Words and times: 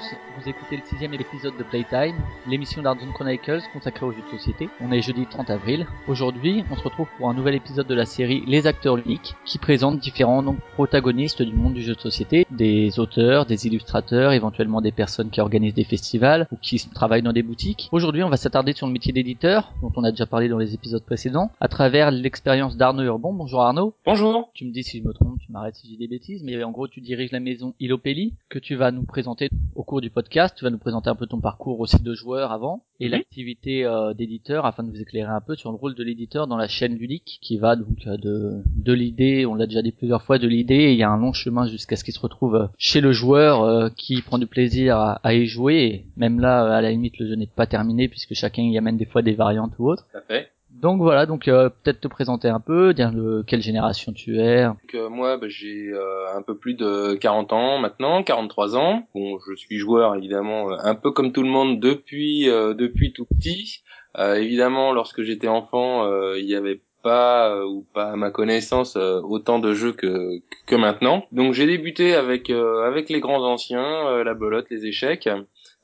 Vous 0.00 0.48
écoutez 0.48 0.76
le 0.76 0.82
sixième 0.86 1.12
épisode 1.12 1.56
de 1.58 1.62
Playtime, 1.62 2.16
l'émission 2.46 2.80
d'Ardzone 2.80 3.12
Chronicles 3.12 3.60
consacrée 3.72 4.06
aux 4.06 4.12
jeux 4.12 4.22
de 4.22 4.38
société. 4.38 4.70
On 4.80 4.92
est 4.92 5.02
jeudi 5.02 5.26
30 5.26 5.50
avril. 5.50 5.86
Aujourd'hui, 6.08 6.64
on 6.70 6.76
se 6.76 6.82
retrouve 6.82 7.08
pour 7.18 7.28
un 7.28 7.34
nouvel 7.34 7.54
épisode 7.54 7.86
de 7.86 7.94
la 7.94 8.06
série 8.06 8.42
Les 8.46 8.66
acteurs 8.66 8.96
uniques, 8.96 9.34
qui 9.44 9.58
présente 9.58 9.98
différents 9.98 10.42
donc, 10.42 10.58
protagonistes 10.72 11.42
du 11.42 11.52
monde 11.52 11.74
du 11.74 11.82
jeu 11.82 11.94
de 11.94 12.00
société, 12.00 12.46
des 12.60 12.98
auteurs, 13.00 13.46
des 13.46 13.66
illustrateurs, 13.66 14.32
éventuellement 14.32 14.82
des 14.82 14.92
personnes 14.92 15.30
qui 15.30 15.40
organisent 15.40 15.72
des 15.72 15.84
festivals 15.84 16.46
ou 16.52 16.56
qui 16.56 16.78
travaillent 16.94 17.22
dans 17.22 17.32
des 17.32 17.42
boutiques. 17.42 17.88
Aujourd'hui, 17.90 18.22
on 18.22 18.28
va 18.28 18.36
s'attarder 18.36 18.74
sur 18.74 18.86
le 18.86 18.92
métier 18.92 19.14
d'éditeur, 19.14 19.72
dont 19.80 19.90
on 19.96 20.04
a 20.04 20.10
déjà 20.10 20.26
parlé 20.26 20.50
dans 20.50 20.58
les 20.58 20.74
épisodes 20.74 21.02
précédents, 21.02 21.50
à 21.58 21.68
travers 21.68 22.10
l'expérience 22.10 22.76
d'Arnaud 22.76 23.04
Urbon. 23.04 23.32
Bonjour 23.32 23.62
Arnaud. 23.62 23.94
Bonjour. 24.04 24.50
Tu 24.52 24.66
me 24.66 24.72
dis 24.72 24.82
si 24.82 24.98
je 24.98 25.04
me 25.04 25.14
trompe, 25.14 25.38
tu 25.40 25.50
m'arrêtes 25.50 25.76
si 25.76 25.88
j'ai 25.90 25.96
des 25.96 26.06
bêtises, 26.06 26.42
mais 26.44 26.62
en 26.62 26.70
gros, 26.70 26.86
tu 26.86 27.00
diriges 27.00 27.32
la 27.32 27.40
maison 27.40 27.72
Ilopelli, 27.80 28.34
que 28.50 28.58
tu 28.58 28.74
vas 28.74 28.90
nous 28.90 29.04
présenter 29.04 29.48
au 29.74 29.82
cours 29.82 30.02
du 30.02 30.10
podcast. 30.10 30.54
Tu 30.58 30.64
vas 30.64 30.70
nous 30.70 30.76
présenter 30.78 31.08
un 31.08 31.14
peu 31.14 31.26
ton 31.26 31.40
parcours 31.40 31.80
aussi 31.80 32.02
de 32.02 32.12
joueur 32.12 32.52
avant 32.52 32.82
et 33.00 33.06
Mhm. 33.06 33.12
l'activité 33.12 33.86
euh, 33.86 34.12
d'éditeur 34.12 34.66
afin 34.66 34.82
de 34.82 34.90
vous 34.90 35.00
éclairer 35.00 35.30
un 35.30 35.40
peu 35.40 35.56
sur 35.56 35.70
le 35.70 35.76
rôle 35.78 35.94
de 35.94 36.04
l'éditeur 36.04 36.46
dans 36.46 36.58
la 36.58 36.68
chaîne 36.68 36.94
ludique 36.96 37.38
qui 37.40 37.56
va 37.56 37.74
donc 37.74 38.06
euh, 38.06 38.18
de, 38.18 38.62
de 38.76 38.92
l'idée, 38.92 39.46
on 39.46 39.54
l'a 39.54 39.66
déjà 39.66 39.80
dit 39.80 39.92
plusieurs 39.92 40.20
fois, 40.22 40.38
de 40.38 40.46
l'idée, 40.46 40.92
il 40.92 40.98
y 40.98 41.02
a 41.02 41.08
un 41.10 41.16
long 41.16 41.32
chemin 41.32 41.66
jusqu'à 41.66 41.96
ce 41.96 42.04
qu'il 42.04 42.12
se 42.12 42.20
retrouve 42.20 42.49
chez 42.78 43.00
le 43.00 43.12
joueur 43.12 43.62
euh, 43.62 43.88
qui 43.96 44.22
prend 44.22 44.38
du 44.38 44.46
plaisir 44.46 44.96
à, 44.96 45.20
à 45.22 45.34
y 45.34 45.46
jouer. 45.46 45.76
Et 45.76 46.04
même 46.16 46.40
là, 46.40 46.64
euh, 46.64 46.70
à 46.70 46.80
la 46.80 46.90
limite, 46.90 47.18
le 47.18 47.26
jeu 47.26 47.34
n'est 47.34 47.46
pas 47.46 47.66
terminé 47.66 48.08
puisque 48.08 48.34
chacun 48.34 48.62
y 48.62 48.78
amène 48.78 48.96
des 48.96 49.06
fois 49.06 49.22
des 49.22 49.34
variantes 49.34 49.72
ou 49.78 49.88
autres. 49.88 50.06
Fait. 50.28 50.50
Donc 50.72 51.02
voilà, 51.02 51.26
donc 51.26 51.48
euh, 51.48 51.68
peut-être 51.68 52.00
te 52.00 52.08
présenter 52.08 52.48
un 52.48 52.60
peu, 52.60 52.94
dire 52.94 53.12
de 53.12 53.44
quelle 53.46 53.60
génération 53.60 54.12
tu 54.12 54.38
es. 54.38 54.64
Donc, 54.64 54.94
euh, 54.94 55.08
moi, 55.10 55.36
bah, 55.36 55.48
j'ai 55.48 55.90
euh, 55.92 56.34
un 56.34 56.42
peu 56.42 56.56
plus 56.56 56.74
de 56.74 57.14
40 57.14 57.52
ans 57.52 57.78
maintenant, 57.78 58.22
43 58.22 58.76
ans. 58.76 59.06
Bon, 59.14 59.38
je 59.46 59.54
suis 59.56 59.76
joueur 59.78 60.14
évidemment, 60.14 60.70
un 60.70 60.94
peu 60.94 61.10
comme 61.10 61.32
tout 61.32 61.42
le 61.42 61.50
monde 61.50 61.80
depuis 61.80 62.48
euh, 62.48 62.72
depuis 62.72 63.12
tout 63.12 63.26
petit. 63.26 63.82
Euh, 64.16 64.34
évidemment, 64.36 64.92
lorsque 64.92 65.22
j'étais 65.22 65.48
enfant, 65.48 66.04
euh, 66.04 66.38
il 66.38 66.46
y 66.46 66.54
avait 66.54 66.80
pas 67.02 67.50
euh, 67.50 67.64
ou 67.64 67.86
pas 67.94 68.12
à 68.12 68.16
ma 68.16 68.30
connaissance 68.30 68.96
euh, 68.96 69.20
autant 69.22 69.58
de 69.58 69.72
jeux 69.72 69.92
que 69.92 70.40
que 70.66 70.74
maintenant. 70.74 71.24
Donc 71.32 71.54
j'ai 71.54 71.66
débuté 71.66 72.14
avec 72.14 72.50
euh, 72.50 72.86
avec 72.86 73.08
les 73.08 73.20
grands 73.20 73.44
anciens, 73.44 74.06
euh, 74.08 74.24
la 74.24 74.34
belote, 74.34 74.66
les 74.70 74.86
échecs, 74.86 75.28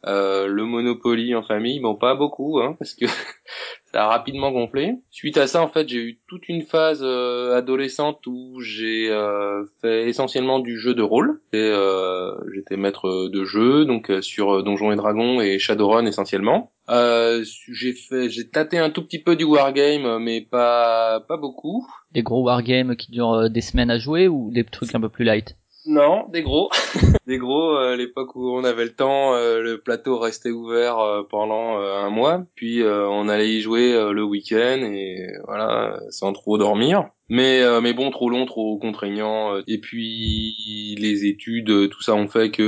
le 0.04 0.62
Monopoly 0.62 1.34
en 1.34 1.42
famille. 1.42 1.80
Bon, 1.80 1.94
pas 1.94 2.14
beaucoup, 2.14 2.60
hein, 2.60 2.76
parce 2.78 2.94
que 2.94 3.06
a 3.96 4.06
rapidement 4.06 4.52
gonflé. 4.52 4.94
Suite 5.10 5.36
à 5.36 5.46
ça, 5.46 5.62
en 5.62 5.68
fait, 5.68 5.88
j'ai 5.88 5.98
eu 5.98 6.20
toute 6.28 6.48
une 6.48 6.62
phase 6.62 7.00
euh, 7.02 7.56
adolescente 7.56 8.26
où 8.26 8.60
j'ai 8.60 9.10
euh, 9.10 9.64
fait 9.80 10.08
essentiellement 10.08 10.58
du 10.58 10.78
jeu 10.78 10.94
de 10.94 11.02
rôle. 11.02 11.40
Euh, 11.54 12.34
j'étais 12.54 12.76
maître 12.76 13.28
de 13.28 13.44
jeu, 13.44 13.84
donc 13.84 14.10
euh, 14.10 14.20
sur 14.20 14.56
euh, 14.56 14.62
Donjons 14.62 14.92
et 14.92 14.96
Dragons 14.96 15.40
et 15.40 15.58
Shadowrun 15.58 16.06
essentiellement. 16.06 16.72
Euh, 16.88 17.44
j'ai 17.72 17.92
fait, 17.92 18.30
j'ai 18.30 18.48
tâté 18.48 18.78
un 18.78 18.90
tout 18.90 19.02
petit 19.02 19.18
peu 19.18 19.34
du 19.34 19.44
wargame, 19.44 20.18
mais 20.22 20.40
pas 20.40 21.20
pas 21.26 21.36
beaucoup. 21.36 21.84
Des 22.12 22.22
gros 22.22 22.44
wargames 22.44 22.94
qui 22.94 23.10
durent 23.10 23.50
des 23.50 23.60
semaines 23.60 23.90
à 23.90 23.98
jouer 23.98 24.28
ou 24.28 24.50
des 24.52 24.64
trucs 24.64 24.94
un 24.94 25.00
peu 25.00 25.08
plus 25.08 25.24
light? 25.24 25.56
Non, 25.86 26.26
des 26.32 26.42
gros. 26.42 26.70
des 27.26 27.38
gros, 27.38 27.76
euh, 27.76 27.96
l'époque 27.96 28.34
où 28.36 28.50
on 28.50 28.64
avait 28.64 28.84
le 28.84 28.94
temps, 28.94 29.34
euh, 29.34 29.60
le 29.60 29.80
plateau 29.80 30.18
restait 30.18 30.50
ouvert 30.50 30.98
euh, 30.98 31.22
pendant 31.28 31.78
euh, 31.80 31.96
un 31.96 32.10
mois, 32.10 32.44
puis 32.54 32.82
euh, 32.82 33.08
on 33.08 33.28
allait 33.28 33.50
y 33.54 33.60
jouer 33.60 33.92
euh, 33.94 34.12
le 34.12 34.22
week-end 34.24 34.78
et 34.82 35.28
voilà, 35.46 35.98
sans 36.10 36.32
trop 36.32 36.58
dormir. 36.58 37.08
Mais 37.28 37.60
euh, 37.60 37.80
mais 37.80 37.92
bon, 37.92 38.10
trop 38.10 38.30
long, 38.30 38.46
trop 38.46 38.78
contraignant. 38.78 39.56
euh, 39.56 39.62
Et 39.66 39.78
puis 39.78 40.94
les 41.00 41.24
études, 41.26 41.70
euh, 41.70 41.88
tout 41.88 42.00
ça 42.00 42.14
ont 42.14 42.28
fait 42.28 42.52
que 42.52 42.62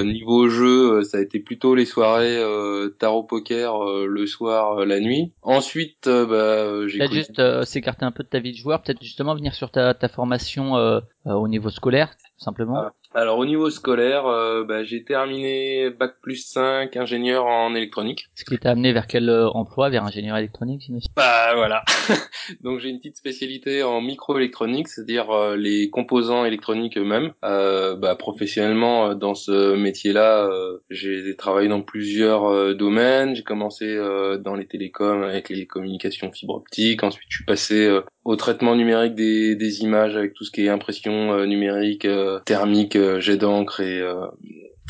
euh, 0.00 0.04
niveau 0.04 0.48
jeu, 0.48 0.98
euh, 0.98 1.02
ça 1.04 1.18
a 1.18 1.20
été 1.20 1.38
plutôt 1.38 1.76
les 1.76 1.84
soirées 1.84 2.36
euh, 2.36 2.88
tarot 2.98 3.22
poker 3.22 3.80
euh, 3.80 4.06
le 4.06 4.26
soir, 4.26 4.80
euh, 4.80 4.84
la 4.84 4.98
nuit. 4.98 5.32
Ensuite, 5.42 6.08
euh, 6.08 6.26
bah, 6.26 6.34
euh, 6.34 6.88
j'ai 6.88 6.98
Peut-être 6.98 7.12
juste 7.12 7.38
euh, 7.38 7.62
s'écarter 7.62 8.04
un 8.04 8.10
peu 8.10 8.24
de 8.24 8.28
ta 8.28 8.40
vie 8.40 8.50
de 8.50 8.56
joueur, 8.56 8.82
peut-être 8.82 9.00
justement 9.02 9.36
venir 9.36 9.54
sur 9.54 9.70
ta, 9.70 9.94
ta 9.94 10.08
formation 10.08 10.76
euh, 10.76 10.98
euh, 11.28 11.34
au 11.34 11.46
niveau 11.46 11.70
scolaire, 11.70 12.10
simplement. 12.42 12.90
Alors 13.14 13.38
au 13.38 13.44
niveau 13.44 13.68
scolaire, 13.68 14.26
euh, 14.26 14.64
bah, 14.64 14.84
j'ai 14.84 15.04
terminé 15.04 15.90
bac 15.90 16.14
plus 16.22 16.46
5, 16.46 16.96
ingénieur 16.96 17.44
en 17.44 17.74
électronique. 17.74 18.28
Ce 18.34 18.44
qui 18.44 18.58
t'a 18.58 18.70
amené 18.70 18.92
vers 18.92 19.06
quel 19.06 19.28
euh, 19.28 19.48
emploi? 19.50 19.90
Vers 19.90 20.04
ingénieur 20.04 20.36
électronique, 20.36 20.82
j'imagine? 20.86 21.10
Bah 21.14 21.54
voilà. 21.54 21.84
Donc 22.62 22.80
j'ai 22.80 22.88
une 22.88 22.98
petite 22.98 23.16
spécialité 23.16 23.82
en 23.82 24.00
microélectronique, 24.00 24.88
c'est-à-dire 24.88 25.30
euh, 25.30 25.56
les 25.56 25.90
composants 25.90 26.44
électroniques 26.44 26.96
eux-mêmes. 26.96 27.32
Euh, 27.44 27.96
bah, 27.96 28.14
professionnellement 28.16 29.10
euh, 29.10 29.14
dans 29.14 29.34
ce 29.34 29.76
métier-là, 29.76 30.48
j'ai 30.90 31.36
travaillé 31.36 31.68
dans 31.68 31.82
plusieurs 31.82 32.74
domaines. 32.74 33.34
J'ai 33.36 33.42
commencé 33.42 33.96
dans 34.40 34.54
les 34.54 34.66
télécoms 34.66 35.22
avec 35.22 35.48
les 35.48 35.66
communications 35.66 36.32
fibre 36.32 36.54
optique. 36.54 37.02
Ensuite 37.02 37.26
je 37.28 37.36
suis 37.36 37.44
passé 37.44 38.00
au 38.24 38.36
traitement 38.36 38.76
numérique 38.76 39.14
des, 39.14 39.82
images 39.82 40.16
avec 40.16 40.34
tout 40.34 40.44
ce 40.44 40.50
qui 40.50 40.64
est 40.64 40.68
impression 40.68 41.32
euh, 41.32 41.46
numérique, 41.46 42.04
euh, 42.04 42.40
thermique, 42.44 42.96
euh, 42.96 43.20
jet 43.20 43.36
d'encre 43.36 43.80
et 43.80 44.02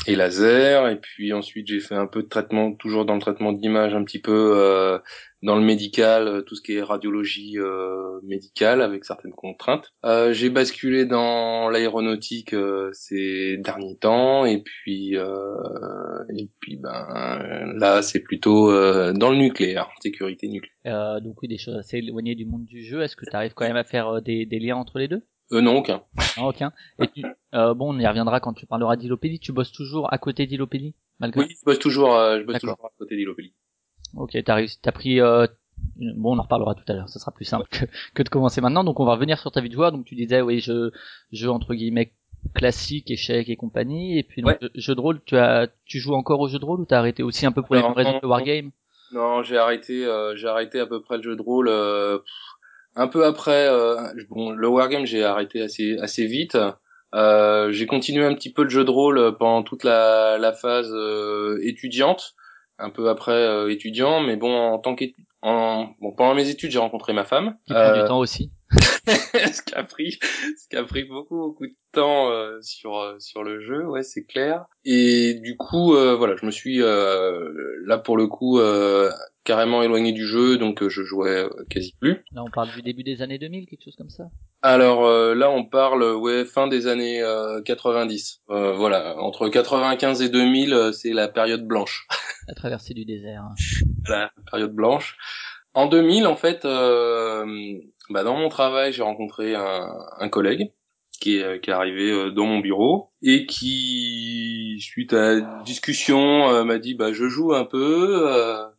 et 0.07 0.15
laser. 0.15 0.87
Et 0.89 0.97
puis 0.97 1.33
ensuite 1.33 1.67
j'ai 1.67 1.79
fait 1.79 1.95
un 1.95 2.07
peu 2.07 2.23
de 2.23 2.27
traitement 2.27 2.73
toujours 2.73 3.05
dans 3.05 3.15
le 3.15 3.21
traitement 3.21 3.53
d'image 3.53 3.93
un 3.93 4.03
petit 4.03 4.19
peu 4.19 4.99
dans 5.43 5.55
le 5.55 5.61
médical 5.61 6.27
euh, 6.27 6.41
tout 6.41 6.55
ce 6.55 6.61
qui 6.61 6.73
est 6.73 6.81
radiologie 6.81 7.59
euh, 7.59 8.19
médicale 8.23 8.81
avec 8.81 9.05
certaines 9.05 9.33
contraintes. 9.33 9.91
Euh, 10.05 10.33
j'ai 10.33 10.49
basculé 10.49 11.05
dans 11.05 11.69
l'aéronautique 11.69 12.53
euh, 12.53 12.89
ces 12.93 13.57
derniers 13.57 13.97
temps. 13.97 14.45
Et 14.45 14.63
puis 14.63 15.15
euh, 15.17 15.53
et 16.35 16.49
puis 16.59 16.77
ben 16.77 17.73
là 17.77 18.01
c'est 18.01 18.21
plutôt 18.21 18.71
euh, 18.71 19.13
dans 19.13 19.29
le 19.29 19.37
nucléaire 19.37 19.89
sécurité 20.01 20.47
nucléaire. 20.47 20.73
Euh, 20.87 21.19
Donc 21.19 21.41
oui, 21.41 21.47
des 21.47 21.57
choses 21.57 21.75
assez 21.75 21.97
éloignées 21.97 22.35
du 22.35 22.45
monde 22.45 22.65
du 22.65 22.83
jeu. 22.83 23.01
Est-ce 23.01 23.15
que 23.15 23.25
tu 23.29 23.35
arrives 23.35 23.53
quand 23.53 23.67
même 23.67 23.77
à 23.77 23.83
faire 23.83 24.21
des, 24.21 24.45
des 24.45 24.59
liens 24.59 24.77
entre 24.77 24.97
les 24.97 25.07
deux? 25.07 25.21
Euh, 25.51 25.61
non 25.61 25.75
aucun. 25.77 26.01
Non, 26.37 26.47
aucun. 26.47 26.71
Et 26.99 27.07
tu, 27.07 27.23
euh, 27.53 27.73
bon, 27.73 27.93
on 27.93 27.99
y 27.99 28.07
reviendra 28.07 28.39
quand 28.39 28.53
tu 28.53 28.65
parleras 28.65 28.95
d'Ilopédie. 28.95 29.39
Tu 29.39 29.51
bosses 29.51 29.71
toujours 29.71 30.11
à 30.11 30.17
côté 30.17 30.47
d'Ilopédie 30.47 30.95
malgré 31.19 31.41
oui 31.41 31.47
je 31.49 31.63
bosse 31.63 31.79
toujours 31.79 32.15
euh, 32.15 32.39
je 32.39 32.43
bosse 32.43 32.59
toujours 32.59 32.83
à 32.83 32.89
côté 32.97 33.15
d'Ilopélie 33.15 33.53
Ok, 34.15 34.37
t'as 34.45 34.55
réussi, 34.55 34.79
t'as 34.81 34.91
pris. 34.91 35.19
Euh... 35.19 35.47
Bon, 35.97 36.35
on 36.35 36.39
en 36.39 36.43
reparlera 36.43 36.75
tout 36.75 36.83
à 36.87 36.93
l'heure. 36.93 37.09
Ça 37.09 37.19
sera 37.19 37.31
plus 37.31 37.45
simple 37.45 37.67
que, 37.69 37.85
que 38.13 38.23
de 38.23 38.29
commencer 38.29 38.61
maintenant. 38.61 38.83
Donc, 38.83 38.99
on 38.99 39.05
va 39.05 39.13
revenir 39.13 39.37
sur 39.39 39.51
ta 39.51 39.59
vie 39.61 39.69
de 39.69 39.73
joueur. 39.73 39.91
Donc, 39.91 40.05
tu 40.05 40.15
disais, 40.15 40.41
oui, 40.41 40.59
jeu, 40.59 40.91
jeu 41.31 41.49
entre 41.49 41.73
guillemets 41.73 42.13
classique, 42.53 43.09
échec 43.11 43.49
et 43.49 43.55
compagnie. 43.55 44.17
Et 44.19 44.23
puis, 44.23 44.41
donc, 44.41 44.57
Ouais. 44.61 44.69
jeu- 44.75 44.95
de 44.95 45.01
rôle. 45.01 45.21
Tu 45.25 45.35
as, 45.37 45.67
tu 45.85 45.99
joues 45.99 46.13
encore 46.13 46.39
au 46.39 46.47
jeu 46.47 46.59
de 46.59 46.65
rôle 46.65 46.81
ou 46.81 46.85
t'as 46.85 46.99
arrêté 46.99 47.23
aussi 47.23 47.45
un 47.45 47.51
peu 47.51 47.61
pour 47.63 47.75
les 47.75 47.81
mêmes 47.81 47.91
raisons 47.93 48.11
non, 48.13 48.19
que 48.19 48.25
le 48.25 48.29
wargame? 48.29 48.71
Non, 49.13 49.43
j'ai 49.43 49.57
arrêté, 49.57 50.05
euh, 50.05 50.35
j'ai 50.35 50.47
arrêté 50.47 50.79
à 50.79 50.85
peu 50.85 51.01
près 51.01 51.17
le 51.17 51.23
jeu 51.23 51.35
de 51.35 51.41
rôle. 51.41 51.67
euh, 51.69 52.19
un 52.95 53.07
peu 53.07 53.25
après, 53.25 53.67
euh, 53.67 53.97
bon, 54.29 54.51
le 54.51 54.67
wargame, 54.67 55.05
j'ai 55.05 55.23
arrêté 55.23 55.61
assez 55.61 55.97
assez 55.99 56.27
vite. 56.27 56.57
Euh, 57.15 57.71
j'ai 57.71 57.85
continué 57.85 58.25
un 58.25 58.33
petit 58.35 58.51
peu 58.51 58.63
le 58.63 58.69
jeu 58.69 58.83
de 58.83 58.89
rôle 58.91 59.35
pendant 59.37 59.63
toute 59.63 59.83
la, 59.83 60.37
la 60.37 60.51
phase 60.53 60.89
euh, 60.91 61.59
étudiante, 61.63 62.33
un 62.79 62.89
peu 62.89 63.09
après 63.09 63.31
euh, 63.31 63.71
étudiant, 63.71 64.21
mais 64.21 64.35
bon, 64.35 64.55
en 64.55 64.79
tant 64.79 64.95
qu'étudiant, 64.95 65.25
bon, 66.01 66.11
pendant 66.15 66.33
mes 66.35 66.49
études, 66.49 66.71
j'ai 66.71 66.79
rencontré 66.79 67.13
ma 67.13 67.23
femme. 67.25 67.55
Qui 67.65 67.73
prend 67.73 67.81
Euh, 67.81 68.01
du 68.01 68.07
temps 68.07 68.19
aussi. 68.19 68.51
ce 69.07 69.61
qui 69.61 69.73
a 69.75 69.83
pris 69.83 70.11
ce 70.21 70.67
qui 70.69 70.75
a 70.77 70.83
pris 70.83 71.03
beaucoup 71.03 71.35
beaucoup 71.37 71.65
de 71.67 71.75
temps 71.91 72.29
euh, 72.31 72.59
sur 72.61 72.97
euh, 72.97 73.15
sur 73.19 73.43
le 73.43 73.59
jeu 73.59 73.85
ouais 73.85 74.01
c'est 74.03 74.23
clair 74.23 74.65
et 74.85 75.33
du 75.35 75.57
coup 75.57 75.93
euh, 75.95 76.15
voilà 76.15 76.35
je 76.39 76.45
me 76.45 76.51
suis 76.51 76.81
euh, 76.81 77.49
là 77.85 77.97
pour 77.97 78.15
le 78.17 78.27
coup 78.27 78.59
euh, 78.59 79.09
carrément 79.43 79.83
éloigné 79.83 80.13
du 80.13 80.25
jeu 80.25 80.57
donc 80.57 80.87
je 80.87 81.01
jouais 81.03 81.45
quasi 81.69 81.93
plus 81.99 82.23
Là, 82.31 82.43
on 82.43 82.49
parle 82.49 82.69
du 82.73 82.81
début 82.81 83.03
des 83.03 83.21
années 83.21 83.37
2000, 83.37 83.65
quelque 83.67 83.83
chose 83.83 83.95
comme 83.97 84.09
ça? 84.09 84.23
alors 84.61 85.05
euh, 85.05 85.35
là 85.35 85.51
on 85.51 85.65
parle 85.65 86.03
ouais 86.15 86.45
fin 86.45 86.67
des 86.67 86.87
années 86.87 87.21
euh, 87.21 87.61
90 87.61 88.41
Euh, 88.49 88.71
voilà 88.73 89.17
entre 89.17 89.49
95 89.49 90.21
et 90.21 90.29
2000 90.29 90.73
euh, 90.73 90.91
c'est 90.93 91.11
la 91.11 91.27
période 91.27 91.67
blanche 91.67 92.07
La 92.47 92.53
traversée 92.55 92.93
du 92.93 93.03
désert. 93.05 93.41
hein. 93.43 93.55
la 94.07 94.31
période 94.49 94.73
blanche. 94.73 95.17
En 95.75 95.87
2000, 95.87 96.27
en 96.27 96.35
fait, 96.35 96.65
euh, 96.65 97.45
bah, 98.09 98.23
dans 98.23 98.35
mon 98.37 98.49
travail, 98.49 98.93
j'ai 98.93 99.03
rencontré 99.03 99.55
un, 99.55 99.87
un 100.19 100.29
collègue 100.29 100.71
qui 101.19 101.37
est, 101.37 101.61
qui 101.61 101.69
est 101.69 101.73
arrivé 101.73 102.11
euh, 102.11 102.31
dans 102.31 102.45
mon 102.45 102.59
bureau 102.59 103.11
et 103.21 103.45
qui, 103.45 104.77
suite 104.81 105.13
à 105.13 105.39
discussion, 105.63 106.65
m'a 106.65 106.79
dit 106.79 106.95
bah 106.95 107.13
je 107.13 107.29
joue 107.29 107.53
un 107.53 107.63
peu. 107.63 108.27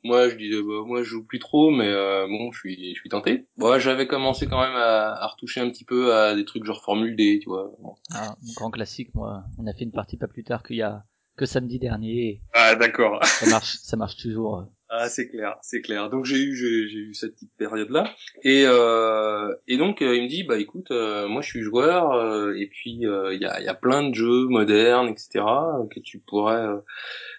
moi 0.03 0.29
je 0.29 0.37
disais 0.37 0.61
bah 0.61 0.83
moi 0.85 1.03
je 1.03 1.09
joue 1.09 1.25
plus 1.25 1.39
trop, 1.39 1.71
mais 1.71 1.91
bon 2.29 2.53
je 2.53 2.59
suis 2.59 2.95
je 2.95 3.01
suis 3.01 3.09
tenté. 3.09 3.47
Bon, 3.57 3.79
j'avais 3.79 4.07
commencé 4.07 4.47
quand 4.47 4.61
même 4.61 4.77
à, 4.77 5.15
à, 5.15 5.27
retoucher 5.27 5.61
un 5.61 5.71
petit 5.71 5.85
peu 5.85 6.15
à 6.15 6.35
des 6.35 6.45
trucs 6.45 6.65
genre 6.65 6.83
Formule 6.83 7.17
D, 7.17 7.39
tu 7.43 7.49
vois. 7.49 7.73
Ah, 8.13 8.37
grand 8.57 8.71
classique, 8.71 9.15
moi. 9.15 9.45
On 9.59 9.67
a 9.67 9.73
fait 9.73 9.85
une 9.85 9.93
partie 9.93 10.19
pas 10.19 10.29
plus 10.29 10.45
tard 10.45 10.63
qu'il 10.63 10.77
y 10.77 10.83
a 10.83 11.05
que 11.37 11.47
samedi 11.47 11.79
dernier. 11.79 12.43
Ah 12.53 12.75
d'accord. 12.75 13.25
Ça 13.25 13.49
marche, 13.49 13.77
ça 13.83 13.97
marche 13.97 14.17
toujours. 14.17 14.67
Ah 14.97 15.09
c'est 15.09 15.29
clair, 15.29 15.57
c'est 15.61 15.81
clair. 15.81 16.09
Donc 16.09 16.25
j'ai 16.25 16.37
eu 16.37 16.55
j'ai 16.55 16.99
eu 16.99 17.15
cette 17.15 17.35
petite 17.35 17.53
période 17.57 17.91
là 17.91 18.15
et 18.45 18.63
euh, 18.65 19.53
et 19.67 19.77
donc 19.77 20.03
euh, 20.03 20.15
il 20.15 20.25
me 20.25 20.29
dit 20.29 20.45
bah 20.45 20.57
écoute 20.57 20.93
euh, 20.93 21.27
moi 21.27 21.43
je 21.43 21.49
suis 21.49 21.63
joueur 21.63 22.13
euh, 22.13 22.55
et 22.55 22.69
puis 22.69 22.93
il 23.01 23.39
y 23.41 23.45
a 23.45 23.61
il 23.61 23.65
y 23.65 23.69
a 23.69 23.75
plein 23.75 24.09
de 24.09 24.15
jeux 24.15 24.47
modernes 24.47 25.09
etc 25.09 25.45
que 25.91 25.99
tu 25.99 26.21
pourrais 26.21 26.69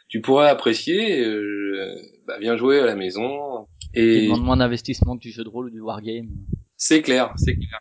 tu 0.10 0.20
pourrais 0.20 0.50
apprécier 0.50 1.26
bah 2.28 2.38
viens 2.42 2.58
jouer 2.58 2.80
à 2.80 2.86
la 2.86 2.96
maison 2.96 3.68
et 3.94 4.24
demande 4.24 4.44
moins 4.44 4.58
d'investissement 4.58 5.16
que 5.16 5.22
du 5.22 5.32
jeu 5.32 5.46
de 5.46 5.50
rôle 5.50 5.68
ou 5.68 5.70
du 5.70 5.80
wargame. 5.80 6.28
C'est 6.76 7.02
clair, 7.02 7.34
c'est 7.38 7.56
clair. 7.56 7.80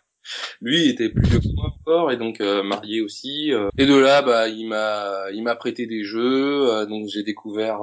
Lui 0.61 0.89
était 0.89 1.09
plus 1.09 1.27
vieux 1.27 1.39
que 1.39 1.55
moi 1.55 1.67
encore 1.67 2.11
et 2.11 2.17
donc 2.17 2.41
euh, 2.41 2.63
marié 2.63 3.01
aussi. 3.01 3.51
Euh. 3.51 3.69
et 3.77 3.85
de 3.85 3.95
là, 3.95 4.21
bah, 4.21 4.47
il 4.47 4.67
m'a, 4.67 5.25
il 5.33 5.43
m'a 5.43 5.55
prêté 5.55 5.85
des 5.85 6.03
jeux. 6.03 6.69
Euh, 6.69 6.85
donc 6.85 7.07
j'ai 7.07 7.23
découvert, 7.23 7.79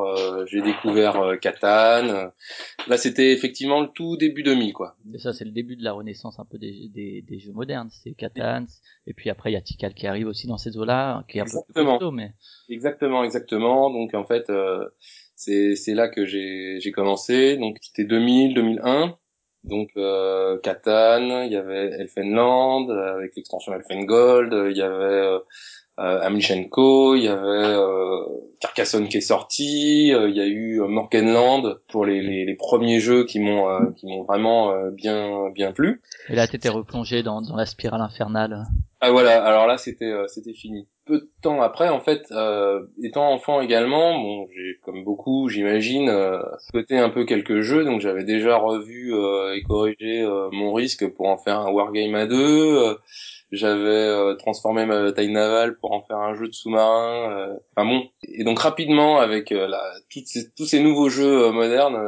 j'ai 0.46 0.62
découvert 0.62 1.38
Catan. 1.40 2.30
Là, 2.88 2.96
c'était 2.96 3.32
effectivement 3.32 3.80
le 3.80 3.88
tout 3.88 4.16
début 4.16 4.42
2000, 4.42 4.72
quoi. 4.72 4.96
Et 5.14 5.18
ça, 5.18 5.32
c'est 5.32 5.44
le 5.44 5.52
début 5.52 5.76
de 5.76 5.84
la 5.84 5.92
renaissance 5.92 6.38
un 6.38 6.44
peu 6.44 6.58
des, 6.58 6.90
des, 6.92 7.22
des 7.22 7.38
jeux 7.38 7.52
modernes. 7.52 7.88
C'est 7.90 8.12
Catan. 8.12 8.66
Et 9.06 9.14
puis 9.14 9.30
après, 9.30 9.50
il 9.50 9.54
y 9.54 9.56
a 9.56 9.60
Tikal 9.60 9.94
qui 9.94 10.06
arrive 10.06 10.26
aussi 10.26 10.46
dans 10.46 10.58
ces 10.58 10.76
eaux-là, 10.76 11.24
qui 11.28 11.38
est 11.38 11.40
un 11.42 11.44
exactement. 11.44 11.98
peu 11.98 12.06
plus 12.06 12.16
mais. 12.16 12.32
Exactement, 12.68 13.24
exactement. 13.24 13.90
Donc 13.90 14.14
en 14.14 14.24
fait, 14.24 14.50
c'est 15.34 15.76
c'est 15.76 15.94
là 15.94 16.08
que 16.08 16.24
j'ai 16.24 16.78
j'ai 16.80 16.92
commencé. 16.92 17.56
Donc 17.56 17.78
c'était 17.80 18.04
2000, 18.04 18.54
2001. 18.54 19.16
Donc 19.64 19.90
euh, 19.96 20.58
Catan, 20.58 21.42
il 21.42 21.52
y 21.52 21.56
avait 21.56 21.90
Elfenland 22.00 22.90
avec 22.90 23.36
l'extension 23.36 23.72
Elfengold, 23.72 24.52
il 24.70 24.76
y 24.76 24.82
avait 24.82 25.04
euh, 25.04 25.38
euh 26.00 26.20
Amlichenko, 26.22 27.14
il 27.14 27.24
y 27.24 27.28
avait 27.28 27.76
euh, 27.76 28.24
Carcassonne 28.60 29.08
qui 29.08 29.18
est 29.18 29.20
sorti, 29.20 30.12
euh, 30.12 30.28
il 30.28 30.36
y 30.36 30.40
a 30.40 30.46
eu 30.46 30.80
Morkenland 30.80 31.80
pour 31.88 32.04
les, 32.06 32.22
les, 32.22 32.44
les, 32.44 32.54
premiers 32.56 32.98
jeux 32.98 33.24
qui 33.24 33.38
m'ont 33.38 33.92
qui 33.92 34.06
m'ont 34.06 34.24
vraiment 34.24 34.74
bien 34.90 35.50
bien 35.50 35.70
plu. 35.70 36.02
Et 36.28 36.34
là 36.34 36.48
t'étais 36.48 36.68
replongé 36.68 37.22
dans, 37.22 37.40
dans 37.40 37.56
la 37.56 37.66
spirale 37.66 38.00
infernale. 38.00 38.64
Ah 39.02 39.10
voilà, 39.10 39.44
alors 39.44 39.66
là 39.66 39.76
c'était 39.76 40.12
c'était 40.28 40.54
fini 40.54 40.88
peu 41.04 41.18
de 41.18 41.30
temps 41.42 41.62
après, 41.62 41.88
en 41.88 42.00
fait, 42.00 42.22
euh, 42.30 42.86
étant 43.02 43.32
enfant 43.32 43.60
également, 43.60 44.18
bon, 44.18 44.48
j'ai 44.54 44.78
comme 44.84 45.04
beaucoup, 45.04 45.48
j'imagine, 45.48 46.08
euh, 46.08 46.40
souhaité 46.70 46.98
un 46.98 47.10
peu 47.10 47.24
quelques 47.24 47.60
jeux, 47.60 47.84
donc 47.84 48.00
j'avais 48.00 48.24
déjà 48.24 48.56
revu 48.56 49.14
euh, 49.14 49.54
et 49.54 49.62
corrigé 49.62 50.22
euh, 50.22 50.48
mon 50.52 50.72
risque 50.72 51.08
pour 51.08 51.28
en 51.28 51.38
faire 51.38 51.58
un 51.60 51.70
wargame 51.70 52.14
à 52.14 52.26
deux. 52.26 52.78
Euh, 52.78 52.94
j'avais 53.50 54.36
transformé 54.38 54.86
ma 54.86 55.12
taille 55.12 55.30
navale 55.30 55.76
pour 55.76 55.92
en 55.92 56.00
faire 56.00 56.16
un 56.16 56.34
jeu 56.34 56.48
de 56.48 56.54
sous-marin. 56.54 57.58
enfin 57.76 57.86
bon, 57.86 58.08
et 58.26 58.44
donc 58.44 58.58
rapidement 58.58 59.18
avec 59.18 59.50
la, 59.50 59.78
ces, 60.08 60.50
tous 60.54 60.64
ces 60.64 60.80
nouveaux 60.80 61.10
jeux 61.10 61.50
modernes 61.50 61.98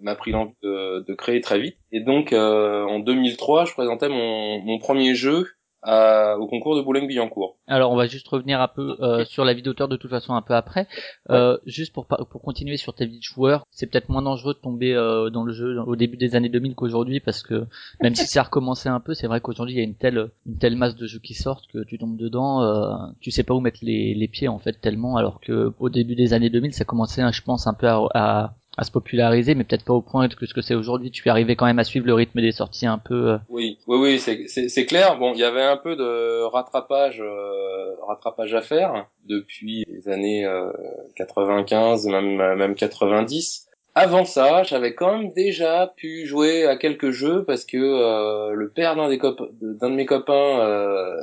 m'a 0.00 0.14
pris 0.14 0.30
l'envie 0.30 0.54
de, 0.62 1.04
de, 1.06 1.14
créer 1.14 1.42
très 1.42 1.60
vite. 1.60 1.76
Et 1.92 2.00
donc 2.00 2.32
en 2.32 3.00
2003, 3.00 3.66
je 3.66 3.74
présentais 3.74 4.08
mon, 4.08 4.60
mon 4.60 4.78
premier 4.78 5.14
jeu 5.14 5.46
au 5.86 6.46
concours 6.46 6.76
de 6.76 6.82
Boulogne-Billancourt. 6.82 7.56
Alors 7.68 7.92
on 7.92 7.96
va 7.96 8.06
juste 8.06 8.28
revenir 8.28 8.60
un 8.60 8.68
peu 8.68 8.96
euh, 9.00 9.24
sur 9.24 9.44
la 9.44 9.54
vie 9.54 9.62
d'auteur 9.62 9.88
de 9.88 9.96
toute 9.96 10.10
façon 10.10 10.34
un 10.34 10.42
peu 10.42 10.54
après. 10.54 10.86
Euh, 11.30 11.58
juste 11.66 11.92
pour 11.92 12.06
pour 12.06 12.42
continuer 12.42 12.76
sur 12.76 12.94
ta 12.94 13.04
vie 13.04 13.18
de 13.18 13.22
joueur, 13.22 13.66
c'est 13.70 13.86
peut-être 13.86 14.08
moins 14.08 14.22
dangereux 14.22 14.54
de 14.54 14.58
tomber 14.58 14.94
euh, 14.94 15.30
dans 15.30 15.44
le 15.44 15.52
jeu 15.52 15.78
au 15.86 15.96
début 15.96 16.16
des 16.16 16.34
années 16.34 16.48
2000 16.48 16.74
qu'aujourd'hui 16.74 17.20
parce 17.20 17.42
que 17.42 17.66
même 18.02 18.14
si 18.14 18.26
ça 18.26 18.40
a 18.40 18.42
recommencé 18.44 18.88
un 18.88 19.00
peu, 19.00 19.14
c'est 19.14 19.26
vrai 19.26 19.40
qu'aujourd'hui 19.40 19.74
il 19.74 19.78
y 19.78 19.80
a 19.80 19.84
une 19.84 19.94
telle 19.94 20.30
une 20.46 20.58
telle 20.58 20.76
masse 20.76 20.96
de 20.96 21.06
jeux 21.06 21.20
qui 21.20 21.34
sortent 21.34 21.66
que 21.68 21.84
tu 21.84 21.98
tombes 21.98 22.16
dedans, 22.16 22.62
euh, 22.62 22.94
tu 23.20 23.30
sais 23.30 23.42
pas 23.42 23.54
où 23.54 23.60
mettre 23.60 23.80
les, 23.82 24.14
les 24.14 24.28
pieds 24.28 24.48
en 24.48 24.58
fait 24.58 24.80
tellement 24.80 25.16
alors 25.16 25.40
que 25.40 25.72
au 25.78 25.88
début 25.88 26.14
des 26.14 26.34
années 26.34 26.50
2000 26.50 26.74
ça 26.74 26.84
commençait 26.84 27.22
je 27.32 27.42
pense 27.42 27.66
un 27.66 27.74
peu 27.74 27.86
à, 27.86 28.00
à 28.14 28.54
à 28.76 28.84
se 28.84 28.90
populariser, 28.90 29.54
mais 29.54 29.64
peut-être 29.64 29.84
pas 29.84 29.94
au 29.94 30.02
point 30.02 30.28
que 30.28 30.46
ce 30.46 30.52
que 30.52 30.60
c'est 30.60 30.74
aujourd'hui. 30.74 31.10
Tu 31.10 31.28
arrivé 31.30 31.56
quand 31.56 31.66
même 31.66 31.78
à 31.78 31.84
suivre 31.84 32.06
le 32.06 32.14
rythme 32.14 32.40
des 32.40 32.52
sorties 32.52 32.86
un 32.86 32.98
peu. 32.98 33.30
Euh. 33.30 33.38
Oui, 33.48 33.78
oui, 33.86 34.18
oui, 34.26 34.48
c'est 34.48 34.86
clair. 34.86 35.18
Bon, 35.18 35.32
il 35.32 35.40
y 35.40 35.44
avait 35.44 35.62
un 35.62 35.76
peu 35.76 35.96
de 35.96 36.42
rattrapage, 36.42 37.20
euh, 37.20 37.94
rattrapage 38.06 38.54
à 38.54 38.60
faire 38.60 39.06
depuis 39.24 39.84
les 39.88 40.08
années 40.08 40.44
euh, 40.44 40.70
95, 41.16 42.06
même 42.06 42.36
même 42.56 42.74
90. 42.74 43.66
Avant 43.94 44.26
ça, 44.26 44.62
j'avais 44.62 44.94
quand 44.94 45.18
même 45.18 45.32
déjà 45.32 45.94
pu 45.96 46.26
jouer 46.26 46.66
à 46.66 46.76
quelques 46.76 47.12
jeux 47.12 47.44
parce 47.44 47.64
que 47.64 47.78
euh, 47.78 48.52
le 48.52 48.70
père 48.70 48.94
d'un 48.94 49.08
des 49.08 49.18
d'un 49.18 49.90
de 49.90 49.94
mes 49.94 50.04
copains 50.04 50.60
euh, 50.60 51.16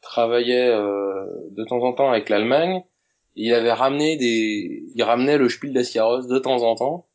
travaillait 0.00 0.70
de 0.70 1.64
temps 1.64 1.82
en 1.82 1.92
temps 1.92 2.10
avec 2.10 2.28
l'Allemagne 2.28 2.84
il 3.36 3.54
avait 3.54 3.72
ramené 3.72 4.16
des, 4.16 4.79
il 4.94 5.02
ramenait 5.02 5.38
le 5.38 5.48
Spiel 5.48 5.72
des 5.72 5.84
Jahres 5.84 6.26
de 6.26 6.38
temps 6.38 6.62
en 6.62 6.74
temps. 6.74 7.06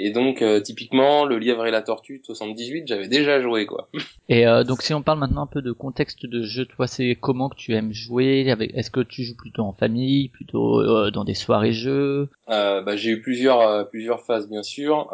Et 0.00 0.10
donc 0.10 0.42
euh, 0.42 0.60
typiquement 0.60 1.24
le 1.24 1.38
lièvre 1.38 1.66
et 1.66 1.72
la 1.72 1.82
tortue 1.82 2.20
de 2.20 2.24
78, 2.24 2.86
j'avais 2.86 3.08
déjà 3.08 3.40
joué 3.40 3.66
quoi. 3.66 3.88
Et 4.28 4.46
euh, 4.46 4.62
donc 4.62 4.82
si 4.82 4.94
on 4.94 5.02
parle 5.02 5.18
maintenant 5.18 5.42
un 5.42 5.48
peu 5.48 5.60
de 5.60 5.72
contexte 5.72 6.24
de 6.24 6.42
jeu, 6.42 6.66
toi 6.66 6.86
c'est 6.86 7.16
comment 7.20 7.48
que 7.48 7.56
tu 7.56 7.74
aimes 7.74 7.92
jouer 7.92 8.46
Est-ce 8.74 8.92
que 8.92 9.00
tu 9.00 9.24
joues 9.24 9.36
plutôt 9.36 9.62
en 9.62 9.72
famille, 9.72 10.28
plutôt 10.28 10.80
euh, 10.80 11.10
dans 11.10 11.24
des 11.24 11.34
soirées 11.34 11.72
jeux? 11.72 12.28
Bah, 12.46 12.94
j'ai 12.94 13.10
eu 13.10 13.20
plusieurs 13.20 13.88
plusieurs 13.90 14.22
phases 14.24 14.48
bien 14.48 14.62
sûr. 14.62 15.10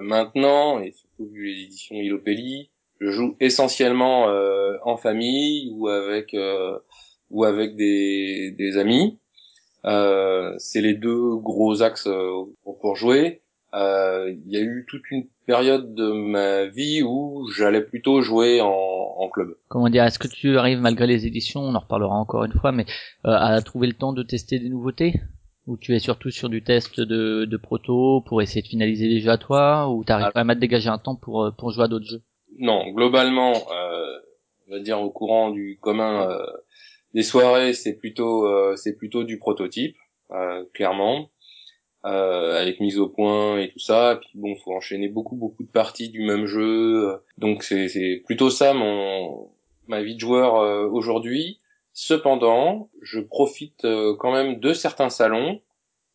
maintenant 0.00 0.78
et 0.78 0.92
surtout 0.92 1.28
vu 1.32 1.46
les 1.46 1.62
éditions 1.64 1.96
Ilopelli, 1.96 2.70
je 3.00 3.10
joue 3.10 3.36
essentiellement 3.40 4.26
en 4.84 4.96
famille 4.96 5.72
ou 5.74 5.88
avec 5.88 6.36
ou 7.30 7.44
avec 7.44 7.74
des, 7.74 8.54
des 8.56 8.78
amis. 8.78 9.18
Euh, 9.84 10.54
c'est 10.58 10.80
les 10.80 10.94
deux 10.94 11.36
gros 11.36 11.82
axes 11.82 12.06
euh, 12.06 12.44
pour, 12.80 12.96
jouer. 12.96 13.42
Euh, 13.74 14.32
il 14.46 14.52
y 14.52 14.56
a 14.56 14.60
eu 14.60 14.86
toute 14.88 15.02
une 15.10 15.26
période 15.46 15.94
de 15.94 16.10
ma 16.10 16.66
vie 16.66 17.02
où 17.02 17.46
j'allais 17.54 17.82
plutôt 17.82 18.22
jouer 18.22 18.60
en, 18.60 18.68
en, 18.68 19.28
club. 19.28 19.56
Comment 19.68 19.88
dire 19.88 20.04
Est-ce 20.04 20.18
que 20.18 20.28
tu 20.28 20.56
arrives 20.56 20.80
malgré 20.80 21.06
les 21.06 21.26
éditions, 21.26 21.60
on 21.60 21.74
en 21.74 21.80
reparlera 21.80 22.14
encore 22.14 22.44
une 22.44 22.52
fois, 22.52 22.72
mais 22.72 22.86
à 23.24 23.60
trouver 23.62 23.88
le 23.88 23.94
temps 23.94 24.12
de 24.12 24.22
tester 24.22 24.58
des 24.58 24.68
nouveautés? 24.68 25.20
Ou 25.66 25.78
tu 25.78 25.94
es 25.94 25.98
surtout 25.98 26.30
sur 26.30 26.50
du 26.50 26.62
test 26.62 27.00
de, 27.00 27.46
de 27.46 27.56
proto 27.56 28.22
pour 28.26 28.42
essayer 28.42 28.60
de 28.60 28.66
finaliser 28.66 29.08
les 29.08 29.20
jeux 29.20 29.30
à 29.30 29.38
toi? 29.38 29.88
Ou 29.90 30.04
t'arrives 30.04 30.30
quand 30.32 30.40
même 30.40 30.50
à 30.50 30.54
te 30.54 30.60
dégager 30.60 30.88
un 30.88 30.98
temps 30.98 31.16
pour 31.16 31.50
pour 31.56 31.70
jouer 31.70 31.84
à 31.84 31.88
d'autres 31.88 32.06
jeux? 32.06 32.22
Non, 32.58 32.90
globalement, 32.90 33.52
euh, 33.52 34.18
on 34.68 34.72
va 34.72 34.80
dire 34.80 35.00
au 35.00 35.10
courant 35.10 35.50
du 35.50 35.78
commun 35.80 36.28
les 37.14 37.22
soirées, 37.22 37.72
c'est 37.72 37.94
plutôt 37.94 38.46
euh, 38.46 38.76
c'est 38.76 38.96
plutôt 38.96 39.24
du 39.24 39.38
prototype, 39.38 39.96
euh, 40.32 40.64
clairement, 40.74 41.30
euh, 42.04 42.60
avec 42.60 42.80
mise 42.80 42.98
au 42.98 43.08
point 43.08 43.58
et 43.58 43.70
tout 43.70 43.78
ça. 43.78 44.18
Puis 44.20 44.30
bon, 44.34 44.54
faut 44.56 44.74
enchaîner 44.74 45.08
beaucoup 45.08 45.36
beaucoup 45.36 45.62
de 45.62 45.70
parties 45.70 46.10
du 46.10 46.22
même 46.22 46.46
jeu. 46.46 47.18
Donc 47.38 47.62
c'est 47.62 48.22
plutôt 48.26 48.50
ça 48.50 48.74
mon 48.74 49.50
ma 49.86 50.02
vie 50.02 50.14
de 50.14 50.20
joueur 50.20 50.92
aujourd'hui. 50.92 51.60
Cependant, 51.92 52.90
je 53.02 53.20
profite 53.20 53.86
quand 54.18 54.32
même 54.32 54.58
de 54.58 54.72
certains 54.72 55.10
salons 55.10 55.60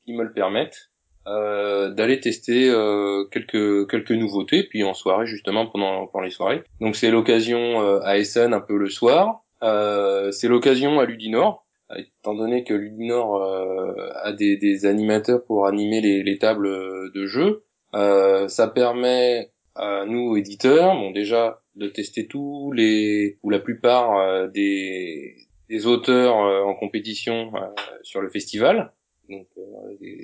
qui 0.05 0.13
me 0.13 0.23
le 0.23 0.33
permettent 0.33 0.89
euh, 1.29 1.91
d'aller 1.91 2.19
tester 2.19 2.69
euh, 2.69 3.25
quelques 3.25 3.87
quelques 3.89 4.11
nouveautés 4.11 4.63
puis 4.63 4.83
en 4.83 4.95
soirée 4.95 5.27
justement 5.27 5.67
pendant 5.67 6.07
pendant 6.07 6.23
les 6.23 6.31
soirées 6.31 6.63
donc 6.81 6.95
c'est 6.95 7.11
l'occasion 7.11 7.81
euh, 7.81 7.99
à 8.03 8.17
Essen 8.17 8.53
un 8.53 8.61
peu 8.61 8.77
le 8.77 8.89
soir 8.89 9.43
c'est 9.61 10.47
l'occasion 10.47 10.99
à 10.99 11.05
Ludinor, 11.05 11.65
étant 11.97 12.35
donné 12.35 12.63
que 12.63 12.73
Ludinor 12.73 13.41
euh, 13.41 14.09
a 14.21 14.31
des, 14.31 14.57
des, 14.57 14.85
animateurs 14.85 15.43
pour 15.43 15.67
animer 15.67 16.01
les, 16.01 16.23
les 16.23 16.37
tables 16.37 17.11
de 17.13 17.25
jeu. 17.25 17.63
Euh, 17.95 18.47
ça 18.47 18.67
permet 18.67 19.51
à 19.75 20.05
nous 20.05 20.37
éditeurs, 20.37 20.93
bon 20.95 21.11
déjà 21.11 21.61
de 21.75 21.87
tester 21.87 22.27
tous 22.27 22.71
les 22.73 23.37
ou 23.43 23.49
la 23.49 23.59
plupart 23.59 24.49
des, 24.49 25.35
des 25.69 25.87
auteurs 25.87 26.35
en 26.35 26.73
compétition 26.75 27.51
sur 28.03 28.19
le 28.19 28.29
festival, 28.29 28.91
donc 29.29 29.47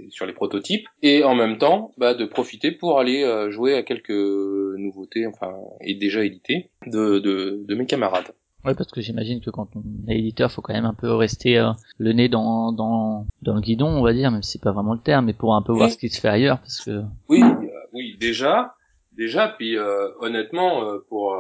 sur 0.10 0.26
les 0.26 0.34
prototypes, 0.34 0.86
et 1.02 1.24
en 1.24 1.36
même 1.36 1.58
temps 1.58 1.94
bah, 1.98 2.14
de 2.14 2.26
profiter 2.26 2.72
pour 2.72 3.00
aller 3.00 3.24
jouer 3.50 3.76
à 3.76 3.84
quelques 3.84 4.10
nouveautés, 4.10 5.26
enfin 5.26 5.56
et 5.80 5.96
déjà 5.96 6.26
éditées 6.26 6.72
de, 6.86 7.20
de, 7.20 7.64
de 7.66 7.76
mes 7.76 7.86
camarades. 7.86 8.34
Ouais, 8.66 8.74
parce 8.76 8.92
que 8.92 9.02
j'imagine 9.02 9.42
que 9.42 9.50
quand 9.50 9.68
on 9.76 9.84
est 10.10 10.18
éditeur, 10.18 10.52
faut 10.52 10.62
quand 10.62 10.74
même 10.74 10.86
un 10.86 10.94
peu 10.94 11.14
rester 11.14 11.58
euh, 11.58 11.72
le 11.98 12.14
nez 12.14 12.30
dans, 12.30 12.72
dans, 12.72 13.28
dans 13.42 13.54
le 13.54 13.62
guidon, 13.62 13.88
on 13.88 14.02
va 14.02 14.14
dire, 14.14 14.32
même 14.32 14.44
si 14.44 14.54
c'est 14.54 14.62
pas 14.64 14.72
vraiment 14.72 14.94
le 14.94 15.00
terme, 15.00 15.26
mais 15.26 15.34
pour 15.34 15.56
un 15.56 15.62
peu 15.62 15.72
voir 15.72 15.90
ce 15.90 15.98
qui 15.98 16.10
se 16.10 16.20
fait 16.20 16.30
ailleurs, 16.30 16.60
parce 16.60 16.84
que. 16.84 17.04
Oui, 17.30 17.42
euh, 17.44 17.68
oui, 17.94 18.18
déjà, 18.20 18.76
déjà, 19.12 19.48
puis 19.48 19.78
euh, 19.78 20.10
honnêtement, 20.20 20.82
pour 21.10 21.38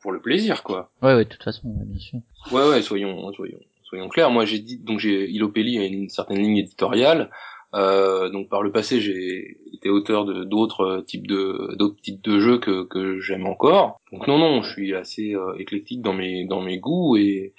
pour 0.00 0.12
le 0.12 0.20
plaisir, 0.20 0.62
quoi. 0.62 0.90
Ouais, 1.02 1.14
ouais, 1.14 1.24
de 1.24 1.30
toute 1.30 1.42
façon, 1.42 1.68
bien 1.68 1.98
sûr. 1.98 2.20
Ouais, 2.52 2.68
ouais, 2.68 2.82
soyons, 2.82 3.32
soyons, 3.32 3.58
soyons 3.82 4.08
clairs. 4.08 4.30
Moi, 4.30 4.44
j'ai 4.44 4.60
dit, 4.60 4.78
donc 4.78 5.00
j'ai, 5.00 5.28
Ilopelli 5.30 5.78
a 5.78 5.84
une 5.84 6.08
certaine 6.08 6.38
ligne 6.38 6.58
éditoriale. 6.58 7.30
Euh, 7.74 8.30
donc 8.30 8.48
par 8.48 8.62
le 8.62 8.72
passé, 8.72 9.00
j'ai 9.00 9.58
été 9.74 9.90
auteur 9.90 10.24
de 10.24 10.44
d'autres 10.44 11.04
types 11.06 11.26
de 11.26 11.74
d'autres 11.76 12.00
types 12.00 12.22
de 12.22 12.40
jeux 12.40 12.58
que 12.58 12.84
que 12.84 13.20
j'aime 13.20 13.46
encore. 13.46 14.00
Donc 14.12 14.26
non, 14.26 14.38
non, 14.38 14.62
je 14.62 14.70
suis 14.70 14.94
assez 14.94 15.34
euh, 15.34 15.54
éclectique 15.58 16.00
dans 16.00 16.14
mes 16.14 16.46
dans 16.46 16.62
mes 16.62 16.78
goûts 16.78 17.16
et 17.16 17.54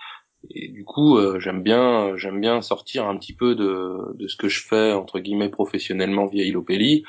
et 0.52 0.70
du 0.70 0.86
coup, 0.86 1.18
euh, 1.18 1.40
j'aime 1.40 1.62
bien, 1.62 2.16
j'aime 2.16 2.40
bien 2.40 2.62
sortir 2.62 3.08
un 3.08 3.18
petit 3.18 3.34
peu 3.34 3.56
de, 3.56 4.16
de 4.18 4.28
ce 4.28 4.38
que 4.38 4.48
je 4.48 4.66
fais 4.66 4.94
entre 4.94 5.20
guillemets 5.20 5.50
professionnellement 5.50 6.28
via 6.28 6.44
Ilopelli 6.46 7.04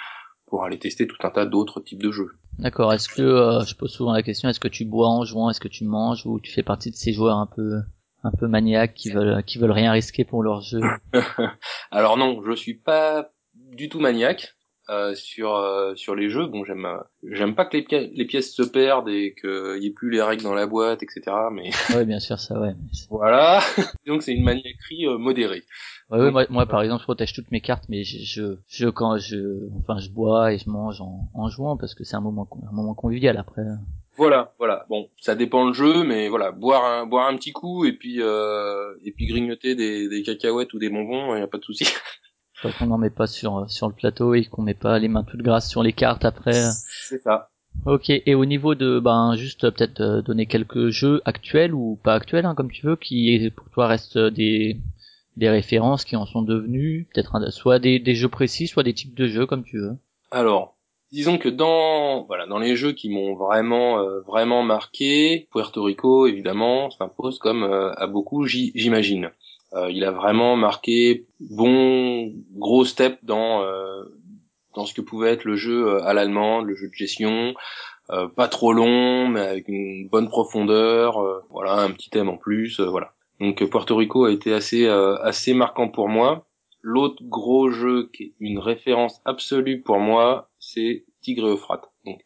pour 0.47 0.65
aller 0.65 0.79
tester 0.79 1.07
tout 1.07 1.17
un 1.23 1.31
tas 1.31 1.47
d'autres 1.47 1.81
types 1.81 2.03
de 2.03 2.11
jeux. 2.11 2.33
D'accord. 2.59 2.93
Est-ce 2.93 3.09
que 3.09 3.23
euh, 3.23 3.65
je 3.65 3.77
pose 3.77 3.93
souvent 3.93 4.13
la 4.13 4.23
question 4.23 4.49
est-ce 4.49 4.61
que 4.61 4.69
tu 4.69 4.85
bois 4.85 5.09
en 5.09 5.25
jouant, 5.25 5.49
est-ce 5.49 5.61
que 5.61 5.69
tu 5.69 5.85
manges 5.85 6.27
ou 6.27 6.41
tu 6.41 6.51
fais 6.51 6.65
partie 6.65 6.91
de 6.91 6.97
ces 6.97 7.13
joueurs 7.13 7.37
un 7.37 7.47
peu 7.47 7.81
un 8.23 8.31
peu 8.33 8.47
maniaques 8.47 8.95
qui 8.95 9.11
veulent 9.11 9.43
qui 9.45 9.59
veulent 9.59 9.71
rien 9.71 9.93
risquer 9.93 10.25
pour 10.25 10.43
leur 10.43 10.61
jeu 10.61 10.81
Alors 11.91 12.17
non, 12.17 12.43
je 12.45 12.55
suis 12.55 12.75
pas 12.75 13.31
du 13.55 13.89
tout 13.89 14.01
maniaque. 14.01 14.55
Euh, 14.91 15.15
sur 15.15 15.55
euh, 15.55 15.95
sur 15.95 16.17
les 16.17 16.31
jeux. 16.31 16.49
Bon, 16.49 16.65
j'aime 16.65 16.85
euh, 16.85 16.99
j'aime 17.31 17.55
pas 17.55 17.65
que 17.65 17.77
les, 17.77 18.11
les, 18.13 18.25
pièces 18.25 18.53
se 18.53 18.63
perdent 18.63 19.09
et 19.09 19.37
qu'il 19.41 19.79
y 19.81 19.87
ait 19.87 19.93
plus 19.93 20.11
les 20.11 20.21
règles 20.21 20.43
dans 20.43 20.55
la 20.55 20.67
boîte, 20.67 21.05
etc. 21.05 21.31
Mais 21.53 21.71
ouais, 21.95 22.05
bien 22.05 22.19
sûr, 22.19 22.41
ça 22.41 22.59
ouais. 22.59 22.75
voilà. 23.09 23.61
Donc 24.09 24.25
c'est 24.25 24.33
une 24.33 24.43
maniaquerie 24.43 25.07
modérée. 25.17 25.63
Ouais, 26.11 26.19
ouais, 26.19 26.31
moi, 26.33 26.47
moi, 26.51 26.67
par 26.67 26.83
exemple 26.83 27.03
je 27.03 27.05
protège 27.05 27.33
toutes 27.35 27.53
mes 27.53 27.61
cartes 27.61 27.85
mais 27.89 28.03
je, 28.03 28.19
je, 28.25 28.57
je 28.67 28.89
quand 28.89 29.17
je 29.19 29.69
enfin 29.79 30.01
je 30.01 30.11
bois 30.11 30.53
et 30.53 30.59
je 30.59 30.69
mange 30.69 31.01
en, 31.01 31.31
en 31.35 31.49
jouant 31.49 31.77
parce 31.77 31.95
que 31.95 32.03
c'est 32.03 32.17
un 32.17 32.21
moment 32.21 32.49
un 32.69 32.75
moment 32.75 32.95
convivial 32.95 33.37
après. 33.37 33.63
Voilà, 34.21 34.53
voilà. 34.59 34.85
Bon, 34.91 35.09
ça 35.19 35.35
dépend 35.35 35.67
le 35.67 35.73
jeu, 35.73 36.05
mais 36.05 36.29
voilà, 36.29 36.53
boire 36.53 36.85
un 36.85 37.07
boire 37.07 37.27
un 37.29 37.37
petit 37.37 37.53
coup 37.53 37.87
et 37.87 37.95
puis 37.95 38.21
euh, 38.21 38.95
et 39.03 39.13
puis 39.13 39.25
grignoter 39.25 39.75
des, 39.75 40.11
des 40.11 40.23
cacahuètes 40.23 40.75
ou 40.75 40.79
des 40.79 40.91
bonbons, 40.91 41.35
y 41.35 41.41
a 41.41 41.47
pas 41.47 41.57
de 41.57 41.65
souci. 41.65 41.87
Tant 42.63 42.71
qu'on 42.71 42.89
n'en 42.89 42.99
met 42.99 43.09
pas 43.09 43.27
sur 43.27 43.65
sur 43.71 43.89
le 43.89 43.95
plateau 43.95 44.35
et 44.35 44.45
qu'on 44.45 44.61
met 44.61 44.75
pas 44.75 44.99
les 44.99 45.09
mains 45.09 45.25
toutes 45.25 45.41
grasses 45.41 45.71
sur 45.71 45.83
les 45.83 45.95
cartes 45.95 46.27
après. 46.27 46.53
C'est 47.09 47.23
ça. 47.23 47.49
Ok. 47.87 48.11
Et 48.11 48.35
au 48.35 48.45
niveau 48.45 48.75
de 48.75 49.01
ben 49.01 49.37
juste 49.37 49.71
peut-être 49.71 50.03
euh, 50.03 50.21
donner 50.21 50.45
quelques 50.45 50.91
jeux 50.91 51.23
actuels 51.25 51.73
ou 51.73 51.99
pas 52.05 52.13
actuels 52.13 52.45
hein, 52.45 52.55
comme 52.55 52.71
tu 52.71 52.85
veux 52.85 52.97
qui 52.97 53.51
pour 53.57 53.71
toi 53.71 53.87
restent 53.87 54.19
des 54.19 54.77
des 55.39 55.49
références 55.49 56.05
qui 56.05 56.17
en 56.17 56.27
sont 56.27 56.43
devenues 56.43 57.09
peut-être 57.15 57.51
soit 57.51 57.79
des, 57.79 57.99
des 57.99 58.15
jeux 58.15 58.29
précis 58.29 58.67
soit 58.67 58.83
des 58.83 58.93
types 58.93 59.15
de 59.15 59.29
jeux 59.29 59.47
comme 59.47 59.65
tu 59.65 59.79
veux. 59.79 59.97
Alors 60.31 60.77
disons 61.13 61.39
que 61.39 61.49
dans 61.49 62.25
voilà 62.25 62.47
dans 62.47 62.59
les 62.59 62.77
jeux 62.77 62.93
qui 62.93 63.11
m'ont 63.11 63.35
vraiment 63.35 63.99
euh, 63.99 64.21
vraiment 64.21 64.63
marqué 64.63 65.49
Puerto 65.51 65.83
Rico 65.83 66.27
évidemment 66.27 66.91
s'impose 66.91 67.39
comme 67.39 67.65
euh, 67.65 67.93
à 67.95 68.07
beaucoup 68.07 68.47
j'imagine 68.47 69.31
euh, 69.75 69.91
il 69.91 70.05
a 70.05 70.11
vraiment 70.11 70.57
marqué 70.57 71.27
bon 71.41 72.33
gros 72.53 72.85
step 72.85 73.19
dans 73.23 73.63
euh, 73.63 74.03
dans 74.75 74.87
ce 74.87 74.95
que 74.95 75.01
pouvait 75.01 75.31
être 75.31 75.45
le 75.45 75.57
jeu 75.57 76.01
à 76.05 76.15
l'allemande, 76.15 76.67
le 76.67 76.77
jeu 76.77 76.87
de 76.87 76.95
gestion, 76.95 77.55
pas 78.37 78.47
trop 78.47 78.73
long 78.73 79.27
mais 79.27 79.41
avec 79.41 79.67
une 79.67 80.09
bonne 80.09 80.29
profondeur, 80.29 81.43
voilà 81.51 81.73
un 81.73 81.91
petit 81.91 82.09
thème 82.09 82.29
en 82.29 82.37
plus, 82.37 82.79
voilà. 82.79 83.13
Donc 83.41 83.69
Puerto 83.69 83.97
Rico 83.97 84.27
a 84.27 84.31
été 84.31 84.55
assez 84.55 84.87
assez 84.87 85.55
marquant 85.55 85.89
pour 85.89 86.09
moi. 86.09 86.47
L'autre 86.83 87.21
gros 87.25 87.73
jeu 87.73 88.11
qui 88.15 88.23
est 88.23 88.33
une 88.39 88.61
référence 88.61 89.21
absolue 89.25 89.81
pour 89.81 89.99
moi, 89.99 90.50
c'est 90.73 91.05
Tigre 91.21 91.49
et 91.49 91.53
Euphrate. 91.53 91.91
Donc 92.05 92.21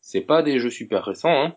c'est 0.00 0.22
pas 0.22 0.42
des 0.42 0.58
jeux 0.58 0.70
super 0.70 1.04
récents, 1.04 1.28
hein, 1.30 1.54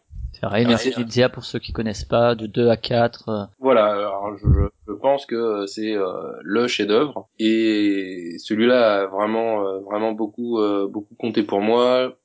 c'est 0.78 1.30
pour 1.30 1.44
ceux 1.44 1.60
qui 1.60 1.72
connaissent 1.72 2.06
pas, 2.06 2.36
de 2.36 2.48
2 2.48 2.70
à 2.70 2.78
4. 2.78 3.30
Euh. 3.30 3.46
Voilà, 3.60 3.86
alors 3.94 4.36
je, 4.38 4.48
je 4.88 4.94
pense 4.94 5.26
que 5.26 5.66
c'est 5.68 5.96
euh, 5.96 6.34
le 6.42 6.68
chef-d'œuvre 6.68 7.30
et 7.40 8.36
celui-là 8.40 9.02
a 9.02 9.08
vraiment 9.08 9.66
euh, 9.66 9.80
vraiment 9.80 10.12
beaucoup 10.12 10.60
beaucoup 10.90 11.16
compté 11.16 11.44
pour 11.44 11.62
moi 11.62 12.18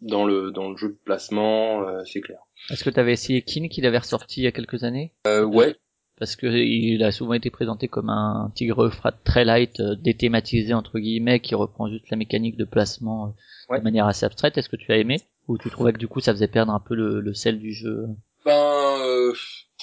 dans 0.00 0.24
le 0.24 0.50
dans 0.50 0.70
le 0.70 0.76
jeu 0.76 0.88
de 0.88 0.98
placement, 1.04 1.84
c'est 2.04 2.20
clair. 2.20 2.38
Est-ce 2.70 2.84
que 2.84 2.90
tu 2.90 3.00
avais 3.00 3.12
essayé 3.12 3.42
Kin 3.42 3.68
qu'il 3.68 3.86
avait 3.86 3.98
ressorti 3.98 4.40
il 4.40 4.44
y 4.44 4.46
a 4.46 4.52
quelques 4.52 4.84
années? 4.84 5.12
Ouais. 5.26 5.76
Parce 6.18 6.34
que 6.34 6.46
il 6.46 7.02
a 7.02 7.12
souvent 7.12 7.34
été 7.34 7.50
présenté 7.50 7.88
comme 7.88 8.08
un 8.08 8.50
tigre 8.54 8.88
frat 8.88 9.12
très 9.12 9.44
light, 9.44 9.82
déthématisé 9.82 10.72
entre 10.72 10.98
guillemets, 10.98 11.40
qui 11.40 11.54
reprend 11.54 11.90
juste 11.90 12.08
la 12.10 12.16
mécanique 12.16 12.56
de 12.56 12.64
placement 12.64 13.34
de 13.70 13.82
manière 13.82 14.06
assez 14.06 14.24
abstraite. 14.24 14.56
Est-ce 14.58 14.68
que 14.68 14.76
tu 14.76 14.92
as 14.92 14.98
aimé 14.98 15.20
ou 15.48 15.58
tu 15.58 15.70
trouvais 15.70 15.92
que 15.92 15.98
du 15.98 16.08
coup 16.08 16.20
ça 16.20 16.32
faisait 16.32 16.48
perdre 16.48 16.72
un 16.72 16.80
peu 16.80 16.94
le, 16.94 17.20
le 17.20 17.34
sel 17.34 17.58
du 17.58 17.72
jeu 17.72 18.06
Ben 18.44 18.52
euh, 18.52 19.32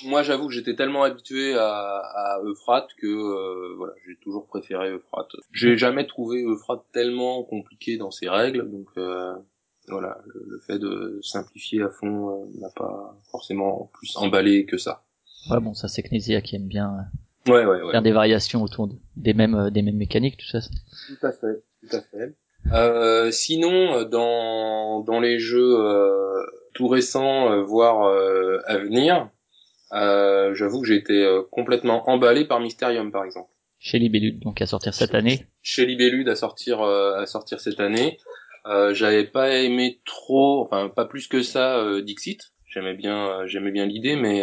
moi 0.06 0.24
j'avoue 0.24 0.48
que 0.48 0.54
j'étais 0.54 0.76
tellement 0.76 1.04
habitué 1.04 1.56
à, 1.56 2.00
à 2.00 2.42
Euphrate 2.44 2.90
que 2.98 3.08
euh, 3.08 3.76
voilà 3.78 3.94
j'ai 4.06 4.18
toujours 4.18 4.48
préféré 4.48 4.92
Euphrate. 4.92 5.32
J'ai 5.52 5.78
jamais 5.78 6.06
trouvé 6.06 6.44
Euphrate 6.44 6.84
tellement 6.92 7.44
compliqué 7.44 7.98
dans 7.98 8.12
ses 8.12 8.30
règles 8.30 8.70
donc 8.70 8.88
euh, 8.98 9.34
voilà 9.88 10.18
le, 10.26 10.60
fait 10.66 10.80
de 10.80 11.20
simplifier 11.22 11.82
à 11.82 11.90
fond 11.90 12.50
n'a 12.60 12.70
pas 12.76 13.18
forcément 13.32 13.90
plus 13.94 14.16
emballé 14.18 14.66
que 14.66 14.78
ça. 14.78 15.04
Ouais 15.50 15.60
bon 15.60 15.74
ça 15.74 15.88
c'est 15.88 16.04
Knesia 16.04 16.42
qui 16.42 16.56
aime 16.56 16.68
bien 16.68 16.92
ouais, 17.48 17.66
ouais, 17.66 17.82
ouais. 17.82 17.92
faire 17.92 18.02
des 18.02 18.12
variations 18.12 18.64
autour 18.64 18.90
des 19.16 19.34
mêmes 19.34 19.70
des 19.70 19.82
mêmes 19.82 19.98
mécaniques 19.98 20.38
tout 20.38 20.48
ça. 20.48 20.60
Tout 20.60 21.26
à 21.26 21.32
fait 21.32 21.64
tout 21.82 21.96
à 21.96 22.02
fait. 22.02 22.36
Euh, 22.72 23.32
sinon, 23.32 24.04
dans 24.04 25.02
dans 25.02 25.20
les 25.20 25.40
jeux 25.40 25.80
euh, 25.80 26.46
tout 26.74 26.88
récents, 26.88 27.52
euh, 27.52 27.62
voire 27.62 28.08
euh, 28.08 28.60
à 28.66 28.78
venir, 28.78 29.30
j'avoue 29.92 30.82
que 30.82 30.88
j'ai 30.88 30.96
été 30.96 31.40
complètement 31.52 32.10
emballé 32.10 32.46
par 32.46 32.60
Mysterium, 32.60 33.12
par 33.12 33.26
exemple. 33.26 33.50
Chez 33.80 34.00
Libellude, 34.00 34.40
donc 34.40 34.62
à 34.62 34.66
sortir 34.66 34.94
cette 34.94 35.14
année. 35.14 35.46
Chez 35.62 35.86
Libellude 35.86 36.30
à 36.30 36.36
sortir 36.36 36.82
à 36.82 37.26
sortir 37.26 37.60
cette 37.60 37.80
année. 37.80 38.18
J'avais 38.66 39.26
pas 39.26 39.50
aimé 39.56 40.00
trop, 40.06 40.62
enfin 40.62 40.90
pas 40.90 41.06
plus 41.06 41.28
que 41.28 41.44
ça, 41.44 42.02
Dixit. 42.02 42.53
J'aimais 42.74 42.96
bien 42.96 43.46
j'aimais 43.46 43.72
bien 43.72 43.86
l'idée, 43.86 44.16
mais 44.16 44.42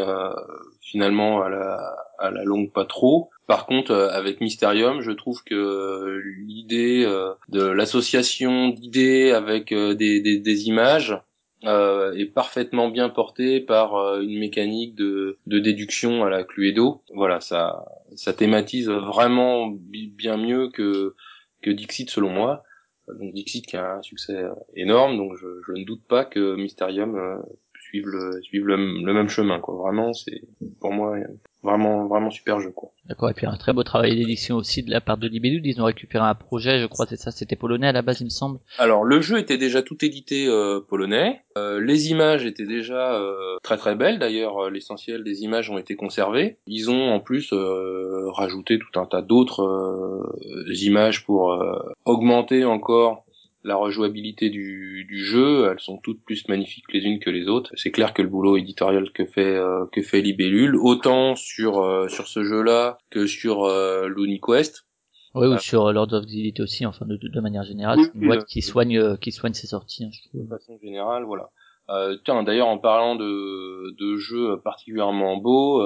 finalement 0.80 1.42
à 1.42 1.48
la 1.48 1.96
à 2.18 2.30
la 2.30 2.44
longue 2.44 2.70
pas 2.72 2.84
trop. 2.84 3.30
Par 3.50 3.66
contre, 3.66 3.90
euh, 3.90 4.08
avec 4.10 4.40
Mysterium, 4.40 5.00
je 5.00 5.10
trouve 5.10 5.42
que 5.42 6.22
l'idée 6.46 7.02
euh, 7.04 7.32
de 7.48 7.62
l'association 7.62 8.68
d'idées 8.68 9.32
avec 9.32 9.72
euh, 9.72 9.94
des, 9.94 10.20
des, 10.20 10.38
des 10.38 10.68
images 10.68 11.18
est 11.64 12.32
parfaitement 12.32 12.88
bien 12.88 13.10
portée 13.10 13.60
par 13.60 14.18
une 14.20 14.38
mécanique 14.38 14.94
de, 14.94 15.36
de 15.46 15.58
déduction 15.58 16.24
à 16.24 16.30
la 16.30 16.42
Cluedo. 16.42 17.02
Voilà, 17.12 17.40
ça, 17.40 17.84
ça 18.16 18.32
thématise 18.32 18.88
vraiment 18.88 19.68
bien 19.68 20.38
mieux 20.38 20.70
que, 20.70 21.16
que 21.60 21.70
Dixit 21.70 22.08
selon 22.08 22.30
moi. 22.30 22.62
Donc 23.08 23.34
Dixit 23.34 23.66
qui 23.66 23.76
a 23.76 23.96
un 23.96 24.02
succès 24.02 24.44
énorme, 24.74 25.18
donc 25.18 25.36
je, 25.36 25.48
je 25.66 25.72
ne 25.72 25.84
doute 25.84 26.02
pas 26.08 26.24
que 26.24 26.54
Mysterium 26.54 27.42
suive 27.90 28.06
le 28.06 28.40
suive 28.42 28.66
le, 28.66 28.76
le, 28.76 29.12
même 29.12 29.28
chemin 29.28 29.60
quoi. 29.60 29.74
Vraiment 29.74 30.12
c'est 30.12 30.42
pour 30.80 30.92
moi 30.92 31.16
vraiment 31.62 32.06
vraiment 32.06 32.30
super 32.30 32.60
jeu 32.60 32.70
quoi. 32.70 32.90
D'accord 33.06 33.30
et 33.30 33.34
puis 33.34 33.46
un 33.46 33.56
très 33.56 33.72
beau 33.72 33.82
travail 33.82 34.16
d'édition 34.16 34.56
aussi 34.56 34.82
de 34.82 34.90
la 34.90 35.00
part 35.00 35.18
de 35.18 35.26
Libellud 35.26 35.66
ils 35.66 35.80
ont 35.80 35.84
récupéré 35.84 36.24
un 36.24 36.34
projet 36.34 36.78
je 36.78 36.86
crois 36.86 37.06
c'est 37.06 37.16
ça 37.16 37.30
c'était 37.30 37.56
polonais 37.56 37.88
à 37.88 37.92
la 37.92 38.02
base 38.02 38.20
il 38.20 38.24
me 38.24 38.30
semble. 38.30 38.60
Alors 38.78 39.04
le 39.04 39.20
jeu 39.20 39.38
était 39.38 39.58
déjà 39.58 39.82
tout 39.82 40.02
édité 40.04 40.46
euh, 40.46 40.80
polonais. 40.80 41.40
Euh, 41.58 41.80
les 41.80 42.10
images 42.10 42.46
étaient 42.46 42.66
déjà 42.66 43.14
euh, 43.14 43.56
très 43.62 43.76
très 43.76 43.96
belles. 43.96 44.18
D'ailleurs 44.18 44.70
l'essentiel 44.70 45.24
des 45.24 45.42
images 45.42 45.68
ont 45.70 45.78
été 45.78 45.96
conservées. 45.96 46.58
Ils 46.66 46.90
ont 46.90 47.10
en 47.10 47.20
plus 47.20 47.52
euh, 47.52 48.30
rajouté 48.30 48.78
tout 48.78 49.00
un 49.00 49.06
tas 49.06 49.22
d'autres 49.22 50.22
images 50.68 51.24
pour 51.24 51.58
augmenter 52.04 52.64
encore 52.64 53.24
la 53.62 53.76
rejouabilité 53.76 54.48
du, 54.48 55.04
du, 55.08 55.24
jeu, 55.24 55.68
elles 55.70 55.80
sont 55.80 55.98
toutes 55.98 56.22
plus 56.24 56.48
magnifiques 56.48 56.92
les 56.92 57.00
unes 57.00 57.18
que 57.18 57.30
les 57.30 57.46
autres. 57.46 57.72
C'est 57.76 57.90
clair 57.90 58.14
que 58.14 58.22
le 58.22 58.28
boulot 58.28 58.56
éditorial 58.56 59.10
que 59.12 59.26
fait 59.26 59.56
euh, 59.56 59.86
que 59.92 60.02
fait 60.02 60.22
Libellule, 60.22 60.76
autant 60.76 61.36
sur 61.36 61.80
euh, 61.80 62.08
sur 62.08 62.26
ce 62.26 62.42
jeu-là 62.42 62.98
que 63.10 63.26
sur 63.26 63.64
euh, 63.64 64.08
Quest. 64.46 64.86
Oui, 65.34 65.46
ou 65.46 65.58
sur 65.58 65.92
Lord 65.92 66.12
of 66.12 66.26
the 66.26 66.60
aussi, 66.60 66.86
enfin 66.86 67.06
de, 67.06 67.16
de, 67.16 67.40
manière 67.40 67.62
générale, 67.62 68.00
c'est 68.02 68.14
une 68.14 68.26
boîte 68.26 68.46
qui 68.46 68.62
soigne 68.62 68.98
euh, 68.98 69.16
qui 69.16 69.30
soigne 69.30 69.52
ses 69.52 69.68
sorties, 69.68 70.04
hein, 70.04 70.10
je 70.12 70.28
trouve. 70.28 70.42
De 70.42 70.48
façon 70.48 70.78
générale, 70.82 71.24
voilà. 71.24 71.50
Euh, 71.88 72.16
tiens, 72.24 72.42
d'ailleurs, 72.42 72.68
en 72.68 72.78
parlant 72.78 73.14
de, 73.16 73.94
de 73.96 74.16
jeux 74.16 74.60
particulièrement 74.62 75.36
beaux, 75.36 75.82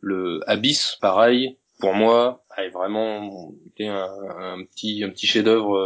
le 0.00 0.40
Abyss, 0.46 0.98
pareil, 1.00 1.56
pour 1.80 1.94
moi, 1.94 2.44
a 2.50 2.68
vraiment 2.68 3.52
été 3.66 3.88
un, 3.88 4.08
un 4.38 4.64
petit 4.64 5.02
un 5.04 5.10
petit 5.10 5.26
chef-d'œuvre 5.26 5.76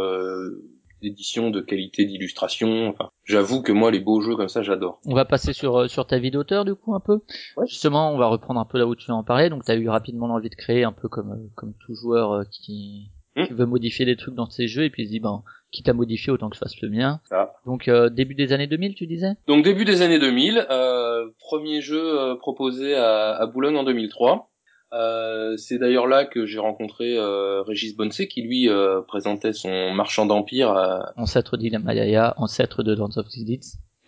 d'édition, 1.03 1.51
de 1.51 1.61
qualité 1.61 2.05
d'illustration. 2.05 2.87
Enfin, 2.87 3.11
j'avoue 3.23 3.61
que 3.61 3.71
moi, 3.71 3.91
les 3.91 3.99
beaux 3.99 4.21
jeux 4.21 4.35
comme 4.35 4.49
ça, 4.49 4.63
j'adore. 4.63 4.99
On 5.05 5.13
va 5.13 5.25
passer 5.25 5.53
sur 5.53 5.77
euh, 5.77 5.87
sur 5.87 6.07
ta 6.07 6.17
vie 6.17 6.31
d'auteur 6.31 6.65
du 6.65 6.73
coup 6.73 6.95
un 6.95 6.99
peu. 6.99 7.19
Justement, 7.67 8.11
on 8.11 8.17
va 8.17 8.27
reprendre 8.27 8.59
un 8.59 8.65
peu 8.65 8.79
là 8.79 8.87
où 8.87 8.95
tu 8.95 9.11
en 9.11 9.23
parlais. 9.23 9.49
Donc, 9.49 9.63
tu 9.65 9.71
as 9.71 9.75
eu 9.75 9.87
rapidement 9.89 10.27
l'envie 10.27 10.49
de 10.49 10.55
créer 10.55 10.83
un 10.83 10.93
peu 10.93 11.07
comme 11.07 11.31
euh, 11.31 11.49
comme 11.55 11.73
tout 11.85 11.93
joueur 11.93 12.31
euh, 12.31 12.43
qui 12.49 13.11
Hmm. 13.35 13.47
Tu 13.47 13.53
veux 13.53 13.65
modifier 13.65 14.05
des 14.05 14.15
trucs 14.15 14.35
dans 14.35 14.49
ces 14.49 14.67
jeux 14.67 14.83
et 14.83 14.89
puis 14.91 15.03
il 15.03 15.05
se 15.07 15.11
dit 15.11 15.19
ben 15.19 15.43
quitte 15.71 15.89
à 15.89 15.93
modifier 15.93 16.31
autant 16.31 16.49
que 16.49 16.55
je 16.55 16.59
fasse 16.59 16.79
le 16.81 16.89
mien. 16.89 17.19
Ça. 17.29 17.55
Donc 17.65 17.87
euh, 17.87 18.09
début 18.09 18.35
des 18.35 18.53
années 18.53 18.67
2000 18.67 18.93
tu 18.93 19.07
disais? 19.07 19.31
Donc 19.47 19.63
début 19.63 19.85
des 19.85 20.03
années 20.03 20.19
2000, 20.19 20.67
euh, 20.69 21.29
premier 21.39 21.81
jeu 21.81 22.19
euh, 22.19 22.35
proposé 22.35 22.93
à, 22.93 23.35
à, 23.35 23.45
Boulogne 23.47 23.75
en 23.77 23.83
2003. 23.83 24.51
Euh, 24.93 25.57
c'est 25.57 25.77
d'ailleurs 25.77 26.07
là 26.07 26.25
que 26.25 26.45
j'ai 26.45 26.59
rencontré 26.59 27.17
euh, 27.17 27.61
Régis 27.63 27.95
Bonse 27.95 28.21
qui 28.29 28.41
lui 28.41 28.69
euh, 28.69 29.01
présentait 29.01 29.53
son 29.53 29.91
Marchand 29.91 30.25
d'Empire. 30.25 30.69
À... 30.69 31.13
Ancêtre 31.17 31.57
d'Ilamalaya, 31.57 32.33
ancêtre 32.37 32.83
de 32.83 32.95
Dance 32.95 33.17
of. 33.17 33.27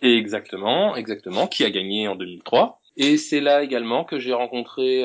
Exactement, 0.02 0.94
exactement, 0.96 1.46
qui 1.46 1.64
a 1.64 1.70
gagné 1.70 2.06
en 2.06 2.16
2003. 2.16 2.80
Et 2.96 3.16
c'est 3.16 3.40
là 3.40 3.62
également 3.62 4.04
que 4.04 4.18
j'ai 4.18 4.32
rencontré 4.32 5.04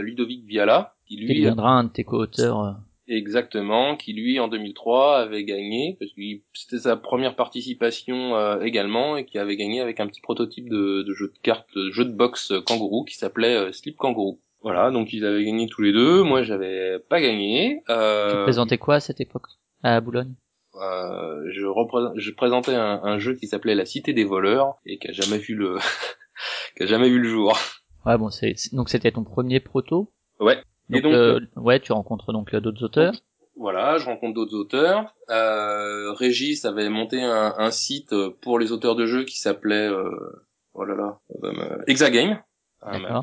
Ludovic 0.00 0.44
Viala, 0.44 0.94
qui 1.06 1.16
lui 1.16 1.26
qui 1.26 1.34
deviendra 1.40 1.70
un 1.70 1.84
de 1.84 1.88
tes 1.90 2.04
co-auteurs. 2.04 2.76
Exactement, 3.08 3.96
qui 3.96 4.12
lui 4.12 4.38
en 4.38 4.46
2003 4.46 5.18
avait 5.18 5.44
gagné 5.44 5.96
parce 5.98 6.12
que 6.12 6.22
c'était 6.54 6.78
sa 6.78 6.96
première 6.96 7.34
participation 7.34 8.36
euh, 8.36 8.60
également 8.60 9.16
et 9.16 9.24
qui 9.24 9.38
avait 9.38 9.56
gagné 9.56 9.80
avec 9.80 9.98
un 9.98 10.06
petit 10.06 10.20
prototype 10.20 10.68
de, 10.68 11.02
de 11.02 11.12
jeu 11.12 11.28
de 11.28 11.38
cartes, 11.42 11.66
de 11.74 11.90
jeu 11.90 12.04
de 12.04 12.12
boxe 12.12 12.52
kangourou 12.64 13.04
qui 13.04 13.16
s'appelait 13.16 13.56
euh, 13.56 13.72
Slip 13.72 13.96
Kangourou. 13.96 14.40
Voilà, 14.62 14.90
donc 14.90 15.12
ils 15.12 15.24
avaient 15.24 15.44
gagné 15.44 15.66
tous 15.68 15.82
les 15.82 15.92
deux. 15.92 16.22
Moi, 16.22 16.42
j'avais 16.42 16.98
pas 17.08 17.20
gagné. 17.20 17.82
Euh... 17.90 18.30
Tu 18.38 18.42
présentais 18.44 18.78
quoi 18.78 18.96
à 18.96 19.00
cette 19.00 19.20
époque 19.20 19.46
à 19.82 20.00
Boulogne? 20.00 20.34
Euh, 20.74 21.50
je, 21.50 21.66
je 22.16 22.30
présentais 22.30 22.74
un, 22.74 23.00
un 23.02 23.18
jeu 23.18 23.34
qui 23.34 23.46
s'appelait 23.46 23.74
La 23.74 23.84
Cité 23.84 24.12
des 24.12 24.24
voleurs 24.24 24.76
et 24.86 24.98
qui 24.98 25.08
a 25.08 25.12
jamais 25.12 25.38
vu 25.38 25.54
le 25.54 25.76
qui 26.76 26.84
a 26.84 26.86
jamais 26.86 27.08
vu 27.10 27.18
le 27.18 27.28
jour. 27.28 27.58
Ouais, 28.06 28.16
bon, 28.16 28.30
c'est 28.30 28.54
donc 28.72 28.88
c'était 28.88 29.12
ton 29.12 29.24
premier 29.24 29.60
proto? 29.60 30.10
Ouais. 30.40 30.58
Donc, 30.88 31.02
donc 31.02 31.12
euh, 31.12 31.40
ouais, 31.56 31.80
tu 31.80 31.92
rencontres 31.92 32.32
donc 32.32 32.54
euh, 32.54 32.60
d'autres 32.60 32.84
auteurs. 32.84 33.12
voilà, 33.56 33.98
je 33.98 34.06
rencontre 34.06 34.34
d'autres 34.34 34.56
auteurs. 34.56 35.14
Euh, 35.30 36.12
Régis 36.12 36.64
avait 36.64 36.88
monté 36.88 37.22
un, 37.22 37.54
un, 37.58 37.70
site 37.70 38.14
pour 38.40 38.58
les 38.58 38.72
auteurs 38.72 38.96
de 38.96 39.06
jeux 39.06 39.24
qui 39.24 39.38
s'appelait 39.38 39.88
euh, 39.88 40.10
oh 40.74 40.84
là 40.84 40.94
là, 40.94 41.20
euh. 42.86 42.98
Ah, 43.08 43.20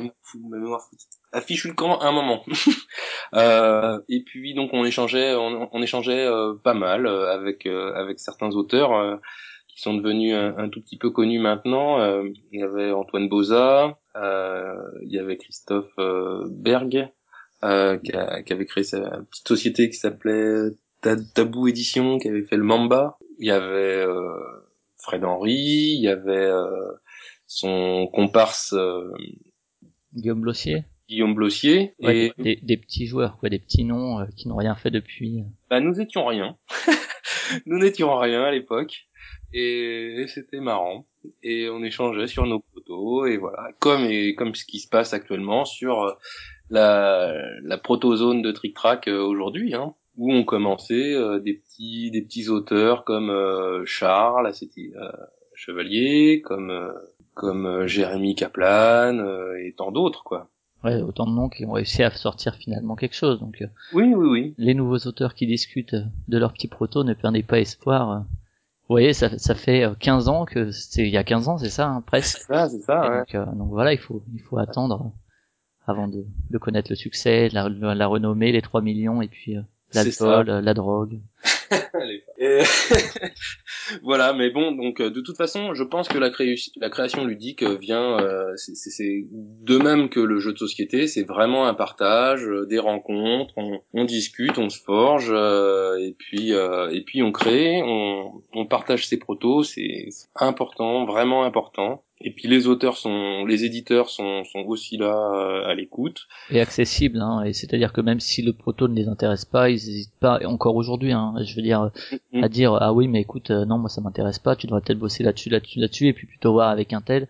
Affiche 1.32 1.66
le 1.66 1.74
camp 1.74 2.00
à 2.00 2.08
un 2.08 2.12
moment. 2.12 2.44
euh, 3.34 4.00
et 4.10 4.24
puis 4.24 4.54
donc 4.54 4.72
on 4.74 4.86
échangeait, 4.86 5.36
on, 5.36 5.70
on 5.72 5.82
échangeait 5.82 6.26
euh, 6.26 6.54
pas 6.56 6.74
mal 6.74 7.08
avec 7.08 7.66
avec 7.66 8.20
certains 8.20 8.50
auteurs 8.52 9.20
qui 9.68 9.82
sont 9.82 9.94
devenus 9.94 10.34
un, 10.34 10.58
un, 10.58 10.70
tout 10.70 10.82
petit 10.82 10.98
peu 10.98 11.12
connus 11.12 11.40
maintenant. 11.40 12.00
il 12.24 12.60
y 12.60 12.64
avait 12.64 12.92
Antoine 12.92 13.30
Boza, 13.30 13.98
il 14.16 15.12
y 15.12 15.20
avait 15.20 15.38
Christophe 15.38 15.96
Berg, 16.50 17.12
euh, 17.64 17.98
qui, 17.98 18.12
qui, 18.46 18.54
avait 18.54 18.66
créé 18.66 18.84
sa 18.84 19.00
petite 19.30 19.48
société 19.48 19.90
qui 19.90 19.98
s'appelait 19.98 20.70
Tabou 21.02 21.68
Édition, 21.68 22.18
qui 22.18 22.30
avait 22.30 22.44
fait 22.44 22.56
le 22.56 22.64
Mamba. 22.64 23.18
Il 23.38 23.48
y 23.48 23.52
avait 23.52 24.06
euh, 24.06 24.38
Fred 24.98 25.24
Henry, 25.24 25.54
il 25.54 26.02
y 26.02 26.08
avait 26.08 26.32
euh, 26.32 26.92
son 27.48 28.08
comparse 28.14 28.74
euh, 28.74 29.12
Guillaume 30.14 30.42
Blossier. 30.42 30.84
Guillaume 31.08 31.34
Blossier 31.34 31.96
et 32.00 32.32
des, 32.38 32.60
des, 32.62 32.78
petits 32.78 33.08
joueurs, 33.08 33.38
quoi, 33.38 33.50
des 33.50 33.58
petits 33.58 33.84
noms 33.84 34.28
qui 34.36 34.48
n'ont 34.48 34.58
rien 34.58 34.76
fait 34.76 34.92
depuis. 34.92 35.44
Bah 35.70 35.80
nous 35.80 36.00
étions 36.00 36.26
rien. 36.26 36.56
nous 37.66 37.80
n'étions 37.80 38.16
rien 38.18 38.44
à 38.44 38.52
l'époque 38.52 39.08
et, 39.52 40.26
c'était 40.28 40.60
marrant 40.60 41.08
et 41.42 41.68
on 41.70 41.84
échangeait 41.84 42.28
sur 42.28 42.46
nos 42.46 42.64
photos 42.74 43.30
et 43.30 43.38
voilà 43.38 43.72
comme 43.80 44.06
et 44.06 44.36
comme 44.36 44.54
ce 44.54 44.64
qui 44.64 44.80
se 44.80 44.88
passe 44.88 45.14
actuellement 45.14 45.66
sur 45.66 46.18
la, 46.70 47.34
la 47.64 47.78
protozone 47.78 48.42
de 48.42 48.52
Trick 48.52 48.76
Track 48.76 49.08
euh, 49.08 49.22
aujourd'hui, 49.22 49.74
hein, 49.74 49.96
où 50.18 50.32
ont 50.32 50.44
commencé 50.44 51.14
euh, 51.14 51.40
des 51.40 51.56
petits 51.56 52.12
des 52.12 52.22
petits 52.22 52.50
auteurs 52.50 53.04
comme 53.06 53.30
euh, 53.30 53.84
Charles, 53.86 54.54
c'était 54.54 54.92
Chevalier, 55.56 56.42
comme 56.42 56.94
comme 57.40 57.88
Jérémy 57.88 58.36
Kaplan 58.36 59.24
et 59.58 59.74
tant 59.78 59.92
d'autres 59.92 60.24
quoi. 60.24 60.50
Ouais, 60.84 61.02
autant 61.02 61.26
de 61.26 61.32
noms 61.32 61.50
qui 61.50 61.66
ont 61.66 61.72
réussi 61.72 62.04
à 62.04 62.12
sortir 62.12 62.56
finalement 62.56 62.96
quelque 62.96 63.16
chose. 63.16 63.40
Donc 63.40 63.64
oui, 63.94 64.14
oui, 64.14 64.28
oui. 64.30 64.56
Les 64.58 64.74
nouveaux 64.74 65.00
auteurs 65.08 65.34
qui 65.34 65.48
discutent 65.48 65.96
de 66.28 66.38
leur 66.38 66.54
petit 66.54 66.68
proto 66.68 67.04
ne 67.04 67.14
perdez 67.14 67.44
pas 67.44 67.60
espoir. 67.60 68.26
Vous 68.88 68.94
voyez, 68.94 69.14
ça, 69.14 69.38
ça 69.38 69.56
fait 69.56 69.86
15 70.00 70.30
ans 70.30 70.46
que 70.46 70.72
c'est 70.72 71.04
il 71.04 71.12
y 71.12 71.18
a 71.18 71.24
15 71.24 71.48
ans, 71.48 71.58
c'est 71.58 71.70
ça, 71.70 71.88
hein, 71.88 72.02
presque. 72.02 72.40
C'est 72.40 72.54
ça, 72.54 72.70
c'est 72.70 72.80
ça. 72.80 73.10
Ouais. 73.10 73.24
Donc, 73.34 73.58
donc, 73.58 73.70
voilà, 73.70 73.94
il 73.94 74.00
faut 74.00 74.24
il 74.34 74.42
faut 74.42 74.58
attendre 74.58 75.12
avant 75.90 76.08
de, 76.08 76.26
de 76.50 76.58
connaître 76.58 76.92
le 76.92 76.96
succès, 76.96 77.50
la, 77.50 77.68
la 77.70 78.08
renommée, 78.08 78.52
les 78.52 78.62
3 78.62 78.82
millions 78.82 79.22
et 79.22 79.28
puis 79.28 79.58
euh, 79.58 79.62
l'alcool, 79.94 80.48
la 80.48 80.74
drogue. 80.74 81.20
voilà, 84.04 84.34
mais 84.34 84.50
bon, 84.50 84.72
donc 84.72 85.00
euh, 85.00 85.10
de 85.10 85.22
toute 85.22 85.38
façon, 85.38 85.74
je 85.74 85.84
pense 85.84 86.08
que 86.08 86.18
la, 86.18 86.30
création 86.90 87.26
ludique 87.26 87.64
vient, 87.64 88.20
euh, 88.20 88.54
c'est 88.56 89.28
de 89.32 89.78
même 89.78 90.10
que 90.10 90.20
le 90.20 90.40
jeu 90.40 90.54
de 90.54 90.58
société, 90.58 91.08
c'est 91.08 91.24
vraiment 91.24 91.68
un 91.68 91.74
partage, 91.74 92.48
euh, 92.48 92.66
des 92.66 92.80
rencontres, 92.80 93.54
on, 93.58 93.82
on, 93.94 94.06
discute, 94.06 94.58
on 94.58 94.70
se 94.70 94.80
forge, 94.80 95.32
et 96.00 96.16
puis 96.18 96.52
et 96.52 97.04
puis 97.06 97.22
on 97.22 97.32
crée, 97.32 97.82
on, 97.84 98.42
on 98.54 98.66
partage 98.66 99.08
ses 99.08 99.18
protos, 99.18 99.64
c'est 99.64 100.10
important, 100.36 101.06
vraiment 101.06 101.44
important. 101.44 102.04
Et 102.22 102.34
puis 102.34 102.50
les 102.50 102.68
auteurs 102.68 102.98
sont, 102.98 103.46
les 103.46 103.64
éditeurs 103.64 104.10
sont, 104.10 104.44
sont 104.44 104.60
aussi 104.60 104.98
là 104.98 105.16
euh, 105.34 105.70
à 105.70 105.74
l'écoute. 105.74 106.28
Et 106.50 106.60
accessibles, 106.60 107.20
hein. 107.22 107.44
Et 107.44 107.54
c'est-à-dire 107.54 107.94
que 107.94 108.02
même 108.02 108.20
si 108.20 108.42
le 108.42 108.52
proto 108.52 108.90
ne 108.90 108.96
les 108.96 109.08
intéresse 109.08 109.46
pas, 109.46 109.70
ils 109.70 109.76
n'hésitent 109.76 110.20
pas, 110.20 110.40
encore 110.46 110.76
aujourd'hui, 110.76 111.14
hein, 111.14 111.34
je 111.42 111.56
veux 111.56 111.62
dire, 111.62 111.92
mm-hmm. 112.12 112.44
à 112.44 112.50
dire 112.50 112.74
ah 112.74 112.92
oui 112.92 113.08
mais 113.08 113.22
écoute, 113.22 113.52
euh, 113.52 113.64
non 113.66 113.78
moi 113.78 113.90
ça 113.90 114.02
m'intéresse 114.02 114.40
pas, 114.40 114.58
tu 114.58 114.68
devrais 114.68 114.82
peut-être 114.82 115.00
bosser 115.00 115.24
là-dessus, 115.24 115.50
là-dessus, 115.50 115.80
là-dessus, 115.80 116.08
et 116.08 116.14
puis 116.14 116.28
plutôt 116.28 116.52
voir 116.52 116.70
avec 116.70 116.92
un 116.92 117.02
tel. 117.02 117.30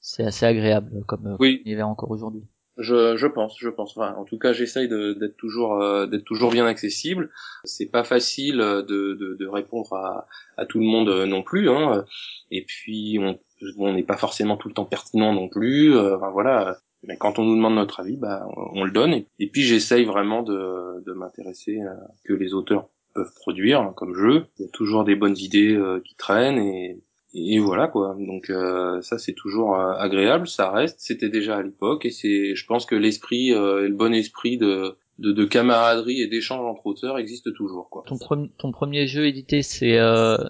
C'est 0.00 0.24
assez 0.24 0.44
agréable 0.44 1.02
comme, 1.06 1.26
euh, 1.26 1.36
oui. 1.40 1.62
univers 1.64 1.88
encore 1.88 2.10
aujourd'hui. 2.10 2.42
Je, 2.76 3.16
je 3.16 3.26
pense, 3.26 3.56
je 3.58 3.70
pense. 3.70 3.96
Enfin, 3.96 4.14
en 4.18 4.26
tout 4.26 4.36
cas, 4.36 4.52
j'essaye 4.52 4.86
d'être 4.86 5.38
toujours 5.38 5.78
d'être 6.08 6.24
toujours 6.26 6.50
bien 6.50 6.66
accessible. 6.66 7.30
C'est 7.64 7.90
pas 7.90 8.04
facile 8.04 8.58
de, 8.58 8.82
de, 9.14 9.34
de 9.34 9.46
répondre 9.46 9.94
à, 9.94 10.26
à 10.58 10.66
tout 10.66 10.78
le 10.78 10.84
monde 10.84 11.08
non 11.26 11.42
plus. 11.42 11.70
Hein. 11.70 12.04
Et 12.50 12.66
puis, 12.66 13.18
on 13.18 13.38
on 13.78 13.92
n'est 13.92 14.02
pas 14.02 14.16
forcément 14.16 14.56
tout 14.56 14.68
le 14.68 14.74
temps 14.74 14.84
pertinent 14.84 15.32
non 15.32 15.48
plus. 15.48 15.94
Euh, 15.94 16.16
enfin, 16.16 16.30
voilà. 16.30 16.76
Mais 17.06 17.16
quand 17.16 17.38
on 17.38 17.44
nous 17.44 17.56
demande 17.56 17.74
notre 17.74 18.00
avis, 18.00 18.16
bah, 18.16 18.46
on, 18.56 18.84
le 18.84 18.90
donne. 18.90 19.22
Et, 19.38 19.46
puis 19.48 19.62
j'essaye 19.62 20.04
vraiment 20.04 20.42
de, 20.42 21.04
de 21.04 21.12
m'intéresser 21.12 21.80
à 21.80 21.96
que 22.24 22.32
les 22.32 22.52
auteurs 22.52 22.88
peuvent 23.14 23.32
produire 23.34 23.92
comme 23.94 24.14
jeu. 24.14 24.46
Il 24.58 24.66
y 24.66 24.68
a 24.68 24.72
toujours 24.72 25.04
des 25.04 25.14
bonnes 25.14 25.36
idées 25.38 25.74
euh, 25.74 26.00
qui 26.04 26.16
traînent 26.16 26.58
et, 26.58 27.00
et 27.34 27.58
voilà 27.60 27.86
quoi. 27.86 28.16
Donc 28.18 28.50
euh, 28.50 29.00
ça 29.02 29.18
c'est 29.18 29.34
toujours 29.34 29.76
agréable, 29.76 30.48
ça 30.48 30.70
reste. 30.70 30.96
C'était 30.98 31.28
déjà 31.28 31.58
à 31.58 31.62
l'époque 31.62 32.04
et 32.06 32.10
c'est, 32.10 32.56
je 32.56 32.66
pense 32.66 32.86
que 32.86 32.96
l'esprit, 32.96 33.50
le 33.50 33.92
bon 33.92 34.12
esprit 34.12 34.58
de 34.58 34.96
de, 35.18 35.32
de 35.32 35.44
camaraderie 35.46 36.20
et 36.20 36.26
d'échange 36.26 36.60
entre 36.60 36.86
auteurs 36.86 37.16
existe 37.18 37.54
toujours 37.54 37.88
quoi. 37.88 38.04
Ton, 38.06 38.48
ton 38.58 38.72
premier 38.72 39.06
jeu 39.06 39.26
édité 39.26 39.62
c'est 39.62 39.98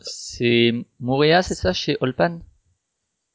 c'est 0.00 0.72
Moria, 1.00 1.42
c'est 1.42 1.54
ça 1.54 1.72
chez 1.72 1.98
Olpan? 2.00 2.40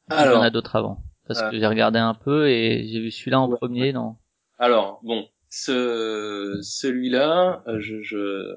Alors, 0.08 0.34
il 0.34 0.36
y 0.36 0.40
en 0.40 0.42
a 0.42 0.50
d'autres 0.50 0.76
avant. 0.76 1.02
Parce 1.26 1.42
que 1.42 1.58
j'ai 1.58 1.66
regardé 1.66 1.98
un 1.98 2.14
peu 2.14 2.48
et 2.48 2.86
j'ai 2.88 3.00
vu 3.00 3.10
celui-là 3.10 3.40
en 3.40 3.48
premier, 3.48 3.92
non 3.92 4.16
Alors, 4.58 5.00
bon, 5.02 5.28
ce, 5.48 6.58
celui-là, 6.62 7.62
euh, 7.68 7.78
je, 7.80 8.02
je, 8.02 8.54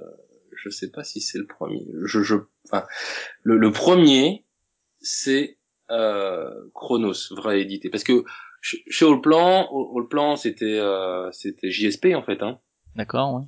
je 0.55 0.69
sais 0.69 0.91
pas 0.91 1.03
si 1.03 1.21
c'est 1.21 1.38
le 1.38 1.45
premier. 1.45 1.86
Je, 2.03 2.21
je, 2.21 2.36
enfin, 2.65 2.86
le, 3.43 3.58
le 3.58 3.71
premier, 3.71 4.45
c'est 4.99 5.58
euh, 5.91 6.49
Chronos, 6.73 7.13
vrai 7.31 7.62
édité. 7.62 7.89
Parce 7.89 8.03
que 8.03 8.23
chez 8.62 9.05
Allplan, 9.05 9.69
Allplan, 9.95 10.36
c'était, 10.36 10.79
euh, 10.79 11.29
c'était 11.31 11.69
JSP 11.69 12.08
en 12.15 12.23
fait, 12.23 12.41
hein. 12.41 12.60
D'accord, 12.95 13.36
ouais. 13.36 13.43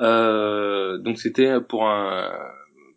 Euh, 0.00 0.98
donc 0.98 1.18
c'était 1.18 1.60
pour 1.60 1.88
un, 1.88 2.30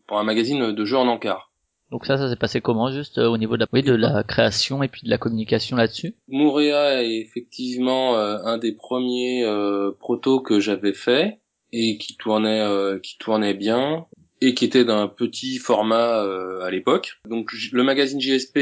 pour 0.08 0.20
un 0.20 0.24
magazine 0.24 0.72
de 0.72 0.86
jeux 0.86 0.98
en 0.98 1.08
encart. 1.08 1.49
Donc 1.92 2.06
ça, 2.06 2.18
ça 2.18 2.30
s'est 2.30 2.36
passé 2.36 2.62
comment 2.62 2.92
juste 2.92 3.18
euh, 3.18 3.28
au 3.28 3.38
niveau 3.38 3.56
de 3.58 3.62
la, 3.62 3.68
oui, 3.74 3.82
de 3.82 3.94
la 3.94 4.24
création 4.24 4.84
et 4.84 4.88
puis 4.88 5.02
de 5.04 5.10
la 5.10 5.18
communication 5.18 5.76
là-dessus? 5.76 6.14
Mouria 6.28 7.04
est 7.04 7.18
effectivement 7.18 8.16
euh, 8.16 8.38
un 8.44 8.58
des 8.58 8.74
premiers 8.74 9.44
euh, 9.44 9.92
protos 10.00 10.42
que 10.42 10.60
j'avais 10.60 10.94
fait 10.94 11.40
et 11.72 11.98
qui 11.98 12.16
tournait, 12.16 12.62
euh, 12.62 13.00
qui 13.00 13.18
tournait 13.18 13.56
bien 13.56 14.06
et 14.42 14.54
qui 14.54 14.66
était 14.66 14.86
d'un 14.86 15.08
petit 15.08 15.58
format 15.58 16.22
à 16.62 16.72
l'époque. 16.72 17.20
Donc 17.28 17.52
le 17.74 17.84
magazine 17.84 18.22
JSP 18.22 18.58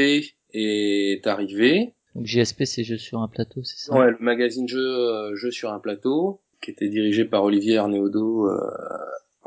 est 0.52 1.26
arrivé. 1.26 1.94
Donc 2.14 2.26
JSP, 2.26 2.64
c'est 2.64 2.82
Jeux 2.82 2.98
sur 2.98 3.20
un 3.20 3.28
plateau, 3.28 3.62
c'est 3.62 3.78
ça? 3.78 3.96
Ouais, 3.96 4.10
le 4.10 4.16
magazine 4.18 4.66
Jeux, 4.66 5.36
Jeux 5.36 5.52
sur 5.52 5.70
un 5.70 5.78
plateau, 5.78 6.40
qui 6.60 6.72
était 6.72 6.88
dirigé 6.88 7.24
par 7.24 7.44
Olivier 7.44 7.78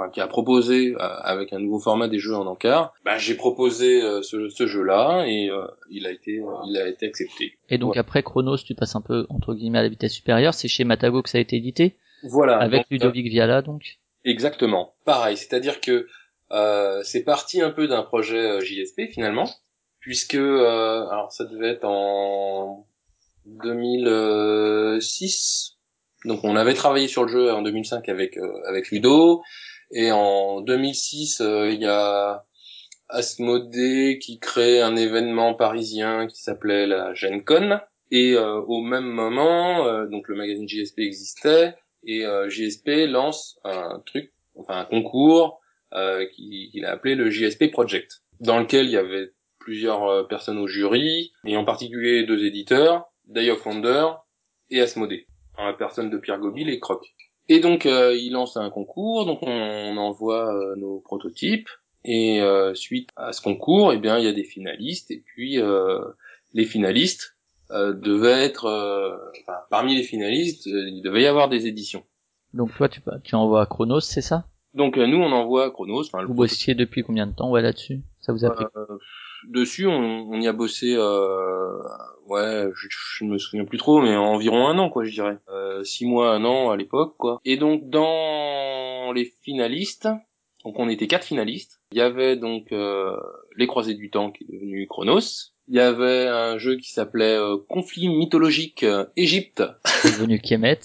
Qui 0.09 0.21
a 0.21 0.27
proposé 0.27 0.93
euh, 0.93 0.97
avec 0.99 1.53
un 1.53 1.59
nouveau 1.59 1.79
format 1.79 2.07
des 2.07 2.19
jeux 2.19 2.35
en 2.35 2.45
encart, 2.47 2.93
bah, 3.05 3.17
j'ai 3.17 3.35
proposé 3.35 4.01
euh, 4.01 4.21
ce, 4.21 4.49
ce 4.49 4.67
jeu-là 4.67 5.25
et 5.27 5.49
euh, 5.49 5.65
il 5.89 6.05
a 6.05 6.11
été 6.11 6.41
il 6.67 6.77
a 6.77 6.87
été 6.87 7.07
accepté. 7.07 7.57
Et 7.69 7.77
donc 7.77 7.95
après 7.97 8.23
Chronos, 8.23 8.57
tu 8.57 8.75
passes 8.75 8.95
un 8.95 9.01
peu 9.01 9.25
entre 9.29 9.53
guillemets 9.53 9.79
à 9.79 9.83
la 9.83 9.89
vitesse 9.89 10.13
supérieure, 10.13 10.53
c'est 10.53 10.67
chez 10.67 10.83
Matago 10.83 11.21
que 11.21 11.29
ça 11.29 11.37
a 11.37 11.41
été 11.41 11.55
édité. 11.55 11.95
Voilà. 12.23 12.57
Avec 12.57 12.87
Ludovic 12.89 13.27
Viala 13.27 13.61
donc. 13.61 13.99
Exactement. 14.23 14.93
Pareil, 15.05 15.37
c'est-à-dire 15.37 15.81
que 15.81 16.07
euh, 16.51 17.01
c'est 17.03 17.23
parti 17.23 17.61
un 17.61 17.71
peu 17.71 17.87
d'un 17.87 18.03
projet 18.03 18.61
JSP 18.61 19.09
finalement, 19.11 19.49
puisque 19.99 20.35
alors 20.35 21.31
ça 21.31 21.45
devait 21.45 21.69
être 21.69 21.85
en 21.85 22.85
2006. 23.45 25.77
Donc 26.25 26.43
on 26.43 26.55
avait 26.55 26.75
travaillé 26.75 27.07
sur 27.07 27.23
le 27.23 27.29
jeu 27.29 27.51
en 27.51 27.63
2005 27.63 28.07
avec 28.09 28.37
avec 28.67 28.91
Ludo 28.91 29.41
et 29.91 30.11
en 30.11 30.61
2006 30.61 31.41
il 31.41 31.81
y 31.81 31.85
a 31.85 32.45
Asmodée 33.09 34.19
qui 34.21 34.39
crée 34.39 34.81
un 34.81 34.95
événement 34.95 35.53
parisien 35.53 36.27
qui 36.27 36.41
s'appelait 36.41 36.87
la 36.87 37.13
Gen 37.13 37.43
Con 37.43 37.79
et 38.09 38.37
au 38.37 38.81
même 38.81 39.05
moment 39.05 40.05
donc 40.05 40.27
le 40.27 40.35
magazine 40.35 40.67
JSP 40.67 40.99
existait 40.99 41.75
et 42.03 42.25
euh, 42.25 42.49
JSP 42.49 43.07
lance 43.07 43.59
un 43.63 44.01
truc, 44.05 44.31
enfin 44.55 44.79
un 44.79 44.85
concours 44.85 45.61
euh, 45.93 46.25
qu'il 46.27 46.85
a 46.85 46.91
appelé 46.91 47.15
le 47.15 47.29
JSP 47.29 47.71
Project, 47.71 48.23
dans 48.39 48.59
lequel 48.59 48.85
il 48.85 48.91
y 48.91 48.97
avait 48.97 49.31
plusieurs 49.59 50.05
euh, 50.05 50.23
personnes 50.23 50.57
au 50.57 50.67
jury, 50.67 51.33
et 51.45 51.57
en 51.57 51.65
particulier 51.65 52.23
deux 52.23 52.43
éditeurs, 52.45 53.05
Day 53.25 53.49
of 53.51 53.65
Wonder 53.65 54.07
et 54.69 54.81
Asmodée, 54.81 55.27
en 55.57 55.65
la 55.65 55.73
personne 55.73 56.09
de 56.09 56.17
Pierre 56.17 56.39
Gobil 56.39 56.69
et 56.69 56.79
Croc. 56.79 57.05
Et 57.49 57.59
donc 57.59 57.85
euh, 57.85 58.15
il 58.15 58.33
lance 58.33 58.57
un 58.57 58.69
concours, 58.69 59.25
donc 59.25 59.39
on, 59.41 59.97
envoie 59.97 60.53
euh, 60.53 60.75
nos 60.75 60.99
prototypes, 60.99 61.69
et 62.03 62.41
euh, 62.41 62.73
suite 62.73 63.09
à 63.15 63.33
ce 63.33 63.41
concours, 63.41 63.93
eh 63.93 63.97
bien 63.97 64.17
il 64.17 64.25
y 64.25 64.27
a 64.27 64.33
des 64.33 64.43
finalistes, 64.43 65.11
et 65.11 65.23
puis 65.25 65.59
les 66.53 66.65
finalistes 66.65 67.35
euh, 67.71 67.93
devait 67.93 68.43
être, 68.43 68.65
euh, 68.65 69.15
enfin, 69.41 69.59
parmi 69.69 69.95
les 69.95 70.03
finalistes, 70.03 70.67
euh, 70.67 70.89
il 70.89 71.01
devait 71.01 71.21
y 71.21 71.27
avoir 71.27 71.47
des 71.47 71.67
éditions. 71.67 72.03
Donc 72.53 72.75
toi, 72.75 72.89
tu, 72.89 72.99
tu 73.23 73.35
envoies 73.35 73.65
Chronos, 73.65 74.01
c'est 74.01 74.21
ça? 74.21 74.45
Donc 74.73 74.97
nous, 74.97 75.17
on 75.17 75.31
envoie 75.31 75.71
Chronos. 75.71 76.03
Vous 76.27 76.33
bossiez 76.33 76.75
depuis 76.75 77.03
combien 77.03 77.27
de 77.27 77.33
temps 77.33 77.49
ouais, 77.49 77.61
là-dessus? 77.61 78.01
Ça 78.19 78.33
vous 78.33 78.43
a 78.43 78.49
pris 78.49 78.65
Dessus, 79.47 79.87
on, 79.87 80.29
on, 80.29 80.41
y 80.41 80.47
a 80.47 80.53
bossé, 80.53 80.97
ouais, 82.27 82.69
je, 82.75 82.87
je, 82.89 83.23
ne 83.23 83.31
me 83.31 83.37
souviens 83.37 83.65
plus 83.65 83.77
trop, 83.77 84.01
mais 84.01 84.15
environ 84.15 84.67
un 84.67 84.77
an, 84.77 84.89
quoi, 84.89 85.03
je 85.03 85.11
dirais. 85.11 85.37
six 85.83 86.05
mois, 86.05 86.33
un 86.33 86.45
an 86.45 86.69
à 86.69 86.77
l'époque, 86.77 87.15
quoi. 87.17 87.39
Et 87.45 87.57
donc 87.57 87.89
dans 87.89 89.11
les 89.13 89.33
finalistes, 89.41 90.07
donc 90.63 90.77
on 90.77 90.89
était 90.89 91.07
quatre 91.07 91.25
finalistes. 91.25 91.81
Il 91.91 91.97
y 91.97 92.01
avait 92.01 92.37
donc 92.37 92.71
les 92.71 93.67
Croisés 93.67 93.95
du 93.95 94.09
Temps 94.09 94.31
qui 94.31 94.43
est 94.43 94.53
devenu 94.53 94.87
Chronos, 94.87 95.51
il 95.71 95.77
y 95.77 95.79
avait 95.79 96.27
un 96.27 96.57
jeu 96.57 96.75
qui 96.75 96.91
s'appelait 96.91 97.37
euh, 97.37 97.55
Conflit 97.69 98.09
mythologique 98.09 98.83
euh, 98.83 99.05
Égypte. 99.15 99.63
devenu 100.03 100.37
Kemet. 100.37 100.81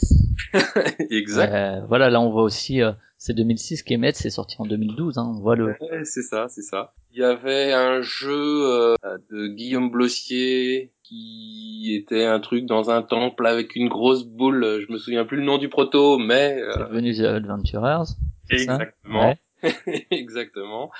exact. 1.10 1.52
Euh, 1.52 1.80
voilà, 1.88 2.08
là 2.08 2.20
on 2.20 2.30
voit 2.30 2.44
aussi, 2.44 2.80
c'est 3.18 3.34
2006, 3.34 3.82
Kemet, 3.82 4.12
c'est 4.12 4.30
sorti 4.30 4.56
en 4.58 4.66
2012, 4.66 5.18
hein, 5.18 5.32
on 5.36 5.40
voit 5.40 5.56
le... 5.56 5.74
c'est 6.04 6.22
ça, 6.22 6.46
c'est 6.48 6.62
ça. 6.62 6.94
Il 7.12 7.20
y 7.20 7.24
avait 7.24 7.72
un 7.72 8.02
jeu 8.02 8.94
de 9.30 9.46
Guillaume 9.48 9.90
Blossier 9.90 10.92
qui 11.02 11.94
était 11.96 12.24
un 12.24 12.40
truc 12.40 12.66
dans 12.66 12.90
un 12.90 13.02
temple 13.02 13.46
avec 13.46 13.74
une 13.76 13.88
grosse 13.88 14.24
boule, 14.24 14.80
je 14.86 14.92
me 14.92 14.98
souviens 14.98 15.24
plus 15.24 15.38
le 15.38 15.44
nom 15.44 15.58
du 15.58 15.68
proto, 15.68 16.18
mais... 16.18 16.60
Devenu 16.78 17.14
The 17.14 17.20
Adventurers. 17.20 18.06
Exactement. 18.50 19.34
Exactement. 20.10 20.90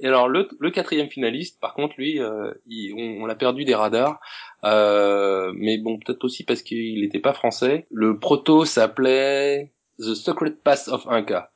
Et 0.00 0.06
alors 0.06 0.28
le, 0.28 0.48
le 0.58 0.70
quatrième 0.70 1.08
finaliste, 1.08 1.60
par 1.60 1.74
contre, 1.74 1.94
lui, 1.96 2.20
euh, 2.20 2.52
on, 2.96 3.26
l'a 3.26 3.34
perdu 3.34 3.64
des 3.64 3.74
radars. 3.74 4.20
Euh, 4.64 5.52
mais 5.56 5.78
bon, 5.78 5.98
peut-être 5.98 6.24
aussi 6.24 6.44
parce 6.44 6.62
qu'il 6.62 7.00
n'était 7.00 7.20
pas 7.20 7.32
français. 7.32 7.86
Le 7.90 8.18
proto 8.18 8.64
s'appelait 8.64 9.72
The 10.02 10.14
Secret 10.14 10.56
Pass 10.62 10.88
of 10.88 11.06
Inca. 11.08 11.50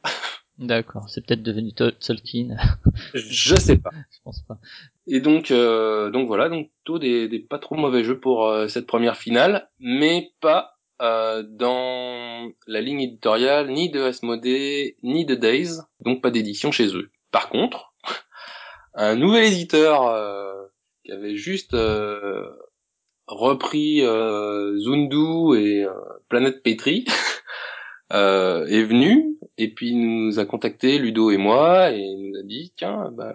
D'accord, 0.59 1.09
c'est 1.09 1.27
peut-être 1.27 1.43
devenu 1.43 1.75
Tolkien. 1.75 2.57
Je 3.13 3.55
sais 3.57 3.77
pas. 3.77 3.91
Je 4.11 4.19
pense 4.25 4.43
pas. 4.43 4.59
Et 5.07 5.21
donc, 5.21 5.51
euh, 5.51 6.11
donc 6.11 6.27
voilà, 6.29 6.49
donc 6.49 6.71
tout 6.85 6.99
des, 6.99 7.29
des 7.29 7.41
pas 7.41 7.59
trop 7.59 7.75
mauvais 7.75 8.05
jeux 8.05 8.19
pour 8.19 8.47
euh, 8.47 8.67
cette 8.67 8.87
première 8.87 9.17
finale, 9.17 9.69
mais 9.79 10.33
pas 10.41 10.77
euh, 11.03 11.43
dans 11.47 12.51
la 12.67 12.81
ligne 12.81 13.03
éditoriale 13.03 13.71
ni 13.71 13.91
de 13.91 14.01
Asmodée 14.01 14.97
ni 15.03 15.27
de 15.27 15.35
Days, 15.35 15.81
donc 16.01 16.23
pas 16.23 16.31
d'édition 16.31 16.73
chez 16.73 16.97
eux. 16.97 17.11
Par 17.31 17.51
contre, 17.51 17.93
un 18.95 19.15
nouvel 19.15 19.53
éditeur 19.53 20.07
euh, 20.07 20.55
qui 21.05 21.13
avait 21.13 21.37
juste 21.37 21.75
euh, 21.75 22.49
repris 23.27 24.01
Zundu 24.01 25.59
et 25.59 25.87
Planète 26.31 26.63
Petri 26.63 27.05
est 28.11 28.85
venu 28.85 29.37
et 29.59 29.73
puis 29.73 29.95
nous 29.95 30.39
a 30.39 30.47
contacté 30.47 30.99
Ludo 30.99 31.31
et 31.31 31.37
moi 31.37 31.91
et 31.91 32.15
nous 32.17 32.39
a 32.39 32.43
dit 32.43 32.73
tiens 32.77 33.11
bah, 33.13 33.35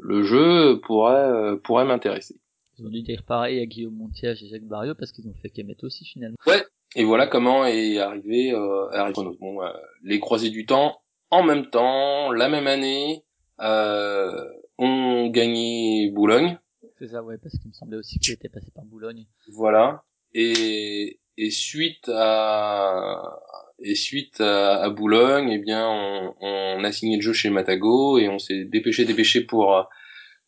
le, 0.00 0.22
jeu 0.22 0.80
pourrait 0.80 1.56
pourrait 1.64 1.84
m'intéresser. 1.84 2.36
Ils 2.78 2.86
ont 2.86 2.90
dû 2.90 3.02
dire 3.02 3.24
pareil 3.24 3.60
à 3.60 3.66
Guillaume 3.66 3.96
Montiage 3.96 4.42
et 4.44 4.48
Jacques 4.48 4.62
Barriot 4.62 4.94
parce 4.94 5.10
qu'ils 5.10 5.26
ont 5.26 5.34
fait 5.42 5.50
Kemet 5.50 5.82
aussi 5.82 6.04
finalement. 6.04 6.36
Ouais, 6.46 6.62
et 6.94 7.04
voilà 7.04 7.26
comment 7.26 7.66
est 7.66 7.98
arrivé, 7.98 8.52
euh, 8.52 8.88
arrivé 8.92 9.36
bon, 9.40 9.62
euh, 9.62 9.68
les 10.04 10.20
croisés 10.20 10.50
du 10.50 10.64
temps 10.64 11.00
en 11.30 11.42
même 11.42 11.68
temps, 11.68 12.32
la 12.32 12.48
même 12.48 12.66
année, 12.66 13.24
euh, 13.60 14.44
ont 14.78 15.28
gagné 15.28 16.10
Boulogne. 16.10 16.58
C'est 16.98 17.08
ça, 17.08 17.22
ouais, 17.22 17.38
parce 17.38 17.56
qu'il 17.58 17.68
me 17.68 17.74
semblait 17.74 17.98
aussi 17.98 18.18
qu'il 18.18 18.32
était 18.32 18.48
passé 18.48 18.70
par 18.74 18.84
Boulogne. 18.84 19.26
Voilà. 19.52 20.04
Et, 20.34 21.20
et 21.38 21.50
suite 21.50 22.10
à 22.12 23.38
et 23.80 23.94
suite 23.94 24.40
à, 24.40 24.90
Boulogne, 24.90 25.50
eh 25.50 25.58
bien, 25.58 25.88
on, 25.88 26.34
on, 26.40 26.84
a 26.84 26.90
signé 26.90 27.16
le 27.16 27.22
jeu 27.22 27.32
chez 27.32 27.48
Matago 27.48 28.18
et 28.18 28.28
on 28.28 28.40
s'est 28.40 28.64
dépêché, 28.64 29.04
dépêché 29.04 29.42
pour 29.42 29.88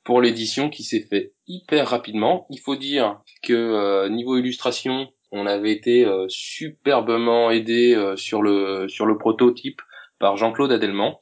pour 0.05 0.21
l'édition 0.21 0.69
qui 0.69 0.83
s'est 0.83 1.07
fait 1.09 1.35
hyper 1.47 1.89
rapidement. 1.89 2.47
Il 2.51 2.59
faut 2.59 2.77
dire 2.77 3.21
que 3.43 3.53
euh, 3.53 4.09
niveau 4.09 4.37
illustration, 4.37 5.09
on 5.33 5.47
avait 5.47 5.73
été 5.73 6.05
euh, 6.05 6.27
superbement 6.29 7.51
aidé 7.51 7.95
euh, 7.95 8.17
sur 8.17 8.43
le 8.43 8.89
sur 8.89 9.07
le 9.07 9.19
prototype 9.19 9.81
par 10.19 10.37
Jean-Claude 10.37 10.73
Adelman. 10.73 11.15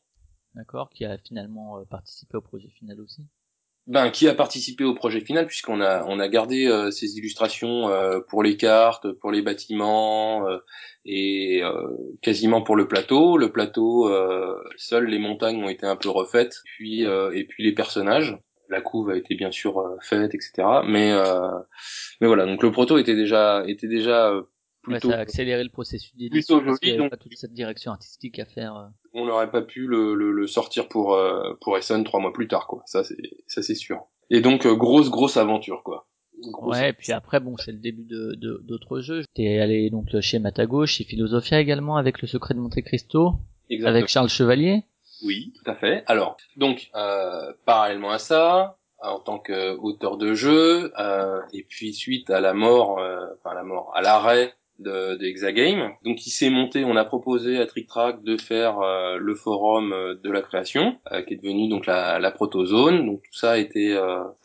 D'accord, 0.54 0.90
qui 0.90 1.04
a 1.04 1.18
finalement 1.18 1.78
euh, 1.78 1.85
participé 1.85 2.37
au 2.37 2.40
projet 2.40 2.68
final 2.70 3.00
aussi. 3.00 3.22
Ben, 3.88 4.11
qui 4.11 4.29
a 4.29 4.35
participé 4.35 4.85
au 4.85 4.94
projet 4.94 5.20
final 5.20 5.46
puisqu'on 5.46 5.81
a 5.81 6.05
on 6.07 6.20
a 6.20 6.29
gardé 6.29 6.70
ses 6.90 7.16
illustrations 7.16 7.88
pour 8.29 8.42
les 8.42 8.59
cartes, 8.59 9.11
pour 9.12 9.33
les 9.33 9.40
bâtiments 9.40 10.46
et 11.07 11.62
quasiment 12.20 12.61
pour 12.61 12.77
le 12.77 12.87
plateau. 12.87 13.38
Le 13.38 13.51
plateau, 13.51 14.12
seules 14.77 15.07
les 15.07 15.18
montagnes 15.18 15.64
ont 15.64 15.70
été 15.70 15.87
un 15.87 15.96
peu 15.96 16.11
refaites, 16.11 16.57
puis 16.64 17.05
et 17.05 17.44
puis 17.48 17.64
les 17.64 17.72
personnages 17.72 18.38
la 18.68 18.81
couve 18.81 19.11
a 19.11 19.16
été 19.16 19.35
bien 19.35 19.51
sûr 19.51 19.79
euh, 19.79 19.96
faite, 20.03 20.35
etc. 20.35 20.53
Mais 20.87 21.12
euh, 21.12 21.59
mais 22.20 22.27
voilà, 22.27 22.46
donc 22.46 22.62
le 22.62 22.70
proto 22.70 22.98
était 22.98 23.14
déjà 23.14 23.64
était 23.66 23.88
déjà 23.88 24.31
euh, 24.31 24.42
plutôt. 24.83 25.09
Ouais, 25.09 25.14
ça 25.14 25.18
a 25.18 25.22
accéléré 25.22 25.64
le 25.64 25.70
processus 25.70 26.14
d'édition 26.16 26.62
parce 26.64 26.79
qu'il 26.79 26.92
n'y 26.92 26.98
avait 26.98 27.09
pas 27.09 27.16
toute 27.16 27.37
cette 27.37 27.53
direction 27.53 27.92
artistique 27.92 28.38
à 28.38 28.44
faire. 28.44 28.90
On 29.18 29.26
n'aurait 29.26 29.50
pas 29.50 29.62
pu 29.62 29.87
le, 29.87 30.14
le, 30.14 30.33
le, 30.33 30.46
sortir 30.46 30.88
pour 30.88 31.18
pour 31.61 31.76
Essen 31.76 32.04
trois 32.04 32.20
mois 32.20 32.33
plus 32.33 32.48
tard, 32.48 32.66
quoi. 32.66 32.83
Ça 32.87 33.04
c'est 33.04 33.16
ça 33.46 33.62
c'est 33.62 33.74
sûr. 33.74 34.00
Et 34.31 34.40
donc 34.40 34.66
grosse 34.66 35.11
grosse 35.11 35.37
aventure, 35.37 35.83
quoi. 35.83 36.07
ouais, 36.62 36.90
et 36.90 36.92
puis 36.92 37.12
après, 37.12 37.40
bon, 37.40 37.57
c'est 37.57 37.72
le 37.72 37.78
début 37.78 38.04
de 38.04 38.35
d'autres 38.64 39.00
jeux. 39.00 39.24
T'es 39.35 39.59
allé 39.59 39.90
donc 39.90 40.07
chez 40.20 40.38
Matago, 40.38 40.87
chez 40.87 41.04
Philosophia 41.04 41.61
également, 41.61 41.96
avec 41.96 42.20
Le 42.22 42.28
Secret 42.28 42.54
de 42.54 42.61
Monte 42.61 42.81
Cristo, 42.83 43.35
avec 43.85 44.09
Charles 44.09 44.28
Chevalier. 44.28 44.85
Oui, 45.24 45.52
tout 45.57 45.68
à 45.70 45.74
fait. 45.74 46.04
Alors, 46.07 46.37
donc, 46.57 46.90
euh, 46.94 47.52
parallèlement 47.64 48.11
à 48.11 48.18
ça, 48.18 48.78
en 49.00 49.18
tant 49.18 49.38
qu'auteur 49.38 50.16
de 50.16 50.35
jeu, 50.35 50.92
euh, 50.98 51.40
et 51.52 51.64
puis 51.64 51.92
suite 51.92 52.31
à 52.31 52.40
la 52.40 52.54
mort, 52.54 52.98
euh, 52.98 53.26
enfin 53.38 53.54
la 53.54 53.64
mort, 53.64 53.92
à 53.94 54.02
l'arrêt 54.02 54.54
de, 54.79 55.17
de 55.17 55.25
Exagame. 55.25 55.93
Donc 56.05 56.27
il 56.27 56.31
s'est 56.31 56.51
monté, 56.51 56.85
on 56.85 56.97
a 56.97 57.05
proposé 57.05 57.59
à 57.59 57.67
Trick 57.67 57.87
Track 57.87 58.23
de 58.23 58.37
faire 58.37 58.81
euh, 58.81 59.19
le 59.19 59.35
forum 59.35 59.93
euh, 59.93 60.14
de 60.23 60.31
la 60.31 60.43
création, 60.43 60.97
euh, 61.12 61.23
qui 61.23 61.35
est 61.35 61.37
devenu 61.37 61.69
donc 61.69 61.87
la, 61.87 62.19
la 62.19 62.31
protozone. 62.31 63.07
Donc 63.07 63.23
tout 63.23 63.38
ça 63.38 63.53
a 63.53 63.59
été 63.59 63.97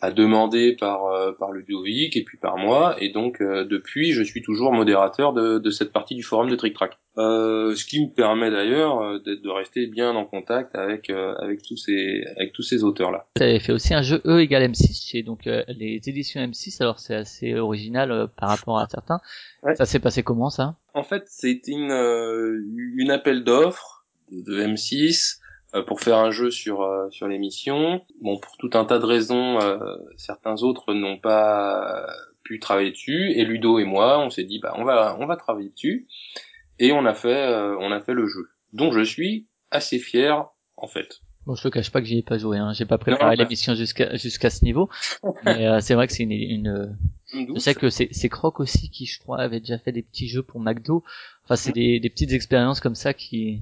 à 0.02 0.12
demander 0.12 0.76
par 0.76 1.02
par 1.38 1.52
Ludovic 1.52 2.16
et 2.18 2.24
puis 2.24 2.38
par 2.38 2.58
moi. 2.58 2.96
Et 3.00 3.10
donc 3.10 3.42
depuis, 3.42 4.12
je 4.12 4.24
suis 4.24 4.42
toujours 4.42 4.74
modérateur 4.74 5.34
de, 5.34 5.60
de 5.60 5.70
cette 5.70 5.92
partie 5.92 6.16
du 6.16 6.24
forum 6.24 6.50
de 6.50 6.56
Trick 6.56 6.76
Track. 7.16 7.78
ce 7.78 7.86
qui 7.86 8.06
me 8.06 8.14
permet 8.14 8.52
d'ailleurs 8.52 9.20
d'être 9.22 9.42
de 9.42 9.50
rester 9.50 9.88
bien 9.88 10.16
en 10.16 10.26
contact 10.26 10.76
avec 10.76 11.10
avec 11.10 11.62
tous 11.62 11.78
ces 11.78 12.24
avec 12.38 12.54
tous 12.54 12.64
ces 12.64 12.84
auteurs 12.84 13.12
là. 13.12 13.26
Vous 13.36 13.44
avez 13.44 13.60
fait 13.60 13.74
aussi 13.74 13.94
un 13.94 14.02
jeu 14.02 14.22
E 14.26 14.40
égale 14.40 14.64
M6 14.72 15.10
chez 15.10 15.24
donc 15.24 15.46
les 15.46 16.02
éditions 16.08 16.42
M6 16.42 16.82
alors 16.82 17.00
c'est 17.00 17.16
assez 17.16 17.56
original 17.56 18.28
par 18.38 18.50
rapport 18.50 18.80
à 18.80 18.88
certains. 18.88 19.20
Ça 19.76 19.86
s'est 19.86 20.00
passé 20.00 20.24
comment 20.24 20.50
ça? 20.50 20.76
En 20.94 21.04
fait, 21.04 21.24
c'était 21.28 21.72
une, 21.72 21.92
euh, 21.92 22.62
une 22.98 23.12
appel 23.12 23.44
d'offres 23.44 24.06
de 24.32 24.62
M6 24.62 25.40
euh, 25.74 25.84
pour 25.84 26.02
faire 26.02 26.18
un 26.18 26.32
jeu 26.32 26.52
sur 26.52 26.82
euh, 26.82 27.10
sur 27.10 27.28
l'émission. 27.28 28.02
Bon, 28.22 28.38
pour 28.38 28.58
tout 28.58 28.70
un 28.74 28.86
tas 28.86 29.00
de 29.00 29.06
raisons, 29.06 29.60
certains 30.18 30.62
autres 30.64 30.94
n'ont 30.94 31.18
pas 31.18 32.06
pu 32.44 32.60
travailler 32.60 32.92
dessus. 32.92 33.32
Et 33.36 33.46
Ludo 33.46 33.80
et 33.80 33.86
moi, 33.86 34.20
on 34.20 34.30
s'est 34.30 34.44
dit, 34.44 34.60
bah 34.60 34.74
on 34.78 34.84
va 34.84 35.18
on 35.20 35.26
va 35.26 35.38
travailler 35.38 35.70
dessus. 35.70 36.08
Et 36.80 36.92
on 36.92 37.06
a 37.06 37.14
fait 37.14 37.48
on 37.80 37.92
a 37.92 38.00
fait 38.00 38.14
le 38.14 38.28
jeu, 38.28 38.50
dont 38.74 38.92
je 38.92 39.02
suis 39.02 39.48
assez 39.72 40.00
fier 40.00 40.46
en 40.78 40.88
fait. 40.88 41.22
Bon, 41.46 41.56
je 41.56 41.64
te 41.64 41.68
cache 41.68 41.92
pas 41.92 42.00
que 42.00 42.08
j'y 42.08 42.20
ai 42.20 42.24
pas 42.24 42.38
joué. 42.38 42.58
Hein. 42.58 42.72
J'ai 42.74 42.86
pas 42.86 42.98
préparé 42.98 43.36
bah. 43.36 43.44
l'émission 43.44 43.76
jusqu'à 43.76 44.16
jusqu'à 44.16 44.50
ce 44.50 44.64
niveau, 44.64 44.90
mais 45.46 45.68
euh, 45.68 45.80
c'est 45.82 45.94
vrai 45.94 46.08
que 46.08 46.14
c'est 46.14 46.24
une, 46.24 46.32
une... 46.32 46.98
je 47.34 47.60
sais 47.60 47.76
que 47.76 47.90
c'est 47.90 48.08
c'est 48.12 48.30
Croc 48.30 48.60
aussi 48.62 48.90
qui, 48.90 49.06
je 49.06 49.20
crois, 49.20 49.40
avait 49.40 49.60
déjà 49.60 49.78
fait 49.78 49.92
des 49.92 50.04
petits 50.04 50.30
jeux 50.30 50.44
pour 50.44 50.62
McDo. 50.62 51.04
Enfin, 51.44 51.58
c'est 51.58 51.72
mmh. 51.72 51.74
des, 51.74 52.00
des 52.00 52.10
petites 52.10 52.32
expériences 52.32 52.80
comme 52.80 52.96
ça 52.96 53.14
qui. 53.14 53.62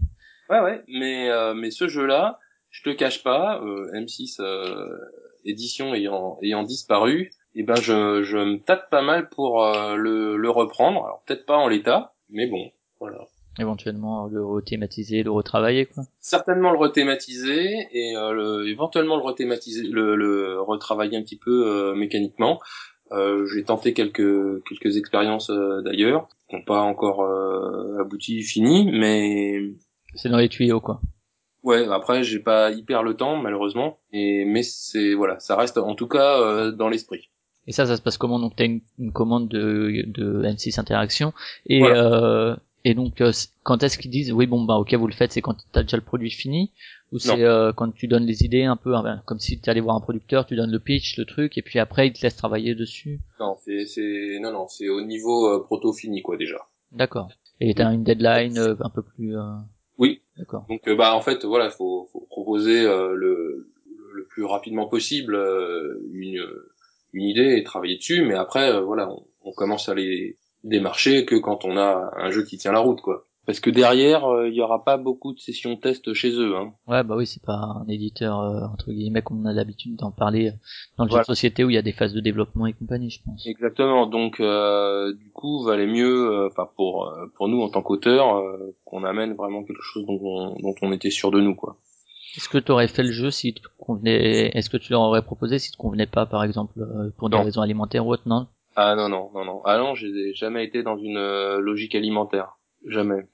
Ouais, 0.49 0.59
ouais. 0.59 0.83
Mais 0.87 1.29
euh, 1.29 1.55
mais 1.55 1.71
ce 1.71 1.87
jeu-là, 1.87 2.39
je 2.69 2.83
te 2.83 2.89
cache 2.89 3.23
pas, 3.23 3.61
euh, 3.63 3.91
M6 3.93 4.41
euh, 4.41 4.97
édition 5.45 5.95
ayant 5.95 6.37
ayant 6.43 6.63
disparu, 6.63 7.31
et 7.55 7.59
eh 7.59 7.63
ben 7.63 7.75
je 7.75 8.21
je 8.21 8.37
me 8.37 8.59
tâte 8.59 8.89
pas 8.91 9.01
mal 9.01 9.29
pour 9.29 9.65
euh, 9.65 9.95
le 9.95 10.37
le 10.37 10.49
reprendre. 10.49 11.03
Alors 11.03 11.23
peut-être 11.25 11.45
pas 11.45 11.57
en 11.57 11.67
l'état, 11.67 12.13
mais 12.29 12.45
bon, 12.47 12.71
voilà 13.01 13.27
éventuellement 13.59 14.27
le 14.27 14.45
rethématiser, 14.45 15.23
le 15.23 15.31
retravailler 15.31 15.85
quoi. 15.85 16.03
Certainement 16.19 16.71
le 16.71 16.77
rethématiser 16.77 17.87
et 17.91 18.15
euh, 18.15 18.31
le, 18.31 18.67
éventuellement 18.69 19.17
le 19.17 19.23
rethématiser, 19.23 19.83
le, 19.83 20.15
le 20.15 20.61
retravailler 20.61 21.17
un 21.17 21.21
petit 21.21 21.37
peu 21.37 21.67
euh, 21.67 21.95
mécaniquement. 21.95 22.59
Euh, 23.11 23.45
j'ai 23.45 23.63
tenté 23.63 23.93
quelques 23.93 24.63
quelques 24.63 24.95
expériences 24.95 25.49
euh, 25.49 25.81
d'ailleurs, 25.81 26.29
qui 26.49 26.55
n'ont 26.55 26.63
pas 26.63 26.79
encore 26.81 27.23
euh, 27.23 27.99
abouti, 27.99 28.41
fini, 28.41 28.89
mais 28.89 29.73
c'est 30.15 30.29
dans 30.29 30.37
les 30.37 30.49
tuyaux 30.49 30.79
quoi. 30.79 31.01
Ouais, 31.63 31.85
après 31.89 32.23
j'ai 32.23 32.39
pas 32.39 32.71
hyper 32.71 33.03
le 33.03 33.15
temps 33.15 33.35
malheureusement, 33.35 33.99
et 34.13 34.45
mais 34.45 34.63
c'est 34.63 35.13
voilà, 35.13 35.39
ça 35.39 35.57
reste 35.57 35.77
en 35.77 35.93
tout 35.93 36.07
cas 36.07 36.71
dans 36.71 36.87
l'esprit. 36.87 37.29
Et 37.67 37.73
ça, 37.73 37.85
ça 37.85 37.95
se 37.95 38.01
passe 38.01 38.17
comment? 38.17 38.39
Donc 38.39 38.55
t'as 38.55 38.65
une, 38.65 38.81
une 38.97 39.11
commande 39.11 39.47
de, 39.47 40.03
de 40.07 40.41
M6 40.43 40.79
Interaction 40.79 41.33
et 41.67 41.79
voilà. 41.79 42.57
Et 42.83 42.95
donc, 42.95 43.21
euh, 43.21 43.31
quand 43.63 43.83
est-ce 43.83 43.97
qu'ils 43.97 44.09
disent, 44.09 44.31
oui, 44.31 44.47
bon, 44.47 44.63
bah, 44.63 44.75
ok, 44.75 44.93
vous 44.95 45.05
le 45.05 45.13
faites, 45.13 45.31
c'est 45.31 45.41
quand 45.41 45.55
t'as 45.71 45.83
déjà 45.83 45.97
le 45.97 46.03
produit 46.03 46.31
fini, 46.31 46.71
ou 47.11 47.19
c'est 47.19 47.43
euh, 47.43 47.73
quand 47.73 47.91
tu 47.91 48.07
donnes 48.07 48.25
les 48.25 48.43
idées 48.43 48.63
un 48.63 48.75
peu, 48.75 48.95
hein, 48.95 49.21
comme 49.25 49.39
si 49.39 49.59
tu 49.61 49.69
allais 49.69 49.81
voir 49.81 49.95
un 49.95 50.01
producteur, 50.01 50.45
tu 50.47 50.55
donnes 50.55 50.71
le 50.71 50.79
pitch, 50.79 51.17
le 51.17 51.25
truc, 51.25 51.57
et 51.57 51.61
puis 51.61 51.77
après, 51.77 52.07
il 52.07 52.13
te 52.13 52.21
laisse 52.23 52.35
travailler 52.35 52.73
dessus? 52.73 53.19
Non, 53.39 53.55
c'est, 53.63 53.85
c'est, 53.85 54.39
non, 54.41 54.51
non, 54.51 54.67
c'est 54.67 54.89
au 54.89 55.01
niveau 55.01 55.47
euh, 55.47 55.63
proto 55.63 55.93
fini, 55.93 56.23
quoi, 56.23 56.37
déjà. 56.37 56.57
D'accord. 56.91 57.29
Et 57.59 57.75
t'as 57.75 57.93
une 57.93 58.03
deadline 58.03 58.57
un 58.57 58.89
peu 58.89 59.03
plus. 59.03 59.35
Oui. 59.99 60.21
D'accord. 60.37 60.65
Donc, 60.67 60.89
bah, 60.97 61.15
en 61.15 61.21
fait, 61.21 61.45
voilà, 61.45 61.69
faut, 61.69 62.09
faut 62.11 62.25
proposer 62.31 62.83
le, 62.83 63.69
le 64.13 64.25
plus 64.29 64.45
rapidement 64.45 64.87
possible 64.87 65.35
une, 66.11 66.43
une 67.13 67.23
idée 67.23 67.57
et 67.57 67.63
travailler 67.63 67.97
dessus, 67.97 68.25
mais 68.25 68.33
après, 68.33 68.81
voilà, 68.81 69.11
on, 69.11 69.27
on 69.43 69.51
commence 69.53 69.89
à 69.89 69.93
les 69.93 70.37
démarcher 70.63 71.25
que 71.25 71.35
quand 71.35 71.65
on 71.65 71.77
a 71.77 72.11
un 72.17 72.31
jeu 72.31 72.43
qui 72.43 72.57
tient 72.57 72.71
la 72.71 72.79
route, 72.79 73.01
quoi. 73.01 73.25
Parce 73.47 73.59
que 73.59 73.71
derrière, 73.71 74.25
euh, 74.25 74.47
il 74.47 74.53
y 74.53 74.61
aura 74.61 74.83
pas 74.83 74.97
beaucoup 74.97 75.33
de 75.33 75.39
sessions 75.39 75.75
test 75.75 76.13
chez 76.13 76.31
eux. 76.31 76.55
Hein. 76.55 76.73
Ouais, 76.87 77.03
bah 77.03 77.15
oui, 77.17 77.25
c'est 77.25 77.43
pas 77.43 77.55
un 77.55 77.87
éditeur 77.87 78.39
euh, 78.39 78.67
entre 78.71 78.91
guillemets 78.91 79.23
comme 79.23 79.41
on 79.41 79.45
a 79.45 79.53
l'habitude 79.53 79.95
d'en 79.95 80.11
parler 80.11 80.49
euh, 80.49 80.53
dans 80.97 81.05
le 81.05 81.09
jeu 81.09 81.17
de 81.17 81.23
société 81.23 81.63
où 81.63 81.69
il 81.71 81.73
y 81.73 81.77
a 81.77 81.81
des 81.81 81.91
phases 81.91 82.13
de 82.13 82.19
développement 82.19 82.67
et 82.67 82.73
compagnie, 82.73 83.09
je 83.09 83.19
pense. 83.23 83.45
Exactement. 83.47 84.05
Donc, 84.05 84.37
du 84.37 85.31
coup, 85.31 85.63
valait 85.63 85.87
mieux, 85.87 86.47
enfin 86.47 86.69
pour 86.75 87.11
pour 87.35 87.47
nous 87.47 87.61
en 87.61 87.69
tant 87.69 87.81
qu'auteur, 87.81 88.41
qu'on 88.85 89.03
amène 89.03 89.33
vraiment 89.33 89.63
quelque 89.63 89.81
chose 89.81 90.05
dont 90.05 90.19
on, 90.21 90.55
dont 90.61 90.75
on 90.83 90.91
était 90.91 91.09
sûr 91.09 91.31
de 91.31 91.41
nous, 91.41 91.55
quoi. 91.55 91.77
Est-ce 92.37 92.47
que 92.47 92.59
tu 92.59 92.71
aurais 92.71 92.87
fait 92.87 93.03
le 93.03 93.11
jeu 93.11 93.31
si 93.31 93.53
te 93.53 93.61
convenait 93.77 94.51
Est-ce 94.55 94.69
que 94.69 94.77
tu 94.77 94.93
leur 94.93 95.01
aurais 95.01 95.23
proposé 95.23 95.59
si 95.59 95.71
te 95.71 95.77
convenait 95.77 96.05
pas, 96.05 96.25
par 96.25 96.43
exemple, 96.43 96.79
pour 97.17 97.29
des 97.29 97.37
raisons 97.37 97.61
alimentaires 97.61 98.05
ou 98.05 98.13
autre 98.13 98.23
Non? 98.27 98.47
Ah 98.75 98.95
non 98.95 99.09
non 99.09 99.29
non 99.33 99.45
non. 99.45 99.61
Ah 99.65 99.77
non, 99.77 99.95
j'ai 99.95 100.33
jamais 100.33 100.63
été 100.63 100.83
dans 100.83 100.97
une 100.97 101.17
euh, 101.17 101.59
logique 101.59 101.95
alimentaire. 101.95 102.57
Jamais. 102.87 103.27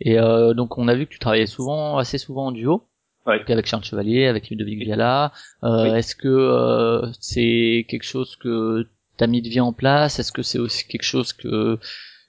Et 0.00 0.18
euh, 0.18 0.54
donc 0.54 0.78
on 0.78 0.88
a 0.88 0.94
vu 0.94 1.06
que 1.06 1.12
tu 1.12 1.18
travaillais 1.18 1.46
souvent, 1.46 1.98
assez 1.98 2.18
souvent 2.18 2.46
en 2.46 2.52
duo. 2.52 2.82
Ouais. 3.26 3.42
Avec 3.48 3.66
Charles 3.66 3.84
Chevalier, 3.84 4.26
avec 4.26 4.50
Ludovic 4.50 4.78
Viala. 4.78 5.32
Euh, 5.64 5.94
Est-ce 5.94 6.14
que 6.14 6.28
euh, 6.28 7.10
c'est 7.20 7.84
quelque 7.88 8.04
chose 8.04 8.36
que 8.36 8.86
t'as 9.16 9.26
mis 9.26 9.42
de 9.42 9.48
vie 9.48 9.60
en 9.60 9.72
place? 9.72 10.18
Est-ce 10.18 10.30
que 10.30 10.42
c'est 10.42 10.58
aussi 10.58 10.86
quelque 10.86 11.02
chose 11.02 11.32
que 11.32 11.78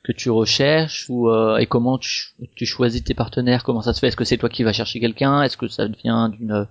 que 0.03 0.11
tu 0.11 0.31
recherches? 0.31 1.05
Ou 1.09 1.29
et 1.59 1.67
comment 1.67 1.97
tu, 1.99 2.29
tu 2.55 2.65
choisis 2.65 3.03
tes 3.03 3.13
partenaires? 3.13 3.63
Comment 3.63 3.81
ça 3.81 3.93
se 3.93 3.99
fait? 3.99 4.07
Est-ce 4.07 4.15
que 4.17 4.23
c'est 4.23 4.37
toi 4.37 4.49
qui 4.49 4.63
vas 4.63 4.73
chercher 4.73 4.99
quelqu'un? 4.99 5.43
Est-ce 5.43 5.57
que 5.57 5.67
ça 5.67 5.87
vient 5.87 6.29
d'une 6.29 6.67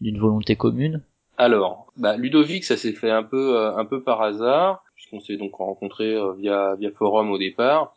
d'une 0.00 0.18
volonté 0.18 0.56
commune? 0.56 1.02
Alors, 1.36 1.92
bah, 1.96 2.16
Ludovic, 2.16 2.64
ça 2.64 2.76
s'est 2.76 2.92
fait 2.92 3.10
un 3.10 3.22
peu 3.22 3.56
un 3.56 3.84
peu 3.84 4.02
par 4.02 4.20
hasard. 4.20 4.82
On 5.12 5.20
s'est 5.20 5.36
donc 5.36 5.54
rencontrés 5.54 6.14
euh, 6.14 6.32
via 6.34 6.76
via 6.76 6.90
forum 6.90 7.30
au 7.30 7.38
départ. 7.38 7.94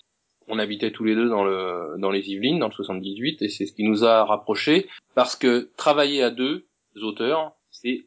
On 0.47 0.59
habitait 0.59 0.91
tous 0.91 1.03
les 1.03 1.15
deux 1.15 1.29
dans 1.29 1.43
le 1.43 1.95
dans 1.97 2.11
les 2.11 2.29
Yvelines, 2.29 2.59
dans 2.59 2.67
le 2.67 2.73
78, 2.73 3.41
et 3.41 3.49
c'est 3.49 3.65
ce 3.65 3.73
qui 3.73 3.83
nous 3.83 4.03
a 4.03 4.25
rapprochés, 4.25 4.87
parce 5.15 5.35
que 5.35 5.71
travailler 5.77 6.21
à 6.21 6.29
deux 6.29 6.67
auteurs, 7.01 7.53
c'est 7.71 8.05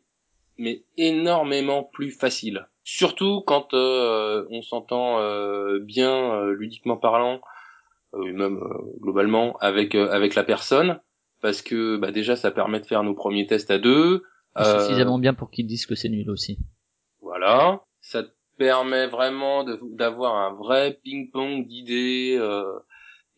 mais 0.59 0.85
énormément 0.97 1.83
plus 1.83 2.11
facile. 2.11 2.67
Surtout 2.85 3.43
quand 3.47 3.75
euh, 3.75 4.47
on 4.51 4.63
s'entend 4.63 5.19
euh, 5.21 5.81
bien 5.81 6.47
ludiquement 6.51 6.97
parlant, 6.97 7.41
euh, 8.15 8.33
même 8.33 8.61
globalement 9.01 9.57
avec 9.59 9.95
avec 9.95 10.35
la 10.35 10.45
personne, 10.45 11.01
parce 11.43 11.63
que 11.63 11.97
bah, 11.97 12.13
déjà 12.13 12.37
ça 12.37 12.51
permet 12.51 12.81
de 12.81 12.87
faire 12.87 13.03
nos 13.03 13.15
premiers 13.15 13.47
tests 13.47 13.71
à 13.71 13.79
deux. 13.79 14.23
Suffisamment 14.57 15.19
bien 15.19 15.35
pour 15.35 15.51
qu'ils 15.51 15.67
disent 15.67 15.85
que 15.85 15.95
c'est 15.95 16.09
nul 16.09 16.31
aussi. 16.31 16.59
Voilà, 17.21 17.83
permet 18.59 19.07
vraiment 19.07 19.65
d'avoir 19.65 20.37
un 20.37 20.55
vrai 20.55 20.99
ping-pong 21.03 21.67
d'idées 21.67 22.37
euh, 22.39 22.65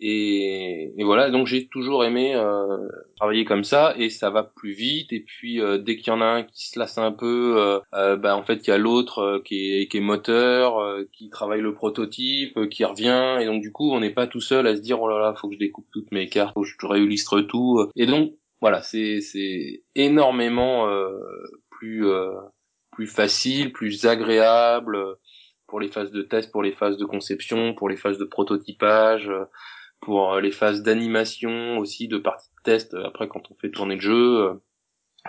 et, 0.01 0.93
et, 0.97 1.05
voilà. 1.05 1.31
Donc 1.31 1.49
j'ai 1.49 1.67
toujours 1.67 2.05
aimé 2.05 2.35
euh, 2.35 2.89
travailler 3.17 3.45
comme 3.45 3.65
ça 3.65 3.95
et 3.97 4.11
ça 4.11 4.31
va 4.31 4.45
plus 4.45 4.73
vite. 4.73 5.13
Et 5.13 5.21
puis 5.21 5.61
euh, 5.61 5.79
dès 5.79 5.97
qu'il 5.97 6.09
y 6.09 6.17
en 6.17 6.21
a 6.21 6.27
un 6.27 6.43
qui 6.45 6.69
se 6.69 6.79
lasse 6.79 6.99
un 6.99 7.11
peu 7.11 7.81
euh, 7.93 8.17
bah 8.17 8.37
en 8.37 8.45
fait 8.45 8.67
il 8.67 8.71
y 8.71 8.73
a 8.73 8.79
l'autre 8.79 9.43
qui 9.45 9.73
est 9.75 9.89
qui 9.89 9.97
est 9.97 10.01
moteur 10.01 10.81
qui 11.13 11.31
travaille 11.31 11.61
le 11.61 11.75
prototype 11.75 12.69
qui 12.69 12.85
revient. 12.85 13.39
Et 13.41 13.47
donc 13.47 13.61
du 13.61 13.73
coup 13.73 13.91
on 13.91 14.01
n'est 14.01 14.15
pas 14.15 14.29
tout 14.29 14.41
seul 14.41 14.67
à 14.69 14.77
se 14.77 14.81
dire 14.81 15.01
oh 15.01 15.09
là 15.09 15.19
là 15.19 15.35
faut 15.35 15.49
que 15.49 15.55
je 15.55 15.59
découpe 15.59 15.89
toutes 15.93 16.13
mes 16.13 16.29
cartes 16.29 16.55
faut 16.55 16.63
que 16.63 16.69
je 16.69 16.87
réillustre 16.87 17.41
tout. 17.41 17.85
Et 17.97 18.07
donc 18.07 18.35
voilà 18.61 18.83
c'est 18.83 19.83
énormément 19.97 20.89
plus 21.71 22.07
plus 22.99 23.07
facile, 23.07 23.71
plus 23.71 24.07
agréable 24.07 24.97
euh, 24.97 25.15
pour 25.69 25.79
les 25.79 25.87
phases 25.87 26.11
de 26.11 26.23
test, 26.23 26.51
pour 26.51 26.65
les 26.65 26.73
phases 26.73 26.97
de 26.97 27.05
conception, 27.05 27.73
pour 27.73 27.89
les 27.89 27.97
phases 27.97 28.19
de 28.19 28.25
prototypage, 28.25 29.29
euh, 29.29 29.45
pour 30.01 30.33
euh, 30.33 30.41
les 30.41 30.51
phases 30.51 30.83
d'animation 30.83 31.79
aussi, 31.79 32.09
de 32.09 32.19
partie 32.19 32.49
de 32.49 32.63
test. 32.65 32.95
Après, 32.95 33.29
quand 33.29 33.53
on 33.53 33.55
fait 33.55 33.71
tourner 33.71 33.95
le 33.95 34.01
jeu, 34.01 34.61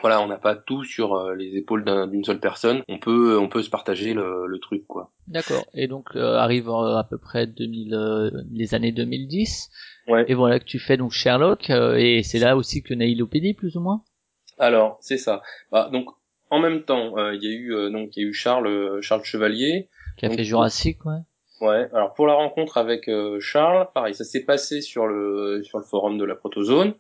voilà, 0.02 0.20
on 0.20 0.26
n'a 0.26 0.40
pas 0.40 0.56
tout 0.56 0.84
sur 0.84 1.32
les 1.34 1.58
épaules 1.58 1.86
d'une 2.10 2.24
seule 2.24 2.40
personne. 2.40 2.82
On 2.88 2.98
peut, 2.98 3.38
on 3.38 3.50
peut 3.50 3.62
se 3.62 3.70
partager 3.70 4.16
le, 4.16 4.58
truc, 4.60 4.88
quoi. 4.88 5.12
D'accord. 5.28 5.64
Et 5.76 5.88
donc 5.88 6.16
arrive 6.16 6.70
à 6.70 7.06
peu 7.08 7.20
près 7.20 7.46
2000, 7.46 8.46
les 8.52 8.74
années 8.74 8.92
2010. 8.92 9.70
Ouais. 10.08 10.26
Et 10.28 10.34
voilà 10.34 10.60
que 10.60 10.66
tu 10.66 10.80
fais 10.80 10.98
donc 10.98 11.12
Sherlock, 11.12 11.70
et 11.70 12.24
c'est 12.24 12.40
là 12.40 12.58
aussi 12.58 12.82
que 12.82 12.96
Nailopédie, 12.96 13.54
plus 13.54 13.76
ou 13.76 13.82
moins? 13.82 14.04
Alors, 14.58 14.98
c'est 15.02 15.18
ça. 15.18 15.42
Bah, 15.72 15.90
donc 15.92 16.10
en 16.50 16.60
même 16.60 16.84
temps, 16.84 17.18
euh, 17.18 17.36
il 17.36 17.44
y 17.44 17.48
a 17.48 17.52
eu 17.52 17.74
euh, 17.74 17.90
donc 17.90 18.16
il 18.16 18.24
y 18.24 18.26
a 18.26 18.30
eu 18.30 18.34
Charles 18.34 18.68
euh, 18.68 19.02
Charles 19.02 19.24
Chevalier 19.24 19.88
qui 20.18 20.26
a 20.26 20.30
fait 20.30 20.44
Jurassic, 20.44 21.06
ouais. 21.06 21.20
Ouais. 21.62 21.88
Alors 21.94 22.14
pour 22.14 22.28
la 22.28 22.34
rencontre 22.34 22.78
avec 22.78 23.10
Charles, 23.40 23.88
pareil, 23.94 24.16
ça 24.16 24.24
s'est 24.24 24.44
passé 24.44 24.82
sur 24.82 25.08
le 25.08 25.62
sur 25.64 25.78
le 25.78 25.84
forum 25.84 26.18
de 26.18 26.26
la 26.26 26.36
Protozone. 26.36 26.94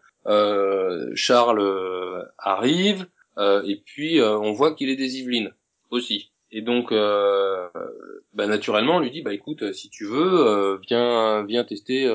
Charles 1.15 2.27
arrive 2.37 3.07
et 3.37 3.81
puis 3.85 4.21
on 4.21 4.51
voit 4.51 4.75
qu'il 4.75 4.89
est 4.89 4.97
des 4.97 5.17
Yvelines 5.19 5.51
aussi. 5.91 6.31
Et 6.51 6.61
donc, 6.61 6.91
bah, 6.91 8.47
naturellement, 8.47 8.97
on 8.97 8.99
lui 8.99 9.11
dit, 9.11 9.21
bah 9.21 9.33
écoute, 9.33 9.71
si 9.71 9.89
tu 9.89 10.05
veux, 10.05 10.77
viens, 10.87 11.45
viens 11.45 11.63
tester 11.63 12.13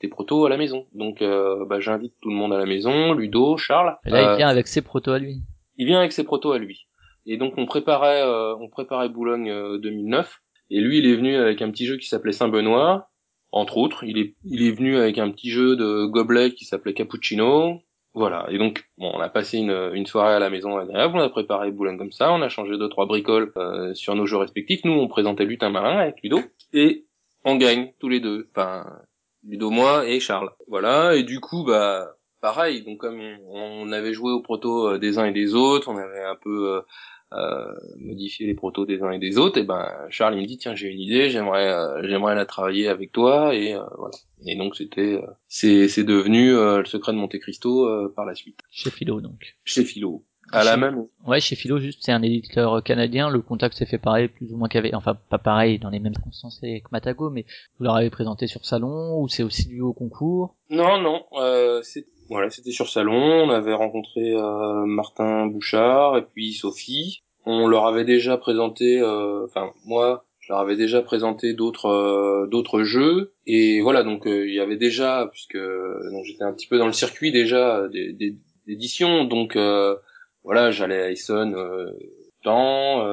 tes 0.00 0.08
protos 0.08 0.46
à 0.46 0.48
la 0.48 0.56
maison. 0.56 0.86
Donc, 0.94 1.22
bah, 1.22 1.80
j'invite 1.80 2.14
tout 2.22 2.30
le 2.30 2.36
monde 2.36 2.54
à 2.54 2.58
la 2.58 2.66
maison, 2.66 3.12
Ludo, 3.12 3.58
Charles. 3.58 3.96
Et 4.06 4.10
là, 4.10 4.32
il 4.32 4.36
vient 4.38 4.48
avec 4.48 4.68
ses 4.68 4.80
protos 4.80 5.12
à 5.12 5.18
lui 5.18 5.42
il 5.78 5.86
vient 5.86 5.98
avec 5.98 6.12
ses 6.12 6.24
protos 6.24 6.52
à 6.52 6.58
lui. 6.58 6.86
Et 7.26 7.36
donc 7.36 7.54
on 7.56 7.66
préparait, 7.66 8.22
euh, 8.22 8.54
on 8.56 8.68
préparait 8.68 9.08
Boulogne 9.08 9.78
2009. 9.78 10.26
Euh, 10.26 10.30
et 10.70 10.80
lui, 10.80 10.98
il 10.98 11.06
est 11.06 11.16
venu 11.16 11.36
avec 11.36 11.62
un 11.62 11.70
petit 11.70 11.86
jeu 11.86 11.96
qui 11.96 12.08
s'appelait 12.08 12.32
Saint-Benoît, 12.32 13.08
entre 13.52 13.78
autres. 13.78 14.04
Il 14.04 14.18
est, 14.18 14.34
il 14.44 14.62
est 14.62 14.72
venu 14.72 14.96
avec 14.96 15.18
un 15.18 15.30
petit 15.30 15.50
jeu 15.50 15.76
de 15.76 16.04
gobelet 16.04 16.52
qui 16.52 16.64
s'appelait 16.64 16.92
Cappuccino. 16.92 17.80
Voilà. 18.14 18.46
Et 18.50 18.58
donc, 18.58 18.84
bon, 18.98 19.10
on 19.14 19.20
a 19.20 19.28
passé 19.28 19.58
une, 19.58 19.90
une 19.94 20.06
soirée 20.06 20.34
à 20.34 20.38
la 20.38 20.50
maison 20.50 20.76
agréable. 20.76 21.16
On 21.16 21.20
a 21.20 21.28
préparé 21.28 21.70
Boulogne 21.70 21.96
comme 21.96 22.12
ça. 22.12 22.32
On 22.32 22.42
a 22.42 22.48
changé 22.48 22.76
deux 22.76 22.88
trois 22.88 23.06
bricoles 23.06 23.52
euh, 23.56 23.94
sur 23.94 24.14
nos 24.14 24.26
jeux 24.26 24.36
respectifs. 24.36 24.84
Nous, 24.84 24.92
on 24.92 25.08
présentait 25.08 25.44
Lutin 25.44 25.70
Marin 25.70 25.98
avec 25.98 26.16
Ludo. 26.22 26.40
Et 26.72 27.06
on 27.44 27.56
gagne 27.56 27.92
tous 27.98 28.08
les 28.08 28.20
deux. 28.20 28.48
Enfin, 28.50 28.84
Ludo, 29.46 29.70
moi 29.70 30.06
et 30.06 30.20
Charles. 30.20 30.50
Voilà. 30.66 31.16
Et 31.16 31.22
du 31.22 31.40
coup, 31.40 31.64
bah, 31.64 32.17
pareil, 32.40 32.82
donc 32.82 32.98
comme 32.98 33.20
on, 33.48 33.90
avait 33.92 34.12
joué 34.12 34.32
au 34.32 34.40
proto 34.40 34.88
euh, 34.88 34.98
des 34.98 35.18
uns 35.18 35.26
et 35.26 35.32
des 35.32 35.54
autres, 35.54 35.88
on 35.88 35.96
avait 35.96 36.24
un 36.24 36.36
peu 36.36 36.82
euh, 37.34 37.74
modifier 37.98 38.46
les 38.46 38.54
protos 38.54 38.86
des 38.86 39.02
uns 39.02 39.10
et 39.10 39.18
des 39.18 39.36
autres, 39.36 39.58
et 39.58 39.62
ben 39.62 39.86
Charles 40.08 40.36
il 40.36 40.40
me 40.40 40.46
dit 40.46 40.56
tiens 40.56 40.74
j'ai 40.74 40.88
une 40.88 41.00
idée, 41.00 41.28
j'aimerais 41.28 41.70
euh, 41.70 42.00
j'aimerais 42.08 42.34
la 42.34 42.46
travailler 42.46 42.88
avec 42.88 43.12
toi 43.12 43.54
et 43.54 43.74
euh, 43.74 43.82
voilà. 43.98 44.14
Et 44.46 44.56
donc 44.56 44.74
c'était 44.74 45.20
c'est 45.46 45.88
c'est 45.88 46.04
devenu 46.04 46.52
le 46.52 46.84
secret 46.86 47.12
de 47.12 47.18
Monte 47.18 47.38
Cristo 47.38 48.10
par 48.16 48.24
la 48.24 48.34
suite. 48.34 48.60
Chez 48.70 48.90
Philo 48.90 49.20
donc. 49.20 49.58
Chez 49.64 49.84
Philo. 49.84 50.24
À 50.50 50.64
la 50.64 50.78
même. 50.78 51.04
Ouais, 51.26 51.40
chez 51.40 51.56
Philo, 51.56 51.78
juste, 51.78 51.98
c'est 52.02 52.12
un 52.12 52.22
éditeur 52.22 52.82
canadien. 52.82 53.28
Le 53.28 53.42
contact 53.42 53.76
s'est 53.76 53.84
fait 53.84 53.98
pareil, 53.98 54.28
plus 54.28 54.50
ou 54.50 54.56
moins 54.56 54.68
qu'avec, 54.68 54.94
enfin, 54.94 55.14
pas 55.14 55.36
pareil 55.36 55.78
dans 55.78 55.90
les 55.90 56.00
mêmes 56.00 56.14
circonstances 56.14 56.60
que 56.60 56.88
Matago, 56.90 57.28
mais 57.28 57.44
vous 57.78 57.84
leur 57.84 57.96
avez 57.96 58.08
présenté 58.08 58.46
sur 58.46 58.64
salon 58.64 59.20
ou 59.20 59.28
c'est 59.28 59.42
aussi 59.42 59.68
dû 59.68 59.82
au 59.82 59.92
concours? 59.92 60.56
Non, 60.70 60.98
non, 61.02 61.26
euh, 61.34 61.82
c'est 61.82 62.06
voilà, 62.28 62.50
c'était 62.50 62.72
sur 62.72 62.88
salon. 62.88 63.46
On 63.46 63.50
avait 63.50 63.74
rencontré 63.74 64.34
euh, 64.34 64.84
Martin 64.84 65.46
Bouchard 65.46 66.18
et 66.18 66.22
puis 66.22 66.52
Sophie. 66.52 67.22
On 67.46 67.66
leur 67.66 67.86
avait 67.86 68.04
déjà 68.04 68.36
présenté, 68.36 69.00
euh, 69.00 69.46
enfin 69.46 69.72
moi, 69.86 70.26
je 70.40 70.52
leur 70.52 70.60
avais 70.60 70.76
déjà 70.76 71.00
présenté 71.00 71.54
d'autres 71.54 71.86
euh, 71.86 72.46
d'autres 72.46 72.82
jeux 72.82 73.32
et 73.46 73.80
voilà 73.80 74.02
donc 74.02 74.22
il 74.26 74.52
y 74.52 74.60
avait 74.60 74.76
déjà 74.76 75.28
puisque 75.30 75.56
donc 75.56 76.24
j'étais 76.24 76.44
un 76.44 76.52
petit 76.52 76.66
peu 76.66 76.78
dans 76.78 76.86
le 76.86 76.92
circuit 76.92 77.32
déjà 77.32 77.86
d'édition 78.66 79.24
donc 79.24 79.58
voilà 80.42 80.70
j'allais 80.70 81.02
à 81.02 81.10
Essen 81.10 81.54
temps 82.42 83.04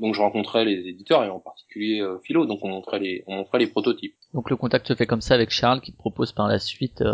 donc 0.00 0.14
je 0.14 0.20
rencontrais 0.20 0.64
les 0.64 0.88
éditeurs 0.88 1.22
et 1.22 1.28
en 1.28 1.38
particulier 1.38 2.04
Philo 2.24 2.46
donc 2.46 2.58
on 2.64 2.68
montrait 2.68 2.98
les 2.98 3.22
on 3.28 3.36
montrait 3.36 3.60
les 3.60 3.68
prototypes. 3.68 4.16
Donc 4.34 4.50
le 4.50 4.56
contact 4.56 4.88
se 4.88 4.94
fait 4.94 5.06
comme 5.06 5.20
ça 5.20 5.34
avec 5.34 5.50
Charles 5.50 5.80
qui 5.80 5.92
propose 5.92 6.32
par 6.32 6.48
la 6.48 6.58
suite 6.58 7.04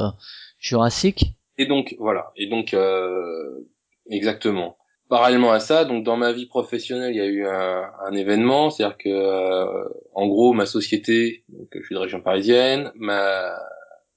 Jurassic 0.58 1.36
et 1.58 1.66
donc 1.66 1.94
voilà, 1.98 2.32
et 2.36 2.46
donc 2.46 2.74
euh, 2.74 3.66
exactement. 4.10 4.76
Parallèlement 5.08 5.52
à 5.52 5.60
ça, 5.60 5.84
donc 5.84 6.02
dans 6.04 6.16
ma 6.16 6.32
vie 6.32 6.46
professionnelle, 6.46 7.14
il 7.14 7.18
y 7.18 7.20
a 7.20 7.26
eu 7.26 7.46
un, 7.46 7.90
un 8.04 8.12
événement, 8.12 8.70
c'est-à-dire 8.70 8.98
que 8.98 9.08
euh, 9.08 9.84
en 10.14 10.26
gros 10.26 10.52
ma 10.52 10.66
société, 10.66 11.44
donc 11.48 11.68
je 11.72 11.84
suis 11.84 11.94
de 11.94 12.00
région 12.00 12.20
parisienne, 12.20 12.90
ma 12.96 13.56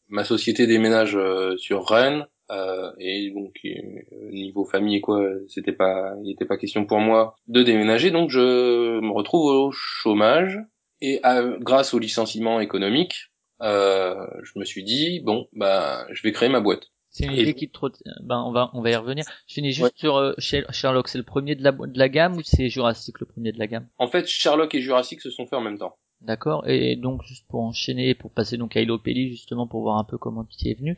ma 0.09 0.23
société 0.23 0.67
déménage 0.67 1.15
euh, 1.15 1.55
sur 1.57 1.87
Rennes. 1.87 2.27
Euh, 2.51 2.91
et 2.97 3.29
donc 3.29 3.59
euh, 3.63 4.31
niveau 4.31 4.65
famille 4.65 5.01
quoi, 5.01 5.23
c'était 5.47 5.71
pas 5.71 6.15
il 6.23 6.29
n'était 6.29 6.45
pas 6.45 6.57
question 6.57 6.83
pour 6.83 6.97
moi 6.99 7.35
de 7.47 7.61
déménager, 7.61 8.09
donc 8.09 8.31
je 8.31 8.99
me 8.99 9.11
retrouve 9.11 9.51
au 9.51 9.71
chômage. 9.71 10.57
Et 11.01 11.21
grâce 11.61 11.93
au 11.93 11.99
licenciement 11.99 12.59
économique, 12.59 13.31
je 13.61 14.59
me 14.59 14.65
suis 14.65 14.83
dit 14.83 15.21
bon 15.23 15.47
bah 15.53 16.05
je 16.11 16.23
vais 16.23 16.33
créer 16.33 16.49
ma 16.49 16.59
boîte. 16.59 16.89
C'est 17.11 17.25
une 17.25 17.33
idée 17.33 17.55
qui 17.55 17.69
te 17.69 17.79
ben 18.21 18.43
on 18.45 18.51
va 18.51 18.69
on 18.73 18.81
va 18.81 18.91
y 18.91 18.95
revenir. 18.95 19.25
Je 19.47 19.55
finis 19.55 19.71
juste 19.71 19.97
sur 19.97 20.17
euh, 20.17 20.33
Sherlock, 20.37 21.07
c'est 21.07 21.17
le 21.17 21.23
premier 21.23 21.55
de 21.55 21.63
la 21.63 21.71
de 21.71 21.97
la 21.97 22.09
gamme 22.09 22.37
ou 22.37 22.43
c'est 22.43 22.69
Jurassic 22.69 23.19
le 23.19 23.25
premier 23.25 23.51
de 23.51 23.59
la 23.59 23.67
gamme? 23.67 23.87
En 23.97 24.07
fait, 24.07 24.27
Sherlock 24.27 24.75
et 24.75 24.81
Jurassic 24.81 25.21
se 25.21 25.31
sont 25.31 25.45
faits 25.45 25.57
en 25.57 25.61
même 25.61 25.79
temps. 25.79 25.97
D'accord. 26.21 26.67
Et 26.67 26.95
donc 26.95 27.23
juste 27.23 27.47
pour 27.47 27.61
enchaîner, 27.61 28.13
pour 28.13 28.31
passer 28.31 28.57
donc 28.57 28.75
à 28.75 28.81
Ilopelli 28.81 29.29
justement 29.29 29.67
pour 29.67 29.81
voir 29.81 29.97
un 29.97 30.03
peu 30.03 30.17
comment 30.17 30.43
tu 30.43 30.67
y 30.67 30.71
es 30.71 30.75
venu. 30.75 30.97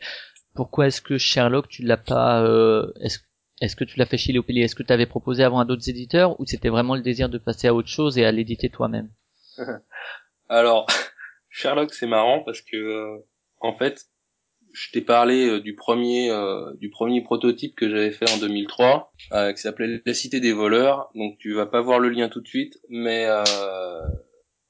Pourquoi 0.53 0.87
est-ce 0.87 1.01
que 1.01 1.17
Sherlock 1.17 1.69
tu 1.69 1.83
l'as 1.83 1.97
pas 1.97 2.43
euh, 2.43 2.91
est-ce 2.99 3.19
est-ce 3.61 3.75
que 3.75 3.83
tu 3.83 3.99
l'as 3.99 4.07
fait 4.07 4.17
chez 4.17 4.31
Ilopelli 4.31 4.61
Est-ce 4.61 4.75
que 4.75 4.83
tu 4.83 4.91
avais 4.91 5.05
proposé 5.05 5.43
avant 5.43 5.59
à 5.59 5.65
d'autres 5.65 5.87
éditeurs 5.87 6.39
ou 6.39 6.45
c'était 6.45 6.69
vraiment 6.69 6.95
le 6.95 7.01
désir 7.01 7.29
de 7.29 7.37
passer 7.37 7.67
à 7.67 7.75
autre 7.75 7.87
chose 7.87 8.17
et 8.17 8.25
à 8.25 8.31
l'éditer 8.31 8.69
toi-même? 8.69 9.11
Alors 10.49 10.87
Sherlock 11.49 11.93
c'est 11.93 12.07
marrant 12.07 12.43
parce 12.43 12.61
que 12.61 12.75
euh, 12.75 13.17
en 13.59 13.77
fait 13.77 14.07
je 14.73 14.91
t'ai 14.91 15.01
parlé 15.01 15.47
euh, 15.47 15.59
du 15.59 15.75
premier 15.75 16.31
euh, 16.31 16.73
du 16.79 16.89
premier 16.89 17.21
prototype 17.21 17.75
que 17.75 17.89
j'avais 17.89 18.11
fait 18.11 18.29
en 18.29 18.37
2003 18.37 19.11
euh, 19.33 19.53
qui 19.53 19.61
s'appelait 19.61 20.01
La 20.05 20.13
Cité 20.13 20.39
des 20.39 20.53
voleurs. 20.53 21.09
Donc 21.15 21.37
tu 21.39 21.53
vas 21.53 21.65
pas 21.65 21.81
voir 21.81 21.99
le 21.99 22.09
lien 22.09 22.29
tout 22.29 22.41
de 22.41 22.47
suite, 22.47 22.79
mais 22.89 23.27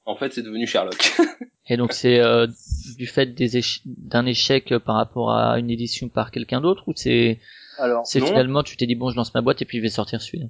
en 0.06 0.16
fait 0.16 0.34
c'est 0.34 0.42
devenu 0.42 0.68
Sherlock. 0.68 1.12
Et 1.70 1.78
donc 1.78 1.94
c'est 1.94 2.20
du 2.98 3.08
fait 3.08 3.28
des 3.28 3.62
d'un 3.86 4.26
échec 4.26 4.78
par 4.80 4.96
rapport 4.96 5.32
à 5.32 5.60
une 5.60 5.70
édition 5.70 6.10
par 6.10 6.32
quelqu'un 6.32 6.60
d'autre 6.60 6.84
ou 6.88 6.94
c'est 6.96 7.40
alors 7.78 8.06
c'est 8.06 8.20
finalement 8.20 8.64
tu 8.64 8.76
t'es 8.78 8.86
dit 8.86 8.96
bon 8.96 9.10
je 9.10 9.16
lance 9.16 9.34
ma 9.34 9.42
boîte 9.42 9.62
et 9.62 9.66
puis 9.66 9.78
je 9.78 9.84
vais 9.84 9.90
sortir 9.90 10.22
celui-là. 10.22 10.48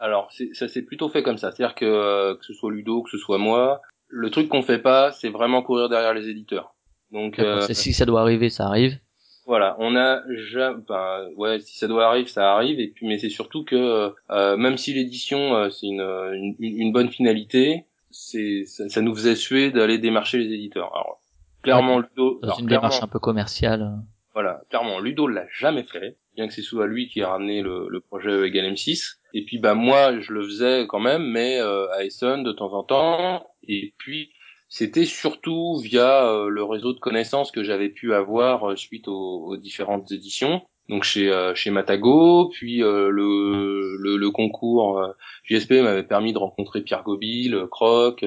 Alors 0.00 0.30
ça 0.52 0.68
s'est 0.68 0.82
plutôt 0.82 1.08
fait 1.08 1.22
comme 1.22 1.38
ça, 1.38 1.50
c'est-à-dire 1.52 1.74
que 1.74 2.34
que 2.34 2.44
ce 2.44 2.52
soit 2.52 2.70
Ludo, 2.70 3.02
que 3.02 3.10
ce 3.10 3.18
soit 3.18 3.38
moi, 3.38 3.80
le 4.08 4.30
truc 4.30 4.48
qu'on 4.48 4.62
fait 4.62 4.78
pas, 4.78 5.12
c'est 5.12 5.28
vraiment 5.28 5.62
courir 5.62 5.88
derrière 5.88 6.14
les 6.14 6.28
éditeurs. 6.28 6.74
Donc 7.12 7.38
euh, 7.38 7.66
si 7.70 7.92
ça 7.92 8.04
doit 8.04 8.20
arriver, 8.20 8.50
ça 8.50 8.66
arrive. 8.66 8.98
Voilà, 9.46 9.76
on 9.78 9.96
a 9.96 10.20
jamais, 10.28 10.82
ben, 10.86 11.28
ouais, 11.36 11.58
si 11.60 11.78
ça 11.78 11.88
doit 11.88 12.06
arriver, 12.06 12.28
ça 12.28 12.52
arrive. 12.52 12.80
Et 12.80 12.88
puis, 12.88 13.06
mais 13.06 13.18
c'est 13.18 13.30
surtout 13.30 13.64
que 13.64 14.12
euh, 14.30 14.56
même 14.58 14.76
si 14.76 14.92
l'édition 14.92 15.56
euh, 15.56 15.70
c'est 15.70 15.86
une, 15.86 16.02
une, 16.02 16.54
une, 16.58 16.92
bonne 16.92 17.08
finalité, 17.08 17.86
c'est 18.10 18.64
ça, 18.66 18.88
ça, 18.90 19.00
nous 19.00 19.14
faisait 19.14 19.36
suer 19.36 19.70
d'aller 19.70 19.96
démarcher 19.96 20.36
les 20.36 20.52
éditeurs. 20.52 20.94
Alors 20.94 21.20
clairement, 21.62 21.98
Ludo, 21.98 22.40
dans 22.42 22.56
une 22.56 22.66
démarche 22.66 23.02
un 23.02 23.06
peu 23.06 23.18
commerciale. 23.18 23.96
Voilà, 24.34 24.60
clairement, 24.68 25.00
Ludo 25.00 25.26
l'a 25.26 25.46
jamais 25.50 25.82
fait, 25.82 26.18
bien 26.36 26.46
que 26.46 26.52
c'est 26.52 26.62
souvent 26.62 26.84
lui 26.84 27.08
qui 27.08 27.22
a 27.22 27.30
ramené 27.30 27.62
le, 27.62 27.88
le 27.88 28.00
projet 28.00 28.46
Egal 28.46 28.66
M6. 28.72 29.18
Et 29.34 29.44
puis 29.44 29.58
bah 29.58 29.74
moi, 29.74 30.20
je 30.20 30.32
le 30.32 30.42
faisais 30.44 30.86
quand 30.88 31.00
même, 31.00 31.22
mais 31.22 31.58
euh, 31.60 31.90
à 31.92 32.04
Essen 32.04 32.42
de 32.42 32.52
temps 32.52 32.72
en 32.72 32.82
temps. 32.82 33.46
Et 33.66 33.94
puis 33.98 34.30
c'était 34.68 35.06
surtout 35.06 35.78
via 35.78 36.26
euh, 36.26 36.48
le 36.48 36.62
réseau 36.62 36.92
de 36.92 36.98
connaissances 36.98 37.50
que 37.50 37.62
j'avais 37.62 37.88
pu 37.88 38.12
avoir 38.14 38.70
euh, 38.70 38.76
suite 38.76 39.08
aux, 39.08 39.56
différentes 39.56 40.12
éditions. 40.12 40.62
Donc 40.88 41.04
chez 41.04 41.30
euh, 41.30 41.54
chez 41.54 41.70
Matago, 41.70 42.48
puis 42.50 42.78
le, 42.78 43.10
le, 43.10 44.16
le 44.16 44.30
concours 44.30 45.02
JSP 45.44 45.72
m'avait 45.72 46.02
permis 46.02 46.32
de 46.32 46.38
rencontrer 46.38 46.80
Pierre 46.80 47.02
Gobil, 47.02 47.66
Croc, 47.70 48.24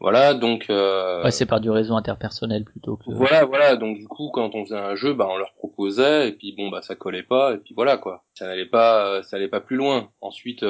voilà, 0.00 0.32
donc 0.32 0.66
ouais, 0.70 1.30
c'est 1.30 1.44
par 1.44 1.60
du 1.60 1.70
réseau 1.70 1.94
interpersonnel 1.94 2.64
plutôt 2.64 2.96
que 2.96 3.04
Voilà, 3.08 3.44
voilà, 3.44 3.76
donc 3.76 3.98
du 3.98 4.08
coup 4.08 4.30
quand 4.32 4.54
on 4.54 4.64
faisait 4.64 4.78
un 4.78 4.94
jeu, 4.94 5.12
bah 5.12 5.28
on 5.30 5.36
leur 5.36 5.52
proposait 5.54 6.28
et 6.28 6.32
puis 6.32 6.54
bon 6.56 6.70
bah 6.70 6.80
ça 6.80 6.94
collait 6.94 7.22
pas 7.22 7.52
et 7.52 7.58
puis 7.58 7.74
voilà 7.74 7.98
quoi. 7.98 8.24
Ça 8.32 8.46
n'allait 8.46 8.64
pas 8.64 9.22
ça 9.22 9.36
allait 9.36 9.48
pas 9.48 9.60
plus 9.60 9.76
loin. 9.76 10.08
Ensuite 10.22 10.64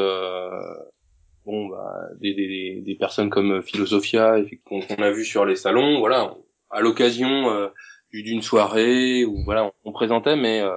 bon 1.44 1.68
bah 1.68 2.08
des, 2.20 2.34
des, 2.34 2.82
des 2.84 2.94
personnes 2.94 3.30
comme 3.30 3.62
Philosophia 3.62 4.36
qu'on 4.64 4.80
a 4.80 5.10
vu 5.10 5.24
sur 5.24 5.44
les 5.44 5.56
salons 5.56 5.98
voilà 5.98 6.34
à 6.70 6.80
l'occasion 6.80 7.50
euh, 7.50 7.68
d'une 8.12 8.42
soirée 8.42 9.24
où 9.24 9.42
voilà 9.44 9.72
on, 9.84 9.92
présentait 9.92 10.36
mais 10.36 10.60
euh, 10.60 10.70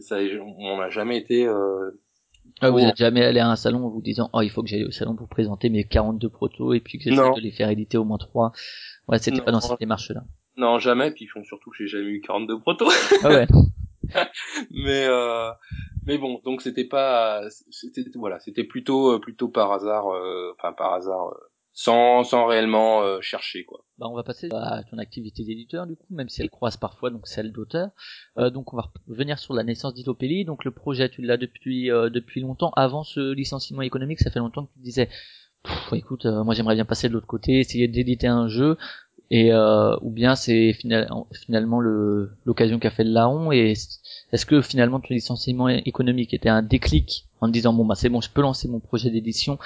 ça 0.00 0.18
on 0.40 0.78
n'a 0.78 0.90
jamais 0.90 1.18
été 1.18 1.46
euh, 1.46 1.90
ah, 2.60 2.70
vous 2.70 2.78
n'êtes 2.78 2.96
jamais 2.96 3.24
allé 3.24 3.40
à 3.40 3.48
un 3.48 3.56
salon 3.56 3.86
en 3.86 3.88
vous 3.88 4.02
disant 4.02 4.30
oh 4.32 4.42
il 4.42 4.50
faut 4.50 4.62
que 4.62 4.68
j'aille 4.68 4.84
au 4.84 4.90
salon 4.90 5.16
pour 5.16 5.28
présenter 5.28 5.68
mes 5.68 5.84
42 5.84 6.28
protos 6.28 6.74
et 6.74 6.80
puis 6.80 6.98
que 6.98 7.04
j'essaie 7.04 7.16
de 7.16 7.40
les 7.40 7.50
faire 7.50 7.70
éditer 7.70 7.98
au 7.98 8.04
moins 8.04 8.18
trois. 8.18 8.52
Ouais 9.08 9.18
c'était 9.18 9.40
pas 9.40 9.52
dans 9.52 9.60
cette 9.60 9.80
démarche 9.80 10.10
là 10.10 10.22
non 10.56 10.78
jamais 10.78 11.10
puis 11.10 11.24
ils 11.24 11.28
font 11.28 11.42
surtout 11.44 11.70
que 11.70 11.76
j'ai 11.78 11.86
jamais 11.86 12.10
eu 12.10 12.20
42 12.20 12.60
protos. 12.60 12.90
Ah 13.24 13.28
ouais. 13.28 13.46
Mais 14.70 15.06
euh, 15.08 15.50
mais 16.06 16.18
bon, 16.18 16.40
donc 16.44 16.62
c'était 16.62 16.84
pas, 16.84 17.42
c'était 17.70 18.04
voilà, 18.14 18.40
c'était 18.40 18.64
plutôt 18.64 19.12
euh, 19.12 19.20
plutôt 19.20 19.48
par 19.48 19.72
hasard, 19.72 20.08
euh, 20.10 20.52
enfin 20.58 20.72
par 20.72 20.94
hasard, 20.94 21.28
euh, 21.28 21.38
sans 21.72 22.24
sans 22.24 22.46
réellement 22.46 23.20
chercher 23.20 23.64
quoi. 23.64 23.84
Bah 23.98 24.06
on 24.10 24.14
va 24.14 24.22
passer 24.22 24.48
à 24.52 24.82
ton 24.90 24.98
activité 24.98 25.44
d'éditeur 25.44 25.86
du 25.86 25.96
coup, 25.96 26.06
même 26.10 26.28
si 26.28 26.42
elle 26.42 26.50
croise 26.50 26.76
parfois 26.76 27.10
donc 27.10 27.26
celle 27.26 27.50
d'auteur. 27.52 27.90
donc 28.36 28.74
on 28.74 28.76
va 28.76 28.90
revenir 29.08 29.38
sur 29.38 29.54
la 29.54 29.62
naissance 29.62 29.94
d'Itopélie. 29.94 30.44
Donc 30.44 30.64
le 30.64 30.70
projet 30.70 31.08
tu 31.08 31.22
l'as 31.22 31.38
depuis 31.38 31.86
depuis 31.86 32.40
longtemps. 32.40 32.72
Avant 32.76 33.04
ce 33.04 33.32
licenciement 33.32 33.82
économique, 33.82 34.20
ça 34.20 34.30
fait 34.30 34.40
longtemps 34.40 34.66
que 34.66 34.72
tu 34.74 34.80
disais, 34.80 35.08
écoute, 35.92 36.26
moi 36.26 36.52
j'aimerais 36.52 36.74
bien 36.74 36.84
passer 36.84 37.08
de 37.08 37.14
l'autre 37.14 37.26
côté, 37.26 37.60
essayer 37.60 37.88
d'éditer 37.88 38.26
un 38.26 38.48
jeu 38.48 38.76
et 39.32 39.50
euh, 39.50 39.96
ou 40.02 40.10
bien 40.10 40.36
c'est 40.36 40.74
finalement 40.74 41.80
le 41.80 42.32
l'occasion 42.44 42.78
qu'a 42.78 42.90
fait 42.90 43.02
le 43.02 43.12
larron 43.12 43.50
et 43.50 43.72
est-ce 44.32 44.44
que 44.44 44.60
finalement 44.60 45.00
ton 45.00 45.14
licenciement 45.14 45.68
économique 45.68 46.34
était 46.34 46.50
un 46.50 46.62
déclic 46.62 47.24
en 47.40 47.48
disant 47.48 47.72
bon 47.72 47.86
bah 47.86 47.94
c'est 47.96 48.10
bon 48.10 48.20
je 48.20 48.28
peux 48.28 48.42
lancer 48.42 48.68
mon 48.68 48.78
projet 48.78 49.08
d'édition 49.08 49.58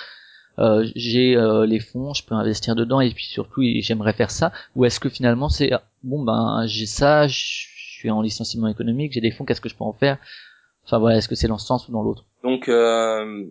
euh, 0.61 0.87
j'ai 0.95 1.37
euh, 1.37 1.67
les 1.67 1.81
fonds 1.81 2.15
je 2.15 2.25
peux 2.25 2.37
investir 2.37 2.77
dedans 2.77 3.01
et 3.01 3.11
puis 3.11 3.25
surtout 3.25 3.61
j'aimerais 3.81 4.13
faire 4.13 4.31
ça. 4.31 4.53
Ou 4.77 4.85
est-ce 4.85 5.01
que 5.01 5.09
finalement 5.09 5.49
c'est 5.49 5.73
bon 6.05 6.23
ben 6.23 6.65
j'ai 6.67 6.87
ça 6.87 7.27
je 7.27 7.37
suis 7.37 8.09
en 8.09 8.23
licenciement 8.23 8.69
économique 8.69 9.15
j'ai 9.15 9.21
des 9.21 9.33
fonds 9.33 9.45
qu'est-ce 9.45 9.61
que 9.61 9.69
je 9.69 9.75
peux 9.75 9.85
en 9.85 9.93
faire? 9.93 10.19
Enfin 10.85 10.99
voilà 10.99 11.17
est-ce 11.17 11.29
que 11.29 11.35
c'est 11.35 11.49
dans 11.49 11.59
ce 11.59 11.67
sens 11.67 11.89
ou 11.89 11.93
dans 11.93 12.05
l'autre? 12.05 12.25
Donc 12.45 12.69
euh, 12.69 13.45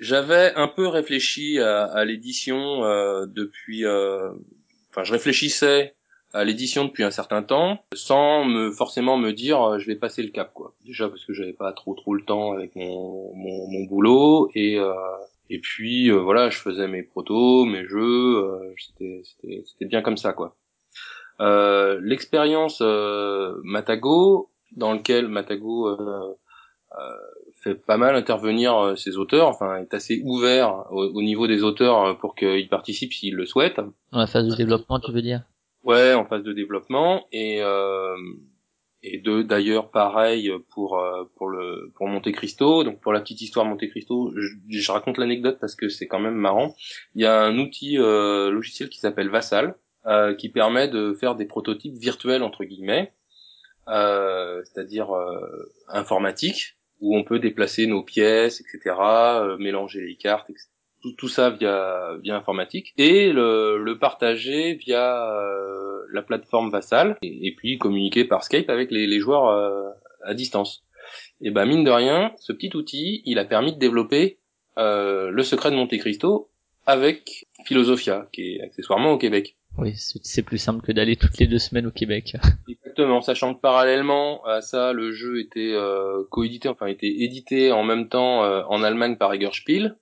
j'avais 0.00 0.52
un 0.56 0.66
peu 0.66 0.88
réfléchi 0.88 1.60
à, 1.60 1.84
à 1.84 2.04
l'édition 2.04 2.82
euh, 2.82 3.26
depuis 3.26 3.84
enfin 4.90 5.04
je 5.04 5.12
réfléchissais 5.12 5.94
à 6.32 6.44
l'édition 6.44 6.84
depuis 6.84 7.02
un 7.02 7.10
certain 7.10 7.42
temps 7.42 7.84
sans 7.94 8.44
me 8.44 8.70
forcément 8.70 9.16
me 9.16 9.32
dire 9.32 9.62
euh, 9.62 9.78
je 9.78 9.86
vais 9.86 9.96
passer 9.96 10.22
le 10.22 10.30
cap 10.30 10.52
quoi. 10.54 10.74
Déjà 10.84 11.08
parce 11.08 11.24
que 11.24 11.32
j'avais 11.32 11.52
pas 11.52 11.72
trop 11.72 11.94
trop 11.94 12.14
le 12.14 12.22
temps 12.22 12.52
avec 12.52 12.76
mon 12.76 13.34
mon, 13.34 13.68
mon 13.68 13.84
boulot 13.84 14.50
et 14.54 14.78
euh, 14.78 14.92
et 15.48 15.58
puis 15.58 16.10
euh, 16.10 16.18
voilà 16.18 16.50
je 16.50 16.58
faisais 16.58 16.86
mes 16.86 17.02
protos 17.02 17.64
mes 17.64 17.84
jeux 17.84 18.74
c'était 18.78 19.22
c'était 19.24 19.64
c'était 19.66 19.86
bien 19.86 20.02
comme 20.02 20.16
ça 20.16 20.32
quoi. 20.32 20.56
L'expérience 22.02 22.80
Matago 23.64 24.50
dans 24.76 24.92
lequel 24.92 25.26
Matago 25.28 25.96
fait 27.60 27.74
pas 27.74 27.96
mal 27.96 28.16
intervenir 28.16 28.94
ses 28.96 29.16
auteurs, 29.16 29.48
enfin 29.48 29.76
est 29.78 29.94
assez 29.94 30.22
ouvert 30.24 30.86
au, 30.90 31.22
niveau 31.22 31.46
des 31.46 31.62
auteurs 31.62 32.18
pour 32.18 32.34
qu'ils 32.34 32.68
participent 32.68 33.12
s'ils 33.12 33.34
le 33.34 33.46
souhaitent. 33.46 33.80
Dans 34.12 34.18
la 34.18 34.26
phase 34.26 34.48
de 34.48 34.56
développement, 34.56 34.98
tu 34.98 35.12
veux 35.12 35.22
dire? 35.22 35.42
Ouais, 35.84 36.14
en 36.14 36.24
phase 36.24 36.42
de 36.42 36.52
développement. 36.52 37.26
Et 37.32 37.62
et 39.02 39.18
de 39.18 39.42
d'ailleurs 39.42 39.90
pareil 39.90 40.52
pour 40.70 40.98
euh, 40.98 41.24
pour 41.36 41.48
le 41.48 41.90
pour 41.94 42.06
Monte 42.08 42.30
Cristo. 42.32 42.84
Donc 42.84 43.00
pour 43.00 43.12
la 43.12 43.20
petite 43.20 43.40
histoire 43.40 43.64
Monte 43.64 43.88
Cristo 43.88 44.32
je, 44.36 44.48
je 44.68 44.92
raconte 44.92 45.18
l'anecdote 45.18 45.58
parce 45.60 45.74
que 45.74 45.88
c'est 45.88 46.06
quand 46.06 46.20
même 46.20 46.34
marrant. 46.34 46.74
Il 47.14 47.22
y 47.22 47.26
a 47.26 47.40
un 47.40 47.58
outil 47.58 47.98
euh, 47.98 48.50
logiciel 48.50 48.88
qui 48.88 48.98
s'appelle 48.98 49.30
Vassal 49.30 49.76
euh, 50.06 50.34
qui 50.34 50.48
permet 50.48 50.88
de 50.88 51.14
faire 51.14 51.34
des 51.34 51.46
prototypes 51.46 51.94
virtuels 51.94 52.42
entre 52.42 52.64
guillemets 52.64 53.12
euh, 53.88 54.62
c'est-à-dire 54.64 55.08
informatiques 55.88 56.76
où 57.00 57.16
on 57.16 57.24
peut 57.24 57.38
déplacer 57.38 57.86
nos 57.86 58.02
pièces 58.02 58.60
etc 58.60 58.96
mélanger 59.58 60.00
les 60.00 60.16
cartes 60.16 60.48
etc 60.50 60.70
tout, 61.16 61.28
ça 61.28 61.50
via 61.50 62.16
via 62.22 62.36
informatique 62.36 62.92
et 62.96 63.32
le, 63.32 63.96
partager 64.00 64.74
via 64.74 65.30
euh, 65.30 66.02
la 66.12 66.22
plateforme 66.22 66.70
Vassal 66.70 67.16
et, 67.22 67.54
puis 67.56 67.78
communiquer 67.78 68.24
par 68.24 68.44
Skype 68.44 68.70
avec 68.70 68.90
les, 68.90 69.20
joueurs 69.20 69.48
euh, 69.48 69.88
à 70.24 70.34
distance. 70.34 70.84
Et 71.40 71.50
ben 71.50 71.66
mine 71.66 71.84
de 71.84 71.90
rien, 71.90 72.32
ce 72.38 72.52
petit 72.52 72.74
outil, 72.76 73.22
il 73.24 73.38
a 73.38 73.44
permis 73.44 73.72
de 73.72 73.78
développer 73.78 74.38
euh, 74.78 75.30
le 75.30 75.42
secret 75.42 75.70
de 75.70 75.76
Monte 75.76 75.96
Cristo 75.98 76.50
avec 76.86 77.46
Philosophia, 77.66 78.28
qui 78.32 78.54
est 78.54 78.62
accessoirement 78.62 79.12
au 79.12 79.18
Québec. 79.18 79.56
Oui, 79.80 79.94
c'est 79.96 80.42
plus 80.42 80.58
simple 80.58 80.84
que 80.84 80.92
d'aller 80.92 81.16
toutes 81.16 81.38
les 81.38 81.46
deux 81.46 81.58
semaines 81.58 81.86
au 81.86 81.90
Québec. 81.90 82.36
Exactement, 82.68 83.20
sachant 83.20 83.54
que 83.54 83.60
parallèlement 83.60 84.44
à 84.44 84.60
ça, 84.60 84.92
le 84.92 85.12
jeu 85.12 85.40
était 85.40 85.72
euh, 85.72 86.24
coédité, 86.30 86.68
enfin 86.68 86.86
était 86.86 87.08
édité 87.08 87.72
en 87.72 87.82
même 87.82 88.08
temps 88.08 88.42
en 88.68 88.82
Allemagne 88.82 89.16
par 89.16 89.32
Eggerspiel, 89.32 89.96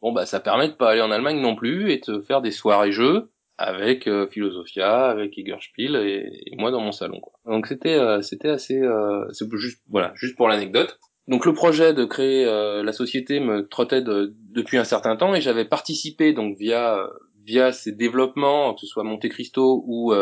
bon 0.00 0.12
bah 0.12 0.26
ça 0.26 0.40
permet 0.40 0.68
de 0.68 0.74
pas 0.74 0.90
aller 0.90 1.00
en 1.00 1.10
Allemagne 1.10 1.40
non 1.40 1.54
plus 1.54 1.90
et 1.90 2.00
de 2.06 2.20
faire 2.20 2.42
des 2.42 2.50
soirées 2.50 2.92
jeux 2.92 3.32
avec 3.58 4.08
euh, 4.08 4.26
Philosophia, 4.26 5.06
avec 5.06 5.38
Spiel 5.60 5.96
et, 5.96 6.42
et, 6.46 6.56
moi 6.56 6.70
dans 6.70 6.80
mon 6.80 6.92
salon. 6.92 7.20
Quoi. 7.20 7.32
Donc 7.46 7.66
c'était 7.66 7.94
euh, 7.94 8.20
c'était 8.22 8.48
assez 8.48 8.80
euh, 8.80 9.24
c'est 9.32 9.48
juste 9.56 9.82
voilà 9.88 10.12
juste 10.14 10.36
pour 10.36 10.48
l'anecdote. 10.48 10.98
Donc 11.28 11.46
le 11.46 11.52
projet 11.52 11.94
de 11.94 12.04
créer 12.04 12.44
euh, 12.44 12.82
la 12.82 12.92
société 12.92 13.38
me 13.38 13.68
trottait 13.68 14.02
depuis 14.02 14.78
un 14.78 14.84
certain 14.84 15.16
temps 15.16 15.34
et 15.34 15.40
j'avais 15.40 15.64
participé 15.64 16.32
donc 16.32 16.58
via 16.58 17.06
via 17.44 17.72
ces 17.72 17.92
développements 17.92 18.74
que 18.74 18.80
ce 18.80 18.86
soit 18.86 19.04
Monte 19.04 19.28
Cristo 19.28 19.84
ou 19.86 20.14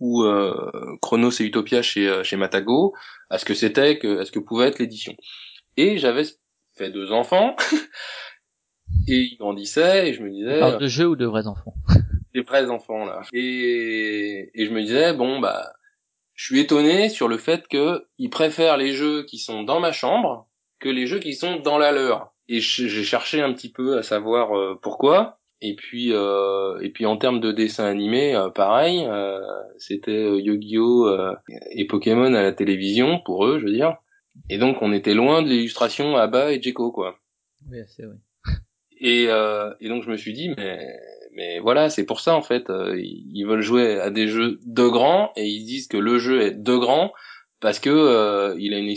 ou 0.00 0.24
Chronos 1.02 1.40
et 1.40 1.44
Utopia 1.44 1.82
chez 1.82 2.22
chez 2.24 2.36
Matago 2.36 2.94
à 3.28 3.38
ce 3.38 3.44
que 3.44 3.54
c'était 3.54 3.98
que 3.98 4.20
à 4.20 4.24
ce 4.24 4.32
que 4.32 4.38
pouvait 4.38 4.68
être 4.68 4.78
l'édition. 4.78 5.14
Et 5.76 5.98
j'avais 5.98 6.24
fait 6.76 6.90
deux 6.90 7.12
enfants 7.12 7.56
et 9.08 9.16
ils 9.16 9.36
grandissaient 9.36 10.08
et 10.08 10.14
je 10.14 10.22
me 10.22 10.30
disais 10.30 10.78
de 10.78 10.86
jeux 10.86 11.08
ou 11.08 11.16
de 11.16 11.26
vrais 11.26 11.46
enfants? 11.46 11.74
Des 12.34 12.42
vrais 12.42 12.70
enfants 12.70 13.04
là. 13.04 13.22
Et 13.32 14.50
et 14.54 14.66
je 14.66 14.70
me 14.70 14.82
disais 14.82 15.14
bon 15.14 15.40
bah 15.40 15.72
je 16.34 16.46
suis 16.46 16.60
étonné 16.60 17.10
sur 17.10 17.28
le 17.28 17.36
fait 17.36 17.68
que 17.68 18.06
ils 18.16 18.30
préfèrent 18.30 18.78
les 18.78 18.92
jeux 18.92 19.24
qui 19.24 19.38
sont 19.38 19.62
dans 19.62 19.80
ma 19.80 19.92
chambre 19.92 20.48
que 20.78 20.88
les 20.88 21.06
jeux 21.06 21.18
qui 21.18 21.34
sont 21.34 21.56
dans 21.56 21.76
la 21.76 21.92
leur. 21.92 22.32
Et 22.48 22.60
j'ai 22.60 23.04
cherché 23.04 23.42
un 23.42 23.52
petit 23.52 23.70
peu 23.70 23.98
à 23.98 24.02
savoir 24.02 24.56
euh, 24.56 24.78
pourquoi 24.82 25.39
et 25.62 25.74
puis 25.74 26.12
euh, 26.12 26.80
et 26.80 26.90
puis 26.90 27.06
en 27.06 27.16
termes 27.16 27.40
de 27.40 27.52
dessin 27.52 27.84
animé 27.84 28.34
euh, 28.34 28.48
pareil 28.48 29.04
euh, 29.06 29.40
c'était 29.78 30.38
Yu-Gi-Oh 30.38 31.08
et 31.72 31.86
Pokémon 31.86 32.32
à 32.34 32.42
la 32.42 32.52
télévision 32.52 33.20
pour 33.24 33.46
eux 33.46 33.58
je 33.60 33.66
veux 33.66 33.72
dire. 33.72 33.96
Et 34.48 34.58
donc 34.58 34.78
on 34.80 34.92
était 34.92 35.14
loin 35.14 35.42
de 35.42 35.48
l'illustration 35.48 36.16
Abba 36.16 36.52
et 36.52 36.62
Jeko 36.62 36.92
quoi. 36.92 37.18
Oui 37.70 37.78
c'est 37.88 38.04
vrai. 38.04 38.16
Et, 39.02 39.28
euh, 39.28 39.72
et 39.80 39.88
donc 39.88 40.02
je 40.02 40.10
me 40.10 40.16
suis 40.18 40.34
dit, 40.34 40.50
mais, 40.50 40.78
mais 41.34 41.58
voilà, 41.58 41.88
c'est 41.88 42.04
pour 42.04 42.20
ça 42.20 42.34
en 42.34 42.42
fait, 42.42 42.68
euh, 42.68 43.00
ils 43.00 43.44
veulent 43.44 43.62
jouer 43.62 43.98
à 43.98 44.10
des 44.10 44.28
jeux 44.28 44.58
de 44.66 44.86
grands 44.88 45.32
et 45.36 45.46
ils 45.46 45.64
disent 45.64 45.88
que 45.88 45.96
le 45.96 46.18
jeu 46.18 46.42
est 46.42 46.50
de 46.50 46.76
grand 46.76 47.10
parce 47.60 47.78
que 47.78 47.88
euh, 47.88 48.54
il 48.58 48.74
a 48.74 48.78
une, 48.78 48.94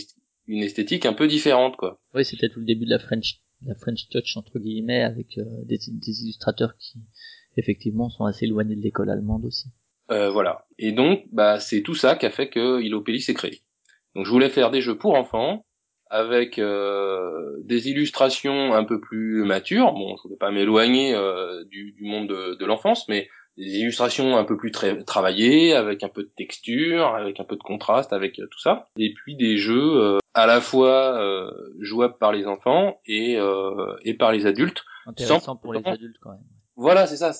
une 0.47 0.61
esthétique 0.61 1.05
un 1.05 1.13
peu 1.13 1.27
différente 1.27 1.77
quoi. 1.77 2.01
Oui, 2.13 2.25
c'était 2.25 2.49
tout 2.49 2.59
le 2.59 2.65
début 2.65 2.83
de 2.83 2.89
la 2.89 2.99
French, 2.99 3.39
la 3.65 3.75
French 3.75 4.07
Touch 4.09 4.37
entre 4.37 4.59
guillemets 4.59 5.03
avec 5.03 5.37
euh, 5.37 5.43
des, 5.63 6.23
illustrateurs 6.23 6.75
qui 6.77 6.99
effectivement 7.57 8.09
sont 8.09 8.25
assez 8.25 8.45
éloignés 8.45 8.75
de 8.75 8.81
l'école 8.81 9.09
allemande 9.09 9.45
aussi. 9.45 9.69
Euh, 10.11 10.29
voilà. 10.29 10.65
Et 10.77 10.91
donc, 10.91 11.23
bah, 11.31 11.59
c'est 11.59 11.81
tout 11.81 11.95
ça 11.95 12.15
qui 12.15 12.25
a 12.25 12.29
fait 12.29 12.49
que 12.49 12.81
s'est 13.19 13.33
créé. 13.33 13.61
Donc, 14.15 14.25
je 14.25 14.31
voulais 14.31 14.49
faire 14.49 14.69
des 14.69 14.81
jeux 14.81 14.97
pour 14.97 15.15
enfants, 15.15 15.65
avec 16.09 16.59
euh, 16.59 17.57
des 17.63 17.89
illustrations 17.89 18.73
un 18.73 18.83
peu 18.83 18.99
plus 18.99 19.43
matures. 19.45 19.93
Bon, 19.93 20.15
je 20.23 20.29
vais 20.29 20.35
pas 20.35 20.51
m'éloigner 20.51 21.15
du, 21.69 21.95
monde 22.01 22.27
de, 22.27 22.55
de 22.55 22.65
l'enfance, 22.65 23.07
mais 23.07 23.29
des 23.57 23.79
illustrations 23.79 24.37
un 24.37 24.43
peu 24.43 24.57
plus 24.57 24.71
travaillées, 24.71 25.73
avec 25.73 26.03
un 26.03 26.09
peu 26.09 26.23
de 26.23 26.31
texture, 26.35 27.07
avec 27.07 27.39
un 27.39 27.43
peu 27.43 27.55
de 27.55 27.63
contraste, 27.63 28.13
avec 28.13 28.39
euh, 28.39 28.47
tout 28.49 28.59
ça. 28.59 28.87
Et 28.97 29.13
puis 29.13 29.35
des 29.35 29.57
jeux 29.57 30.01
euh, 30.01 30.19
à 30.33 30.47
la 30.47 30.61
fois 30.61 31.19
euh, 31.19 31.51
jouables 31.79 32.17
par 32.17 32.31
les 32.31 32.47
enfants 32.47 32.99
et, 33.05 33.37
et 34.03 34.13
par 34.15 34.31
les 34.31 34.45
adultes. 34.45 34.83
Intéressant 35.05 35.55
pour 35.55 35.73
les 35.73 35.85
adultes 35.85 36.17
quand 36.21 36.31
même. 36.31 36.43
Voilà, 36.75 37.07
c'est 37.07 37.17
ça. 37.17 37.31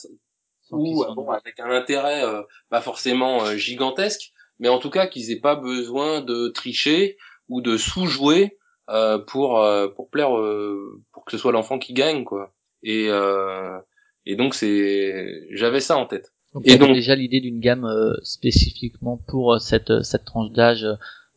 Ou 0.72 1.06
bon, 1.16 1.30
avec 1.30 1.60
un 1.60 1.70
intérêt 1.70 2.24
pas 2.70 2.82
forcément 2.82 3.46
gigantesque, 3.58 4.32
mais 4.60 4.70
en 4.70 4.80
tout 4.80 4.90
cas 4.90 5.08
qu'ils 5.08 5.32
aient 5.32 5.40
pas 5.40 5.56
besoin 5.56 6.22
de 6.22 6.50
tricher 6.50 7.18
ou 7.50 7.62
de 7.62 7.78
sous-jouer 7.78 8.58
euh, 8.90 9.18
pour 9.18 9.62
euh, 9.62 9.88
pour 9.88 10.10
plaire 10.10 10.38
euh, 10.38 11.02
pour 11.14 11.24
que 11.24 11.32
ce 11.32 11.38
soit 11.38 11.54
l'enfant 11.54 11.80
qui 11.80 11.94
gagne 11.94 12.26
quoi 12.26 12.54
et 12.82 13.08
et 14.26 14.36
donc 14.36 14.54
c'est 14.54 15.48
j'avais 15.52 15.80
ça 15.80 15.98
en 15.98 16.06
tête 16.06 16.34
donc, 16.54 16.64
et 16.68 16.78
donc 16.78 16.94
déjà 16.94 17.16
l'idée 17.16 17.42
d'une 17.42 17.60
gamme 17.60 17.88
spécifiquement 18.24 19.18
pour 19.28 19.60
cette 19.60 20.04
cette 20.04 20.26
tranche 20.26 20.52
d'âge 20.52 20.86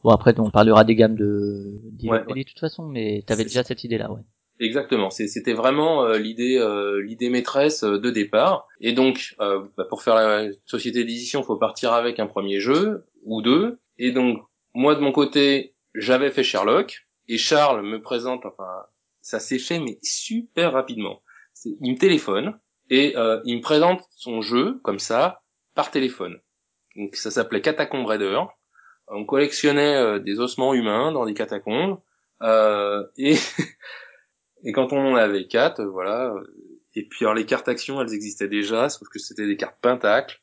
bon 0.04 0.10
après 0.10 0.34
on 0.38 0.50
parlera 0.50 0.84
des 0.84 0.94
gammes 0.94 1.16
de 1.16 1.80
de 1.92 2.42
toute 2.42 2.58
façon 2.58 2.86
mais 2.86 3.24
t'avais 3.26 3.44
déjà 3.44 3.64
cette 3.64 3.84
idée 3.84 3.98
là 3.98 4.10
ouais 4.10 4.22
Exactement, 4.58 5.10
c'était 5.10 5.52
vraiment 5.52 6.12
l'idée 6.12 6.58
l'idée 7.04 7.28
maîtresse 7.28 7.84
de 7.84 8.10
départ. 8.10 8.66
Et 8.80 8.94
donc, 8.94 9.34
bah, 9.38 9.84
pour 9.90 10.02
faire 10.02 10.14
la 10.14 10.48
société 10.64 11.00
d'édition, 11.00 11.42
faut 11.42 11.58
partir 11.58 11.92
avec 11.92 12.18
un 12.20 12.26
premier 12.26 12.58
jeu 12.58 13.04
ou 13.24 13.42
deux. 13.42 13.78
Et 13.98 14.12
donc, 14.12 14.40
moi 14.72 14.94
de 14.94 15.00
mon 15.00 15.12
côté, 15.12 15.74
j'avais 15.94 16.30
fait 16.30 16.42
Sherlock. 16.42 17.06
Et 17.28 17.38
Charles 17.38 17.82
me 17.84 18.00
présente, 18.00 18.46
enfin, 18.46 18.86
ça 19.20 19.40
s'est 19.40 19.58
fait 19.58 19.80
mais 19.80 19.98
super 20.02 20.72
rapidement. 20.72 21.22
Il 21.64 21.92
me 21.92 21.98
téléphone 21.98 22.58
et 22.90 23.16
euh, 23.16 23.40
il 23.44 23.56
me 23.56 23.62
présente 23.62 24.02
son 24.10 24.40
jeu 24.40 24.80
comme 24.82 24.98
ça 24.98 25.42
par 25.74 25.90
téléphone. 25.90 26.38
Donc 26.96 27.16
ça 27.16 27.30
s'appelait 27.30 27.60
Catacomb 27.60 28.04
Raider. 28.04 28.40
On 29.08 29.24
collectionnait 29.24 29.96
euh, 29.96 30.18
des 30.18 30.40
ossements 30.40 30.74
humains 30.74 31.12
dans 31.12 31.26
des 31.26 31.34
catacombes 31.34 32.00
euh, 32.42 33.04
et 33.16 33.36
et 34.64 34.72
quand 34.72 34.92
on 34.92 35.12
en 35.12 35.14
avait 35.14 35.46
quatre, 35.46 35.84
voilà. 35.84 36.34
Et 36.94 37.06
puis 37.06 37.24
alors 37.24 37.34
les 37.34 37.46
cartes 37.46 37.68
actions, 37.68 38.00
elles 38.00 38.14
existaient 38.14 38.48
déjà, 38.48 38.88
sauf 38.88 39.08
que 39.08 39.18
c'était 39.18 39.46
des 39.46 39.56
cartes 39.56 39.78
pentacles. 39.80 40.42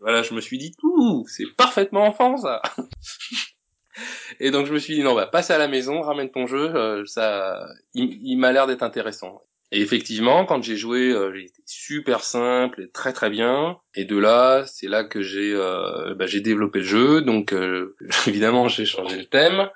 Voilà, 0.00 0.22
je 0.22 0.34
me 0.34 0.40
suis 0.40 0.58
dit 0.58 0.74
tout, 0.78 1.26
c'est 1.28 1.44
parfaitement 1.56 2.06
enfant 2.06 2.36
ça. 2.36 2.62
Et 4.40 4.50
donc 4.50 4.66
je 4.66 4.72
me 4.72 4.78
suis 4.78 4.94
dit 4.94 5.02
non 5.02 5.14
bah 5.14 5.26
passe 5.26 5.50
à 5.50 5.58
la 5.58 5.68
maison, 5.68 6.00
ramène 6.00 6.30
ton 6.30 6.46
jeu, 6.46 6.74
euh, 6.74 7.04
ça, 7.06 7.66
il, 7.92 8.38
m'a 8.38 8.52
l'air 8.52 8.66
d'être 8.66 8.82
intéressant. 8.82 9.42
Et 9.72 9.80
effectivement, 9.80 10.44
quand 10.44 10.62
j'ai 10.62 10.76
joué, 10.76 11.12
euh, 11.12 11.32
j'ai 11.32 11.44
été 11.44 11.62
super 11.64 12.24
simple 12.24 12.82
et 12.82 12.90
très 12.90 13.12
très 13.12 13.30
bien. 13.30 13.78
Et 13.94 14.04
de 14.04 14.16
là, 14.16 14.64
c'est 14.66 14.88
là 14.88 15.04
que 15.04 15.22
j'ai 15.22 15.52
euh, 15.54 16.14
bah, 16.14 16.26
j'ai 16.26 16.40
développé 16.40 16.80
le 16.80 16.84
jeu. 16.84 17.20
Donc 17.22 17.54
évidemment, 18.26 18.68
j'ai 18.68 18.84
changé 18.84 19.18
le 19.18 19.26
thème, 19.26 19.68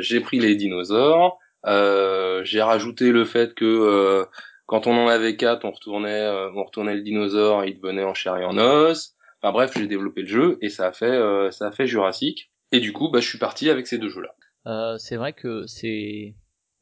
j'ai 0.00 0.20
pris 0.20 0.38
les 0.38 0.54
dinosaures, 0.54 1.38
j'ai 1.64 2.62
rajouté 2.62 3.10
le 3.10 3.24
fait 3.24 3.54
que 3.54 4.26
quand 4.66 4.86
on 4.86 4.96
en 4.96 5.08
avait 5.08 5.36
quatre, 5.36 5.64
on 5.64 5.70
retournait 5.70 6.28
on 6.54 6.64
retournait 6.64 6.94
le 6.94 7.02
dinosaure, 7.02 7.64
et 7.64 7.70
il 7.70 7.80
devenait 7.80 8.04
en 8.04 8.14
chair 8.14 8.36
et 8.36 8.44
en 8.44 8.58
os. 8.58 9.14
Enfin 9.42 9.52
bref, 9.52 9.72
j'ai 9.76 9.86
développé 9.86 10.22
le 10.22 10.28
jeu 10.28 10.58
et 10.60 10.68
ça 10.68 10.88
a 10.88 10.92
fait 10.92 11.18
ça 11.52 11.68
a 11.68 11.72
fait 11.72 11.86
Jurassic. 11.86 12.50
Et 12.74 12.80
du 12.80 12.92
coup, 12.92 13.08
bah, 13.08 13.20
je 13.20 13.28
suis 13.28 13.38
parti 13.38 13.70
avec 13.70 13.86
ces 13.86 13.98
deux 13.98 14.08
jeux-là. 14.08 14.34
Euh, 14.66 14.96
c'est 14.98 15.16
vrai 15.16 15.32
que 15.32 15.64
c'est 15.66 16.34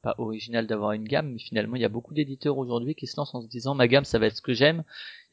pas 0.02 0.14
original 0.18 0.66
d'avoir 0.66 0.92
une 0.92 1.04
gamme, 1.04 1.32
mais 1.32 1.38
finalement, 1.38 1.76
il 1.76 1.82
y 1.82 1.84
a 1.84 1.88
beaucoup 1.88 2.14
d'éditeurs 2.14 2.58
aujourd'hui 2.58 2.94
qui 2.94 3.06
se 3.06 3.16
lancent 3.16 3.34
en 3.34 3.42
se 3.42 3.48
disant 3.48 3.74
ma 3.74 3.88
gamme, 3.88 4.04
ça 4.04 4.18
va 4.18 4.26
être 4.26 4.36
ce 4.36 4.42
que 4.42 4.52
j'aime. 4.52 4.84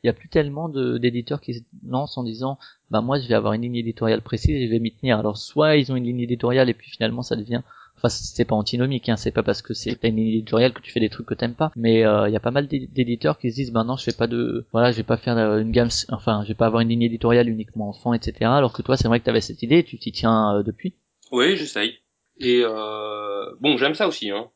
Il 0.04 0.08
y 0.08 0.10
a 0.10 0.14
plus 0.14 0.30
tellement 0.30 0.70
d'éditeurs 0.70 1.42
qui 1.42 1.56
se 1.56 1.64
lancent 1.86 2.18
en 2.18 2.24
disant 2.24 2.58
bah 2.90 3.02
moi, 3.02 3.20
je 3.20 3.28
vais 3.28 3.34
avoir 3.34 3.54
une 3.54 3.64
ligne 3.64 3.76
éditoriale 3.76 4.22
précise 4.22 4.52
et 4.52 4.68
je 4.68 4.72
vais 4.72 4.80
m'y 4.80 4.94
tenir. 4.94 5.20
Alors 5.20 5.38
soit 5.38 5.76
ils 5.76 5.92
ont 5.92 5.96
une 5.96 6.06
ligne 6.06 6.22
éditoriale 6.22 6.70
et 6.70 6.74
puis 6.74 6.90
finalement 6.90 7.22
ça 7.22 7.36
devient 7.36 7.62
Enfin, 8.00 8.08
c'est 8.08 8.46
pas 8.46 8.56
antinomique, 8.56 9.10
hein, 9.10 9.18
c'est 9.18 9.32
pas 9.32 9.44
parce 9.44 9.62
que 9.62 9.74
c'est 9.74 10.02
une 10.04 10.20
éditoriale 10.20 10.72
que 10.72 10.80
tu 10.80 10.90
fais 10.90 11.02
des 11.02 11.10
trucs 11.10 11.26
que 11.26 11.34
t'aimes 11.34 11.56
pas. 11.56 11.70
Mais 11.76 12.00
il 12.00 12.06
euh, 12.06 12.30
y 12.30 12.36
a 12.38 12.40
pas 12.40 12.52
mal 12.52 12.66
d'éditeurs 12.68 13.38
qui 13.38 13.52
se 13.52 13.56
disent, 13.56 13.74
ben 13.74 13.84
non, 13.84 13.98
je 13.98 14.06
fais 14.06 14.16
pas 14.16 14.28
de, 14.28 14.66
voilà, 14.72 14.94
je 14.94 14.98
vais 14.98 15.04
pas 15.04 15.18
faire 15.18 15.38
euh, 15.38 15.60
une 15.60 15.72
gamme, 15.72 15.90
enfin, 16.10 16.44
je 16.44 16.48
vais 16.48 16.54
pas 16.54 16.68
avoir 16.68 16.82
une 16.82 16.88
ligne 16.88 17.02
éditoriale 17.02 17.50
uniquement 17.50 17.90
enfant, 17.90 18.14
etc. 18.14 18.52
Alors 18.52 18.72
que 18.72 18.82
toi, 18.82 18.96
c'est 18.96 19.10
vrai 19.10 19.20
que 19.20 19.26
t'avais 19.26 19.42
cette 19.42 19.64
idée, 19.64 19.80
et 19.80 19.84
tu 19.84 19.98
t'y 19.98 20.14
tiens 20.14 20.56
euh, 20.56 20.64
depuis. 20.64 20.96
Oui, 21.34 21.58
j'essaye. 21.58 21.96
Et 22.40 22.62
euh, 22.64 23.54
bon, 23.60 23.76
j'aime 23.76 23.96
ça 23.96 24.08
aussi. 24.08 24.32
Hein. 24.32 24.50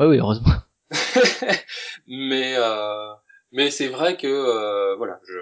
Ouais, 0.00 0.06
oui, 0.06 0.18
heureusement. 0.18 0.54
mais 2.08 2.54
euh, 2.56 3.12
mais 3.52 3.70
c'est 3.70 3.88
vrai 3.88 4.16
que 4.16 4.26
euh, 4.26 4.96
voilà, 4.96 5.20
je 5.28 5.38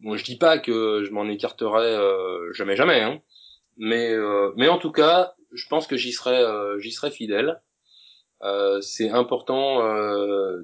bon, 0.00 0.14
je 0.14 0.24
dis 0.24 0.36
pas 0.36 0.58
que 0.58 1.02
je 1.04 1.10
m'en 1.10 1.26
écarterai 1.26 1.96
euh, 1.96 2.52
jamais 2.52 2.76
jamais, 2.76 3.00
hein. 3.00 3.22
Mais 3.78 4.12
euh, 4.12 4.52
mais 4.56 4.68
en 4.68 4.76
tout 4.76 4.92
cas, 4.92 5.32
je 5.52 5.66
pense 5.68 5.86
que 5.86 5.96
j'y 5.96 6.12
serai 6.12 6.36
euh, 6.36 6.78
j'y 6.80 6.92
serai 6.92 7.10
fidèle. 7.10 7.62
Euh, 8.42 8.82
c'est 8.82 9.08
important 9.08 9.78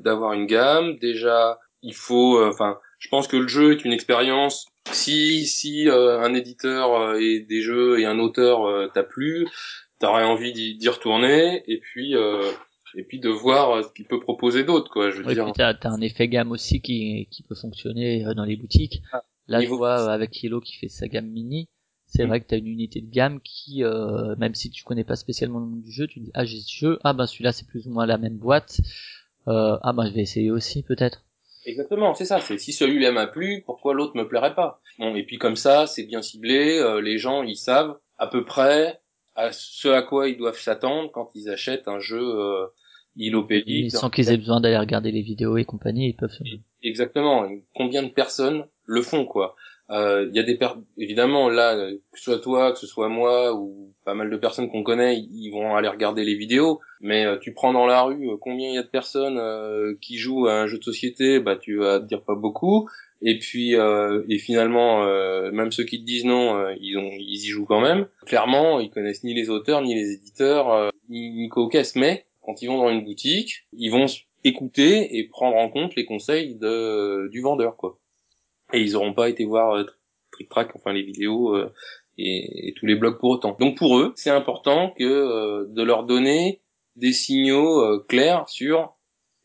d'avoir 0.01 0.35
une 0.35 0.45
gamme. 0.45 0.99
Déjà, 0.99 1.61
il 1.81 1.95
faut, 1.95 2.45
enfin, 2.45 2.79
je 2.99 3.09
pense 3.09 3.27
que 3.27 3.39
le 3.39 3.49
jeu 3.49 3.73
est 3.73 3.87
une 3.87 3.93
expérience. 3.93 4.67
Si 4.93 5.47
si 5.47 5.89
un 5.89 6.35
éditeur 6.35 7.15
et 7.15 7.41
des 7.41 7.63
jeux 7.63 8.01
et 8.01 8.05
un 8.05 8.19
auteur 8.19 8.93
t'a 8.93 9.03
plu, 9.03 9.49
t'aurais 9.99 10.25
envie 10.25 10.53
d'y 10.53 10.89
retourner. 10.91 11.63
Et 11.69 11.79
puis 11.79 12.15
et 12.97 13.05
puis 13.05 13.21
de 13.21 13.29
voir 13.29 13.71
euh, 13.71 13.83
ce 13.83 13.93
qu'il 13.93 14.07
peut 14.07 14.21
proposer 14.21 14.65
d'autre 14.65 14.91
quoi 14.91 15.11
je 15.11 15.23
veux 15.23 15.35
dire 15.35 15.53
t'as 15.55 15.73
as 15.73 15.89
un 15.89 16.01
effet 16.01 16.29
gamme 16.29 16.53
aussi 16.53 16.81
qui 16.81 17.29
qui 17.31 17.43
peut 17.43 17.55
fonctionner 17.55 18.25
euh, 18.25 18.35
dans 18.35 18.45
les 18.45 18.57
boutiques 18.57 19.03
ah, 19.13 19.25
là 19.47 19.61
je 19.61 19.69
vois 19.69 20.01
euh, 20.01 20.09
avec 20.09 20.43
Yellow 20.43 20.61
qui 20.61 20.77
fait 20.77 20.89
sa 20.89 21.09
gamme 21.09 21.29
mini 21.29 21.69
c'est 22.07 22.25
mm. 22.25 22.29
vrai 22.29 22.41
que 22.41 22.47
t'as 22.47 22.59
une 22.59 22.69
unité 22.69 23.01
de 23.01 23.11
gamme 23.11 23.41
qui 23.41 23.85
euh, 23.85 24.35
même 24.37 24.55
si 24.55 24.71
tu 24.71 24.85
connais 24.85 25.05
pas 25.05 25.17
spécialement 25.17 25.61
le 25.61 25.67
nom 25.67 25.77
du 25.77 25.91
jeu 25.91 26.07
tu 26.07 26.21
dis 26.21 26.31
ah 26.35 26.45
j'ai 26.45 26.61
ce 26.61 26.73
jeu 26.73 26.99
ah 27.05 27.13
ben 27.13 27.27
celui-là 27.27 27.53
c'est 27.53 27.67
plus 27.67 27.87
ou 27.87 27.91
moins 27.91 28.07
la 28.07 28.19
même 28.19 28.37
boîte 28.37 28.81
euh, 29.49 29.79
ah 29.83 29.93
ben 29.93 30.07
je 30.07 30.15
vais 30.15 30.23
essayer 30.23 30.51
aussi 30.51 30.83
peut-être 30.83 31.25
Exactement, 31.67 32.15
c'est 32.15 32.25
ça. 32.25 32.41
C'est 32.41 32.57
si 32.57 32.73
celui-là 32.73 33.13
m'a 33.13 33.27
plu, 33.27 33.63
pourquoi 33.67 33.93
l'autre 33.93 34.17
me 34.17 34.27
plairait 34.27 34.55
pas? 34.55 34.81
Bon, 34.99 35.15
et 35.15 35.23
puis 35.23 35.37
comme 35.37 35.57
ça, 35.57 35.87
c'est 35.87 36.05
bien 36.05 36.23
ciblé. 36.23 36.83
les 37.03 37.19
gens, 37.19 37.43
ils 37.43 37.57
savent 37.57 37.99
à 38.17 38.27
peu 38.27 38.47
près 38.47 39.01
à 39.39 39.53
ce 39.53 39.89
à 39.89 40.03
quoi 40.03 40.29
ils 40.29 40.37
doivent 40.37 40.59
s'attendre 40.59 41.11
quand 41.13 41.31
ils 41.35 41.49
achètent 41.49 41.89
un 41.89 42.01
jeu 42.01 42.21
il 43.19 43.91
Sans 43.91 44.11
qu'ils 44.11 44.31
aient 44.31 44.37
besoin 44.37 44.61
d'aller 44.61 44.79
regarder 44.79 45.11
les 45.11 45.23
vidéos 45.23 45.57
et 45.57 45.65
compagnie, 45.65 46.09
ils 46.09 46.17
peuvent. 46.17 46.31
Exactement. 46.83 47.49
Combien 47.75 48.03
de 48.03 48.09
personnes 48.09 48.65
le 48.85 49.03
font, 49.03 49.27
quoi 49.27 49.57
Il 49.91 49.97
euh, 49.97 50.31
y 50.33 50.39
a 50.39 50.45
des 50.45 50.57
per... 50.57 50.75
évidemment 50.97 51.49
là, 51.49 51.75
que 52.13 52.19
ce 52.19 52.25
soit 52.25 52.39
toi, 52.39 52.73
que 52.73 52.79
ce 52.79 52.87
soit 52.87 53.09
moi 53.09 53.55
ou 53.55 53.93
pas 54.05 54.15
mal 54.15 54.31
de 54.31 54.37
personnes 54.37 54.71
qu'on 54.71 54.85
connaît, 54.85 55.19
ils 55.19 55.51
vont 55.51 55.75
aller 55.75 55.89
regarder 55.89 56.25
les 56.25 56.37
vidéos. 56.37 56.81
Mais 57.01 57.27
euh, 57.27 57.39
tu 57.39 57.53
prends 57.53 57.73
dans 57.73 57.87
la 57.87 58.03
rue, 58.03 58.31
euh, 58.31 58.37
combien 58.41 58.69
il 58.69 58.75
y 58.75 58.79
a 58.79 58.83
de 58.83 58.89
personnes 58.89 59.41
qui 60.01 60.17
jouent 60.17 60.47
à 60.47 60.55
un 60.55 60.67
jeu 60.67 60.79
de 60.79 60.85
société 60.85 61.41
Bah, 61.41 61.57
tu 61.57 61.79
vas 61.79 61.99
te 61.99 62.07
dire 62.07 62.23
pas 62.23 62.37
beaucoup. 62.37 62.89
Et 63.21 63.39
puis, 63.39 63.73
et 63.73 64.39
finalement, 64.39 65.05
même 65.51 65.73
ceux 65.73 65.85
qui 65.85 66.01
te 66.01 66.05
disent 66.05 66.25
non, 66.25 66.71
ils, 66.81 66.97
ont, 66.97 67.11
ils 67.19 67.45
y 67.45 67.49
jouent 67.49 67.67
quand 67.67 67.81
même. 67.81 68.07
Clairement, 68.27 68.79
ils 68.79 68.91
connaissent 68.91 69.25
ni 69.25 69.35
les 69.35 69.51
auteurs, 69.51 69.83
ni 69.83 69.95
les 69.95 70.13
éditeurs, 70.13 70.93
ni 71.09 71.31
Nico 71.31 71.69
Kess, 71.69 71.97
mais 71.97 72.27
quand 72.43 72.63
ils 72.63 72.67
vont 72.67 72.79
dans 72.79 72.91
une 72.91 73.05
boutique, 73.05 73.67
ils 73.73 73.91
vont 73.91 74.07
écouter 74.45 75.19
et 75.19 75.29
prendre 75.29 75.57
en 75.57 75.69
compte 75.69 75.95
les 75.97 76.05
conseils 76.05 76.55
de, 76.55 77.29
du 77.31 77.41
vendeur, 77.41 77.77
quoi. 77.77 77.99
Et 78.73 78.81
ils 78.81 78.93
n'auront 78.93 79.15
pas 79.15 79.29
été 79.29 79.45
voir 79.45 79.77
euh, 79.77 79.85
Trick 80.33 80.49
Track, 80.49 80.71
enfin 80.75 80.93
les 80.93 81.03
vidéos 81.03 81.55
euh, 81.55 81.73
et, 82.19 82.75
tous 82.77 82.87
les 82.87 82.95
blogs 82.95 83.19
pour 83.19 83.31
autant. 83.31 83.57
Donc 83.59 83.77
pour 83.77 83.99
eux, 83.99 84.13
c'est 84.17 84.31
important 84.31 84.91
que 84.91 85.05
euh, 85.05 85.67
de 85.69 85.83
leur 85.83 86.05
donner 86.05 86.61
des 86.97 87.13
signaux 87.13 88.01
clairs 88.09 88.49
sur 88.49 88.97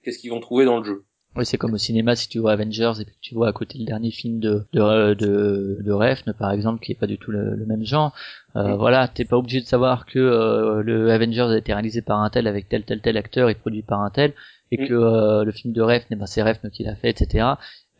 qu'est-ce 0.03 0.17
qu'ils 0.17 0.31
vont 0.31 0.39
trouver 0.39 0.65
dans 0.65 0.79
le 0.79 0.83
jeu. 0.83 1.05
Oui, 1.35 1.45
c'est 1.47 1.57
comme 1.57 1.73
au 1.73 1.77
cinéma, 1.79 2.15
si 2.15 2.29
tu 2.29 2.37
vois 2.37 2.51
Avengers 2.51 2.93
et 3.01 3.05
puis 3.05 3.15
tu 3.19 3.33
vois 3.33 3.47
à 3.47 3.53
côté 3.53 3.79
le 3.79 3.85
dernier 3.85 4.11
film 4.11 4.39
de 4.39 4.65
de 4.71 5.13
de, 5.15 5.79
de 5.81 5.91
Refn, 5.91 6.31
par 6.33 6.51
exemple, 6.51 6.79
qui 6.83 6.91
est 6.91 6.95
pas 6.95 7.07
du 7.07 7.17
tout 7.17 7.31
le, 7.31 7.55
même 7.65 7.83
genre. 7.83 8.13
Euh, 8.55 8.75
Voilà, 8.75 9.07
t'es 9.07 9.25
pas 9.25 9.37
obligé 9.37 9.59
de 9.59 9.65
savoir 9.65 10.05
que 10.05 10.19
euh, 10.19 10.83
le 10.83 11.09
Avengers 11.11 11.41
a 11.49 11.57
été 11.57 11.73
réalisé 11.73 12.03
par 12.03 12.19
un 12.19 12.29
tel 12.29 12.45
avec 12.45 12.69
tel 12.69 12.83
tel 12.83 13.01
tel 13.01 13.17
acteur 13.17 13.49
et 13.49 13.55
produit 13.55 13.81
par 13.81 14.01
un 14.01 14.11
tel, 14.11 14.33
et 14.71 14.77
que 14.77 14.93
euh, 14.93 15.43
le 15.43 15.51
film 15.51 15.73
de 15.73 15.81
Refn, 15.81 16.05
eh 16.11 16.15
ben 16.15 16.27
c'est 16.27 16.43
Refn 16.43 16.69
qui 16.69 16.83
l'a 16.83 16.95
fait, 16.95 17.09
etc. 17.09 17.47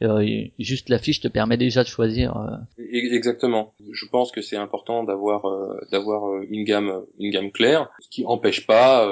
Euh, 0.04 0.24
juste 0.60 0.90
l'affiche 0.90 1.20
te 1.22 1.28
permet 1.28 1.58
déjà 1.58 1.82
de 1.82 1.88
choisir. 1.88 2.36
Exactement. 2.78 3.74
Je 3.92 4.06
pense 4.12 4.32
que 4.32 4.42
c'est 4.42 4.58
important 4.58 5.04
d'avoir 5.04 5.42
d'avoir 5.92 6.40
une 6.50 6.66
gamme 6.66 7.02
une 7.20 7.32
gamme 7.32 7.52
claire, 7.52 7.90
ce 8.00 8.10
qui 8.10 8.26
empêche 8.26 8.68
pas 8.68 9.08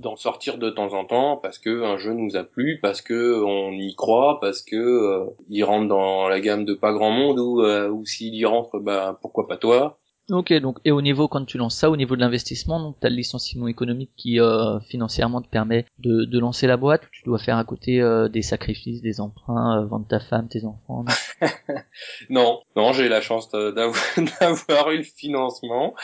d'en 0.00 0.16
sortir 0.16 0.58
de 0.58 0.70
temps 0.70 0.94
en 0.94 1.04
temps 1.04 1.36
parce 1.36 1.58
que 1.58 1.84
un 1.84 1.98
jeu 1.98 2.12
nous 2.12 2.36
a 2.36 2.44
plu, 2.44 2.78
parce 2.80 3.02
que 3.02 3.42
on 3.44 3.72
y 3.72 3.94
croit, 3.94 4.38
parce 4.40 4.62
que 4.62 4.76
euh, 4.76 5.26
il 5.48 5.62
rentre 5.64 5.88
dans 5.88 6.28
la 6.28 6.40
gamme 6.40 6.64
de 6.64 6.74
pas 6.74 6.92
grand 6.92 7.10
monde 7.10 7.38
ou 7.38 7.62
euh, 7.62 7.88
ou 7.88 8.04
s'il 8.06 8.34
y 8.34 8.44
rentre, 8.44 8.78
bah 8.78 9.18
pourquoi 9.20 9.46
pas 9.46 9.56
toi. 9.56 9.98
Ok, 10.30 10.52
donc 10.60 10.78
et 10.84 10.92
au 10.92 11.02
niveau 11.02 11.26
quand 11.26 11.44
tu 11.44 11.58
lances 11.58 11.76
ça, 11.76 11.90
au 11.90 11.96
niveau 11.96 12.14
de 12.14 12.20
l'investissement, 12.20 12.78
donc 12.78 12.96
t'as 13.00 13.08
le 13.08 13.16
licenciement 13.16 13.66
économique 13.66 14.12
qui 14.16 14.38
euh, 14.38 14.78
financièrement 14.88 15.42
te 15.42 15.48
permet 15.48 15.86
de, 15.98 16.24
de 16.24 16.38
lancer 16.38 16.68
la 16.68 16.76
boîte, 16.76 17.02
ou 17.04 17.08
tu 17.10 17.24
dois 17.24 17.38
faire 17.38 17.56
à 17.56 17.64
côté 17.64 18.00
des 18.32 18.42
sacrifices, 18.42 19.02
des 19.02 19.20
emprunts, 19.20 19.84
vendre 19.86 20.06
ta 20.06 20.20
femme, 20.20 20.48
tes 20.48 20.64
enfants. 20.64 21.04
non, 22.30 22.60
non, 22.76 22.92
j'ai 22.92 23.08
la 23.08 23.20
chance 23.20 23.50
d'avoir 23.50 24.90
eu 24.92 24.98
le 24.98 25.02
financement. 25.02 25.94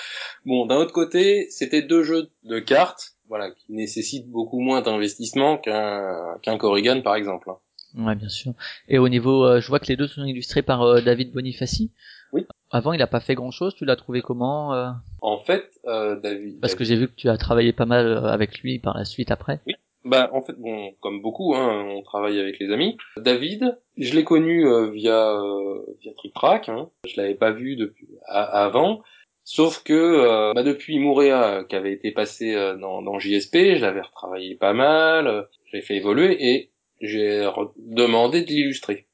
Bon, 0.45 0.67
d'un 0.67 0.77
autre 0.77 0.93
côté, 0.93 1.47
c'était 1.51 1.83
deux 1.83 2.03
jeux 2.03 2.31
de 2.43 2.59
cartes 2.59 3.16
voilà, 3.29 3.51
qui 3.51 3.73
nécessite 3.73 4.29
beaucoup 4.29 4.61
moins 4.61 4.83
d'investissement 4.83 5.59
qu'un 5.59 6.39
qu'un 6.43 6.59
Corrigan 6.59 7.03
par 7.03 7.17
exemple. 7.17 7.51
Ouais, 7.97 8.15
bien 8.15 8.29
sûr. 8.29 8.53
Et 8.89 8.99
au 8.99 9.09
niveau, 9.09 9.45
euh, 9.45 9.61
je 9.61 9.69
vois 9.69 9.79
que 9.79 9.87
les 9.87 9.97
deux 9.97 10.07
sont 10.07 10.25
illustrés 10.25 10.63
par 10.63 10.83
euh, 10.83 11.01
David 11.01 11.33
Bonifaci. 11.33 11.93
Oui. 12.33 12.47
Avant, 12.71 12.93
il 12.93 13.01
a 13.01 13.07
pas 13.07 13.21
fait 13.21 13.35
grand 13.35 13.51
chose. 13.51 13.75
Tu 13.75 13.85
l'as 13.85 13.97
trouvé 13.97 14.21
comment 14.21 14.75
euh? 14.75 14.91
En 15.23 15.39
fait, 15.39 15.71
David. 15.85 16.61
Parce 16.61 16.75
que 16.75 16.85
j'ai 16.85 16.97
vu 16.97 17.09
que 17.09 17.15
tu 17.15 17.29
as 17.29 17.39
travaillé 17.39 17.73
pas 17.73 17.87
mal 17.87 18.27
avec 18.27 18.59
lui 18.61 18.79
par 18.79 18.97
la 18.97 19.05
suite 19.05 19.31
après. 19.31 19.61
Oui. 19.67 19.75
Bah 20.05 20.31
en 20.33 20.41
fait, 20.41 20.53
bon, 20.53 20.93
comme 21.01 21.21
beaucoup, 21.21 21.57
hein, 21.57 21.85
on 21.89 22.03
travaille 22.03 22.39
avec 22.39 22.61
les 22.61 22.71
amis. 22.73 22.97
David, 23.17 23.77
je 23.97 24.15
l'ai 24.15 24.23
connu 24.23 24.65
via 24.93 25.41
via 26.01 26.13
Trick 26.17 26.35
Track. 26.35 26.69
Hein. 26.69 26.91
Je 27.07 27.21
l'avais 27.21 27.35
pas 27.35 27.53
vu 27.53 27.77
depuis 27.77 28.09
avant. 28.27 29.03
Sauf 29.49 29.85
que 29.85 29.93
euh, 29.93 30.53
bah 30.55 30.65
depuis 30.65 30.99
Mouréa, 30.99 31.65
qui 31.69 31.77
avait 31.77 31.93
été 31.93 32.11
passé 32.11 32.53
euh, 32.57 32.77
dans, 32.77 33.01
dans 33.01 33.21
JSP, 33.21 33.77
je 33.77 33.81
l'avais 33.81 34.01
retravaillé 34.01 34.57
pas 34.57 34.73
mal, 34.73 35.29
euh, 35.29 35.43
j'ai 35.71 35.83
fait 35.83 35.95
évoluer 35.95 36.37
et 36.45 36.71
j'ai 37.01 37.49
demandé 37.77 38.43
de 38.43 38.49
l'illustrer. 38.49 39.07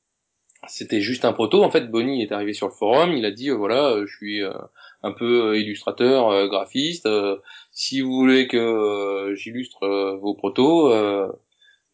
C'était 0.68 1.02
juste 1.02 1.26
un 1.26 1.34
proto. 1.34 1.62
En 1.62 1.70
fait, 1.70 1.90
Bonnie 1.90 2.22
est 2.22 2.32
arrivé 2.32 2.54
sur 2.54 2.66
le 2.66 2.72
forum, 2.72 3.12
il 3.12 3.26
a 3.26 3.30
dit 3.30 3.50
voilà, 3.50 3.94
je 4.06 4.16
suis 4.16 4.40
un 5.02 5.12
peu 5.12 5.58
illustrateur, 5.58 6.48
graphiste. 6.48 7.08
si 7.70 8.00
vous 8.00 8.12
voulez 8.14 8.48
que 8.48 9.34
j'illustre 9.36 10.16
vos 10.22 10.34
protos, 10.34 10.94
et 10.94 11.28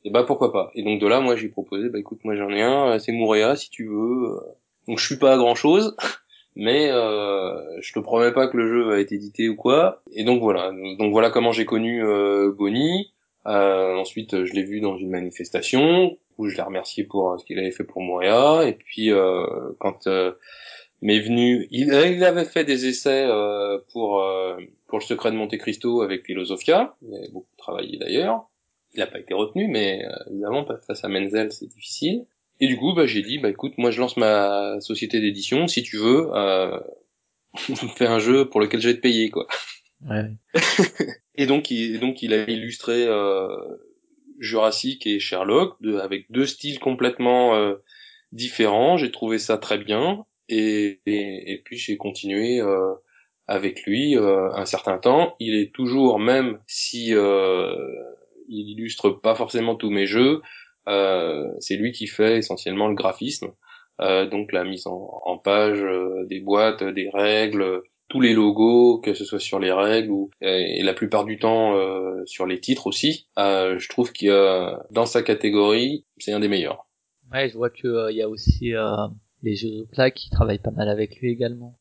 eh 0.04 0.10
bah 0.10 0.22
pourquoi 0.22 0.52
pas. 0.52 0.70
Et 0.74 0.84
donc 0.84 1.00
de 1.00 1.06
là, 1.08 1.20
moi 1.20 1.34
j'ai 1.34 1.48
proposé, 1.48 1.88
bah 1.88 1.98
écoute, 1.98 2.20
moi 2.22 2.36
j'en 2.36 2.50
ai 2.50 2.62
un, 2.62 2.98
c'est 3.00 3.10
Mouréa 3.10 3.56
si 3.56 3.70
tu 3.70 3.88
veux. 3.88 4.38
Donc 4.86 4.98
je 5.00 5.06
suis 5.06 5.18
pas 5.18 5.32
à 5.32 5.36
grand 5.38 5.56
chose. 5.56 5.96
mais 6.58 6.90
euh, 6.90 7.80
je 7.80 7.92
te 7.92 8.00
promets 8.00 8.32
pas 8.32 8.48
que 8.48 8.56
le 8.56 8.68
jeu 8.68 8.82
va 8.82 8.98
être 8.98 9.12
édité 9.12 9.48
ou 9.48 9.54
quoi. 9.56 10.02
Et 10.12 10.24
donc 10.24 10.42
voilà, 10.42 10.72
donc 10.98 11.12
voilà 11.12 11.30
comment 11.30 11.52
j'ai 11.52 11.64
connu 11.64 12.04
euh, 12.04 12.52
Bonnie. 12.52 13.12
Euh, 13.46 13.94
ensuite, 13.94 14.44
je 14.44 14.52
l'ai 14.52 14.64
vu 14.64 14.80
dans 14.80 14.98
une 14.98 15.08
manifestation 15.08 16.18
où 16.36 16.48
je 16.48 16.56
l'ai 16.56 16.62
remercié 16.62 17.04
pour 17.04 17.30
euh, 17.30 17.38
ce 17.38 17.44
qu'il 17.44 17.58
avait 17.60 17.70
fait 17.70 17.84
pour 17.84 18.02
Montréal. 18.02 18.68
Et 18.68 18.72
puis 18.72 19.12
euh, 19.12 19.46
quand 19.78 20.08
euh, 20.08 20.32
m'est 21.00 21.20
venu, 21.20 21.68
il, 21.70 21.92
avait 21.94 22.44
fait 22.44 22.64
des 22.64 22.86
essais 22.86 23.26
pour 23.92 24.24
pour 24.88 24.98
le 24.98 25.04
secret 25.04 25.30
de 25.30 25.36
Monte 25.36 25.56
Cristo 25.58 26.02
avec 26.02 26.26
Philosophia. 26.26 26.96
Il 27.02 27.14
avait 27.14 27.30
beaucoup 27.30 27.54
travaillé 27.56 27.98
d'ailleurs. 27.98 28.48
Il 28.94 28.98
n'a 28.98 29.06
pas 29.06 29.20
été 29.20 29.32
retenu, 29.32 29.68
mais 29.68 30.02
évidemment 30.28 30.66
face 30.86 31.04
à 31.04 31.08
Menzel, 31.08 31.52
c'est 31.52 31.68
difficile. 31.68 32.24
Et 32.60 32.66
du 32.66 32.76
coup, 32.76 32.92
bah, 32.94 33.06
j'ai 33.06 33.22
dit, 33.22 33.38
bah 33.38 33.50
écoute, 33.50 33.74
moi 33.78 33.90
je 33.90 34.00
lance 34.00 34.16
ma 34.16 34.80
société 34.80 35.20
d'édition, 35.20 35.68
si 35.68 35.82
tu 35.82 35.96
veux, 35.96 36.28
euh, 36.34 36.78
fais 37.96 38.06
un 38.06 38.18
jeu 38.18 38.48
pour 38.48 38.60
lequel 38.60 38.80
je 38.80 38.88
vais 38.88 38.96
te 38.96 39.00
payer, 39.00 39.30
quoi. 39.30 39.46
Ouais. 40.08 40.30
et 41.34 41.46
donc, 41.46 41.70
il, 41.70 42.00
donc 42.00 42.22
il 42.22 42.32
a 42.32 42.48
illustré 42.48 43.06
euh, 43.06 43.48
Jurassic 44.38 45.06
et 45.06 45.20
Sherlock 45.20 45.80
de, 45.80 45.96
avec 45.96 46.30
deux 46.30 46.46
styles 46.46 46.78
complètement 46.78 47.54
euh, 47.54 47.74
différents. 48.32 48.96
J'ai 48.96 49.10
trouvé 49.10 49.38
ça 49.38 49.58
très 49.58 49.78
bien, 49.78 50.24
et, 50.48 51.00
et, 51.06 51.52
et 51.52 51.62
puis 51.64 51.76
j'ai 51.76 51.96
continué 51.96 52.60
euh, 52.60 52.94
avec 53.46 53.84
lui 53.84 54.16
euh, 54.16 54.52
un 54.52 54.66
certain 54.66 54.98
temps. 54.98 55.34
Il 55.40 55.54
est 55.56 55.72
toujours, 55.72 56.18
même 56.18 56.60
si 56.66 57.14
euh, 57.14 57.74
il 58.48 58.70
illustre 58.70 59.10
pas 59.10 59.34
forcément 59.34 59.74
tous 59.74 59.90
mes 59.90 60.06
jeux, 60.06 60.42
c'est 61.60 61.76
lui 61.76 61.92
qui 61.92 62.06
fait 62.06 62.38
essentiellement 62.38 62.88
le 62.88 62.94
graphisme, 62.94 63.48
euh, 64.00 64.26
donc 64.26 64.52
la 64.52 64.64
mise 64.64 64.86
en, 64.86 65.38
page 65.38 65.82
euh, 65.82 66.24
des 66.26 66.40
boîtes, 66.40 66.84
des 66.84 67.10
règles, 67.12 67.82
tous 68.08 68.20
les 68.20 68.32
logos, 68.32 69.00
que 69.00 69.12
ce 69.12 69.24
soit 69.24 69.40
sur 69.40 69.58
les 69.58 69.72
règles 69.72 70.10
ou 70.10 70.30
et, 70.40 70.82
la 70.82 70.94
plupart 70.94 71.24
du 71.24 71.38
temps 71.38 71.76
sur 72.24 72.46
les 72.46 72.60
titres 72.60 72.86
aussi. 72.86 73.28
je 73.36 73.88
trouve 73.88 74.12
qu'il 74.12 74.30
dans 74.90 75.06
sa 75.06 75.22
catégorie, 75.22 76.06
c'est 76.18 76.32
un 76.32 76.40
des 76.40 76.48
meilleurs. 76.48 76.86
Ouais, 77.30 77.50
je 77.50 77.56
vois 77.56 77.70
que 77.70 78.10
il 78.10 78.16
y 78.16 78.22
a 78.22 78.28
aussi 78.28 78.72
les 79.42 79.56
jeux 79.56 79.68
de 79.68 79.84
plaques 79.84 80.14
qui 80.14 80.30
travaillent 80.30 80.58
pas 80.58 80.70
mal 80.70 80.88
avec 80.88 81.16
lui 81.16 81.30
également. 81.30 81.78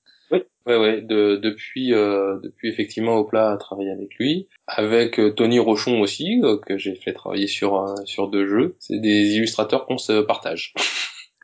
Ouais, 0.67 0.77
ouais, 0.77 1.01
de, 1.01 1.37
depuis, 1.37 1.93
euh, 1.93 2.39
depuis 2.43 2.69
effectivement 2.69 3.15
Opla 3.15 3.51
a 3.51 3.57
travaillé 3.57 3.89
avec 3.89 4.13
lui, 4.15 4.49
avec 4.67 5.19
euh, 5.19 5.31
Tony 5.31 5.59
Rochon 5.59 6.01
aussi, 6.01 6.41
euh, 6.43 6.57
que 6.57 6.77
j'ai 6.77 6.95
fait 6.95 7.13
travailler 7.13 7.47
sur 7.47 7.79
euh, 7.81 7.95
sur 8.05 8.29
deux 8.29 8.47
jeux. 8.47 8.75
C'est 8.79 8.99
des 8.99 9.35
illustrateurs 9.35 9.85
qu'on 9.85 9.97
se 9.97 10.21
partage. 10.21 10.73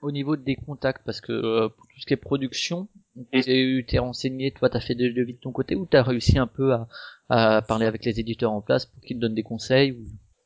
Au 0.02 0.12
niveau 0.12 0.36
des 0.36 0.56
contacts, 0.58 1.04
parce 1.06 1.22
que 1.22 1.32
euh, 1.32 1.70
pour 1.70 1.88
tout 1.88 2.00
ce 2.00 2.06
qui 2.06 2.14
est 2.14 2.18
production, 2.18 2.90
Mm. 3.16 3.42
tu 3.42 3.86
t'es 3.88 4.00
renseigné, 4.00 4.52
toi 4.52 4.70
t'as 4.70 4.80
fait 4.80 4.96
des 4.96 5.12
devis 5.12 5.34
de 5.34 5.40
ton 5.40 5.52
côté 5.52 5.76
ou 5.76 5.86
t'as 5.86 6.02
réussi 6.02 6.40
un 6.40 6.48
peu 6.48 6.74
à, 6.74 6.88
à 7.30 7.62
parler 7.62 7.86
avec 7.86 8.06
les 8.06 8.20
éditeurs 8.20 8.52
en 8.52 8.62
place 8.62 8.86
pour 8.86 9.02
qu'ils 9.04 9.18
te 9.18 9.22
donnent 9.22 9.36
des 9.36 9.44
conseils 9.44 9.92
ou... 9.92 10.06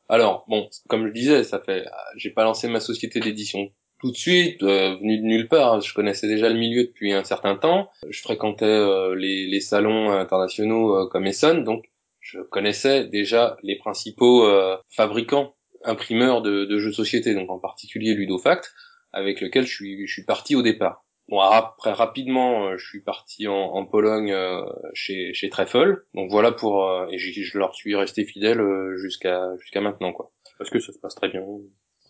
Alors 0.10 0.46
bon, 0.48 0.70
comme 0.88 1.08
je 1.08 1.14
disais, 1.14 1.44
ça 1.44 1.60
fait, 1.60 1.86
j'ai 2.16 2.30
pas 2.30 2.44
lancé 2.44 2.68
ma 2.68 2.80
société 2.80 3.20
d'édition 3.20 3.70
tout 4.00 4.12
de 4.12 4.18
suite, 4.18 4.62
euh, 4.64 4.96
venu 4.98 5.18
de 5.18 5.24
nulle 5.24 5.48
part. 5.48 5.82
Je 5.82 5.94
connaissais 5.94 6.28
déjà 6.28 6.50
le 6.50 6.56
milieu 6.56 6.84
depuis 6.84 7.14
un 7.14 7.24
certain 7.24 7.56
temps. 7.56 7.90
Je 8.10 8.22
fréquentais 8.22 8.66
euh, 8.66 9.16
les, 9.16 9.48
les 9.48 9.60
salons 9.62 10.12
internationaux 10.12 10.96
euh, 10.96 11.08
comme 11.10 11.26
Essonne, 11.26 11.64
donc 11.64 11.86
je 12.20 12.40
connaissais 12.42 13.06
déjà 13.06 13.58
les 13.64 13.78
principaux 13.78 14.46
euh, 14.46 14.78
fabricants, 14.90 15.56
imprimeurs 15.84 16.42
de, 16.42 16.66
de 16.66 16.78
jeux 16.78 16.90
de 16.90 16.96
société, 16.96 17.34
donc 17.34 17.50
en 17.50 17.60
particulier 17.60 18.14
Ludofact, 18.14 18.74
avec 19.14 19.42
lequel 19.42 19.66
je 19.66 19.74
suis, 19.74 20.08
je 20.08 20.14
suis 20.14 20.26
parti 20.26 20.56
au 20.56 20.62
départ. 20.62 21.06
Bon, 21.30 21.40
après 21.40 21.92
rapidement, 21.92 22.68
euh, 22.68 22.78
je 22.78 22.86
suis 22.88 23.02
parti 23.02 23.48
en, 23.48 23.54
en 23.54 23.86
Pologne 23.86 24.32
euh, 24.32 24.62
chez 24.94 25.34
chez 25.34 25.50
Treffel. 25.50 25.98
Donc 26.14 26.32
voilà 26.32 26.52
pour 26.54 26.88
euh, 26.90 27.08
et 27.12 27.18
je, 27.18 27.42
je 27.42 27.58
leur 27.58 27.76
suis 27.76 27.96
resté 27.96 28.24
fidèle 28.24 28.62
euh, 28.62 28.96
jusqu'à 28.98 29.42
jusqu'à 29.60 29.82
maintenant 29.82 30.14
quoi. 30.14 30.32
Parce 30.58 30.70
que 30.70 30.80
ça 30.80 30.94
se 30.94 31.00
passe 31.00 31.16
très 31.16 31.30
bien. 31.30 31.42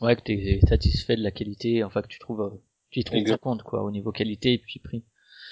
Ouais, 0.02 0.16
que 0.16 0.22
t'es 0.22 0.60
satisfait 0.68 1.16
de 1.16 1.24
la 1.24 1.32
qualité, 1.32 1.84
enfin 1.84 2.02
que 2.02 2.08
tu 2.08 2.20
trouves, 2.20 2.42
euh, 2.42 2.62
tu 2.92 3.00
y 3.00 3.04
trouves 3.04 3.24
ta 3.24 3.38
compte 3.38 3.64
quoi, 3.64 3.84
au 3.84 3.92
niveau 3.92 4.12
qualité 4.12 4.54
et 4.54 4.58
puis 4.60 4.80
prix. 4.80 5.04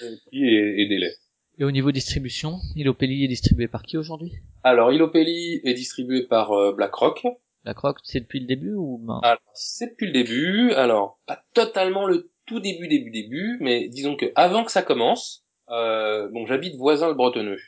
Et, 0.02 0.38
et, 0.38 0.82
et 0.82 0.88
délai. 0.88 1.12
Et 1.58 1.64
au 1.64 1.70
niveau 1.70 1.90
distribution, 1.90 2.58
Ilopelli 2.74 3.24
est 3.24 3.28
distribué 3.28 3.66
par 3.66 3.82
qui 3.82 3.96
aujourd'hui? 3.96 4.32
Alors 4.62 4.92
Ilopelli 4.92 5.62
est 5.64 5.74
distribué 5.74 6.22
par 6.22 6.52
euh, 6.52 6.72
BlackRock. 6.72 7.26
La 7.64 7.74
Croc, 7.74 7.98
c'est 8.04 8.20
depuis 8.20 8.38
le 8.38 8.46
début 8.46 8.74
ou 8.74 8.98
ben, 8.98 9.18
Alors 9.24 9.40
c'est 9.54 9.90
depuis 9.90 10.06
le 10.06 10.12
début. 10.12 10.72
Alors 10.72 11.18
pas 11.26 11.44
totalement 11.52 12.06
le 12.06 12.30
tout 12.46 12.60
début 12.60 12.86
début 12.86 13.10
début, 13.10 13.58
mais 13.60 13.88
disons 13.88 14.16
que 14.16 14.26
avant 14.36 14.64
que 14.64 14.70
ça 14.70 14.82
commence, 14.82 15.44
euh, 15.70 16.28
bon 16.28 16.46
j'habite 16.46 16.76
voisin 16.76 17.08
le 17.08 17.14
Bretonneux. 17.14 17.58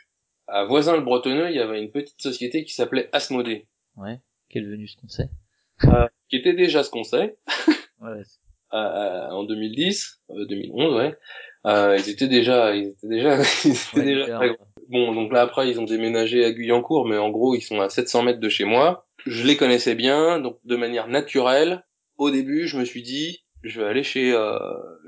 À 0.47 0.65
voisin 0.65 0.97
le 0.97 1.03
Bretonneux, 1.03 1.51
il 1.51 1.57
y 1.57 1.61
avait 1.61 1.83
une 1.83 1.91
petite 1.91 2.21
société 2.21 2.65
qui 2.65 2.75
s'appelait 2.75 3.09
Asmodée. 3.13 3.67
Ouais, 3.97 4.21
quel 4.49 4.71
venu 4.71 4.87
ce 4.87 4.97
qu'on 4.97 5.09
sait 5.09 5.31
qui 6.29 6.37
était 6.37 6.55
déjà 6.55 6.83
ce 6.83 6.91
qu'on 6.91 7.05
sait 7.05 7.37
Ouais, 8.01 8.11
ouais. 8.13 8.23
euh, 8.75 9.29
en 9.31 9.45
2010, 9.45 10.21
euh, 10.31 10.47
2011, 10.47 10.95
ouais. 10.95 11.17
Euh, 11.67 11.97
ils 11.99 12.09
étaient 12.11 12.29
déjà, 12.29 12.75
ils 12.77 12.89
étaient 12.89 13.09
déjà, 13.09 13.37
ils 13.65 13.73
étaient 13.73 13.99
Ouais, 13.99 14.05
déjà. 14.05 14.41
Bon, 14.89 15.13
donc 15.15 15.33
là 15.33 15.43
après 15.43 15.69
ils 15.69 15.79
ont 15.81 15.85
déménagé 15.85 16.45
à 16.45 16.53
Guyancourt, 16.53 17.07
mais 17.07 17.19
en 17.19 17.29
gros 17.31 17.55
ils 17.55 17.61
sont 17.61 17.81
à 17.81 17.91
700 17.91 18.23
mètres 18.23 18.41
de 18.41 18.49
chez 18.49 18.65
moi. 18.65 19.07
Je 19.27 19.47
les 19.47 19.57
connaissais 19.57 19.95
bien, 19.95 20.41
donc 20.41 20.59
de 20.65 20.77
manière 20.77 21.09
naturelle, 21.09 21.85
au 22.17 22.31
début 22.31 22.67
je 22.69 22.79
me 22.79 22.85
suis 22.85 23.03
dit, 23.03 23.45
je 23.65 23.81
vais 23.81 23.87
aller 23.87 24.03
chez 24.05 24.33
euh, 24.33 24.59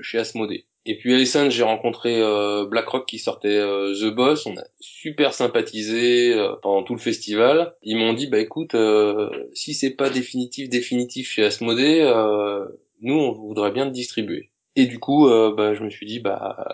chez 0.02 0.18
Asmodée. 0.18 0.66
Et 0.86 0.96
puis 0.96 1.12
Essen, 1.20 1.50
j'ai 1.50 1.62
rencontré 1.62 2.20
euh, 2.20 2.64
BlackRock 2.66 3.06
qui 3.06 3.18
sortait 3.18 3.48
euh, 3.48 3.94
The 3.94 4.14
Boss. 4.14 4.46
On 4.46 4.56
a 4.56 4.64
super 4.80 5.34
sympathisé 5.34 6.34
euh, 6.34 6.54
pendant 6.62 6.82
tout 6.82 6.94
le 6.94 7.00
festival. 7.00 7.74
Ils 7.82 7.98
m'ont 7.98 8.14
dit, 8.14 8.28
bah 8.28 8.38
écoute, 8.38 8.74
euh, 8.74 9.28
si 9.52 9.74
c'est 9.74 9.94
pas 9.94 10.08
définitif, 10.08 10.70
définitif 10.70 11.30
chez 11.30 11.44
Asmodée, 11.44 12.00
euh, 12.00 12.64
nous 13.02 13.14
on 13.14 13.32
voudrait 13.32 13.72
bien 13.72 13.86
te 13.86 13.92
distribuer. 13.92 14.52
Et 14.76 14.86
du 14.86 14.98
coup, 14.98 15.28
euh, 15.28 15.52
bah, 15.54 15.74
je 15.74 15.82
me 15.82 15.90
suis 15.90 16.06
dit, 16.06 16.20
bah 16.20 16.64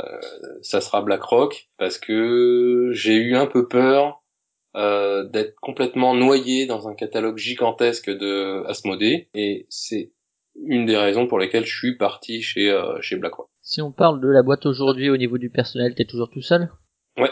ça 0.63 0.81
sera 0.81 1.03
BlackRock 1.03 1.69
parce 1.77 1.99
que 1.99 2.91
j'ai 2.93 3.15
eu 3.15 3.35
un 3.35 3.47
peu 3.47 3.67
peur 3.67 4.23
d'être 4.75 5.55
complètement 5.63 6.15
noyé 6.15 6.67
dans 6.67 6.87
un 6.87 6.95
catalogue 6.95 7.39
gigantesque 7.39 8.11
de 8.11 8.63
Asmodée. 8.67 9.29
Et 9.35 9.67
c'est 9.71 10.13
une 10.65 10.87
des 10.87 10.97
raisons 10.97 11.27
pour 11.27 11.39
lesquelles 11.39 11.65
je 11.67 11.77
suis 11.77 11.97
parti 11.97 12.43
chez 12.43 12.71
euh, 12.71 13.01
chez 13.01 13.17
BlackRock. 13.17 13.49
Si 13.63 13.83
on 13.83 13.93
parle 13.93 14.21
de 14.21 14.29
la 14.29 14.43
boîte 14.43 14.67
aujourd'hui 14.67 15.11
au 15.11 15.17
niveau 15.17 15.39
du 15.39 15.51
personnel, 15.51 15.95
t'es 15.95 16.05
toujours 16.05 16.31
tout 16.31 16.43
seul? 16.43 16.71
Ouais. 17.17 17.31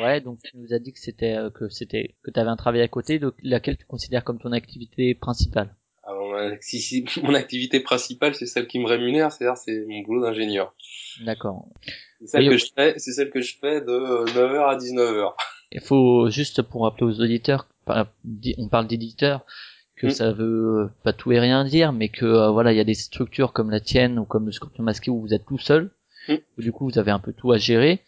Ouais, 0.00 0.20
donc 0.20 0.40
tu 0.42 0.56
nous 0.58 0.72
as 0.74 0.78
dit 0.78 0.92
que 0.92 0.98
c'était 0.98 1.36
euh, 1.36 1.50
que 1.50 1.68
c'était 1.68 2.16
que 2.22 2.30
t'avais 2.30 2.50
un 2.50 2.56
travail 2.56 2.82
à 2.82 2.88
côté, 2.88 3.18
de 3.18 3.32
laquelle 3.42 3.76
tu 3.78 3.86
considères 3.86 4.24
comme 4.24 4.38
ton 4.38 4.52
activité 4.52 5.14
principale? 5.14 5.74
Alors, 6.02 6.30
ma- 6.30 6.60
si, 6.60 6.80
si, 6.80 7.04
mon 7.22 7.34
activité 7.34 7.80
principale, 7.80 8.34
c'est 8.34 8.46
celle 8.46 8.66
qui 8.66 8.78
me 8.78 8.86
rémunère, 8.86 9.32
c'est-à-dire 9.32 9.56
c'est 9.56 9.84
mon 9.88 10.00
boulot 10.02 10.22
d'ingénieur. 10.22 10.74
D'accord. 11.24 11.68
C'est 12.20 12.26
celle 12.26 12.42
Oui, 12.44 12.48
que 12.50 12.56
je 12.58 12.66
fais, 12.76 12.98
c'est 12.98 13.12
celle 13.12 13.30
que 13.30 13.40
je 13.40 13.56
fais 13.58 13.80
de 13.80 14.24
9h 14.32 14.68
à 14.68 14.76
19h. 14.76 15.32
Il 15.72 15.80
faut 15.80 16.30
juste 16.30 16.62
pour 16.62 16.82
rappeler 16.82 17.06
aux 17.06 17.20
auditeurs, 17.20 17.68
on 17.86 18.68
parle 18.68 18.86
d'éditeurs, 18.86 19.44
que 19.96 20.08
Mm. 20.08 20.10
ça 20.10 20.32
veut 20.32 20.84
euh, 20.84 20.90
pas 21.04 21.12
tout 21.12 21.32
et 21.32 21.40
rien 21.40 21.64
dire, 21.64 21.92
mais 21.92 22.08
que 22.08 22.24
euh, 22.26 22.50
voilà, 22.50 22.72
il 22.72 22.76
y 22.76 22.80
a 22.80 22.84
des 22.84 22.94
structures 22.94 23.52
comme 23.52 23.70
la 23.70 23.80
tienne 23.80 24.18
ou 24.18 24.24
comme 24.24 24.46
le 24.46 24.52
Scorpion 24.52 24.84
Masqué 24.84 25.10
où 25.10 25.20
vous 25.20 25.34
êtes 25.34 25.46
tout 25.46 25.58
seul, 25.58 25.90
Mm. 26.28 26.34
où 26.58 26.60
du 26.62 26.72
coup 26.72 26.88
vous 26.90 26.98
avez 26.98 27.10
un 27.12 27.18
peu 27.20 27.32
tout 27.32 27.52
à 27.52 27.58
gérer. 27.58 28.00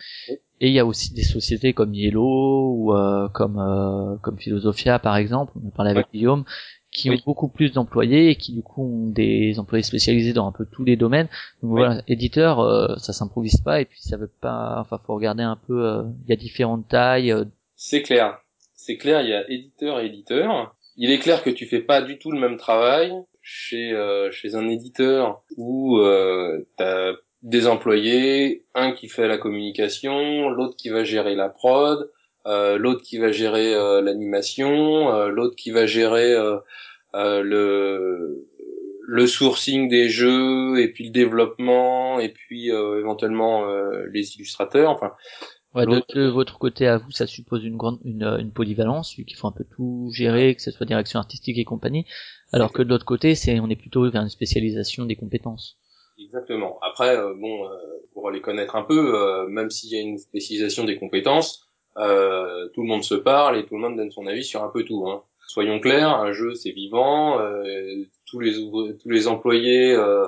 Et 0.61 0.67
il 0.69 0.73
y 0.73 0.81
a 0.81 0.85
aussi 0.87 1.15
des 1.15 1.23
sociétés 1.23 1.73
comme 1.73 1.95
Yellow 1.95 2.73
ou 2.75 2.93
euh, 2.95 3.29
comme 3.29 3.59
euh, 3.59 4.17
comme 4.23 4.39
Philosophia 4.39 4.99
par 4.99 5.17
exemple, 5.17 5.53
on 5.63 5.69
a 5.69 5.71
parlé 5.71 5.93
avec 5.93 6.07
Guillaume, 6.13 6.45
qui 6.91 7.11
Oui. 7.11 7.17
ont 7.17 7.23
beaucoup 7.27 7.47
plus 7.49 7.71
d'employés 7.73 8.31
et 8.31 8.35
qui 8.37 8.53
du 8.55 8.63
coup 8.63 8.83
ont 8.83 9.09
des 9.11 9.59
employés 9.61 9.85
spécialisés 9.85 10.33
dans 10.33 10.49
un 10.49 10.53
peu 10.53 10.67
tous 10.67 10.83
les 10.85 10.97
domaines. 10.97 11.29
Donc 11.63 11.71
Oui. 11.75 11.81
voilà, 11.81 12.03
éditeur, 12.09 12.59
euh, 12.61 12.97
ça 12.97 13.13
s'improvise 13.13 13.61
pas 13.61 13.81
et 13.81 13.85
puis 13.85 14.01
ça 14.03 14.17
veut 14.17 14.31
pas, 14.41 14.79
enfin 14.81 14.99
faut 15.07 15.15
regarder 15.15 15.45
un 15.45 15.57
peu, 15.69 15.87
euh, 15.87 16.03
il 16.25 16.31
y 16.31 16.33
a 16.33 16.37
différentes 16.37 16.89
tailles. 16.89 17.31
euh, 17.31 17.45
C'est 17.77 18.03
clair. 18.03 18.39
C'est 18.75 18.97
clair, 18.97 19.21
il 19.23 19.29
y 19.29 19.35
a 19.35 19.49
éditeur 19.51 20.01
et 20.01 20.07
éditeur. 20.07 20.75
Il 21.01 21.13
est 21.13 21.21
clair 21.21 21.45
que 21.45 21.51
tu 21.51 21.67
fais 21.67 21.81
pas 21.81 22.03
du 22.03 22.19
tout 22.19 22.33
le 22.33 22.41
même 22.41 22.57
travail 22.57 23.13
chez 23.41 23.93
euh, 23.93 24.33
chez 24.33 24.57
un 24.57 24.69
éditeur 24.69 25.43
où 25.57 25.99
euh, 25.99 26.67
t'as 26.77 27.13
des 27.43 27.69
employés, 27.69 28.65
un 28.75 28.91
qui 28.91 29.09
fait 29.09 29.29
la 29.29 29.39
communication, 29.39 30.51
l'autre 30.51 30.75
qui 30.77 30.89
va 30.89 31.05
gérer 31.05 31.37
la 31.37 31.49
prod, 31.49 32.11
euh, 32.47 32.79
l'autre 32.79 33.03
qui 33.03 33.19
va 33.19 33.31
gérer 33.31 33.75
euh, 33.75 34.03
l'animation, 34.03 35.29
l'autre 35.29 35.55
qui 35.55 35.71
va 35.71 35.87
gérer 35.87 36.35
le 37.15 38.49
le 39.11 39.27
sourcing 39.27 39.89
des 39.89 40.09
jeux 40.09 40.81
et 40.81 40.89
puis 40.89 41.05
le 41.05 41.11
développement 41.11 42.19
et 42.19 42.29
puis 42.29 42.71
éventuellement 42.71 43.65
les 44.13 44.35
illustrateurs. 44.35 44.91
Enfin, 44.91 45.13
Ouais, 45.87 46.03
de, 46.15 46.29
votre 46.29 46.59
côté 46.59 46.87
à 46.87 46.99
vous, 46.99 47.11
ça 47.11 47.27
suppose 47.27 47.65
une 47.65 47.77
grande, 47.77 47.99
une, 48.05 48.25
euh, 48.25 48.39
une 48.39 48.53
polyvalence, 48.53 49.15
vu 49.17 49.25
qu'il 49.25 49.37
faut 49.37 49.47
un 49.47 49.53
peu 49.53 49.65
tout 49.65 50.11
gérer, 50.13 50.55
que 50.55 50.63
ce 50.63 50.71
soit 50.71 50.87
direction 50.87 51.19
artistique 51.19 51.59
et 51.59 51.65
compagnie. 51.65 52.07
Alors 52.53 52.73
que 52.73 52.83
de 52.83 52.89
l'autre 52.89 53.05
côté, 53.05 53.35
c'est, 53.35 53.61
on 53.61 53.69
est 53.69 53.77
plutôt 53.77 54.09
vers 54.11 54.23
une 54.23 54.29
spécialisation 54.29 55.05
des 55.05 55.17
compétences. 55.17 55.79
Exactement. 56.19 56.79
Après, 56.83 57.17
euh, 57.17 57.35
bon, 57.35 57.67
euh, 57.67 57.77
pour 58.13 58.31
les 58.31 58.41
connaître 58.41 58.75
un 58.77 58.83
peu, 58.83 59.15
euh, 59.15 59.47
même 59.47 59.71
s'il 59.71 59.91
y 59.91 59.97
a 59.97 60.01
une 60.01 60.19
spécialisation 60.19 60.85
des 60.85 60.99
compétences, 60.99 61.69
euh, 61.99 62.69
tout 62.75 62.83
le 62.83 62.89
monde 62.89 63.03
se 63.03 63.15
parle 63.15 63.59
et 63.59 63.67
tout 63.67 63.75
le 63.75 63.81
monde 63.81 63.97
donne 63.97 64.11
son 64.11 64.27
avis 64.27 64.45
sur 64.45 64.63
un 64.63 64.69
peu 64.69 64.85
tout. 64.85 65.09
Hein. 65.09 65.23
Soyons 65.49 65.81
clairs, 65.81 66.15
un 66.15 66.33
jeu 66.33 66.55
c'est 66.55 66.71
vivant, 66.71 67.41
euh, 67.41 68.05
tous 68.27 68.41
les 68.41 68.55
tous 68.55 69.11
les 69.11 69.29
employés 69.29 69.95
euh, 69.95 70.27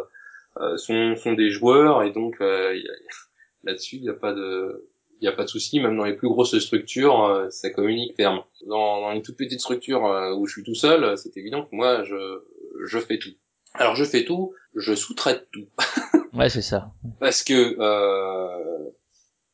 euh, 0.56 0.76
sont 0.76 1.14
sont 1.16 1.34
des 1.34 1.50
joueurs 1.50 2.02
et 2.02 2.10
donc 2.10 2.40
euh, 2.40 2.74
là-dessus 3.64 3.96
il 3.96 4.02
n'y 4.02 4.08
a 4.08 4.14
pas 4.14 4.32
de 4.32 4.88
il 5.20 5.24
y 5.24 5.28
a 5.28 5.32
pas 5.32 5.44
de 5.44 5.48
souci, 5.48 5.80
même 5.80 5.96
dans 5.96 6.04
les 6.04 6.14
plus 6.14 6.28
grosses 6.28 6.58
structures, 6.58 7.24
euh, 7.24 7.50
ça 7.50 7.70
communique 7.70 8.16
ferme. 8.16 8.42
Dans, 8.66 9.00
dans 9.00 9.10
les 9.12 9.22
toutes 9.22 9.36
petites 9.36 9.60
structures 9.60 10.06
euh, 10.06 10.34
où 10.34 10.46
je 10.46 10.52
suis 10.54 10.62
tout 10.62 10.74
seul, 10.74 11.04
euh, 11.04 11.16
c'est 11.16 11.36
évident 11.36 11.62
que 11.64 11.74
moi 11.74 12.04
je 12.04 12.42
je 12.86 12.98
fais 12.98 13.18
tout. 13.18 13.34
Alors 13.74 13.94
je 13.96 14.04
fais 14.04 14.24
tout, 14.24 14.54
je 14.74 14.94
sous-traite 14.94 15.48
tout 15.52 15.66
Ouais, 16.32 16.48
c'est 16.48 16.62
ça. 16.62 16.92
parce 17.18 17.42
que 17.42 17.76
euh, 17.78 18.88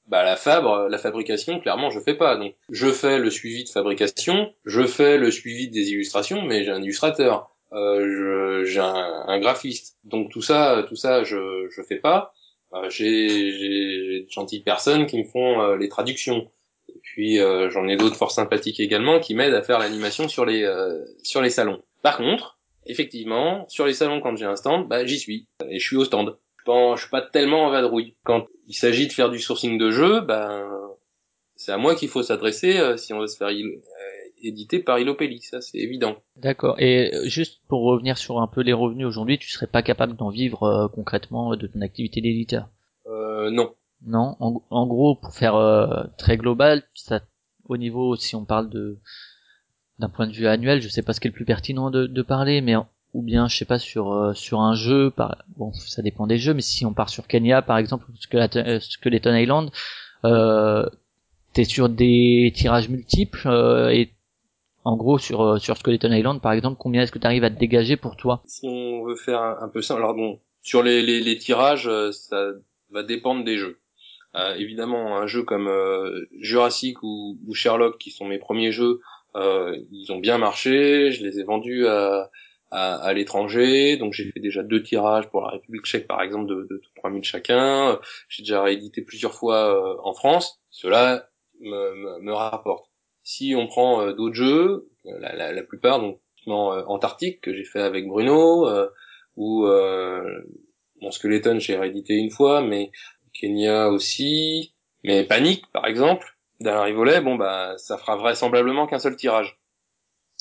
bah 0.06 0.22
la 0.24 0.36
fabre, 0.36 0.88
la 0.88 0.98
fabrication, 0.98 1.58
clairement, 1.58 1.90
je 1.90 1.98
fais 2.00 2.14
pas. 2.14 2.36
Donc, 2.36 2.54
je 2.70 2.88
fais 2.92 3.18
le 3.18 3.30
suivi 3.30 3.64
de 3.64 3.68
fabrication, 3.68 4.52
je 4.64 4.82
fais 4.86 5.18
le 5.18 5.30
suivi 5.30 5.68
des 5.68 5.90
illustrations, 5.90 6.42
mais 6.42 6.64
j'ai 6.64 6.70
un 6.70 6.82
illustrateur, 6.82 7.50
euh, 7.72 8.64
j'ai 8.64 8.78
un, 8.80 9.24
un 9.26 9.40
graphiste. 9.40 9.96
Donc 10.04 10.30
tout 10.30 10.42
ça, 10.42 10.84
tout 10.88 10.96
ça, 10.96 11.24
je 11.24 11.66
je 11.70 11.82
fais 11.82 11.96
pas. 11.96 12.32
Euh, 12.84 12.90
j'ai 12.90 14.20
de 14.22 14.30
gentilles 14.30 14.62
personnes 14.62 15.06
qui 15.06 15.18
me 15.18 15.24
font 15.24 15.60
euh, 15.60 15.76
les 15.76 15.88
traductions. 15.88 16.50
Et 16.88 16.98
puis 17.02 17.40
euh, 17.40 17.70
j'en 17.70 17.88
ai 17.88 17.96
d'autres 17.96 18.16
fort 18.16 18.30
sympathiques 18.30 18.80
également 18.80 19.18
qui 19.18 19.34
m'aident 19.34 19.54
à 19.54 19.62
faire 19.62 19.78
l'animation 19.78 20.28
sur 20.28 20.44
les 20.44 20.64
sur 21.22 21.42
les 21.42 21.50
salons. 21.50 21.82
Par 22.02 22.16
contre, 22.16 22.58
effectivement, 22.86 23.66
sur 23.68 23.86
les 23.86 23.94
salons 23.94 24.20
quand 24.20 24.36
j'ai 24.36 24.44
un 24.44 24.56
stand, 24.56 24.88
bah 24.88 25.04
j'y 25.04 25.18
suis 25.18 25.48
et 25.68 25.78
je 25.78 25.84
suis 25.84 25.96
au 25.96 26.04
stand 26.04 26.36
je 26.66 27.00
suis 27.00 27.10
pas 27.10 27.22
tellement 27.22 27.64
en 27.66 27.70
vadrouille. 27.70 28.14
Quand 28.24 28.46
il 28.66 28.74
s'agit 28.74 29.06
de 29.06 29.12
faire 29.12 29.30
du 29.30 29.38
sourcing 29.38 29.78
de 29.78 29.90
jeu, 29.90 30.20
ben 30.20 30.68
c'est 31.54 31.72
à 31.72 31.78
moi 31.78 31.94
qu'il 31.94 32.08
faut 32.08 32.22
s'adresser 32.22 32.78
euh, 32.78 32.96
si 32.96 33.12
on 33.12 33.20
veut 33.20 33.26
se 33.26 33.36
faire 33.36 33.50
euh, 34.46 34.48
éditer 34.48 34.80
par 34.80 34.98
Ilopelli, 34.98 35.40
ça 35.40 35.60
c'est 35.60 35.78
évident. 35.78 36.16
D'accord. 36.36 36.76
Et 36.78 37.14
euh, 37.14 37.24
juste 37.24 37.60
pour 37.68 37.82
revenir 37.82 38.18
sur 38.18 38.40
un 38.40 38.46
peu 38.46 38.62
les 38.62 38.72
revenus 38.72 39.06
aujourd'hui, 39.06 39.38
tu 39.38 39.48
serais 39.48 39.66
pas 39.66 39.82
capable 39.82 40.16
d'en 40.16 40.30
vivre 40.30 40.62
euh, 40.64 40.88
concrètement 40.88 41.56
de 41.56 41.66
ton 41.66 41.80
activité 41.80 42.20
d'éditeur? 42.20 42.68
Euh, 43.06 43.50
non, 43.50 43.74
Non, 44.06 44.36
en, 44.40 44.86
gros, 44.86 45.14
pour 45.14 45.34
faire 45.34 45.54
euh, 45.56 46.04
très 46.18 46.36
global, 46.36 46.82
ça, 46.94 47.20
au 47.68 47.76
niveau, 47.76 48.16
si 48.16 48.34
on 48.34 48.44
parle 48.44 48.70
de 48.70 48.98
d'un 49.98 50.10
point 50.10 50.26
de 50.26 50.32
vue 50.32 50.46
annuel, 50.46 50.82
je 50.82 50.88
sais 50.88 51.02
pas 51.02 51.14
ce 51.14 51.20
qui 51.20 51.28
est 51.28 51.30
le 51.30 51.34
plus 51.34 51.46
pertinent 51.46 51.90
de, 51.90 52.06
de 52.06 52.22
parler, 52.22 52.60
mais 52.60 52.74
ou 53.14 53.22
bien 53.22 53.48
je 53.48 53.56
sais 53.56 53.64
pas 53.64 53.78
sur 53.78 54.12
euh, 54.12 54.34
sur 54.34 54.60
un 54.60 54.74
jeu, 54.74 55.10
par, 55.10 55.44
bon, 55.56 55.72
ça 55.72 56.02
dépend 56.02 56.26
des 56.26 56.36
jeux, 56.36 56.52
mais 56.52 56.60
si 56.60 56.84
on 56.84 56.92
part 56.92 57.08
sur 57.08 57.26
Kenya 57.26 57.62
par 57.62 57.78
exemple, 57.78 58.04
Skeleton 58.18 59.34
Island, 59.34 59.70
euh, 60.24 60.86
t'es 61.54 61.64
sur 61.64 61.88
des 61.88 62.52
tirages 62.54 62.90
multiples 62.90 63.48
euh, 63.48 63.88
et 63.88 64.12
en 64.86 64.96
gros 64.96 65.18
sur 65.18 65.42
euh, 65.42 65.58
sur 65.58 65.76
Skeleton 65.76 66.12
Island 66.12 66.40
par 66.40 66.52
exemple, 66.52 66.76
combien 66.78 67.02
est-ce 67.02 67.12
que 67.12 67.18
tu 67.18 67.26
arrives 67.26 67.44
à 67.44 67.50
te 67.50 67.58
dégager 67.58 67.96
pour 67.96 68.16
toi? 68.16 68.42
Si 68.46 68.66
on 68.66 69.04
veut 69.04 69.16
faire 69.16 69.40
un, 69.40 69.68
peu 69.68 69.82
ça, 69.82 69.96
alors 69.96 70.14
bon, 70.14 70.40
sur 70.62 70.82
les, 70.82 71.02
les, 71.02 71.38
tirages, 71.38 71.90
ça 72.12 72.50
va 72.90 73.02
dépendre 73.02 73.44
des 73.44 73.56
jeux. 73.56 73.78
Euh, 74.36 74.54
évidemment, 74.56 75.16
un 75.16 75.26
jeu 75.26 75.42
comme 75.42 75.66
euh, 75.68 76.26
Jurassic 76.40 77.02
ou, 77.02 77.38
Sherlock, 77.54 77.98
qui 77.98 78.10
sont 78.10 78.26
mes 78.26 78.38
premiers 78.38 78.70
jeux, 78.70 79.00
euh, 79.34 79.76
ils 79.90 80.12
ont 80.12 80.18
bien 80.18 80.38
marché. 80.38 81.10
Je 81.10 81.24
les 81.24 81.40
ai 81.40 81.44
vendus 81.44 81.86
à, 81.86 82.30
à, 82.70 83.12
l'étranger. 83.14 83.96
Donc 83.96 84.12
j'ai 84.12 84.30
fait 84.30 84.40
déjà 84.40 84.62
deux 84.62 84.82
tirages 84.82 85.28
pour 85.30 85.40
la 85.42 85.48
République 85.48 85.86
tchèque, 85.86 86.06
par 86.06 86.22
exemple, 86.22 86.46
de, 86.48 86.66
de 86.68 86.82
3000 86.96 87.24
chacun. 87.24 87.98
J'ai 88.28 88.42
déjà 88.42 88.62
réédité 88.62 89.00
plusieurs 89.02 89.32
fois 89.32 90.06
en 90.06 90.12
France. 90.12 90.60
Cela 90.70 91.28
me, 91.60 92.32
rapporte. 92.32 92.90
Si 93.28 93.56
on 93.56 93.66
prend 93.66 94.12
d'autres 94.12 94.36
jeux, 94.36 94.88
la, 95.04 95.34
la, 95.34 95.52
la, 95.52 95.62
plupart, 95.64 95.98
donc 95.98 96.20
Antarctique, 96.46 97.40
que 97.40 97.52
j'ai 97.52 97.64
fait 97.64 97.82
avec 97.82 98.06
Bruno, 98.06 98.70
ou 99.36 99.66
mon 99.66 101.10
Skeleton, 101.10 101.58
j'ai 101.58 101.76
réédité 101.76 102.14
une 102.14 102.30
fois, 102.30 102.62
mais 102.62 102.92
Kenya 103.32 103.88
aussi, 103.88 104.74
mais 105.02 105.24
Panique 105.24 105.64
par 105.72 105.86
exemple, 105.86 106.38
d'un 106.60 106.82
rivolet, 106.82 107.20
bon 107.20 107.34
bah 107.34 107.74
ça 107.78 107.98
fera 107.98 108.16
vraisemblablement 108.16 108.86
qu'un 108.86 109.00
seul 109.00 109.16
tirage. 109.16 109.58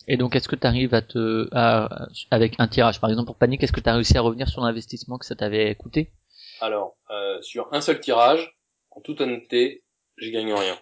Et 0.07 0.17
donc 0.17 0.35
est-ce 0.35 0.47
que 0.47 0.55
tu 0.55 0.67
arrives 0.67 0.93
à 0.93 1.01
te 1.01 1.47
à, 1.53 2.07
avec 2.29 2.55
un 2.59 2.67
tirage 2.67 3.01
par 3.01 3.09
exemple 3.09 3.27
pour 3.27 3.37
Panique, 3.37 3.63
est-ce 3.63 3.73
que 3.73 3.81
tu 3.81 3.89
as 3.89 3.95
réussi 3.95 4.15
à 4.15 4.21
revenir 4.21 4.47
sur 4.47 4.61
l'investissement 4.61 5.17
que 5.17 5.25
ça 5.25 5.35
t'avait 5.35 5.73
coûté? 5.73 6.11
Alors 6.61 6.97
euh, 7.09 7.41
sur 7.41 7.67
un 7.73 7.81
seul 7.81 7.99
tirage, 7.99 8.55
en 8.91 9.01
toute 9.01 9.21
honnêteté, 9.21 9.83
j'y 10.17 10.31
gagne 10.31 10.53
rien. 10.53 10.77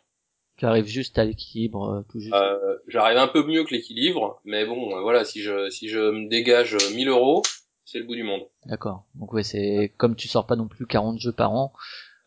Tu 0.58 0.66
arrives 0.66 0.86
juste 0.86 1.18
à 1.18 1.26
l'équilibre, 1.26 1.90
euh, 1.90 2.02
tout 2.12 2.20
juste. 2.20 2.34
Euh, 2.36 2.78
J'arrive 2.88 3.18
un 3.18 3.28
peu 3.28 3.44
mieux 3.44 3.64
que 3.64 3.74
l'équilibre, 3.74 4.40
mais 4.46 4.66
bon, 4.66 4.96
euh, 4.96 5.02
voilà, 5.02 5.26
si 5.26 5.42
je 5.42 5.70
si 5.70 5.90
je 5.90 6.00
me 6.00 6.30
dégage 6.30 6.78
1000 6.94 7.10
euros, 7.10 7.42
c'est 7.86 7.98
le 8.00 8.06
bout 8.06 8.16
du 8.16 8.24
monde. 8.24 8.44
D'accord. 8.66 9.06
Donc 9.16 9.34
ouais, 9.34 9.44
c'est 9.44 9.94
comme 9.98 10.16
tu 10.16 10.28
sors 10.28 10.46
pas 10.46 10.56
non 10.56 10.68
plus 10.68 10.86
40 10.86 11.20
jeux 11.20 11.32
par 11.32 11.52
an. 11.54 11.74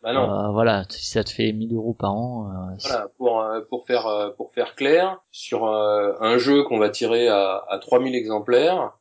Bah 0.03 0.13
non. 0.13 0.29
Euh, 0.29 0.51
voilà, 0.51 0.83
si 0.89 1.05
ça 1.09 1.23
te 1.23 1.31
fait 1.31 1.51
1000 1.53 1.73
euros 1.73 1.93
par 1.93 2.13
an. 2.13 2.49
Euh, 2.49 2.75
voilà, 2.83 3.07
pour 3.17 3.41
euh, 3.41 3.61
pour 3.69 3.85
faire 3.87 4.07
euh, 4.07 4.29
pour 4.31 4.53
faire 4.53 4.75
clair, 4.75 5.19
sur 5.31 5.65
un 5.65 6.37
jeu 6.37 6.63
qu'on 6.63 6.79
va 6.79 6.89
tirer 6.89 7.27
à, 7.29 7.63
à 7.69 7.79
3000 7.79 8.13
exemplaires, 8.13 8.91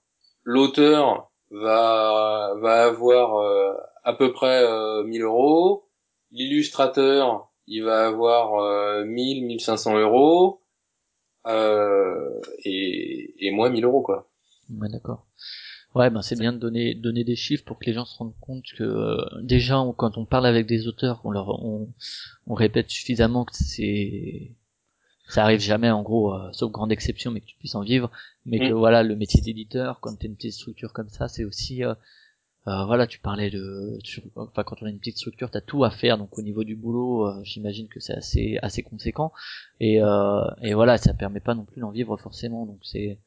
l'auteur 0.45 1.31
va 1.51 2.53
va 2.61 2.85
avoir 2.85 3.75
à 4.05 4.13
peu 4.13 4.33
près 4.33 4.63
1000 5.05 5.23
euros, 5.23 5.89
l'illustrateur 6.31 7.51
il 7.67 7.83
va 7.83 8.07
avoir 8.07 9.05
1000 9.05 9.45
1500 9.45 9.99
euros 9.99 10.61
et 12.65 13.35
et 13.39 13.51
moi 13.51 13.71
1000 13.71 13.85
euros 13.85 14.03
quoi. 14.03 14.29
Ouais, 14.71 14.89
d'accord. 14.89 15.27
Ouais, 15.95 16.11
ben 16.11 16.21
c'est 16.21 16.39
bien 16.39 16.53
de 16.53 16.59
donner 16.59 16.95
donner 16.95 17.25
des 17.25 17.37
chiffres 17.37 17.65
pour 17.65 17.79
que 17.79 17.87
les 17.87 17.95
gens 17.95 18.05
se 18.05 18.19
rendent 18.19 18.39
compte 18.41 18.65
que 18.77 18.85
euh, 18.85 19.25
déjà 19.43 19.83
quand 19.97 20.19
on 20.19 20.27
parle 20.27 20.47
avec 20.47 20.67
des 20.67 20.89
auteurs, 20.89 21.23
on 21.25 21.31
leur 21.31 21.49
on, 21.65 21.89
on 22.47 22.55
répète 22.55 22.91
suffisamment 22.91 23.47
que 23.47 23.55
c'est 23.55 24.55
ça 25.29 25.43
arrive 25.43 25.61
jamais 25.61 25.91
en 25.91 26.03
gros, 26.03 26.35
euh, 26.35 26.53
sauf 26.53 26.71
grande 26.71 26.93
exception, 26.93 27.31
mais 27.31 27.41
que 27.41 27.47
tu 27.47 27.57
puisses 27.57 27.75
en 27.75 27.83
vivre, 27.83 28.11
mais 28.45 28.59
que 28.59 28.73
mm. 28.73 28.77
voilà 28.77 29.03
le 29.03 29.17
métier 29.17 29.41
d'éditeur, 29.41 30.01
quand 30.01 30.17
t'es 30.17 30.27
une 30.27 30.37
petite 30.37 30.53
structure 30.53 30.93
comme 30.93 31.09
ça, 31.09 31.29
c'est 31.29 31.45
aussi 31.45 31.83
euh, 31.83 31.95
euh, 32.69 32.85
voilà, 32.85 33.07
tu 33.07 33.19
parlais 33.21 33.51
de, 33.51 33.99
enfin 34.37 34.65
quand 34.65 34.83
on 34.83 34.87
a 34.87 34.91
une 34.91 34.99
petite 34.99 35.19
structure, 35.19 35.51
t'as 35.51 35.61
tout 35.61 35.85
à 35.85 35.91
faire, 35.91 36.19
donc 36.19 36.37
au 36.39 36.43
niveau 36.43 36.65
du 36.65 36.75
boulot, 36.75 37.27
euh, 37.27 37.41
j'imagine 37.45 37.89
que 37.89 38.01
c'est 38.01 38.15
assez 38.15 38.59
assez 38.63 38.83
conséquent, 38.83 39.33
et 39.81 40.03
euh, 40.03 40.45
et 40.63 40.75
voilà, 40.75 40.99
ça 40.99 41.15
permet 41.15 41.41
pas 41.41 41.55
non 41.55 41.65
plus 41.65 41.81
d'en 41.81 41.91
vivre 41.91 42.17
forcément, 42.17 42.67
donc 42.67 42.79
c'est. 42.83 43.19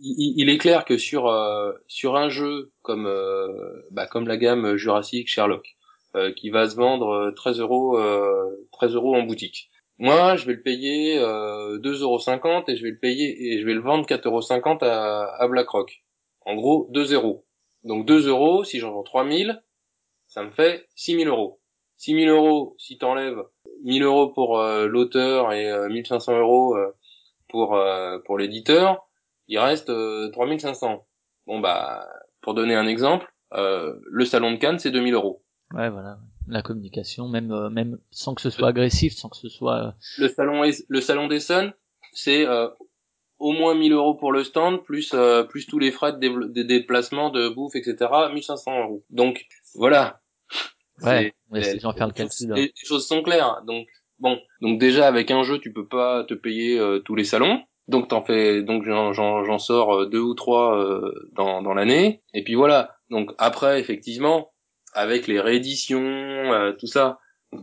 Il, 0.00 0.48
est 0.48 0.58
clair 0.58 0.84
que 0.84 0.98
sur 0.98 1.32
sur 1.86 2.16
un 2.16 2.28
jeu 2.28 2.72
comme 2.82 3.10
bah, 3.90 4.06
comme 4.06 4.28
la 4.28 4.36
gamme 4.36 4.76
Jurassic 4.76 5.28
Sherlock, 5.28 5.76
qui 6.36 6.50
va 6.50 6.68
se 6.68 6.76
vendre 6.76 7.32
13 7.36 7.60
euros 7.60 7.98
13 8.72 8.94
euros 8.94 9.14
en 9.14 9.22
boutique. 9.22 9.70
Moi, 9.98 10.34
je 10.34 10.46
vais 10.46 10.54
le 10.54 10.62
payer 10.62 11.18
euh, 11.18 11.78
2,50 11.78 12.00
euros 12.02 12.64
et 12.66 12.76
je 12.76 12.82
vais 12.82 12.90
le 12.90 12.98
payer 12.98 13.52
et 13.52 13.60
je 13.60 13.64
vais 13.64 13.74
le 13.74 13.80
vendre 13.80 14.04
4,50 14.04 14.26
euros 14.26 14.78
à, 14.82 15.40
à 15.40 15.48
BlackRock. 15.48 16.02
En 16.44 16.56
gros, 16.56 16.88
2 16.90 17.14
euros. 17.14 17.46
Donc 17.84 18.06
2 18.06 18.28
euros, 18.28 18.64
si 18.64 18.78
j'en 18.78 18.92
vends 18.92 19.02
3000, 19.02 19.62
ça 20.26 20.42
me 20.42 20.50
fait 20.50 20.86
6000 20.94 21.28
euros. 21.28 21.60
6000 21.98 22.28
euros, 22.28 22.74
si 22.78 22.98
t'enlèves 22.98 23.42
1000 23.84 24.02
euros 24.02 24.28
pour 24.28 24.58
euh, 24.58 24.86
l'auteur 24.86 25.52
et 25.52 25.70
1500 25.88 26.32
euh, 26.32 26.38
euros 26.40 26.76
euh, 26.76 26.90
pour 27.48 27.78
pour 28.24 28.38
l'éditeur, 28.38 29.06
il 29.46 29.58
reste 29.58 29.92
3500. 30.32 31.06
Bon 31.46 31.60
bah, 31.60 32.06
pour 32.40 32.54
donner 32.54 32.74
un 32.74 32.86
exemple, 32.86 33.30
le 33.52 34.24
salon 34.24 34.52
de 34.52 34.56
Cannes 34.56 34.78
c'est 34.78 34.90
2000 34.90 35.14
euros. 35.14 35.44
Ouais 35.74 35.90
voilà, 35.90 36.18
la 36.48 36.62
communication, 36.62 37.28
même 37.28 37.68
même 37.68 37.98
sans 38.10 38.34
que 38.34 38.40
ce 38.40 38.50
soit 38.50 38.68
agressif, 38.68 39.12
sans 39.12 39.28
que 39.28 39.36
ce 39.36 39.48
soit. 39.48 39.94
Le 40.18 40.28
salon 40.28 40.62
le 40.88 41.00
salon 41.00 41.28
c'est 42.14 42.46
au 43.42 43.50
moins 43.50 43.74
1000 43.74 43.92
euros 43.92 44.14
pour 44.14 44.30
le 44.30 44.44
stand, 44.44 44.84
plus 44.84 45.12
euh, 45.14 45.42
plus 45.42 45.66
tous 45.66 45.80
les 45.80 45.90
frais 45.90 46.12
de, 46.12 46.62
déplacement, 46.62 47.28
de 47.30 47.48
bouffe, 47.48 47.74
etc. 47.74 48.08
1500 48.32 48.82
euros. 48.84 49.04
Donc 49.10 49.46
voilà. 49.74 50.20
Ouais, 51.02 51.34
c'est 51.52 51.80
faire 51.80 52.06
le 52.06 52.12
calcul. 52.12 52.52
Les, 52.54 52.72
choses 52.76 53.06
sont 53.06 53.22
claires. 53.22 53.62
Donc 53.66 53.88
bon, 54.20 54.38
donc 54.60 54.78
déjà 54.78 55.08
avec 55.08 55.32
un 55.32 55.42
jeu, 55.42 55.58
tu 55.58 55.72
peux 55.72 55.88
pas 55.88 56.22
te 56.22 56.34
payer 56.34 56.78
euh, 56.78 57.00
tous 57.00 57.16
les 57.16 57.24
salons. 57.24 57.60
Donc 57.88 58.06
t'en 58.06 58.22
fais, 58.22 58.62
donc 58.62 58.84
j'en 58.84 59.58
sors 59.58 60.02
euh, 60.02 60.06
deux 60.06 60.20
ou 60.20 60.34
trois 60.34 60.80
dans 61.32 61.62
dans 61.62 61.74
l'année. 61.74 62.22
Et 62.34 62.44
puis 62.44 62.54
voilà. 62.54 62.96
Donc 63.10 63.32
après, 63.38 63.80
effectivement, 63.80 64.52
avec 64.94 65.26
les 65.26 65.40
rééditions, 65.40 66.74
tout 66.78 66.86
ça, 66.86 67.18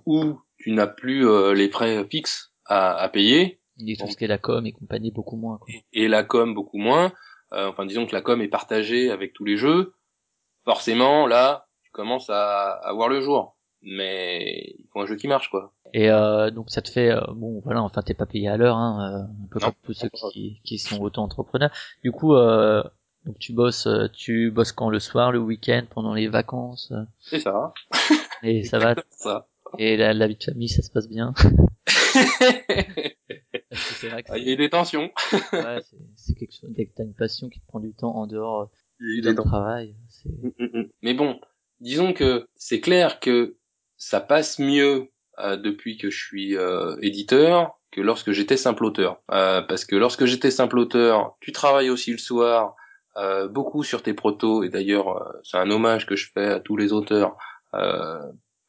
où 0.06 0.38
tu 0.58 0.72
n'as 0.74 0.88
plus 0.88 1.26
les 1.56 1.70
frais 1.70 2.06
fixes 2.12 2.52
à, 2.66 2.98
à 2.98 3.08
payer, 3.08 3.59
il 3.80 3.98
tout 3.98 4.08
ce 4.08 4.18
qui 4.18 4.26
est 4.26 4.28
la 4.28 4.38
com 4.38 4.66
et 4.66 4.72
compagnie 4.72 5.12
beaucoup 5.12 5.38
moins. 5.38 5.58
Quoi. 5.58 5.68
Et, 5.94 6.08
la 6.08 6.24
com 6.24 6.54
beaucoup 6.54 6.78
moins. 6.78 7.12
Euh, 7.54 7.68
enfin, 7.68 7.86
disons 7.86 8.06
que 8.06 8.14
la 8.14 8.22
com 8.22 8.42
est 8.42 8.48
partagée 8.48 9.10
avec 9.12 9.34
tous 9.34 9.46
les 9.46 9.58
jeux. 9.58 9.94
Forcément, 10.66 11.26
là, 11.26 11.68
tu 11.84 11.92
commences 11.92 12.30
à, 12.30 12.72
à 12.72 12.94
voir 12.94 13.10
le 13.10 13.22
jour. 13.22 13.56
Mais 13.82 14.76
il 14.78 14.88
faut 14.92 15.02
un 15.02 15.06
jeu 15.06 15.16
qui 15.16 15.28
marche, 15.28 15.50
quoi. 15.50 15.74
Et 15.94 16.10
euh, 16.10 16.52
donc 16.52 16.70
ça 16.70 16.82
te 16.82 16.90
fait 16.90 17.12
euh, 17.12 17.22
bon 17.34 17.62
voilà 17.64 17.82
enfin 17.82 18.02
t'es 18.02 18.14
pas 18.14 18.26
payé 18.28 18.48
à 18.48 18.58
l'heure 18.58 18.78
hein, 18.78 19.00
euh, 19.02 19.44
un 19.44 19.48
peu 19.50 19.60
comme 19.60 19.74
tous 19.84 19.94
ceux 19.94 20.10
qui, 20.32 20.62
qui 20.64 20.78
sont 20.78 21.02
auto-entrepreneurs. 21.02 21.72
Du 22.04 22.12
coup 22.12 22.36
euh, 22.36 22.84
donc 23.26 23.40
tu 23.40 23.54
bosses 23.54 23.88
tu 24.14 24.52
bosses 24.52 24.72
quand 24.72 24.90
le 24.90 25.00
soir, 25.00 25.32
le 25.32 25.40
week-end, 25.40 25.84
pendant 25.90 26.14
les 26.14 26.28
vacances. 26.28 26.94
C'est 27.20 27.40
ça. 27.40 27.74
Et 28.44 28.64
ça 28.64 28.78
va? 28.78 28.96
ça. 29.10 29.48
Et 29.78 29.98
la, 29.98 30.14
la 30.14 30.28
vie 30.28 30.36
de 30.36 30.44
famille 30.44 30.70
ça 30.70 30.82
se 30.82 30.92
passe 30.92 31.10
bien? 31.10 31.34
vrai 33.72 34.24
que 34.24 34.32
ah, 34.32 34.38
il 34.38 34.50
y 34.50 34.54
a 34.54 34.56
des 34.56 34.70
tensions. 34.70 35.12
ouais, 35.54 35.80
c'est 36.16 36.36
quelque 36.36 36.54
chose. 36.54 36.70
Dès 36.72 36.86
que 36.86 36.94
t'as 36.96 37.04
une 37.04 37.14
passion 37.14 37.50
qui 37.50 37.60
te 37.60 37.68
prend 37.68 37.80
du 37.80 37.94
temps 37.94 38.16
en 38.16 38.28
dehors 38.28 38.70
du 39.00 39.22
travail. 39.36 39.96
Mm, 40.26 40.48
mm, 40.58 40.80
mm. 40.80 40.90
Mais 41.02 41.14
bon, 41.14 41.40
disons 41.80 42.14
que 42.14 42.48
c'est 42.56 42.82
clair 42.82 43.20
que 43.20 43.58
ça 43.98 44.20
passe 44.20 44.60
mieux 44.60 45.10
euh, 45.40 45.58
depuis 45.58 45.98
que 45.98 46.10
je 46.10 46.18
suis 46.18 46.58
euh, 46.58 46.96
éditeur 47.02 47.80
que 47.92 48.02
lorsque 48.02 48.32
j'étais 48.32 48.58
simple 48.58 48.86
auteur. 48.86 49.22
Euh, 49.32 49.62
parce 49.62 49.86
que 49.86 49.96
lorsque 49.96 50.26
j'étais 50.26 50.52
simple 50.52 50.78
auteur, 50.78 51.38
tu 51.40 51.52
travailles 51.52 51.90
aussi 51.90 52.12
le 52.12 52.18
soir, 52.18 52.76
euh, 53.18 53.48
beaucoup 53.48 53.84
sur 53.84 54.04
tes 54.04 54.14
protos, 54.14 54.64
et 54.64 54.70
d'ailleurs 54.70 55.18
euh, 55.18 55.40
c'est 55.44 55.58
un 55.58 55.70
hommage 55.72 56.06
que 56.06 56.16
je 56.16 56.32
fais 56.32 56.46
à 56.46 56.60
tous 56.60 56.78
les 56.78 56.94
auteurs 56.94 57.36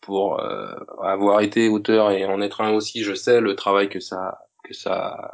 pour 0.02 0.42
avoir 1.02 1.40
été 1.40 1.68
auteur 1.68 2.10
et 2.10 2.24
en 2.26 2.40
être 2.42 2.60
un 2.60 2.72
aussi, 2.72 3.02
je 3.02 3.14
sais 3.14 3.40
le 3.40 3.54
travail 3.54 3.88
que 3.88 4.00
ça 4.00 4.38
ça 4.72 5.32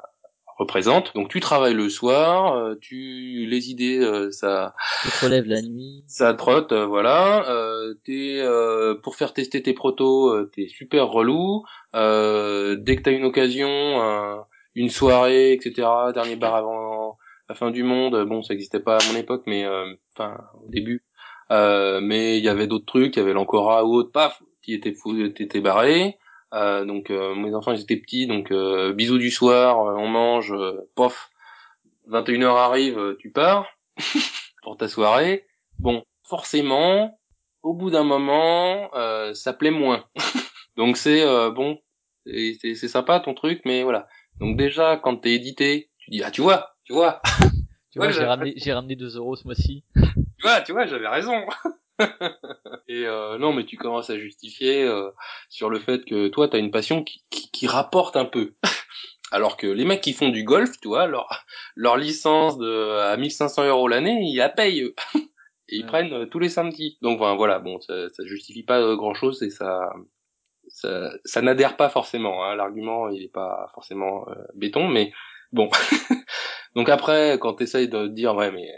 représente. 0.56 1.14
Donc 1.14 1.28
tu 1.28 1.40
travailles 1.40 1.74
le 1.74 1.88
soir, 1.88 2.56
euh, 2.56 2.74
tu 2.80 3.46
les 3.46 3.70
idées 3.70 3.98
euh, 3.98 4.30
ça 4.30 4.74
tu 5.02 5.10
te 5.10 5.24
relèves 5.24 5.46
la 5.46 5.60
nuit. 5.62 6.02
Ça 6.06 6.32
trotte 6.34 6.72
euh, 6.72 6.86
voilà, 6.86 7.48
euh, 7.50 7.94
t'es 8.04 8.42
pour 9.02 9.16
faire 9.16 9.32
tester 9.32 9.62
tes 9.62 9.74
protos, 9.74 10.46
t'es 10.46 10.68
super 10.68 11.08
relou. 11.08 11.64
dès 11.92 12.96
que 12.96 13.02
t'as 13.02 13.12
une 13.12 13.24
occasion, 13.24 14.44
une 14.74 14.88
soirée, 14.88 15.52
etc. 15.52 15.88
Dernier 16.14 16.36
bar 16.36 16.54
avant 16.54 17.18
la 17.48 17.54
fin 17.54 17.70
du 17.70 17.82
monde. 17.82 18.24
Bon, 18.26 18.42
ça 18.42 18.54
existait 18.54 18.80
pas 18.80 18.96
à 18.96 19.12
mon 19.12 19.18
époque, 19.18 19.42
mais 19.46 19.66
enfin 20.14 20.38
au 20.64 20.68
début. 20.70 21.04
mais 21.50 22.38
il 22.38 22.44
y 22.44 22.48
avait 22.48 22.66
d'autres 22.66 22.86
trucs, 22.86 23.16
il 23.16 23.18
y 23.18 23.22
avait 23.22 23.34
l'Ancora 23.34 23.84
ou 23.84 23.94
autre. 23.94 24.10
Paf, 24.10 24.42
fous, 25.02 25.20
étaient 25.20 25.60
barrés. 25.60 26.16
Euh, 26.16 26.25
donc 26.52 27.10
mes 27.10 27.54
enfants 27.54 27.72
ils 27.72 27.82
étaient 27.82 27.96
petits, 27.96 28.26
donc 28.26 28.52
bisous 28.94 29.18
du 29.18 29.30
soir, 29.30 29.78
on 29.78 30.08
mange, 30.08 30.54
pof, 30.94 31.30
21h 32.08 32.56
arrive, 32.56 33.16
tu 33.18 33.30
pars 33.30 33.66
pour 34.62 34.76
ta 34.76 34.88
soirée. 34.88 35.46
Bon, 35.78 36.04
forcément, 36.22 37.18
au 37.62 37.74
bout 37.74 37.90
d'un 37.90 38.04
moment, 38.04 38.90
ça 39.34 39.52
plaît 39.52 39.70
moins. 39.70 40.04
donc 40.76 40.96
c'est 40.96 41.24
bon, 41.50 41.78
c'est 42.24 42.74
sympa 42.88 43.20
ton 43.20 43.34
truc, 43.34 43.62
mais 43.64 43.82
voilà. 43.82 44.08
Donc 44.40 44.56
déjà, 44.56 44.96
quand 44.96 45.16
t'es 45.16 45.32
édité, 45.32 45.90
tu 45.98 46.10
dis 46.10 46.22
ah 46.22 46.30
tu 46.30 46.42
vois, 46.42 46.76
tu 46.84 46.92
vois. 46.92 47.20
tu 47.90 47.98
vois, 47.98 48.10
j'ai 48.10 48.24
ramené, 48.24 48.54
j'ai 48.56 48.72
ramené 48.72 48.96
2 48.96 49.16
euros 49.16 49.36
ce 49.36 49.44
mois-ci. 49.44 49.84
tu 49.94 50.42
vois, 50.42 50.60
tu 50.60 50.72
vois, 50.72 50.86
j'avais 50.86 51.08
raison. 51.08 51.44
et 52.88 53.06
euh, 53.06 53.38
non, 53.38 53.52
mais 53.52 53.64
tu 53.64 53.76
commences 53.76 54.10
à 54.10 54.18
justifier 54.18 54.84
euh, 54.84 55.10
sur 55.48 55.70
le 55.70 55.78
fait 55.78 56.04
que 56.04 56.28
toi, 56.28 56.48
t'as 56.48 56.58
une 56.58 56.70
passion 56.70 57.02
qui, 57.04 57.24
qui, 57.30 57.50
qui, 57.50 57.66
rapporte 57.66 58.16
un 58.16 58.24
peu. 58.26 58.54
Alors 59.32 59.56
que 59.56 59.66
les 59.66 59.84
mecs 59.84 60.02
qui 60.02 60.12
font 60.12 60.28
du 60.28 60.44
golf, 60.44 60.70
tu 60.80 60.88
vois, 60.88 61.06
leur, 61.06 61.44
leur 61.74 61.96
licence 61.96 62.58
de 62.58 62.98
à 63.00 63.16
1500 63.16 63.66
euros 63.66 63.88
l'année, 63.88 64.20
ils 64.22 64.36
la 64.36 64.48
payent. 64.48 64.82
Eux. 64.82 64.94
et 65.68 65.76
ils 65.76 65.86
prennent 65.86 66.12
euh, 66.12 66.26
tous 66.26 66.38
les 66.38 66.48
samedis. 66.48 66.98
Donc 67.02 67.18
voilà, 67.18 67.58
bon, 67.58 67.80
ça, 67.80 68.08
ça 68.10 68.24
justifie 68.24 68.62
pas 68.62 68.80
euh, 68.80 68.96
grand 68.96 69.14
chose 69.14 69.42
et 69.42 69.50
ça, 69.50 69.90
ça, 70.68 71.10
ça 71.24 71.42
n'adhère 71.42 71.76
pas 71.76 71.88
forcément. 71.88 72.44
Hein. 72.44 72.54
L'argument, 72.56 73.08
il 73.08 73.22
est 73.22 73.32
pas 73.32 73.70
forcément 73.74 74.28
euh, 74.28 74.34
béton, 74.54 74.88
mais 74.88 75.12
bon. 75.52 75.68
Donc 76.76 76.88
après, 76.88 77.38
quand 77.40 77.54
tu 77.54 77.64
essayes 77.64 77.88
de 77.88 78.06
dire 78.06 78.34
ouais, 78.34 78.52
mais 78.52 78.68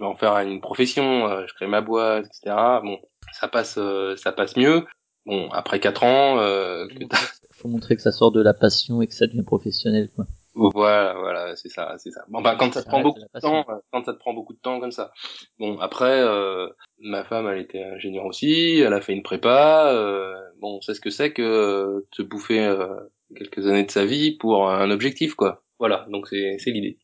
je 0.00 0.04
vais 0.06 0.10
en 0.10 0.16
faire 0.16 0.34
une 0.38 0.62
profession, 0.62 1.28
euh, 1.28 1.44
je 1.46 1.52
crée 1.52 1.66
ma 1.66 1.82
boîte, 1.82 2.24
etc. 2.24 2.56
Bon, 2.82 2.98
ça 3.32 3.48
passe, 3.48 3.76
euh, 3.76 4.16
ça 4.16 4.32
passe 4.32 4.56
mieux. 4.56 4.86
Bon, 5.26 5.50
après 5.50 5.78
quatre 5.78 6.04
ans, 6.04 6.38
que 6.38 7.16
faut 7.52 7.68
montrer 7.68 7.96
que 7.96 8.00
ça 8.00 8.10
sort 8.10 8.32
de 8.32 8.40
la 8.40 8.54
passion 8.54 9.02
et 9.02 9.06
que 9.06 9.12
ça 9.12 9.26
devient 9.26 9.42
professionnel, 9.42 10.08
quoi. 10.16 10.24
Voilà, 10.54 11.14
voilà, 11.14 11.54
c'est 11.54 11.68
ça, 11.68 11.94
c'est 11.98 12.10
ça. 12.10 12.24
Bon, 12.28 12.40
bah, 12.40 12.56
quand 12.58 12.72
ça, 12.72 12.82
te 12.82 12.88
prend 12.88 13.02
beaucoup 13.02 13.20
de 13.20 13.40
temps, 13.40 13.64
quand 13.92 14.04
ça 14.04 14.14
te 14.14 14.18
prend 14.18 14.32
beaucoup 14.32 14.54
de 14.54 14.58
temps 14.58 14.80
comme 14.80 14.90
ça. 14.90 15.12
Bon, 15.58 15.78
après, 15.78 16.22
euh, 16.22 16.68
ma 16.98 17.22
femme, 17.22 17.46
elle 17.48 17.60
était 17.60 17.84
ingénieure 17.84 18.24
aussi, 18.24 18.80
elle 18.80 18.94
a 18.94 19.02
fait 19.02 19.12
une 19.12 19.22
prépa. 19.22 19.92
Euh, 19.92 20.34
bon, 20.58 20.78
on 20.78 20.80
sait 20.80 20.94
ce 20.94 21.00
que 21.00 21.10
c'est 21.10 21.32
que 21.34 22.00
de 22.00 22.06
se 22.16 22.22
bouffer 22.22 22.64
euh, 22.64 22.96
quelques 23.36 23.66
années 23.66 23.84
de 23.84 23.90
sa 23.90 24.06
vie 24.06 24.36
pour 24.38 24.70
un 24.70 24.90
objectif, 24.90 25.34
quoi. 25.34 25.62
Voilà, 25.78 26.06
donc 26.10 26.26
c'est 26.28 26.56
c'est 26.58 26.70
l'idée. 26.70 26.98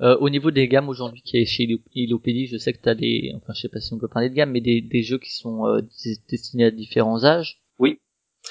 Euh, 0.00 0.16
au 0.20 0.30
niveau 0.30 0.50
des 0.50 0.68
gammes 0.68 0.88
aujourd'hui 0.88 1.22
qui 1.22 1.38
est 1.38 1.44
chez 1.44 1.66
Ilopédie, 1.94 2.46
je 2.46 2.56
sais 2.56 2.72
que 2.72 2.80
tu 2.80 2.88
as 2.88 2.94
des, 2.94 3.32
enfin 3.34 3.52
je 3.52 3.62
sais 3.62 3.68
pas 3.68 3.80
si 3.80 3.92
on 3.92 3.98
peut 3.98 4.08
parler 4.08 4.30
de 4.30 4.34
gamme, 4.34 4.52
mais 4.52 4.60
des, 4.60 4.80
des 4.80 5.02
jeux 5.02 5.18
qui 5.18 5.34
sont 5.34 5.66
euh, 5.66 5.80
destinés 6.28 6.66
à 6.66 6.70
différents 6.70 7.24
âges. 7.24 7.60
Oui. 7.78 7.98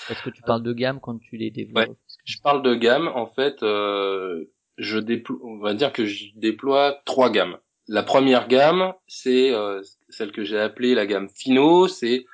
Est-ce 0.09 0.21
que 0.23 0.29
tu 0.29 0.41
parles 0.41 0.63
de 0.63 0.73
gamme 0.73 0.99
quand 0.99 1.17
tu 1.17 1.37
les 1.37 1.49
développes? 1.49 1.97
Je 2.25 2.37
parle 2.41 2.61
de 2.61 2.75
gamme. 2.75 3.07
En 3.07 3.27
fait, 3.27 3.63
euh, 3.63 4.45
je 4.77 4.99
déploie, 4.99 5.37
on 5.43 5.57
va 5.59 5.73
dire 5.73 5.93
que 5.93 6.05
je 6.05 6.25
déploie 6.35 7.01
trois 7.05 7.29
gammes. 7.29 7.57
La 7.87 8.03
première 8.03 8.47
gamme, 8.49 8.93
c'est 9.07 9.53
euh, 9.53 9.81
celle 10.09 10.31
que 10.31 10.43
j'ai 10.43 10.59
appelée 10.59 10.93
la 10.93 11.05
gamme 11.05 11.29
Fino. 11.29 11.87
C'est 11.87 12.25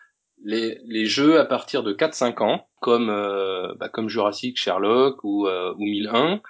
les, 0.44 0.80
les 0.86 1.06
jeux 1.06 1.40
à 1.40 1.46
partir 1.46 1.84
de 1.84 1.94
4-5 1.94 2.44
ans, 2.44 2.68
comme 2.82 3.10
euh, 3.10 3.74
bah, 3.76 3.90
comme 3.90 4.10
Jurassic, 4.10 4.60
Sherlock 4.60 5.24
ou, 5.24 5.48
ou 5.48 5.84
1001, 5.84 6.42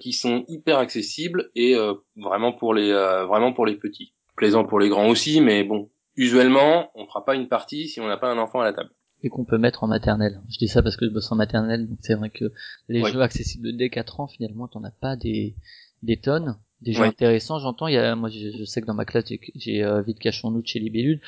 qui 0.00 0.12
sont 0.12 0.44
hyper 0.48 0.78
accessibles 0.78 1.50
et 1.54 1.76
vraiment 2.16 2.52
pour 2.52 2.74
les 2.74 2.92
vraiment 2.92 3.52
pour 3.52 3.66
les 3.66 3.76
petits. 3.76 4.14
Plaisant 4.36 4.64
pour 4.64 4.80
les 4.80 4.88
grands 4.88 5.08
aussi, 5.08 5.40
mais 5.40 5.64
bon, 5.64 5.90
usuellement, 6.16 6.90
on 6.94 7.06
fera 7.06 7.24
pas 7.24 7.34
une 7.34 7.48
partie 7.48 7.88
si 7.88 8.00
on 8.00 8.08
n'a 8.08 8.16
pas 8.16 8.30
un 8.30 8.38
enfant 8.38 8.60
à 8.60 8.64
la 8.64 8.72
table 8.72 8.90
et 9.24 9.30
qu'on 9.30 9.44
peut 9.44 9.58
mettre 9.58 9.82
en 9.82 9.86
maternelle. 9.86 10.42
Je 10.50 10.58
dis 10.58 10.68
ça 10.68 10.82
parce 10.82 10.96
que 10.96 11.06
je 11.06 11.10
bosse 11.10 11.32
en 11.32 11.36
maternelle, 11.36 11.88
donc 11.88 11.98
c'est 12.02 12.14
vrai 12.14 12.28
que 12.28 12.52
les 12.88 13.02
jeux 13.04 13.22
accessibles 13.22 13.74
dès 13.74 13.88
4 13.88 14.20
ans, 14.20 14.26
finalement, 14.26 14.68
t'en 14.68 14.84
as 14.84 14.90
pas 14.90 15.16
des, 15.16 15.56
des 16.02 16.18
tonnes. 16.18 16.58
Des 16.82 16.92
jeux 16.92 17.04
intéressants, 17.04 17.58
j'entends. 17.58 17.86
Il 17.86 17.94
y 17.94 17.96
a, 17.96 18.14
moi, 18.14 18.28
je, 18.28 18.62
sais 18.64 18.82
que 18.82 18.86
dans 18.86 18.94
ma 18.94 19.06
classe, 19.06 19.24
j'ai 19.54 19.82
euh, 19.82 20.02
Vite 20.02 20.18
Cachons-nous 20.18 20.60
de 20.60 20.66
chez 20.66 20.80
Libellule. 20.80 21.22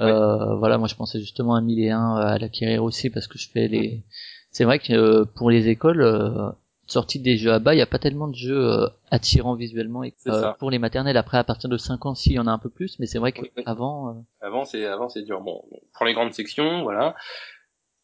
Euh, 0.00 0.54
voilà, 0.56 0.78
moi, 0.78 0.86
je 0.86 0.94
pensais 0.94 1.18
justement 1.18 1.56
à 1.56 1.60
1001 1.60 2.14
à 2.14 2.38
l'acquérir 2.38 2.84
aussi 2.84 3.10
parce 3.10 3.26
que 3.26 3.36
je 3.36 3.50
fais 3.50 3.66
les. 3.66 4.04
C'est 4.52 4.62
vrai 4.62 4.78
que 4.78 4.92
euh, 4.92 5.24
pour 5.24 5.50
les 5.50 5.68
écoles, 5.68 6.02
euh, 6.02 6.50
sortie 6.90 7.20
des 7.20 7.36
jeux 7.36 7.52
à 7.52 7.58
bas, 7.58 7.74
il 7.74 7.76
n'y 7.76 7.82
a 7.82 7.86
pas 7.86 7.98
tellement 7.98 8.28
de 8.28 8.34
jeux 8.34 8.64
euh, 8.64 8.86
attirants 9.10 9.54
visuellement. 9.54 10.02
Et, 10.04 10.14
euh, 10.26 10.52
pour 10.58 10.70
les 10.70 10.78
maternelles, 10.78 11.16
après 11.16 11.38
à 11.38 11.44
partir 11.44 11.68
de 11.68 11.76
5 11.76 12.06
ans, 12.06 12.14
si, 12.14 12.30
il 12.30 12.34
y 12.34 12.38
en 12.38 12.46
a 12.46 12.50
un 12.50 12.58
peu 12.58 12.70
plus, 12.70 12.98
mais 12.98 13.06
c'est 13.06 13.18
vrai 13.18 13.32
qu'avant... 13.32 14.10
Euh, 14.10 14.12
avant, 14.40 14.64
c'est 14.64 14.84
avant 14.86 15.08
c'est 15.08 15.22
dur. 15.22 15.40
Bon, 15.40 15.62
pour 15.94 16.06
les 16.06 16.14
grandes 16.14 16.32
sections, 16.32 16.82
voilà. 16.82 17.14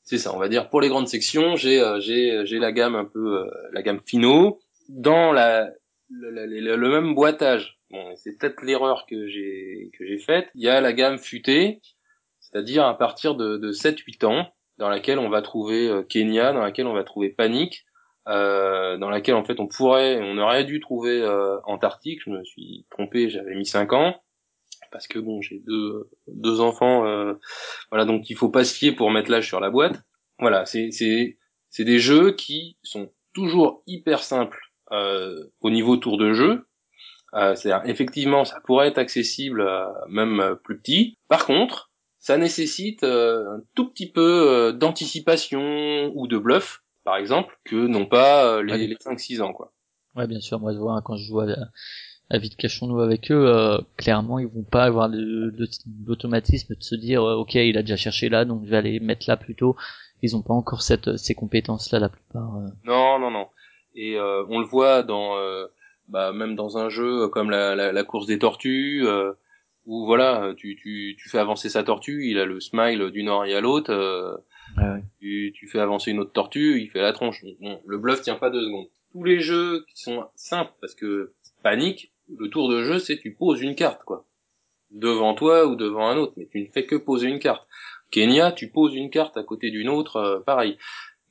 C'est 0.03 0.19
ça, 0.19 0.35
on 0.35 0.39
va 0.39 0.49
dire 0.49 0.71
pour 0.71 0.81
les 0.81 0.89
grandes 0.89 1.09
sections, 1.09 1.57
j'ai 1.57 1.83
j'ai 1.99 2.47
j'ai 2.47 2.61
la 2.61 2.71
gamme 2.71 2.95
un 2.95 3.05
peu 3.05 3.51
la 3.73 3.83
gamme 3.83 4.01
Fino 4.07 4.61
dans 4.89 5.33
la 5.33 5.69
le, 6.09 6.47
le, 6.47 6.89
même 6.89 7.13
boitage. 7.17 7.81
Bon, 7.91 8.15
c'est 8.15 8.39
peut-être 8.39 8.63
l'erreur 8.63 9.07
que 9.07 9.27
j'ai 9.27 9.91
que 9.99 10.07
j'ai 10.07 10.19
faite. 10.19 10.49
Il 10.55 10.63
y 10.63 10.69
a 10.69 10.81
la 10.81 10.93
gamme 10.93 11.19
futée, 11.19 11.81
c'est-à-dire 12.39 12.87
à 12.87 12.97
partir 12.97 13.35
de, 13.35 13.57
de 13.57 13.73
7-8 13.73 14.27
ans, 14.27 14.49
dans 14.79 14.89
laquelle 14.89 15.19
on 15.19 15.29
va 15.29 15.43
trouver 15.43 15.91
Kenya, 16.09 16.53
dans 16.53 16.61
laquelle 16.61 16.87
on 16.87 16.95
va 16.95 17.03
trouver 17.03 17.31
Panique, 17.31 17.86
euh, 18.29 18.97
dans 18.99 19.09
laquelle 19.09 19.35
en 19.35 19.45
fait 19.45 19.61
on 19.61 19.69
pourrait, 19.69 20.19
on 20.21 20.39
aurait 20.39 20.65
dû 20.65 20.81
trouver 20.81 21.21
euh, 21.23 21.59
Antarctique. 21.65 22.21
Je 22.25 22.31
me 22.31 22.45
suis 22.45 22.87
trompé, 22.91 23.29
j'avais 23.29 23.55
mis 23.55 23.67
5 23.67 23.93
ans 23.93 24.21
parce 24.91 25.07
que 25.07 25.19
bon, 25.19 25.41
j'ai 25.41 25.59
deux 25.59 26.09
deux 26.27 26.61
enfants, 26.61 27.07
euh, 27.07 27.35
voilà, 27.91 28.05
donc 28.05 28.31
il 28.31 28.37
faut 28.37 28.49
pas 28.49 28.65
se 28.65 28.75
fier 28.75 28.93
pour 28.93 29.11
mettre 29.11 29.31
l'âge 29.31 29.47
sur 29.47 29.61
la 29.61 29.71
boîte. 29.71 30.03
Voilà, 30.39 30.65
c'est 30.65 30.91
c'est 30.91 31.39
c'est 31.71 31.85
des 31.85 31.99
jeux 31.99 32.33
qui 32.33 32.79
sont 32.83 33.11
toujours 33.35 33.83
hyper 33.87 34.23
simples 34.23 34.61
euh, 34.93 35.45
au 35.61 35.71
niveau 35.71 35.97
tour 35.97 36.19
de 36.19 36.33
jeu. 36.33 36.67
Euh, 37.35 37.55
c'est-à-dire 37.55 37.89
effectivement, 37.91 38.45
ça 38.45 38.61
pourrait 38.65 38.89
être 38.89 38.99
accessible 38.99 39.69
même 40.09 40.57
plus 40.65 40.79
petit. 40.79 41.19
Par 41.29 41.45
contre, 41.45 41.91
ça 42.19 42.39
nécessite 42.39 43.05
un 43.05 43.61
tout 43.75 43.91
petit 43.91 44.11
peu 44.11 44.73
d'anticipation 44.73 46.11
ou 46.15 46.27
de 46.27 46.39
bluff 46.39 46.83
par 47.07 47.17
exemple, 47.19 47.57
que 47.65 47.77
non 47.77 48.05
pas 48.05 48.57
euh, 48.57 48.63
les, 48.65 48.89
les 48.89 48.97
5-6 48.97 49.41
ans, 49.41 49.53
quoi. 49.53 49.73
Ouais, 50.17 50.27
bien 50.27 50.41
sûr. 50.41 50.59
Moi, 50.59 50.73
je 50.73 50.79
vois 50.79 51.01
quand 51.05 51.17
je 51.17 51.25
joue 51.25 51.39
à, 51.39 51.47
à 52.31 52.39
Vite 52.39 52.57
Cachons-nous 52.57 52.99
avec 52.99 53.31
eux, 53.31 53.47
euh, 53.47 53.79
clairement, 53.97 54.41
ils 54.41 54.49
vont 54.49 54.65
pas 54.65 54.83
avoir 54.83 55.09
l'automatisme 55.09 56.75
de 56.75 56.83
se 56.83 56.97
dire, 56.97 57.23
euh, 57.23 57.37
ok, 57.37 57.55
il 57.55 57.79
a 57.79 57.83
déjà 57.83 57.95
cherché 57.95 58.29
là, 58.29 58.45
donc 58.45 58.65
je 58.65 58.71
vais 58.71 58.77
aller 58.77 58.99
mettre 58.99 59.27
là 59.29 59.37
plutôt. 59.37 59.77
Ils 60.23 60.35
ont 60.35 60.43
pas 60.43 60.53
encore 60.53 60.83
cette 60.83 61.17
ces 61.17 61.37
compétences-là, 61.37 62.01
la 62.01 62.09
plupart. 62.09 62.55
Non, 62.85 63.21
non, 63.21 63.31
non. 63.31 63.47
Et 63.95 64.19
on 64.19 64.59
le 64.59 64.67
voit 64.67 65.05
dans, 65.05 65.37
bah, 66.09 66.33
même 66.33 66.57
dans 66.57 66.77
un 66.77 66.89
jeu 66.89 67.29
comme 67.29 67.51
la, 67.51 67.77
la, 67.77 67.93
la 67.93 68.03
course 68.03 68.27
des 68.27 68.41
tortues. 68.41 69.07
où 69.85 70.07
voilà, 70.07 70.55
tu, 70.57 70.75
tu, 70.83 71.15
tu 71.17 71.29
fais 71.29 71.39
avancer 71.39 71.69
sa 71.69 71.85
tortue, 71.85 72.29
il 72.29 72.39
a 72.39 72.47
le 72.47 72.59
smile 72.59 73.11
d'une 73.13 73.29
oreille 73.29 73.55
à 73.55 73.61
l'autre, 73.61 74.43
tu, 75.21 75.53
tu, 75.55 75.69
fais 75.69 75.79
avancer 75.79 76.11
une 76.11 76.21
autre 76.21 76.33
tortue, 76.33 76.81
il 76.81 76.89
fait 76.89 77.01
la 77.01 77.13
tronche. 77.13 77.45
Bon, 77.61 77.81
le 77.87 77.99
bluff 77.99 78.23
tient 78.23 78.37
pas 78.37 78.51
deux 78.51 78.63
secondes. 78.63 78.87
Tous 79.13 79.25
les 79.25 79.41
jeux 79.41 79.85
qui 79.89 80.01
sont 80.01 80.27
simples, 80.35 80.73
parce 80.81 80.95
que 80.95 81.33
panique, 81.63 82.13
le 82.37 82.49
tour 82.49 82.69
de 82.69 82.85
jeu, 82.85 82.99
c'est 82.99 83.19
tu 83.19 83.33
poses 83.33 83.63
une 83.63 83.75
carte, 83.75 84.03
quoi. 84.05 84.27
Devant 84.91 85.35
toi 85.35 85.67
ou 85.67 85.75
devant 85.75 86.09
un 86.09 86.17
autre, 86.17 86.35
mais 86.37 86.47
tu 86.51 86.61
ne 86.61 86.67
fais 86.67 86.85
que 86.85 86.97
poser 86.97 87.29
une 87.29 87.39
carte. 87.39 87.67
Kenya, 88.11 88.53
tu 88.53 88.69
poses 88.69 88.95
une 88.95 89.11
carte 89.11 89.37
à 89.37 89.43
côté 89.43 89.71
d'une 89.71 89.89
autre, 89.89 90.17
euh, 90.17 90.41
pareil. 90.41 90.79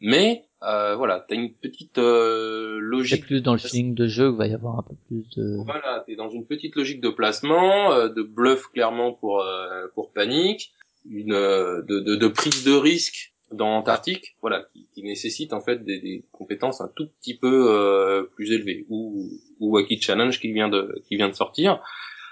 Mais 0.01 0.45
euh, 0.63 0.95
voilà, 0.95 1.23
t'as 1.27 1.35
une 1.35 1.53
petite 1.53 1.97
euh, 1.97 2.79
logique. 2.79 3.21
C'est 3.21 3.27
plus 3.27 3.41
dans 3.41 3.53
le 3.53 3.59
feeling 3.59 3.93
de 3.93 4.07
jeu 4.07 4.29
qu'il 4.29 4.37
va 4.37 4.47
y 4.47 4.53
avoir 4.53 4.79
un 4.79 4.81
peu 4.81 4.95
plus 5.07 5.29
de. 5.37 5.57
Voilà, 5.63 6.03
t'es 6.05 6.15
dans 6.15 6.29
une 6.29 6.45
petite 6.45 6.75
logique 6.75 7.01
de 7.01 7.09
placement, 7.09 7.91
euh, 7.93 8.09
de 8.09 8.23
bluff 8.23 8.67
clairement 8.67 9.13
pour 9.13 9.41
euh, 9.41 9.87
pour 9.93 10.11
panique, 10.11 10.73
une 11.07 11.29
de, 11.29 11.85
de, 11.87 12.15
de, 12.15 12.27
prise 12.27 12.63
de 12.63 12.73
risque 12.73 13.34
dans 13.51 13.69
l'Antarctique, 13.69 14.35
voilà, 14.41 14.65
qui, 14.73 14.87
qui, 14.93 15.03
nécessite 15.03 15.53
en 15.53 15.61
fait 15.61 15.83
des, 15.83 15.99
des, 15.99 16.25
compétences 16.31 16.81
un 16.81 16.89
tout 16.95 17.07
petit 17.19 17.37
peu 17.37 17.67
euh, 17.69 18.23
plus 18.35 18.51
élevées, 18.51 18.85
ou, 18.89 19.29
ou 19.59 19.73
Wacky 19.73 20.01
Challenge 20.01 20.39
qui 20.39 20.51
vient 20.51 20.69
de 20.69 21.01
qui 21.07 21.15
vient 21.15 21.29
de 21.29 21.35
sortir, 21.35 21.81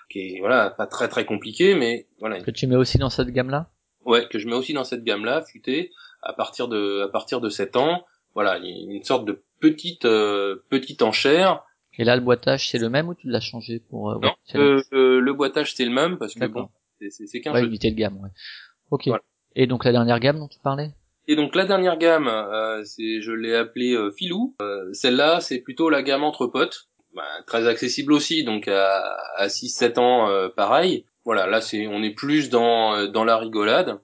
qui 0.09 0.19
est 0.19 0.39
voilà 0.39 0.69
pas 0.69 0.87
très 0.87 1.07
très 1.07 1.25
compliqué, 1.25 1.75
mais 1.75 2.07
voilà. 2.19 2.41
Que 2.41 2.51
tu 2.51 2.67
mets 2.67 2.75
aussi 2.75 2.97
dans 2.97 3.09
cette 3.09 3.29
gamme-là? 3.29 3.69
Ouais, 4.05 4.27
que 4.27 4.39
je 4.39 4.47
mets 4.47 4.55
aussi 4.55 4.73
dans 4.73 4.83
cette 4.83 5.03
gamme-là, 5.03 5.43
futé, 5.43 5.91
à 6.21 6.33
partir 6.33 6.67
de 6.67 7.01
à 7.01 7.07
partir 7.09 7.41
de 7.41 7.49
7 7.49 7.77
ans, 7.77 8.05
voilà, 8.33 8.57
une 8.57 9.03
sorte 9.03 9.25
de 9.25 9.43
petite 9.59 10.05
euh, 10.05 10.63
petite 10.69 11.01
enchère. 11.01 11.63
Et 11.97 12.03
là, 12.03 12.15
le 12.15 12.21
boitage 12.21 12.69
c'est 12.69 12.79
le 12.79 12.89
même 12.89 13.07
ou 13.07 13.13
tu 13.13 13.29
l'as 13.29 13.39
changé 13.39 13.79
pour 13.79 14.11
euh, 14.11 14.19
Non, 14.19 14.33
euh, 14.55 14.81
le 15.19 15.33
boitage 15.33 15.75
c'est 15.75 15.85
le 15.85 15.91
même 15.91 16.17
parce 16.17 16.33
que 16.33 16.45
bon, 16.47 16.69
c'est 16.99 17.41
qu'un 17.41 17.53
ouais, 17.53 17.61
jeu. 17.61 17.67
unité 17.67 17.91
de 17.91 17.95
gamme, 17.95 18.17
ouais. 18.17 18.29
Ok. 18.89 19.09
Et 19.55 19.67
donc 19.67 19.85
la 19.85 19.91
dernière 19.91 20.19
gamme 20.19 20.39
dont 20.39 20.47
tu 20.47 20.59
parlais? 20.59 20.91
Et 21.27 21.35
donc 21.35 21.55
la 21.55 21.65
dernière 21.65 21.97
gamme, 21.97 22.27
euh, 22.27 22.83
c'est 22.83 23.21
je 23.21 23.31
l'ai 23.31 23.55
appelée 23.55 23.95
euh, 23.95 24.11
Filou. 24.11 24.55
Euh, 24.61 24.91
celle-là, 24.93 25.39
c'est 25.39 25.59
plutôt 25.59 25.89
la 25.89 26.03
gamme 26.03 26.23
entre 26.23 26.47
potes, 26.47 26.89
bah, 27.15 27.23
très 27.47 27.67
accessible 27.67 28.11
aussi, 28.11 28.43
donc 28.43 28.67
à, 28.67 29.15
à 29.37 29.47
6-7 29.47 29.99
ans, 29.99 30.29
euh, 30.29 30.49
pareil. 30.49 31.05
Voilà, 31.25 31.47
là 31.47 31.61
c'est 31.61 31.87
on 31.87 32.03
est 32.03 32.13
plus 32.13 32.49
dans 32.49 33.07
dans 33.07 33.23
la 33.23 33.37
rigolade. 33.37 34.01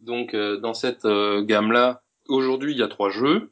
Donc 0.00 0.36
dans 0.36 0.74
cette 0.74 1.06
gamme 1.06 1.72
là, 1.72 2.02
aujourd'hui 2.28 2.72
il 2.72 2.78
y 2.78 2.82
a 2.82 2.88
trois 2.88 3.08
jeux 3.08 3.50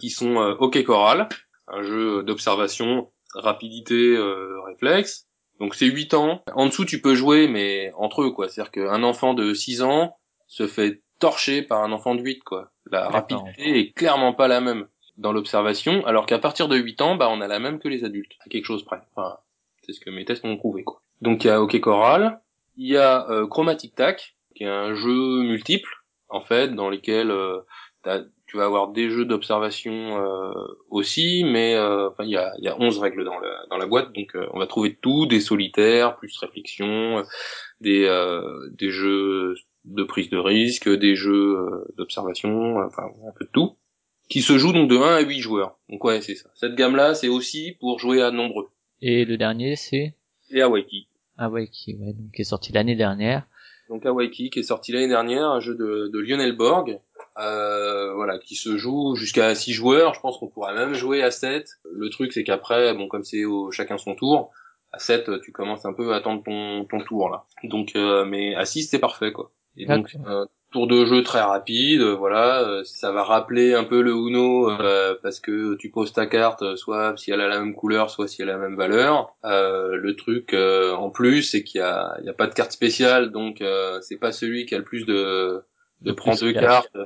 qui 0.00 0.08
sont 0.08 0.36
OK 0.58 0.82
Coral, 0.84 1.28
un 1.68 1.82
jeu 1.82 2.22
d'observation, 2.22 3.10
rapidité, 3.34 4.16
réflexe. 4.66 5.26
Donc 5.60 5.74
c'est 5.74 5.84
8 5.84 6.14
ans. 6.14 6.42
En 6.54 6.66
dessous 6.66 6.86
tu 6.86 7.02
peux 7.02 7.14
jouer 7.14 7.46
mais 7.46 7.92
entre 7.94 8.22
eux 8.22 8.30
quoi, 8.30 8.48
c'est-à-dire 8.48 8.72
qu'un 8.72 9.02
enfant 9.02 9.34
de 9.34 9.52
6 9.52 9.82
ans 9.82 10.16
se 10.46 10.66
fait 10.66 11.02
torcher 11.18 11.62
par 11.62 11.82
un 11.82 11.92
enfant 11.92 12.14
de 12.14 12.22
8 12.22 12.40
quoi. 12.40 12.70
La 12.90 13.08
rapidité 13.08 13.78
est 13.78 13.92
clairement 13.92 14.32
pas 14.32 14.48
la 14.48 14.60
même 14.60 14.86
dans 15.16 15.32
l'observation, 15.32 16.04
alors 16.06 16.26
qu'à 16.26 16.38
partir 16.38 16.68
de 16.68 16.76
8 16.76 17.00
ans, 17.00 17.16
bah 17.16 17.28
on 17.30 17.40
a 17.40 17.48
la 17.48 17.58
même 17.58 17.78
que 17.78 17.88
les 17.88 18.04
adultes, 18.04 18.32
à 18.44 18.48
quelque 18.48 18.66
chose 18.66 18.84
près. 18.84 19.00
Enfin, 19.14 19.38
c'est 19.82 19.92
ce 19.92 20.00
que 20.00 20.10
mes 20.10 20.24
tests 20.24 20.44
ont 20.44 20.56
prouvé 20.56 20.84
quoi. 20.84 21.00
Donc 21.22 21.44
il 21.44 21.48
y 21.48 21.50
a 21.50 21.60
OK 21.62 21.78
Coral, 21.80 22.40
il 22.76 22.88
y 22.88 22.96
a 22.96 23.28
euh, 23.30 23.46
Chromatic 23.46 23.94
Tac, 23.94 24.36
qui 24.54 24.64
est 24.64 24.68
un 24.68 24.94
jeu 24.94 25.42
multiple 25.42 26.04
en 26.28 26.40
fait 26.40 26.74
dans 26.74 26.90
lequel 26.90 27.30
euh, 27.30 27.60
tu 28.46 28.56
vas 28.56 28.64
avoir 28.64 28.88
des 28.88 29.10
jeux 29.10 29.24
d'observation 29.24 29.92
euh, 29.92 30.52
aussi, 30.90 31.44
mais 31.44 31.78
enfin 31.78 32.24
il 32.24 32.30
y 32.30 32.36
a, 32.36 32.52
y 32.58 32.68
a 32.68 32.78
11 32.78 32.98
règles 32.98 33.24
dans 33.24 33.38
la, 33.38 33.64
dans 33.70 33.78
la 33.78 33.86
boîte, 33.86 34.12
donc 34.12 34.36
on 34.52 34.58
va 34.58 34.66
trouver 34.66 34.94
tout, 34.94 35.26
des 35.26 35.40
solitaires, 35.40 36.16
plus 36.16 36.36
réflexion, 36.38 37.24
des 37.80 38.06
des 38.72 38.90
jeux 38.90 39.56
de 39.86 40.02
prise 40.02 40.30
de 40.30 40.38
risque, 40.38 40.88
des 40.88 41.14
jeux 41.14 41.56
d'observation, 41.96 42.78
enfin 42.78 43.04
un 43.26 43.32
peu 43.38 43.44
de 43.44 43.50
tout, 43.50 43.76
qui 44.28 44.42
se 44.42 44.58
joue 44.58 44.72
donc 44.72 44.88
de 44.90 44.96
1 44.96 45.16
à 45.16 45.20
8 45.20 45.40
joueurs. 45.40 45.78
Donc 45.88 46.04
ouais, 46.04 46.20
c'est 46.20 46.34
ça. 46.34 46.50
Cette 46.54 46.74
gamme-là, 46.74 47.14
c'est 47.14 47.28
aussi 47.28 47.76
pour 47.80 47.98
jouer 47.98 48.22
à 48.22 48.30
nombreux. 48.30 48.68
Et 49.02 49.24
le 49.24 49.36
dernier, 49.36 49.76
c'est 49.76 50.14
Et 50.50 50.60
Awaiki. 50.60 51.08
Awaiki, 51.38 51.96
ouais, 51.96 52.12
donc 52.12 52.32
qui 52.32 52.42
est 52.42 52.44
sorti 52.44 52.72
l'année 52.72 52.96
dernière. 52.96 53.46
Donc 53.88 54.04
Awaiki, 54.04 54.50
qui 54.50 54.58
est 54.58 54.64
sorti 54.64 54.92
l'année 54.92 55.08
dernière, 55.08 55.46
un 55.46 55.60
jeu 55.60 55.74
de, 55.74 56.10
de 56.12 56.18
Lionel 56.18 56.56
Borg, 56.56 56.98
euh, 57.38 58.14
voilà, 58.14 58.38
qui 58.38 58.56
se 58.56 58.76
joue 58.76 59.14
jusqu'à 59.14 59.54
6 59.54 59.72
joueurs. 59.72 60.14
Je 60.14 60.20
pense 60.20 60.38
qu'on 60.38 60.48
pourrait 60.48 60.74
même 60.74 60.94
jouer 60.94 61.22
à 61.22 61.30
7. 61.30 61.68
Le 61.92 62.08
truc, 62.08 62.32
c'est 62.32 62.42
qu'après, 62.42 62.94
bon, 62.94 63.06
comme 63.06 63.22
c'est 63.22 63.44
au 63.44 63.70
chacun 63.70 63.98
son 63.98 64.14
tour, 64.14 64.50
à 64.92 64.98
7, 64.98 65.40
tu 65.42 65.52
commences 65.52 65.84
un 65.84 65.92
peu 65.92 66.12
à 66.12 66.16
attendre 66.16 66.42
ton, 66.42 66.84
ton 66.86 67.04
tour 67.04 67.28
là. 67.28 67.44
Donc, 67.62 67.94
euh, 67.94 68.24
mais 68.24 68.54
à 68.54 68.64
6, 68.64 68.88
c'est 68.88 68.98
parfait 68.98 69.32
quoi. 69.32 69.52
Et 69.76 69.86
donc, 69.86 70.16
euh, 70.26 70.46
tour 70.72 70.86
de 70.86 71.04
jeu 71.06 71.22
très 71.22 71.40
rapide, 71.40 72.02
voilà, 72.02 72.60
euh, 72.68 72.84
ça 72.84 73.12
va 73.12 73.22
rappeler 73.22 73.74
un 73.74 73.84
peu 73.84 74.02
le 74.02 74.12
Uno 74.12 74.70
euh, 74.70 75.14
parce 75.22 75.40
que 75.40 75.74
tu 75.76 75.90
poses 75.90 76.12
ta 76.12 76.26
carte 76.26 76.62
euh, 76.62 76.76
soit 76.76 77.16
si 77.16 77.30
elle 77.30 77.40
a 77.40 77.48
la 77.48 77.60
même 77.60 77.74
couleur, 77.74 78.10
soit 78.10 78.28
si 78.28 78.42
elle 78.42 78.50
a 78.50 78.54
la 78.54 78.58
même 78.58 78.76
valeur. 78.76 79.34
le 79.42 80.12
truc 80.16 80.54
en 80.54 81.10
plus, 81.10 81.44
c'est 81.44 81.62
qu'il 81.62 81.80
y 81.80 81.84
a, 81.84 82.16
il 82.20 82.26
y 82.26 82.28
a 82.28 82.34
pas 82.34 82.46
de 82.46 82.54
carte 82.54 82.72
spéciale, 82.72 83.30
donc 83.30 83.62
c'est 84.02 84.18
pas 84.18 84.32
celui 84.32 84.66
qui 84.66 84.74
a 84.74 84.78
le 84.78 84.84
plus 84.84 85.06
de 85.06 85.62
de, 86.02 86.12
prendre 86.12 86.38
deux 86.38 86.52
cartes 86.52 86.96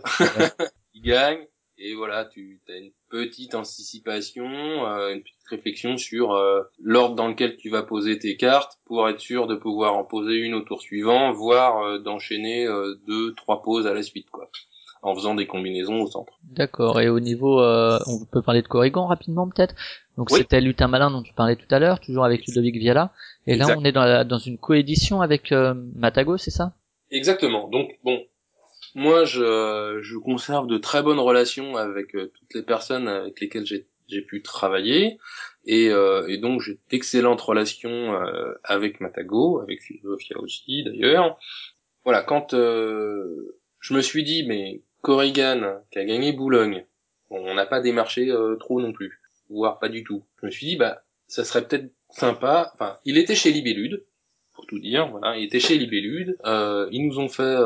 qui 0.92 1.00
gagne. 1.02 1.46
Et 1.78 1.94
voilà, 1.94 2.24
tu 2.24 2.60
as 2.68 2.76
une 2.76 2.90
petite 3.10 3.54
anticipation, 3.54 4.46
euh, 4.46 5.12
une 5.12 5.20
petite 5.20 5.48
réflexion 5.50 5.96
sur 5.96 6.32
euh, 6.32 6.62
l'ordre 6.80 7.16
dans 7.16 7.28
lequel 7.28 7.56
tu 7.56 7.68
vas 7.68 7.82
poser 7.82 8.18
tes 8.18 8.36
cartes 8.36 8.78
pour 8.86 9.08
être 9.08 9.20
sûr 9.20 9.46
de 9.46 9.56
pouvoir 9.56 9.96
en 9.96 10.04
poser 10.04 10.36
une 10.36 10.54
au 10.54 10.60
tour 10.60 10.80
suivant, 10.80 11.32
voire 11.32 11.82
euh, 11.82 11.98
d'enchaîner 11.98 12.66
deux, 13.06 13.34
trois 13.34 13.62
poses 13.62 13.86
à 13.86 13.92
la 13.92 14.02
suite, 14.02 14.30
quoi, 14.30 14.48
en 15.02 15.14
faisant 15.14 15.34
des 15.34 15.46
combinaisons 15.46 16.00
au 16.02 16.06
centre. 16.06 16.32
D'accord. 16.44 17.00
Et 17.00 17.08
au 17.08 17.20
niveau, 17.20 17.60
on 17.60 18.24
peut 18.32 18.42
parler 18.42 18.62
de 18.62 18.68
Corrigan 18.68 19.06
rapidement 19.06 19.48
peut-être? 19.48 19.74
Donc 20.16 20.30
c'était 20.30 20.60
Lutin 20.60 20.88
Malin 20.88 21.10
dont 21.10 21.22
tu 21.22 21.34
parlais 21.34 21.56
tout 21.56 21.74
à 21.74 21.78
l'heure, 21.78 22.00
toujours 22.00 22.24
avec 22.24 22.46
Ludovic 22.46 22.76
Viala. 22.76 23.12
Et 23.46 23.56
là, 23.56 23.74
on 23.76 23.84
est 23.84 23.92
dans, 23.92 24.26
dans 24.26 24.38
une 24.38 24.58
coédition 24.58 25.20
avec 25.20 25.52
Matago, 25.52 26.36
c'est 26.36 26.50
ça? 26.50 26.74
Exactement. 27.10 27.68
Donc 27.68 27.90
bon, 28.04 28.20
moi, 28.94 29.24
je, 29.24 29.98
je 30.02 30.16
conserve 30.16 30.66
de 30.66 30.78
très 30.78 31.02
bonnes 31.02 31.18
relations 31.18 31.76
avec 31.76 32.14
euh, 32.14 32.32
toutes 32.34 32.54
les 32.54 32.62
personnes 32.62 33.08
avec 33.08 33.40
lesquelles 33.40 33.66
j'ai 33.66 34.22
pu 34.22 34.42
travailler. 34.42 35.18
Et, 35.64 35.90
euh, 35.90 36.26
et 36.26 36.38
donc, 36.38 36.60
j'ai 36.60 36.78
d'excellentes 36.90 37.40
relations 37.40 38.14
euh, 38.14 38.54
avec 38.64 39.00
Matago, 39.00 39.60
avec 39.60 39.82
Philosophia 39.82 40.38
aussi 40.38 40.84
d'ailleurs. 40.84 41.38
Voilà, 42.04 42.22
quand 42.22 42.52
je 42.52 43.94
me 43.94 44.00
suis 44.00 44.24
dit, 44.24 44.44
mais 44.46 44.82
Corrigan, 45.02 45.82
qui 45.90 45.98
a 45.98 46.04
gagné 46.04 46.32
Boulogne, 46.32 46.86
on 47.28 47.54
n'a 47.54 47.66
pas 47.66 47.80
démarché 47.80 48.34
trop 48.58 48.80
non 48.80 48.92
plus, 48.92 49.20
voire 49.50 49.78
pas 49.78 49.90
du 49.90 50.02
tout. 50.02 50.24
Je 50.40 50.46
me 50.46 50.50
suis 50.50 50.66
dit, 50.66 50.76
bah, 50.76 51.02
ça 51.26 51.44
serait 51.44 51.68
peut-être 51.68 51.92
sympa. 52.08 52.70
Enfin, 52.74 52.98
il 53.04 53.18
était 53.18 53.34
chez 53.34 53.52
Libellude, 53.52 54.02
pour 54.54 54.66
tout 54.66 54.78
dire. 54.78 55.08
Voilà, 55.10 55.36
il 55.36 55.44
était 55.44 55.60
chez 55.60 55.76
Libellude. 55.76 56.38
ils 56.90 57.06
nous 57.06 57.18
ont 57.18 57.28
fait 57.28 57.56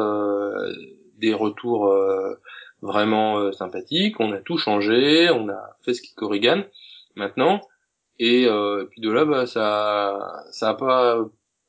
des 1.18 1.34
retours 1.34 1.88
euh, 1.88 2.34
vraiment 2.82 3.38
euh, 3.38 3.52
sympathiques. 3.52 4.20
On 4.20 4.32
a 4.32 4.38
tout 4.38 4.58
changé, 4.58 5.30
on 5.30 5.48
a 5.48 5.76
fait 5.84 5.94
ce 5.94 6.02
qui 6.02 6.14
corrigane 6.14 6.64
maintenant. 7.16 7.60
Et, 8.18 8.46
euh, 8.46 8.84
puis 8.90 9.00
de 9.00 9.10
là, 9.10 9.24
bah, 9.24 9.46
ça, 9.46 10.18
ça 10.52 10.70
a 10.70 10.74
pas 10.74 11.18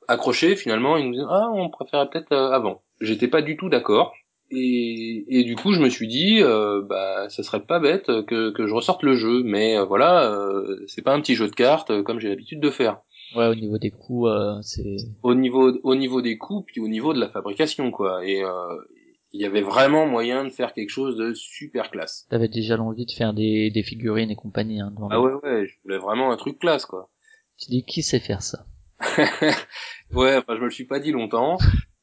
accroché 0.08 0.56
finalement. 0.56 0.98
Ils 0.98 1.08
nous 1.08 1.14
disent 1.14 1.28
ah, 1.30 1.50
on 1.54 1.70
préférait 1.70 2.10
peut-être 2.10 2.36
avant. 2.36 2.84
J'étais 3.02 3.28
pas 3.28 3.42
du 3.42 3.58
tout 3.58 3.70
d'accord. 3.70 4.14
Et, 4.52 5.26
et, 5.28 5.44
du 5.44 5.56
coup, 5.56 5.74
je 5.74 5.82
me 5.82 5.90
suis 5.90 6.08
dit, 6.08 6.40
bah, 6.88 7.28
ça 7.30 7.42
serait 7.42 7.66
pas 7.66 7.80
bête 7.80 8.06
que, 8.28 8.52
que 8.52 8.68
je 8.68 8.74
ressorte 8.76 9.02
le 9.02 9.16
jeu, 9.16 9.42
mais 9.44 9.84
voilà, 9.84 10.32
c'est 10.86 11.02
pas 11.02 11.16
un 11.16 11.20
petit 11.20 11.34
jeu 11.34 11.48
de 11.48 11.56
cartes 11.56 12.04
comme 12.04 12.20
j'ai 12.20 12.30
l'habitude 12.30 12.60
de 12.60 12.70
faire. 12.70 13.00
Ouais, 13.36 13.48
au 13.48 13.56
niveau 13.56 13.80
des 13.80 13.90
coûts, 13.90 14.28
c'est. 14.62 14.98
Au 15.24 15.34
niveau, 15.34 15.74
au 15.82 15.96
niveau 15.96 16.22
des 16.22 16.38
coûts, 16.38 16.62
puis 16.62 16.80
au 16.80 16.88
niveau 16.88 17.12
de 17.16 17.20
la 17.20 17.28
fabrication, 17.28 17.90
quoi. 17.90 18.24
Et, 18.24 18.44
il 19.36 19.42
y 19.42 19.46
avait 19.46 19.62
vraiment 19.62 20.08
moyen 20.08 20.46
de 20.46 20.50
faire 20.50 20.74
quelque 20.74 20.90
chose 20.90 21.18
de 21.18 21.34
super 21.34 21.92
classe. 21.92 22.26
T'avais 22.30 22.48
déjà 22.48 22.78
l'envie 22.78 23.06
de 23.06 23.12
faire 23.12 23.34
des, 23.34 23.70
des 23.70 23.84
figurines 23.84 24.32
et 24.32 24.36
compagnie. 24.36 24.80
Hein, 24.80 24.94
ah 25.12 25.20
ouais 25.20 25.34
ouais, 25.44 25.68
je 25.68 25.76
voulais 25.84 25.98
vraiment 25.98 26.32
un 26.32 26.38
truc 26.38 26.58
classe 26.58 26.86
quoi. 26.86 27.10
Tu 27.58 27.70
dis 27.70 27.84
qui 27.84 28.02
sait 28.02 28.20
faire 28.20 28.42
ça? 28.42 28.66
Ouais, 30.14 30.38
enfin 30.38 30.56
je 30.56 30.60
me 30.60 30.66
le 30.66 30.72
suis 30.72 30.86
pas 30.86 31.00
dit 31.00 31.12
longtemps. 31.12 31.58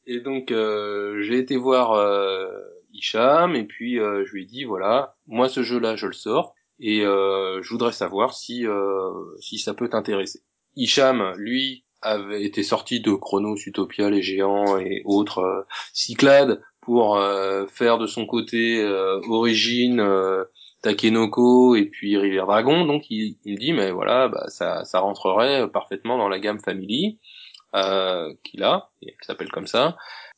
Et 0.05 0.19
donc 0.19 0.51
euh, 0.51 1.23
j'ai 1.23 1.39
été 1.39 1.57
voir 1.57 1.93
euh, 1.93 2.47
Hicham 2.93 3.55
et 3.55 3.63
puis 3.63 3.99
euh, 3.99 4.23
je 4.25 4.33
lui 4.33 4.43
ai 4.43 4.45
dit 4.45 4.63
voilà, 4.65 5.15
moi 5.25 5.49
ce 5.49 5.63
jeu-là 5.63 5.95
je 5.95 6.05
le 6.05 6.13
sors 6.13 6.53
et 6.79 7.01
euh, 7.01 7.63
je 7.63 7.69
voudrais 7.69 7.93
savoir 7.93 8.35
si 8.35 8.67
euh, 8.67 9.09
si 9.39 9.57
ça 9.57 9.73
peut 9.73 9.89
t'intéresser. 9.89 10.41
Hicham, 10.75 11.33
lui, 11.37 11.85
avait 12.03 12.43
été 12.43 12.63
sorti 12.63 12.99
de 12.99 13.13
Chronos, 13.13 13.55
Utopia, 13.65 14.09
les 14.09 14.21
géants 14.21 14.77
et 14.77 15.01
autres 15.05 15.39
euh, 15.39 15.63
Cyclades 15.93 16.61
pour 16.85 17.17
euh, 17.17 17.65
faire 17.67 17.97
de 17.97 18.07
son 18.07 18.25
côté 18.25 18.81
euh, 18.81 19.19
Origine, 19.29 19.99
euh, 19.99 20.43
Takenoko 20.81 21.75
et 21.75 21.85
puis 21.85 22.17
River 22.17 22.43
Dragon. 22.47 22.85
Donc 22.85 23.09
il, 23.09 23.37
il 23.45 23.57
dit 23.57 23.73
mais 23.73 23.91
voilà, 23.91 24.27
bah, 24.27 24.45
ça, 24.47 24.83
ça 24.85 24.99
rentrerait 24.99 25.69
parfaitement 25.71 26.17
dans 26.17 26.29
la 26.29 26.39
gamme 26.39 26.59
Family 26.59 27.19
qu'il 28.43 28.63
a, 28.63 28.91
qui 29.01 29.09
s'appelle 29.21 29.49
comme 29.49 29.67
ça. 29.67 29.97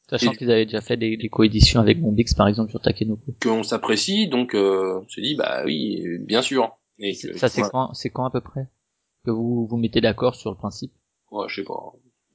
Sachant 0.09 0.31
qu'ils 0.31 0.51
avaient 0.51 0.65
déjà 0.65 0.81
fait 0.81 0.97
des, 0.97 1.17
des 1.17 1.29
coéditions 1.29 1.81
avec 1.81 1.99
Bombix 1.99 2.33
par 2.33 2.47
exemple 2.47 2.69
sur 2.69 2.79
Takenoko. 2.79 3.33
Qu'on 3.41 3.63
s'apprécie, 3.63 4.29
donc 4.29 4.51
on 4.53 5.05
se 5.07 5.19
dit 5.19 5.35
bah 5.35 5.63
oui, 5.65 6.03
bien 6.19 6.41
sûr. 6.41 6.77
Et 6.99 7.13
ça 7.13 7.49
c'est 7.49 7.63
quand, 7.63 7.93
c'est 7.93 8.09
quand 8.09 8.25
à 8.25 8.29
peu 8.31 8.41
près 8.41 8.67
que 9.25 9.31
vous 9.31 9.67
vous 9.67 9.77
mettez 9.77 9.99
d'accord 9.99 10.35
sur 10.35 10.51
le 10.51 10.57
principe? 10.57 10.93
Ouais, 11.31 11.47
je 11.49 11.55
sais 11.55 11.65
pas. 11.65 11.73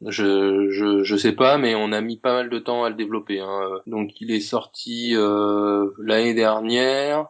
Je, 0.06 0.70
je, 0.70 1.02
je 1.02 1.16
sais 1.16 1.32
pas, 1.32 1.58
mais 1.58 1.74
on 1.74 1.92
a 1.92 2.00
mis 2.00 2.16
pas 2.16 2.32
mal 2.32 2.48
de 2.50 2.58
temps 2.58 2.84
à 2.84 2.88
le 2.88 2.94
développer. 2.94 3.40
Hein. 3.40 3.80
Donc 3.86 4.20
il 4.20 4.30
est 4.30 4.40
sorti 4.40 5.14
euh, 5.14 5.90
l'année 5.98 6.32
dernière 6.32 7.28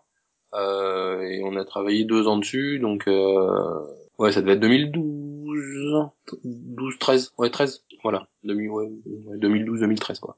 euh, 0.55 1.21
et 1.23 1.43
on 1.43 1.57
a 1.57 1.65
travaillé 1.65 2.05
deux 2.05 2.29
ans 2.29 2.39
dessus. 2.39 2.79
Donc 2.79 3.09
euh, 3.09 3.81
ouais, 4.19 4.31
ça 4.31 4.41
devait 4.41 4.53
être 4.53 4.61
2012, 4.61 6.11
12, 6.45 6.99
13, 6.99 7.33
ouais 7.39 7.51
13, 7.51 7.85
voilà, 8.03 8.29
2012, 8.45 9.81
2013 9.81 10.21
quoi. 10.21 10.37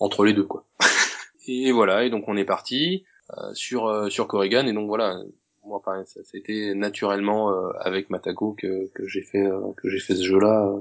Entre 0.00 0.24
les 0.24 0.34
deux 0.34 0.44
quoi. 0.44 0.66
et 1.48 1.72
voilà, 1.72 2.04
et 2.04 2.10
donc 2.10 2.24
on 2.28 2.36
est 2.36 2.44
parti 2.44 3.04
euh, 3.38 3.54
sur 3.54 3.86
euh, 3.86 4.10
sur 4.10 4.26
Corrigan 4.26 4.66
et 4.66 4.74
donc 4.74 4.88
voilà, 4.88 5.16
moi 5.64 5.80
pareil, 5.82 6.04
ça 6.06 6.20
c'était 6.24 6.74
naturellement 6.74 7.52
euh, 7.52 7.70
avec 7.80 8.10
Matago 8.10 8.52
que, 8.52 8.90
que 8.92 9.06
j'ai 9.06 9.22
fait 9.22 9.48
que 9.78 9.88
j'ai 9.88 10.00
fait 10.00 10.14
ce 10.14 10.24
jeu 10.24 10.38
là 10.38 10.74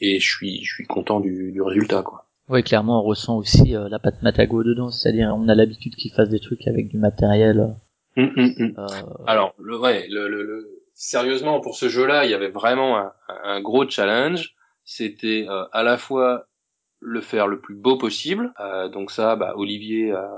et 0.00 0.18
je 0.20 0.28
suis 0.28 0.64
je 0.64 0.74
suis 0.74 0.86
content 0.86 1.20
du, 1.20 1.52
du 1.52 1.62
résultat 1.62 2.02
quoi. 2.02 2.26
Oui, 2.50 2.64
clairement, 2.64 3.00
on 3.00 3.04
ressent 3.04 3.38
aussi 3.38 3.76
euh, 3.76 3.88
la 3.88 4.00
patte 4.00 4.22
Matago 4.22 4.64
dedans, 4.64 4.90
c'est-à-dire 4.90 5.32
on 5.36 5.48
a 5.48 5.54
l'habitude 5.54 5.94
qu'ils 5.94 6.10
fassent 6.10 6.30
des 6.30 6.40
trucs 6.40 6.66
avec 6.66 6.88
du 6.88 6.98
matériel. 6.98 7.60
Euh, 8.18 8.22
hum, 8.22 8.32
hum, 8.36 8.54
hum. 8.58 8.74
Euh... 8.76 9.24
Alors, 9.28 9.54
le, 9.56 9.78
ouais, 9.78 10.08
le, 10.08 10.28
le, 10.28 10.42
le, 10.42 10.82
sérieusement, 10.92 11.60
pour 11.60 11.76
ce 11.76 11.88
jeu-là, 11.88 12.24
il 12.24 12.30
y 12.32 12.34
avait 12.34 12.48
vraiment 12.48 12.98
un, 12.98 13.12
un 13.44 13.60
gros 13.60 13.88
challenge. 13.88 14.56
C'était 14.84 15.46
euh, 15.48 15.64
à 15.70 15.84
la 15.84 15.96
fois 15.96 16.48
le 16.98 17.20
faire 17.20 17.46
le 17.46 17.60
plus 17.60 17.76
beau 17.76 17.96
possible. 17.96 18.52
donc 18.92 19.12
ça, 19.12 19.36
bah, 19.36 19.52
Olivier 19.54 20.10
a, 20.10 20.28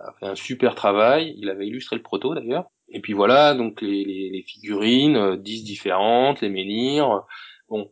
a, 0.00 0.12
fait 0.18 0.26
un 0.26 0.34
super 0.34 0.74
travail. 0.74 1.34
Il 1.36 1.50
avait 1.50 1.66
illustré 1.66 1.94
le 1.94 2.02
proto 2.02 2.34
d'ailleurs. 2.34 2.70
Et 2.88 3.00
puis 3.00 3.12
voilà, 3.12 3.52
donc 3.54 3.82
les, 3.82 4.02
les, 4.04 4.30
les 4.30 4.42
figurines, 4.42 5.36
10 5.36 5.62
différentes, 5.64 6.40
les 6.40 6.48
menhirs 6.48 7.26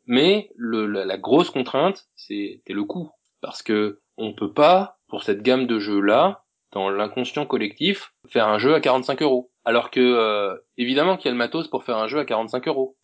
mais 0.07 0.51
le, 0.57 0.87
la, 0.87 1.19
grosse 1.19 1.51
contrainte, 1.51 2.07
c'était 2.15 2.73
le 2.73 2.85
coût, 2.85 3.11
parce 3.41 3.63
que 3.63 4.01
on 4.17 4.35
peut 4.35 4.53
pas 4.53 4.99
pour 5.09 5.23
cette 5.23 5.43
gamme 5.43 5.67
de 5.67 5.79
jeux 5.79 6.01
là, 6.01 6.45
dans 6.73 6.91
l'inconscient 6.91 7.47
collectif, 7.47 8.13
faire 8.29 8.49
un 8.49 8.59
jeu 8.59 8.75
à 8.75 8.81
45 8.81 9.23
euros. 9.23 9.51
Alors 9.65 9.91
que 9.91 10.01
euh, 10.01 10.57
évidemment 10.77 11.17
qu'il 11.17 11.27
y 11.27 11.29
a 11.29 11.33
le 11.33 11.39
matos 11.39 11.69
pour 11.69 11.85
faire 11.85 11.97
un 11.97 12.09
jeu 12.09 12.19
à 12.19 12.25
45 12.25 12.67
euros. 12.67 12.97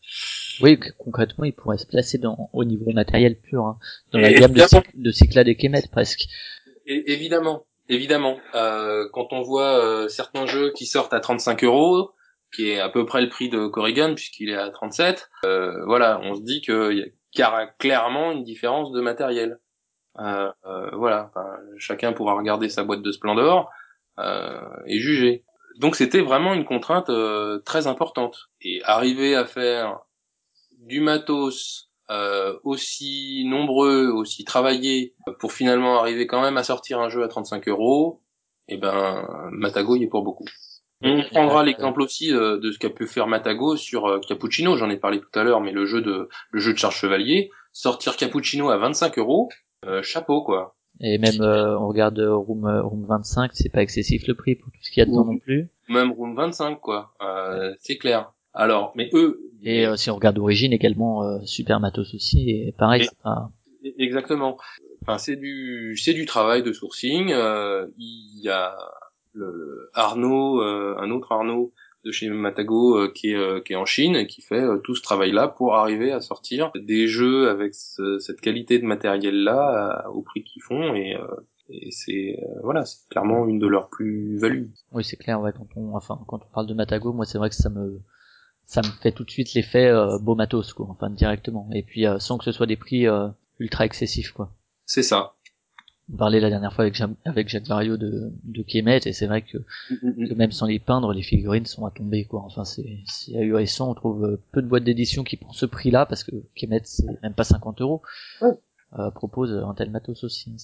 Oui, 0.61 0.77
concrètement, 0.97 1.45
il 1.45 1.53
pourrait 1.53 1.77
se 1.77 1.85
placer 1.85 2.17
dans 2.17 2.49
au 2.51 2.65
niveau 2.65 2.91
matériel 2.91 3.39
pur, 3.39 3.65
hein, 3.65 3.79
dans 4.11 4.19
la 4.19 4.33
gamme 4.33 4.51
de, 4.51 4.61
de 4.93 5.11
Cyclades 5.11 5.47
et 5.47 5.55
Kemet 5.55 5.83
presque. 5.91 6.25
Et, 6.85 7.13
évidemment, 7.13 7.65
évidemment. 7.87 8.37
Euh, 8.55 9.07
quand 9.13 9.31
on 9.31 9.41
voit 9.41 9.83
euh, 9.83 10.07
certains 10.09 10.47
jeux 10.47 10.73
qui 10.75 10.85
sortent 10.85 11.13
à 11.13 11.21
35 11.21 11.63
euros, 11.63 12.11
qui 12.53 12.69
est 12.69 12.79
à 12.79 12.89
peu 12.89 13.05
près 13.05 13.21
le 13.21 13.29
prix 13.29 13.49
de 13.49 13.67
Corrigan 13.67 14.15
puisqu'il 14.15 14.49
est 14.49 14.57
à 14.57 14.69
37, 14.69 15.29
euh, 15.45 15.85
voilà, 15.85 16.19
on 16.23 16.35
se 16.35 16.41
dit 16.41 16.61
qu'il 16.61 17.13
y 17.35 17.41
a 17.41 17.67
clairement 17.79 18.31
une 18.31 18.43
différence 18.43 18.91
de 18.91 19.01
matériel. 19.01 19.59
Euh, 20.19 20.51
euh, 20.65 20.89
voilà, 20.93 21.31
chacun 21.77 22.13
pourra 22.13 22.33
regarder 22.33 22.69
sa 22.69 22.83
boîte 22.83 23.01
de 23.01 23.11
Splendor 23.11 23.69
et 24.85 24.99
juger. 24.99 25.45
Donc 25.77 25.95
c'était 25.95 26.21
vraiment 26.21 26.53
une 26.53 26.65
contrainte 26.65 27.09
très 27.63 27.87
importante. 27.87 28.49
Et 28.61 28.81
arriver 28.83 29.35
à 29.35 29.45
faire 29.45 29.99
du 30.77 30.99
matos 30.99 31.89
aussi 32.63 33.45
nombreux, 33.45 34.07
aussi 34.07 34.43
travaillé, 34.43 35.15
pour 35.39 35.53
finalement 35.53 35.99
arriver 35.99 36.27
quand 36.27 36.41
même 36.41 36.57
à 36.57 36.63
sortir 36.63 36.99
un 36.99 37.07
jeu 37.07 37.23
à 37.23 37.29
35 37.29 37.69
euros, 37.69 38.21
eh 38.67 38.75
ben 38.75 39.25
Matago 39.51 39.95
y 39.95 40.03
est 40.03 40.07
pour 40.07 40.23
beaucoup. 40.23 40.45
On 41.01 41.23
prendra 41.31 41.63
l'exemple 41.63 42.01
aussi 42.01 42.33
euh, 42.33 42.59
de 42.59 42.71
ce 42.71 42.77
qu'a 42.77 42.89
pu 42.89 43.07
faire 43.07 43.27
Matago 43.27 43.77
sur 43.77 44.05
euh, 44.05 44.19
Cappuccino, 44.19 44.75
j'en 44.75 44.89
ai 44.89 44.97
parlé 44.97 45.19
tout 45.19 45.39
à 45.39 45.43
l'heure, 45.43 45.61
mais 45.61 45.71
le 45.71 45.85
jeu 45.85 46.01
de 46.01 46.27
le 46.51 46.59
jeu 46.59 46.73
de 46.73 46.77
Charles 46.77 46.93
Chevalier, 46.93 47.51
sortir 47.71 48.17
Cappuccino 48.17 48.69
à 48.69 48.77
25 48.77 49.17
euros, 49.17 49.49
euh, 49.85 50.01
chapeau 50.03 50.43
quoi. 50.43 50.75
Et 50.99 51.17
même 51.17 51.39
on 51.39 51.87
regarde 51.87 52.19
Room 52.19 52.65
Room 52.65 53.05
25, 53.07 53.51
c'est 53.53 53.71
pas 53.71 53.81
excessif 53.81 54.27
le 54.27 54.35
prix 54.35 54.55
pour 54.55 54.69
tout 54.73 54.79
ce 54.81 54.91
qu'il 54.91 54.99
y 54.99 55.03
a 55.03 55.05
dedans 55.05 55.23
non 55.23 55.37
plus. 55.37 55.69
Même 55.87 56.11
Room 56.11 56.35
25 56.35 56.81
quoi, 56.81 57.13
c'est 57.79 57.97
clair. 57.97 58.33
Alors, 58.53 58.91
mais 58.95 59.09
eux. 59.13 59.39
Et 59.63 59.85
si 59.95 60.09
on 60.09 60.15
regarde 60.15 60.37
Origine 60.39 60.73
également, 60.73 61.39
Super 61.45 61.79
Matos 61.79 62.13
aussi, 62.13 62.49
et 62.49 62.73
pareil. 62.77 63.07
Exactement. 63.97 64.57
Enfin, 65.03 65.17
c'est 65.17 65.37
du 65.37 65.95
c'est 65.95 66.13
du 66.13 66.25
travail 66.25 66.63
de 66.63 66.73
sourcing. 66.73 67.29
Il 67.29 68.41
y 68.43 68.49
a 68.49 68.75
le, 69.33 69.89
Arnaud, 69.93 70.61
euh, 70.61 70.95
un 70.97 71.11
autre 71.11 71.31
Arnaud 71.31 71.73
de 72.05 72.11
chez 72.11 72.29
Matago 72.29 72.97
euh, 72.97 73.11
qui 73.13 73.31
est 73.31 73.35
euh, 73.35 73.59
qui 73.59 73.73
est 73.73 73.75
en 73.75 73.85
Chine 73.85 74.15
et 74.15 74.25
qui 74.25 74.41
fait 74.41 74.63
tout 74.83 74.95
ce 74.95 75.01
travail-là 75.01 75.47
pour 75.49 75.75
arriver 75.75 76.11
à 76.11 76.21
sortir 76.21 76.71
des 76.75 77.07
jeux 77.07 77.49
avec 77.49 77.73
cette 77.73 78.41
qualité 78.41 78.79
de 78.79 78.85
matériel-là 78.85 80.05
au 80.13 80.21
prix 80.21 80.43
qu'ils 80.43 80.63
font. 80.63 80.95
Et 80.95 81.17
et 81.71 81.91
c'est 81.91 82.39
voilà 82.63 82.83
c'est 82.85 83.07
clairement 83.09 83.47
une 83.47 83.59
de 83.59 83.67
leurs 83.67 83.89
plus 83.89 84.39
values 84.39 84.71
oui 84.91 85.03
c'est 85.03 85.17
clair 85.17 85.39
ouais 85.39 85.51
quand 85.55 85.67
on 85.75 85.95
enfin 85.95 86.19
quand 86.27 86.39
on 86.43 86.51
parle 86.51 86.65
de 86.65 86.73
Matago 86.73 87.13
moi 87.13 87.25
c'est 87.25 87.37
vrai 87.37 87.49
que 87.49 87.55
ça 87.55 87.69
me 87.69 88.01
ça 88.65 88.81
me 88.81 88.87
fait 89.03 89.11
tout 89.11 89.23
de 89.23 89.29
suite 89.29 89.53
l'effet 89.53 89.85
euh, 89.85 90.17
beau 90.17 90.33
matos 90.33 90.73
quoi 90.73 90.87
enfin 90.89 91.11
directement. 91.11 91.69
Et 91.73 91.83
puis 91.83 92.05
sans 92.19 92.39
que 92.39 92.43
ce 92.43 92.51
soit 92.51 92.65
des 92.65 92.77
prix 92.77 93.05
ultra 93.59 93.85
excessifs 93.85 94.31
quoi. 94.31 94.51
C'est 94.85 95.03
ça 95.03 95.35
on 96.11 96.17
parlait 96.17 96.39
la 96.39 96.49
dernière 96.49 96.73
fois 96.73 96.85
avec, 96.85 97.01
avec 97.25 97.49
Jacques 97.49 97.67
Vario 97.67 97.97
de, 97.97 98.31
de 98.43 98.63
Kemet 98.63 99.01
et 99.05 99.13
c'est 99.13 99.27
vrai 99.27 99.41
que, 99.41 99.57
mm, 99.57 99.95
mm, 100.01 100.31
mm. 100.31 100.35
même 100.35 100.51
sans 100.51 100.65
les 100.65 100.79
peindre, 100.79 101.13
les 101.13 101.21
figurines 101.21 101.65
sont 101.65 101.85
à 101.85 101.91
tomber 101.91 102.25
quoi. 102.25 102.41
Enfin 102.41 102.65
c'est 102.65 102.99
c'est 103.05 103.35
ahurissant. 103.37 103.91
On 103.91 103.93
trouve 103.93 104.25
euh, 104.25 104.41
peu 104.51 104.61
de 104.61 104.67
boîtes 104.67 104.83
d'édition 104.83 105.23
qui 105.23 105.37
prend 105.37 105.53
ce 105.53 105.65
prix-là 105.65 106.05
parce 106.05 106.23
que 106.23 106.31
Kemet 106.55 106.81
c'est 106.83 107.21
même 107.21 107.33
pas 107.33 107.43
50 107.43 107.81
euros. 107.81 108.01
Euh, 108.41 109.11
propose 109.11 109.53
un 109.53 109.73
tel 109.75 109.91
matos 109.91 110.23
aussi. 110.23 110.49
Hein, 110.49 110.55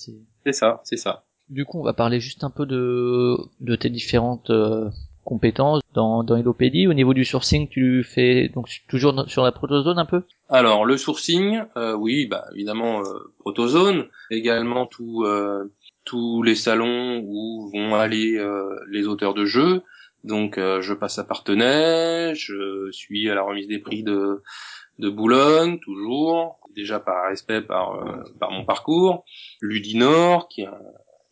c'est 0.43 0.53
ça, 0.53 0.81
c'est 0.83 0.97
ça. 0.97 1.25
Du 1.49 1.63
coup, 1.63 1.79
on 1.79 1.83
va 1.83 1.93
parler 1.93 2.19
juste 2.19 2.43
un 2.43 2.49
peu 2.49 2.65
de 2.65 3.37
de 3.61 3.75
tes 3.75 3.91
différentes 3.91 4.49
euh, 4.49 4.89
compétences 5.25 5.81
dans, 5.93 6.23
dans 6.23 6.35
Au 6.35 6.93
niveau 6.93 7.13
du 7.13 7.25
sourcing, 7.25 7.67
tu 7.67 8.03
fais 8.03 8.49
donc 8.49 8.69
toujours 8.87 9.25
sur 9.27 9.43
la 9.43 9.51
protozone 9.51 9.99
un 9.99 10.05
peu? 10.05 10.21
Alors 10.47 10.85
le 10.85 10.95
sourcing, 10.95 11.63
euh, 11.75 11.95
oui, 11.95 12.27
bah 12.27 12.45
évidemment 12.53 13.01
euh, 13.01 13.33
protozone, 13.39 14.07
également 14.29 14.85
tout, 14.85 15.23
euh, 15.25 15.73
tous 16.05 16.43
les 16.43 16.55
salons 16.55 17.21
où 17.25 17.69
vont 17.73 17.95
aller 17.95 18.37
euh, 18.37 18.69
les 18.89 19.07
auteurs 19.07 19.33
de 19.33 19.45
jeux. 19.45 19.81
Donc 20.23 20.57
je 20.57 20.93
passe 20.93 21.19
à 21.19 21.23
Partenay, 21.23 22.33
je 22.33 22.89
suis 22.91 23.29
à 23.29 23.35
la 23.35 23.43
remise 23.43 23.67
des 23.67 23.77
prix 23.77 24.01
de 24.01 24.41
de 24.97 25.09
Boulogne 25.09 25.77
toujours, 25.79 26.57
déjà 26.75 26.99
par 26.99 27.29
respect 27.29 27.61
par 27.61 28.03
par 28.39 28.49
mon 28.49 28.65
parcours. 28.65 29.23
Ludinor 29.61 30.47
qui 30.47 30.65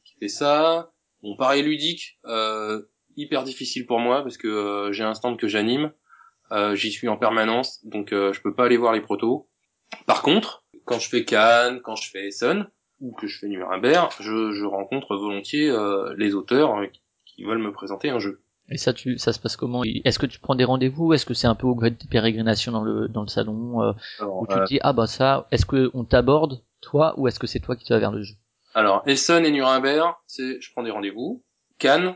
qui 0.06 0.14
fait 0.20 0.28
ça. 0.28 0.92
Bon 1.24 1.36
pareil 1.36 1.64
ludique. 1.64 2.20
Euh, 2.26 2.84
hyper 3.18 3.44
difficile 3.44 3.86
pour 3.86 4.00
moi 4.00 4.22
parce 4.22 4.38
que 4.38 4.48
euh, 4.48 4.92
j'ai 4.92 5.04
un 5.04 5.14
stand 5.14 5.38
que 5.38 5.48
j'anime, 5.48 5.92
euh, 6.52 6.76
j'y 6.76 6.92
suis 6.92 7.08
en 7.08 7.18
permanence, 7.18 7.86
donc 7.86 8.14
euh, 8.14 8.34
je 8.34 8.42
peux 8.42 8.54
pas 8.54 8.66
aller 8.66 8.78
voir 8.78 8.94
les 8.94 9.02
protos. 9.02 9.50
Par 10.06 10.22
contre, 10.22 10.64
quand 10.86 11.00
je 11.00 11.10
fais 11.10 11.24
Cannes, 11.24 11.82
quand 11.82 11.96
je 11.96 12.10
fais 12.10 12.28
Essen 12.28 12.68
ou 13.00 13.14
que 13.14 13.28
je 13.28 13.40
fais 13.40 13.48
Nuremberg, 13.48 14.12
je, 14.20 14.52
je 14.54 14.66
rencontre 14.66 15.16
volontiers 15.16 15.72
les 16.18 16.36
auteurs 16.36 16.76
qui 17.26 17.44
veulent 17.44 17.60
me 17.60 17.72
présenter 17.72 18.10
un 18.10 18.20
jeu. 18.20 18.42
Et 18.70 18.78
ça, 18.78 18.94
tu, 18.94 19.18
ça 19.18 19.34
se 19.34 19.40
passe 19.40 19.58
comment? 19.58 19.84
Est-ce 19.84 20.20
que 20.20 20.26
tu 20.26 20.40
prends 20.40 20.56
des 20.56 20.64
rendez-vous? 20.64 21.14
Est-ce 21.14 21.26
que 21.26 21.34
c'est 21.34 21.48
un 21.48 21.56
peu 21.56 21.68
au 21.68 21.76
gré 21.76 21.92
de 21.92 21.98
pérégrination 22.10 22.72
dans 22.72 22.84
le 22.84 23.08
dans 23.10 23.22
le 23.22 23.28
salon 23.28 23.82
euh, 23.84 23.92
où 24.22 24.48
tu 24.48 24.56
te 24.56 24.66
dis 24.66 24.80
ah 24.82 24.94
bah 24.94 25.08
ça 25.08 25.48
Est-ce 25.52 25.66
que 25.66 25.92
on 25.94 26.06
t'aborde 26.06 26.64
toi 26.82 27.14
ou 27.18 27.28
est-ce 27.28 27.40
que 27.40 27.48
c'est 27.48 27.60
toi 27.60 27.76
qui 27.76 27.92
vas 27.92 28.00
vers 28.00 28.12
le 28.12 28.24
jeu? 28.24 28.36
Alors 28.74 29.04
Essen 29.06 29.46
et 29.46 29.52
Nuremberg, 29.52 30.16
c'est 30.28 30.62
je 30.62 30.72
prends 30.72 30.84
des 30.84 30.92
rendez-vous. 30.92 31.44
Cannes, 31.78 32.16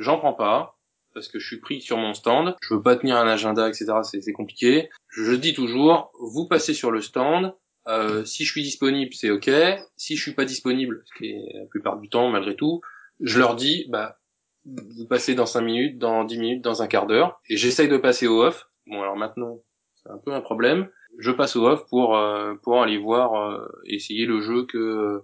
j'en 0.00 0.18
prends 0.18 0.32
pas 0.32 0.78
parce 1.14 1.28
que 1.28 1.38
je 1.38 1.46
suis 1.46 1.60
pris 1.60 1.80
sur 1.80 1.96
mon 1.96 2.14
stand. 2.14 2.56
Je 2.62 2.74
veux 2.74 2.82
pas 2.82 2.96
tenir 2.96 3.16
un 3.16 3.26
agenda, 3.26 3.68
etc. 3.68 3.86
C'est 4.02 4.32
compliqué. 4.32 4.90
Je 5.08 5.32
dis 5.32 5.54
toujours, 5.54 6.12
vous 6.20 6.46
passez 6.46 6.74
sur 6.74 6.90
le 6.90 7.00
stand. 7.00 7.54
Euh, 7.88 8.24
si 8.24 8.44
je 8.44 8.52
suis 8.52 8.62
disponible, 8.62 9.12
c'est 9.14 9.30
ok. 9.30 9.50
Si 9.96 10.16
je 10.16 10.22
suis 10.22 10.34
pas 10.34 10.44
disponible, 10.44 11.02
ce 11.06 11.18
qui 11.18 11.30
est 11.30 11.58
la 11.58 11.66
plupart 11.66 11.98
du 11.98 12.08
temps 12.08 12.30
malgré 12.30 12.54
tout, 12.54 12.80
je 13.20 13.38
leur 13.38 13.56
dis, 13.56 13.86
bah, 13.88 14.18
vous 14.64 15.06
passez 15.06 15.34
dans 15.34 15.46
5 15.46 15.62
minutes, 15.62 15.98
dans 15.98 16.24
10 16.24 16.38
minutes, 16.38 16.62
dans 16.62 16.82
un 16.82 16.86
quart 16.86 17.06
d'heure. 17.06 17.40
Et 17.48 17.56
j'essaye 17.56 17.88
de 17.88 17.96
passer 17.96 18.26
au 18.26 18.42
off. 18.42 18.68
Bon, 18.86 19.02
alors 19.02 19.16
maintenant, 19.16 19.60
c'est 19.96 20.10
un 20.10 20.18
peu 20.18 20.32
un 20.32 20.40
problème. 20.40 20.88
Je 21.18 21.32
passe 21.32 21.56
au 21.56 21.66
off 21.66 21.86
pour 21.88 22.16
euh, 22.16 22.54
pour 22.62 22.82
aller 22.82 22.98
voir, 22.98 23.34
euh, 23.34 23.66
essayer 23.86 24.26
le 24.26 24.40
jeu 24.40 24.64
que 24.66 25.22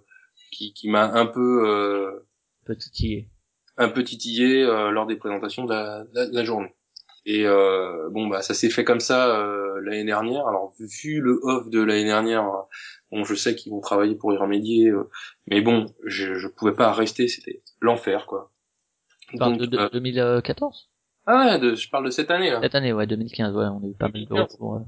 qui, 0.51 0.73
qui 0.73 0.89
m'a 0.89 1.05
un 1.13 1.25
peu 1.25 1.67
euh, 1.67 2.27
petitillé 2.65 3.29
un 3.77 3.89
peu 3.89 4.03
titillé 4.03 4.63
euh, 4.63 4.91
lors 4.91 5.05
des 5.05 5.15
présentations 5.15 5.65
de 5.65 5.73
la, 5.73 6.03
de 6.03 6.35
la, 6.35 6.43
journée. 6.43 6.73
Et 7.25 7.45
euh, 7.45 8.09
bon 8.09 8.27
bah 8.27 8.41
ça 8.41 8.53
s'est 8.53 8.69
fait 8.69 8.83
comme 8.83 8.99
ça 8.99 9.37
euh, 9.37 9.79
l'année 9.83 10.05
dernière. 10.05 10.47
Alors 10.47 10.73
vu 10.79 11.19
le 11.21 11.39
off 11.43 11.69
de 11.69 11.81
l'année 11.81 12.05
dernière, 12.05 12.49
bon 13.11 13.23
je 13.23 13.35
sais 13.35 13.55
qu'ils 13.55 13.71
vont 13.71 13.81
travailler 13.81 14.15
pour 14.15 14.33
y 14.33 14.37
remédier, 14.37 14.91
mais 15.45 15.61
bon 15.61 15.85
je 16.05 16.35
je 16.35 16.47
pouvais 16.47 16.73
pas 16.73 16.91
rester, 16.91 17.27
c'était 17.27 17.61
l'enfer 17.81 18.25
quoi. 18.25 18.51
Tu 19.29 19.37
parles 19.37 19.57
de, 19.57 19.65
2014 19.65 20.89
Ah 21.25 21.59
ouais, 21.59 21.75
je 21.75 21.89
parle 21.89 22.05
de 22.05 22.11
cette 22.11 22.31
année 22.31 22.49
là. 22.49 22.61
Cette 22.61 22.75
année 22.75 22.93
ouais 22.93 23.07
2015 23.07 23.55
ouais 23.55 23.65
on 23.65 23.83
a 23.83 23.87
eu 23.87 23.93
pas 23.93 24.07
mal 24.07 24.25
de 24.25 24.33
retours. 24.33 24.81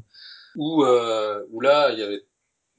Où 0.56 0.84
où 0.86 1.62
là 1.62 1.92
il 1.92 2.00
y 2.00 2.04
avait 2.04 2.24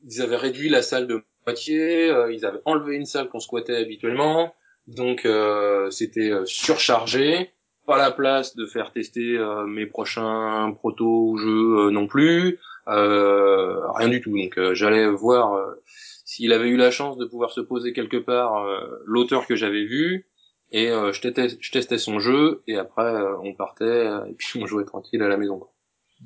ils 0.02 0.22
avaient 0.22 0.36
réduit 0.36 0.70
la 0.70 0.80
salle 0.80 1.06
de 1.06 1.22
moitié, 1.47 2.06
ils 2.32 2.47
avaient 2.47 2.62
enlevé 2.64 2.97
une 2.97 3.05
salle 3.05 3.28
qu'on 3.28 3.40
squattait 3.40 3.76
habituellement. 3.76 4.55
Donc 4.96 5.24
euh, 5.24 5.88
c'était 5.90 6.30
euh, 6.30 6.44
surchargé, 6.46 7.50
pas 7.86 7.96
la 7.96 8.10
place 8.10 8.56
de 8.56 8.66
faire 8.66 8.92
tester 8.92 9.36
euh, 9.36 9.64
mes 9.64 9.86
prochains 9.86 10.72
proto 10.72 11.36
jeux 11.36 11.90
non 11.90 12.08
plus, 12.08 12.58
rien 12.86 14.08
du 14.08 14.20
tout. 14.20 14.36
Donc 14.36 14.58
j'allais 14.72 15.08
voir 15.08 15.76
s'il 15.86 16.52
avait 16.52 16.68
eu 16.68 16.76
la 16.76 16.90
chance 16.90 17.18
de 17.18 17.24
pouvoir 17.24 17.50
se 17.50 17.60
poser 17.60 17.92
quelque 17.92 18.16
part 18.16 18.66
l'auteur 19.04 19.46
que 19.46 19.54
j'avais 19.54 19.84
vu 19.84 20.26
et 20.72 20.88
je, 20.88 21.20
testais, 21.20 21.56
je 21.60 21.70
testais 21.70 21.98
son 21.98 22.18
jeu 22.18 22.62
et 22.66 22.76
après 22.76 23.14
on 23.44 23.54
partait 23.54 24.06
et 24.28 24.34
puis 24.34 24.60
on 24.60 24.66
jouait 24.66 24.84
tranquille 24.84 25.22
à 25.22 25.28
la 25.28 25.36
maison. 25.36 25.62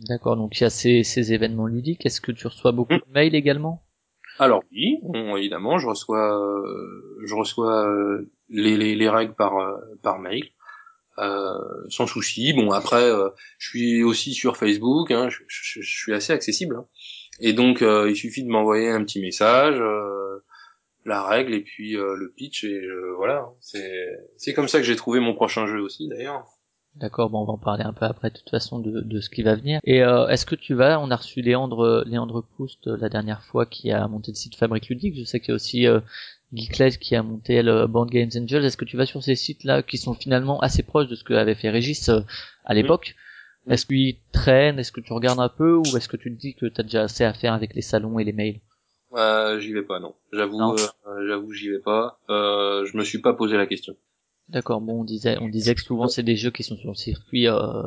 D'accord, 0.09 0.37
donc 0.37 0.59
il 0.59 0.63
y 0.63 0.67
a 0.67 0.71
ces, 0.71 1.03
ces 1.03 1.35
événements 1.35 1.67
ludiques. 1.67 2.07
Est-ce 2.07 2.23
que 2.23 2.33
tu 2.33 2.47
reçois 2.47 2.73
beaucoup 2.73 2.95
de 2.95 3.13
mails 3.13 3.35
également? 3.35 3.85
Alors 4.39 4.65
oui, 4.73 4.99
évidemment, 5.37 5.79
je 5.79 5.87
reçois, 5.87 6.41
euh, 6.41 7.23
je 7.25 7.35
reçois 7.35 7.89
euh, 7.89 8.33
les, 8.49 8.77
les, 8.77 8.95
les, 8.95 9.09
règles 9.09 9.35
par 9.35 9.57
euh, 9.59 9.77
par 10.03 10.19
mail, 10.19 10.45
euh, 11.19 11.59
sans 11.89 12.07
souci. 12.07 12.53
Bon 12.53 12.71
après, 12.71 13.11
je 13.59 13.69
suis 13.69 14.03
aussi 14.03 14.35
sur 14.35 14.57
Facebook, 14.57 15.11
hein, 15.11 15.29
je, 15.29 15.39
je, 15.49 15.81
je, 15.81 15.99
suis 15.99 16.13
assez 16.13 16.33
accessible, 16.33 16.77
hein. 16.77 16.87
et 17.41 17.53
donc 17.53 17.81
il 17.83 18.17
suffit 18.17 18.45
de 18.45 18.51
m'envoyer 18.51 18.91
un 18.91 19.05
petit 19.05 19.21
message, 19.21 19.81
la 21.05 21.23
règle 21.23 21.55
et 21.55 21.61
puis 21.61 21.93
le 21.93 22.33
pitch 22.37 22.65
et 22.65 22.81
voilà. 23.17 23.49
C'est 23.61 24.09
c'est 24.37 24.55
comme 24.55 24.69
ça 24.69 24.79
que 24.79 24.85
j'ai 24.85 24.97
trouvé 24.97 25.21
mon 25.21 25.35
prochain 25.35 25.67
jeu 25.67 25.81
aussi 25.81 26.09
d'ailleurs. 26.09 26.47
D'accord, 26.97 27.29
bon, 27.29 27.41
on 27.43 27.45
va 27.45 27.53
en 27.55 27.59
parler 27.59 27.83
un 27.83 27.93
peu 27.93 28.05
après, 28.05 28.31
de 28.31 28.37
toute 28.37 28.51
façon, 28.51 28.79
de, 28.79 29.01
de 29.01 29.21
ce 29.21 29.29
qui 29.29 29.43
va 29.43 29.57
venir. 29.57 29.81
Et 29.83 30.03
euh, 30.05 30.29
est-ce 30.29 30.47
que 30.47 30.55
tu 30.55 30.75
vas, 30.75 31.01
on 31.01 31.11
a 31.11 31.17
reçu 31.17 31.43
Léandre, 31.43 32.05
Léandre 32.07 32.45
Proust 32.55 32.87
la 32.87 33.09
dernière 33.09 33.43
fois 33.43 33.67
qui 33.67 33.91
a 33.91 34.07
monté 34.07 34.31
le 34.31 34.37
site 34.37 34.55
Fabrique 34.55 34.89
Ludique. 34.89 35.17
Je 35.17 35.25
sais 35.25 35.41
qu'il 35.41 35.49
y 35.49 35.53
a 35.53 35.57
aussi 35.57 35.89
euh, 35.89 36.01
Geekless 36.53 36.97
qui 36.99 37.17
a 37.17 37.23
monté 37.25 37.63
le 37.63 37.89
Band 37.89 38.07
Games 38.07 38.31
Angels. 38.37 38.65
Est-ce 38.65 38.77
que 38.77 38.85
tu 38.85 38.97
vas 38.97 39.07
sur 39.07 39.25
ces 39.25 39.35
sites-là 39.35 39.83
qui 39.83 39.99
sont 39.99 40.15
finalement 40.15 40.61
assez 40.61 40.85
proches 40.85 41.09
de 41.09 41.17
ce 41.17 41.25
que 41.25 41.35
avait 41.35 41.57
fait 41.57 41.71
Régis 41.71 42.09
euh, 42.11 42.21
à 42.65 42.75
l'époque? 42.75 43.17
Est-ce 43.69 43.87
qu'ils 43.87 44.19
traînent? 44.31 44.79
Est-ce 44.79 44.93
que 44.93 45.01
tu 45.01 45.13
regardes 45.13 45.41
un 45.41 45.49
peu? 45.49 45.75
Ou 45.75 45.97
est-ce 45.97 46.09
que 46.09 46.17
tu 46.17 46.33
te 46.33 46.39
dis 46.39 46.55
que 46.55 46.67
tu 46.67 46.81
as 46.81 46.85
déjà 46.85 47.03
assez 47.03 47.25
à 47.25 47.33
faire 47.33 47.55
avec 47.55 47.75
les 47.75 47.83
salons 47.83 48.19
et 48.21 48.25
les 48.25 48.33
mails? 48.33 48.61
Euh, 49.15 49.59
J'y 49.59 49.73
vais 49.73 49.83
pas, 49.83 50.01
non. 50.01 50.15
J'avoue, 50.33 50.61
euh, 50.75 51.27
j'avoue, 51.27 51.53
j'y 51.53 51.71
vais 51.71 51.79
pas. 51.79 52.19
Euh, 52.31 52.85
je 52.85 52.97
me 52.97 53.03
suis 53.05 53.21
pas 53.21 53.33
posé 53.33 53.57
la 53.57 53.67
question. 53.67 53.97
D'accord. 54.49 54.81
Bon, 54.81 55.01
on 55.01 55.05
disait, 55.05 55.39
on 55.41 55.49
disait 55.49 55.75
que 55.75 55.81
souvent 55.81 56.09
c'est 56.09 56.23
des 56.23 56.37
jeux 56.37 56.51
qui 56.51 56.63
sont 56.63 56.77
sur 56.77 56.91
le 56.91 56.97
circuit. 56.97 57.49
Euh, 57.49 57.83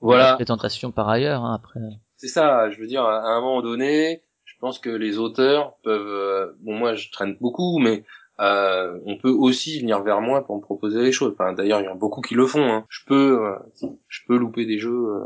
voilà. 0.00 0.34
Présentation 0.34 0.92
par 0.92 1.08
ailleurs. 1.08 1.44
Hein, 1.44 1.54
après. 1.54 1.80
C'est 2.16 2.28
ça. 2.28 2.70
Je 2.70 2.78
veux 2.80 2.86
dire, 2.86 3.02
à 3.02 3.34
un 3.34 3.40
moment 3.40 3.62
donné, 3.62 4.22
je 4.44 4.54
pense 4.60 4.78
que 4.78 4.90
les 4.90 5.18
auteurs 5.18 5.76
peuvent. 5.82 6.06
Euh, 6.06 6.52
bon, 6.60 6.76
moi, 6.76 6.94
je 6.94 7.10
traîne 7.10 7.36
beaucoup, 7.40 7.78
mais 7.78 8.04
euh, 8.40 8.98
on 9.06 9.16
peut 9.16 9.30
aussi 9.30 9.80
venir 9.80 10.02
vers 10.02 10.20
moi 10.20 10.44
pour 10.44 10.56
me 10.56 10.60
proposer 10.62 11.02
les 11.02 11.12
choses. 11.12 11.34
Enfin, 11.38 11.52
d'ailleurs, 11.52 11.80
il 11.80 11.84
y 11.84 11.88
en 11.88 11.92
a 11.92 11.96
beaucoup 11.96 12.20
qui 12.20 12.34
le 12.34 12.46
font. 12.46 12.64
Hein. 12.64 12.84
Je 12.88 13.00
peux, 13.06 13.46
euh, 13.46 13.88
je 14.08 14.20
peux 14.26 14.36
louper 14.36 14.66
des 14.66 14.78
jeux. 14.78 14.90
Euh. 14.90 15.24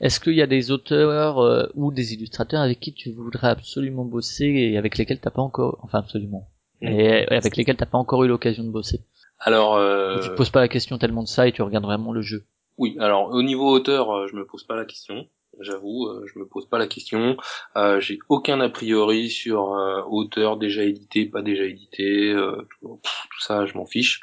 Est-ce 0.00 0.18
qu'il 0.20 0.34
y 0.34 0.42
a 0.42 0.46
des 0.46 0.70
auteurs 0.70 1.40
euh, 1.40 1.66
ou 1.74 1.92
des 1.92 2.14
illustrateurs 2.14 2.62
avec 2.62 2.80
qui 2.80 2.94
tu 2.94 3.12
voudrais 3.12 3.48
absolument 3.48 4.04
bosser 4.04 4.46
et 4.46 4.78
avec 4.78 4.96
lesquels 4.96 5.20
t'as 5.20 5.30
pas 5.30 5.42
encore, 5.42 5.78
enfin 5.82 5.98
absolument, 5.98 6.48
Mm. 6.80 6.88
et 6.88 7.26
avec 7.28 7.56
lesquels 7.56 7.76
t'as 7.76 7.86
pas 7.86 7.98
encore 7.98 8.24
eu 8.24 8.28
l'occasion 8.28 8.64
de 8.64 8.70
bosser? 8.70 9.00
Alors, 9.40 9.76
euh, 9.76 10.20
Tu 10.20 10.28
te 10.28 10.34
poses 10.34 10.50
pas 10.50 10.60
la 10.60 10.68
question 10.68 10.98
tellement 10.98 11.22
de 11.22 11.28
ça 11.28 11.48
et 11.48 11.52
tu 11.52 11.62
regardes 11.62 11.84
vraiment 11.84 12.12
le 12.12 12.22
jeu. 12.22 12.44
oui. 12.78 12.96
Alors, 13.00 13.30
au 13.30 13.42
niveau 13.42 13.68
auteur, 13.70 14.10
euh, 14.10 14.26
je 14.28 14.36
me 14.36 14.44
pose 14.46 14.64
pas 14.64 14.76
la 14.76 14.84
question. 14.84 15.26
J'avoue, 15.60 16.06
euh, 16.06 16.24
je 16.32 16.38
me 16.38 16.46
pose 16.46 16.66
pas 16.68 16.78
la 16.78 16.86
question. 16.86 17.36
Euh, 17.76 18.00
J'ai 18.00 18.18
aucun 18.28 18.60
a 18.60 18.68
priori 18.68 19.28
sur 19.28 19.74
euh, 19.74 20.00
auteur 20.08 20.56
déjà 20.56 20.84
édité, 20.84 21.26
pas 21.26 21.42
déjà 21.42 21.64
édité. 21.64 22.30
euh, 22.32 22.62
tout, 22.80 23.00
pff, 23.02 23.26
tout 23.30 23.40
ça, 23.40 23.66
je 23.66 23.74
m'en 23.76 23.84
fiche. 23.86 24.20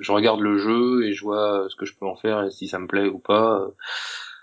Je 0.00 0.12
regarde 0.12 0.40
le 0.40 0.56
jeu 0.58 1.06
et 1.06 1.12
je 1.12 1.22
vois 1.24 1.66
ce 1.68 1.76
que 1.76 1.84
je 1.84 1.94
peux 1.98 2.06
en 2.06 2.16
faire 2.16 2.44
et 2.44 2.50
si 2.50 2.68
ça 2.68 2.78
me 2.78 2.86
plaît 2.86 3.08
ou 3.08 3.18
pas. 3.18 3.66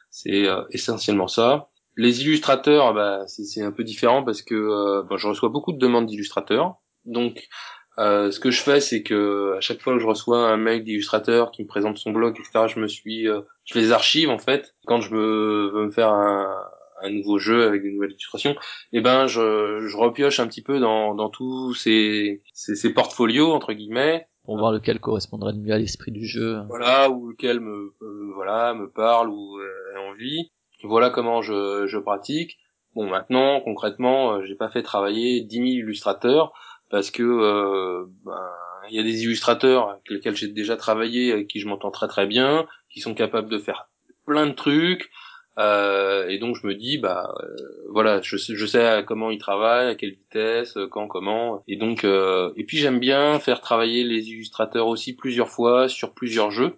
C'est 0.09 0.47
euh, 0.47 0.63
essentiellement 0.71 1.27
ça. 1.27 1.69
Les 1.97 2.21
illustrateurs, 2.21 2.93
bah, 2.93 3.23
c'est 3.27 3.63
un 3.63 3.71
peu 3.71 3.83
différent 3.83 4.23
parce 4.23 4.41
que 4.41 4.53
euh, 4.55 5.03
bon, 5.03 5.17
je 5.17 5.27
reçois 5.27 5.49
beaucoup 5.49 5.71
de 5.73 5.79
demandes 5.79 6.05
d'illustrateurs. 6.05 6.75
Donc, 7.05 7.47
ce 7.97 8.39
que 8.39 8.51
je 8.51 8.61
fais, 8.61 8.79
c'est 8.79 9.03
que 9.03 9.55
à 9.57 9.61
chaque 9.61 9.81
fois 9.81 9.93
que 9.93 9.99
je 9.99 10.07
reçois 10.07 10.49
un 10.49 10.57
mail 10.57 10.83
d'illustrateur 10.83 11.51
qui 11.51 11.63
me 11.63 11.67
présente 11.67 11.97
son 11.97 12.11
blog, 12.11 12.37
etc., 12.39 12.65
je 12.73 12.79
me 12.79 12.87
suis, 12.87 13.27
euh, 13.27 13.41
je 13.65 13.77
les 13.77 13.91
archive 13.91 14.29
en 14.29 14.39
fait. 14.39 14.75
Quand 14.85 15.01
je 15.01 15.13
me, 15.13 15.69
veux 15.73 15.85
me 15.85 15.91
faire 15.91 16.09
un, 16.09 16.55
un 17.03 17.09
nouveau 17.09 17.37
jeu 17.37 17.65
avec 17.65 17.81
des 17.83 17.91
nouvelles 17.91 18.11
illustrations, 18.11 18.55
eh 18.93 19.01
ben, 19.01 19.27
je, 19.27 19.85
je 19.87 19.97
repioche 19.97 20.39
un 20.39 20.47
petit 20.47 20.61
peu 20.61 20.79
dans, 20.79 21.15
dans 21.15 21.29
tous 21.29 21.73
ces, 21.73 22.41
ces, 22.53 22.75
ces 22.75 22.93
portfolios 22.93 23.51
entre 23.51 23.73
guillemets, 23.73 24.27
Pour 24.45 24.57
voir 24.57 24.71
lequel 24.71 24.99
correspondrait 24.99 25.53
le 25.53 25.59
mieux 25.59 25.73
à 25.73 25.77
l'esprit 25.77 26.11
du 26.11 26.25
jeu. 26.25 26.59
voilà, 26.67 27.09
ou 27.09 27.29
lequel 27.29 27.59
me, 27.59 27.93
euh, 28.01 28.31
voilà, 28.35 28.73
me 28.73 28.89
parle 28.89 29.29
ou 29.29 29.57
euh, 29.59 29.97
a 29.97 30.11
envie. 30.11 30.51
Voilà 30.83 31.11
comment 31.11 31.41
je, 31.41 31.85
je 31.87 31.97
pratique. 31.99 32.57
Bon, 32.95 33.07
maintenant, 33.07 33.61
concrètement, 33.61 34.33
euh, 34.33 34.45
j'ai 34.45 34.55
pas 34.55 34.69
fait 34.69 34.81
travailler 34.81 35.41
10 35.41 35.55
000 35.55 35.65
illustrateurs 35.67 36.51
parce 36.91 37.09
que 37.09 37.23
euh, 37.23 38.05
ben, 38.25 38.49
il 38.89 38.95
y 38.95 38.99
a 38.99 39.03
des 39.03 39.23
illustrateurs 39.23 39.89
avec 39.89 40.09
lesquels 40.09 40.35
j'ai 40.35 40.47
déjà 40.47 40.75
travaillé, 40.75 41.31
avec 41.31 41.47
qui 41.47 41.59
je 41.59 41.67
m'entends 41.67 41.91
très 41.91 42.07
très 42.07 42.27
bien, 42.27 42.67
qui 42.89 42.99
sont 42.99 43.13
capables 43.13 43.49
de 43.49 43.57
faire 43.57 43.89
plein 44.25 44.47
de 44.47 44.53
trucs. 44.53 45.09
Euh, 45.57 46.29
et 46.29 46.39
donc 46.39 46.55
je 46.55 46.65
me 46.65 46.73
dis 46.73 46.97
bah 46.97 47.35
euh, 47.43 47.55
voilà 47.89 48.21
je 48.21 48.37
sais 48.37 48.55
je 48.55 48.65
sais 48.65 49.03
comment 49.05 49.31
ils 49.31 49.37
travaillent 49.37 49.89
à 49.89 49.95
quelle 49.95 50.11
vitesse 50.11 50.77
euh, 50.77 50.87
quand 50.87 51.07
comment. 51.07 51.63
Et 51.67 51.75
donc 51.75 52.05
euh, 52.05 52.53
et 52.55 52.63
puis 52.63 52.77
j'aime 52.77 52.99
bien 52.99 53.37
faire 53.39 53.59
travailler 53.59 54.05
les 54.05 54.29
illustrateurs 54.29 54.87
aussi 54.87 55.13
plusieurs 55.13 55.49
fois 55.49 55.89
sur 55.89 56.13
plusieurs 56.13 56.51
jeux. 56.51 56.77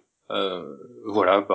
Voilà 1.04 1.46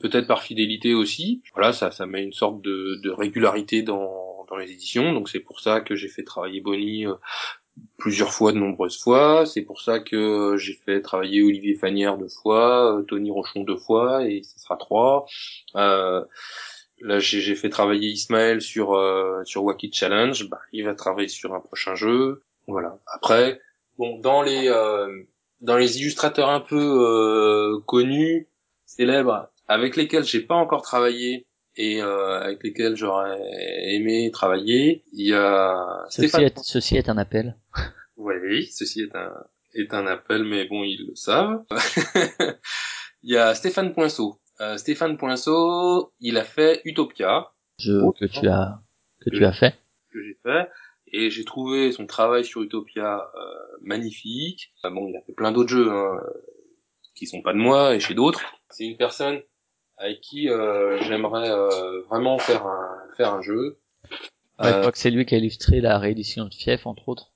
peut-être 0.00 0.26
par 0.26 0.42
fidélité 0.42 0.92
aussi. 0.92 1.42
Voilà 1.54 1.72
ça 1.72 1.90
ça 1.90 2.04
met 2.04 2.22
une 2.22 2.34
sorte 2.34 2.60
de, 2.60 3.00
de 3.02 3.10
régularité 3.10 3.82
dans 3.82 4.44
dans 4.50 4.56
les 4.56 4.70
éditions. 4.70 5.14
Donc 5.14 5.30
c'est 5.30 5.40
pour 5.40 5.60
ça 5.60 5.80
que 5.80 5.94
j'ai 5.94 6.08
fait 6.08 6.22
travailler 6.22 6.60
Bonnie 6.60 7.06
plusieurs 7.98 8.32
fois, 8.32 8.52
de 8.52 8.58
nombreuses 8.58 9.00
fois. 9.00 9.46
C'est 9.46 9.62
pour 9.62 9.80
ça 9.80 10.00
que 10.00 10.56
j'ai 10.56 10.74
fait 10.74 11.00
travailler 11.00 11.42
Olivier 11.42 11.74
Fanière 11.74 12.16
deux 12.16 12.28
fois, 12.28 12.98
euh, 12.98 13.02
Tony 13.02 13.30
Rochon 13.30 13.64
deux 13.64 13.76
fois, 13.76 14.24
et 14.24 14.42
ce 14.42 14.58
sera 14.58 14.76
trois. 14.76 15.26
Euh, 15.76 16.24
là, 17.00 17.18
j'ai 17.18 17.54
fait 17.54 17.68
travailler 17.68 18.08
Ismaël 18.10 18.60
sur 18.60 18.94
euh, 18.94 19.42
sur 19.44 19.64
Wacky 19.64 19.90
Challenge. 19.92 20.48
Bah, 20.48 20.60
il 20.72 20.84
va 20.84 20.94
travailler 20.94 21.28
sur 21.28 21.54
un 21.54 21.60
prochain 21.60 21.94
jeu. 21.94 22.44
Voilà. 22.66 22.98
Après, 23.06 23.60
bon, 23.98 24.18
dans 24.18 24.42
les 24.42 24.68
euh, 24.68 25.24
dans 25.60 25.76
les 25.76 26.00
illustrateurs 26.00 26.50
un 26.50 26.60
peu 26.60 26.76
euh, 26.76 27.80
connus, 27.86 28.48
célèbres, 28.86 29.48
avec 29.66 29.96
lesquels 29.96 30.24
j'ai 30.24 30.40
pas 30.40 30.54
encore 30.54 30.82
travaillé 30.82 31.47
et 31.78 32.02
euh, 32.02 32.40
avec 32.40 32.62
lesquels 32.64 32.96
j'aurais 32.96 33.40
aimé 33.94 34.30
travailler, 34.32 35.04
il 35.12 35.28
y 35.28 35.32
a 35.32 36.04
Ceci 36.10 36.28
Stéphane 36.28 36.46
est, 36.46 36.58
ceci 36.58 36.96
est 36.96 37.08
un 37.08 37.16
appel. 37.16 37.56
oui, 38.16 38.66
ceci 38.66 39.02
est 39.02 39.14
un, 39.14 39.32
est 39.74 39.94
un 39.94 40.06
appel, 40.08 40.42
mais 40.42 40.66
bon, 40.66 40.82
ils 40.82 41.06
le 41.08 41.14
savent. 41.14 41.64
il 43.22 43.32
y 43.32 43.36
a 43.36 43.54
Stéphane 43.54 43.94
Poinceau. 43.94 44.40
Euh, 44.60 44.76
Stéphane 44.76 45.16
Poinceau, 45.16 46.12
il 46.18 46.36
a 46.36 46.42
fait 46.42 46.82
Utopia, 46.84 47.52
Jeu 47.78 48.02
Oh, 48.02 48.12
que 48.12 48.24
tu 48.24 48.48
as 48.48 48.80
que 49.20 49.30
tu 49.30 49.44
as 49.44 49.52
fait. 49.52 49.76
que 50.12 50.20
j'ai 50.20 50.36
fait, 50.42 50.68
et 51.12 51.30
j'ai 51.30 51.44
trouvé 51.44 51.92
son 51.92 52.06
travail 52.06 52.44
sur 52.44 52.60
Utopia 52.60 53.30
euh, 53.36 53.40
magnifique. 53.82 54.72
Ah 54.82 54.90
bon, 54.90 55.06
il 55.06 55.16
a 55.16 55.20
fait 55.22 55.32
plein 55.32 55.52
d'autres 55.52 55.70
jeux, 55.70 55.92
hein, 55.92 56.18
qui 57.14 57.28
sont 57.28 57.40
pas 57.40 57.52
de 57.52 57.58
moi, 57.58 57.94
et 57.94 58.00
chez 58.00 58.14
d'autres. 58.14 58.42
C'est 58.70 58.84
une 58.84 58.96
personne 58.96 59.40
avec 59.98 60.20
qui 60.20 60.48
euh, 60.48 60.98
j'aimerais 61.02 61.50
euh, 61.50 62.02
vraiment 62.08 62.38
faire 62.38 62.66
un, 62.66 62.88
faire 63.16 63.34
un 63.34 63.42
jeu. 63.42 63.78
Ouais, 64.60 64.68
je 64.68 64.68
Euh, 64.68 64.80
crois 64.80 64.92
que 64.92 64.98
c'est 64.98 65.10
lui 65.10 65.24
qui 65.26 65.34
a 65.34 65.38
illustré 65.38 65.80
la 65.80 65.98
réédition 65.98 66.44
de 66.46 66.54
Fief, 66.54 66.86
entre 66.86 67.08
autres. 67.08 67.32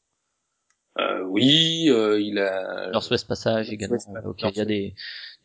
euh, 0.98 1.22
oui, 1.24 1.86
euh, 1.88 2.20
il 2.20 2.38
a... 2.38 2.90
Northwest 2.90 3.26
Passage 3.28 3.70
également. 3.70 3.96
Ok, 4.24 4.42
il 4.42 4.56
y 4.56 4.60
a 4.60 4.64
des, 4.64 4.94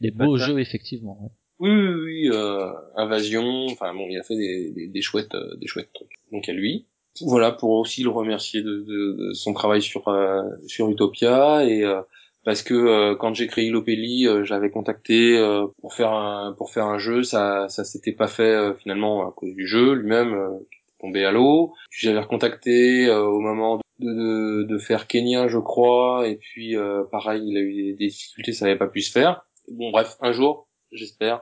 des 0.02 0.12
Passage. 0.12 0.28
beaux 0.28 0.38
jeux, 0.38 0.60
effectivement. 0.60 1.18
ouais. 1.22 1.30
Oui, 1.60 1.72
oui, 1.72 1.94
oui, 2.04 2.30
euh, 2.32 2.72
Invasion, 2.96 3.66
enfin 3.72 3.94
bon, 3.94 4.06
il 4.10 4.18
a 4.20 4.24
fait 4.24 4.36
des, 4.36 4.72
des, 4.72 4.88
des 4.88 5.02
chouettes, 5.02 5.36
des 5.60 5.66
chouettes 5.68 5.92
trucs. 5.94 6.14
Donc 6.32 6.48
à 6.50 6.54
lui. 6.54 6.86
Voilà, 7.22 7.52
pour 7.52 7.72
aussi 7.72 8.04
le 8.04 8.10
remercier 8.10 8.62
de, 8.62 8.82
de, 8.82 9.30
de 9.30 9.34
son 9.34 9.54
travail 9.54 9.82
sur 9.82 10.08
euh, 10.08 10.44
sur 10.68 10.88
Utopia 10.90 11.66
et 11.66 11.84
euh, 11.84 12.00
parce 12.48 12.64
que 12.64 12.74
euh, 12.74 13.16
quand 13.18 13.34
j'ai 13.34 13.46
créé 13.46 13.70
Lopelli, 13.70 14.26
euh, 14.26 14.46
j'avais 14.46 14.70
contacté 14.70 15.38
euh, 15.38 15.68
pour 15.82 15.94
faire 15.94 16.14
un 16.14 16.54
pour 16.54 16.72
faire 16.72 16.86
un 16.86 16.98
jeu, 16.98 17.22
ça 17.24 17.68
ça 17.68 17.84
s'était 17.84 18.14
pas 18.14 18.30
fait 18.30 18.44
euh, 18.44 18.74
finalement 18.74 19.28
à 19.28 19.34
cause 19.34 19.54
du 19.54 19.68
jeu 19.68 19.92
lui-même 19.92 20.34
euh, 20.34 20.66
tombé 20.98 21.26
à 21.26 21.34
l'eau. 21.34 21.74
J'avais 21.92 22.22
recontacté 22.22 23.08
euh, 23.08 23.26
au 23.26 23.42
moment 23.42 23.82
de, 24.00 24.14
de, 24.14 24.64
de 24.64 24.78
faire 24.78 25.08
Kenya, 25.08 25.50
je 25.50 25.58
crois, 25.58 26.26
et 26.26 26.38
puis 26.38 26.78
pareil, 27.12 27.42
il 27.46 27.58
a 27.58 27.60
eu 27.60 27.96
des, 27.96 28.08
difficultés, 28.08 28.54
ça 28.54 28.64
n'avait 28.64 28.78
pas 28.78 28.88
pu 28.88 29.02
se 29.02 29.12
faire. 29.12 29.46
Bon, 29.68 29.92
bref, 29.92 30.16
un 30.22 30.32
jour, 30.32 30.70
j'espère 30.94 31.42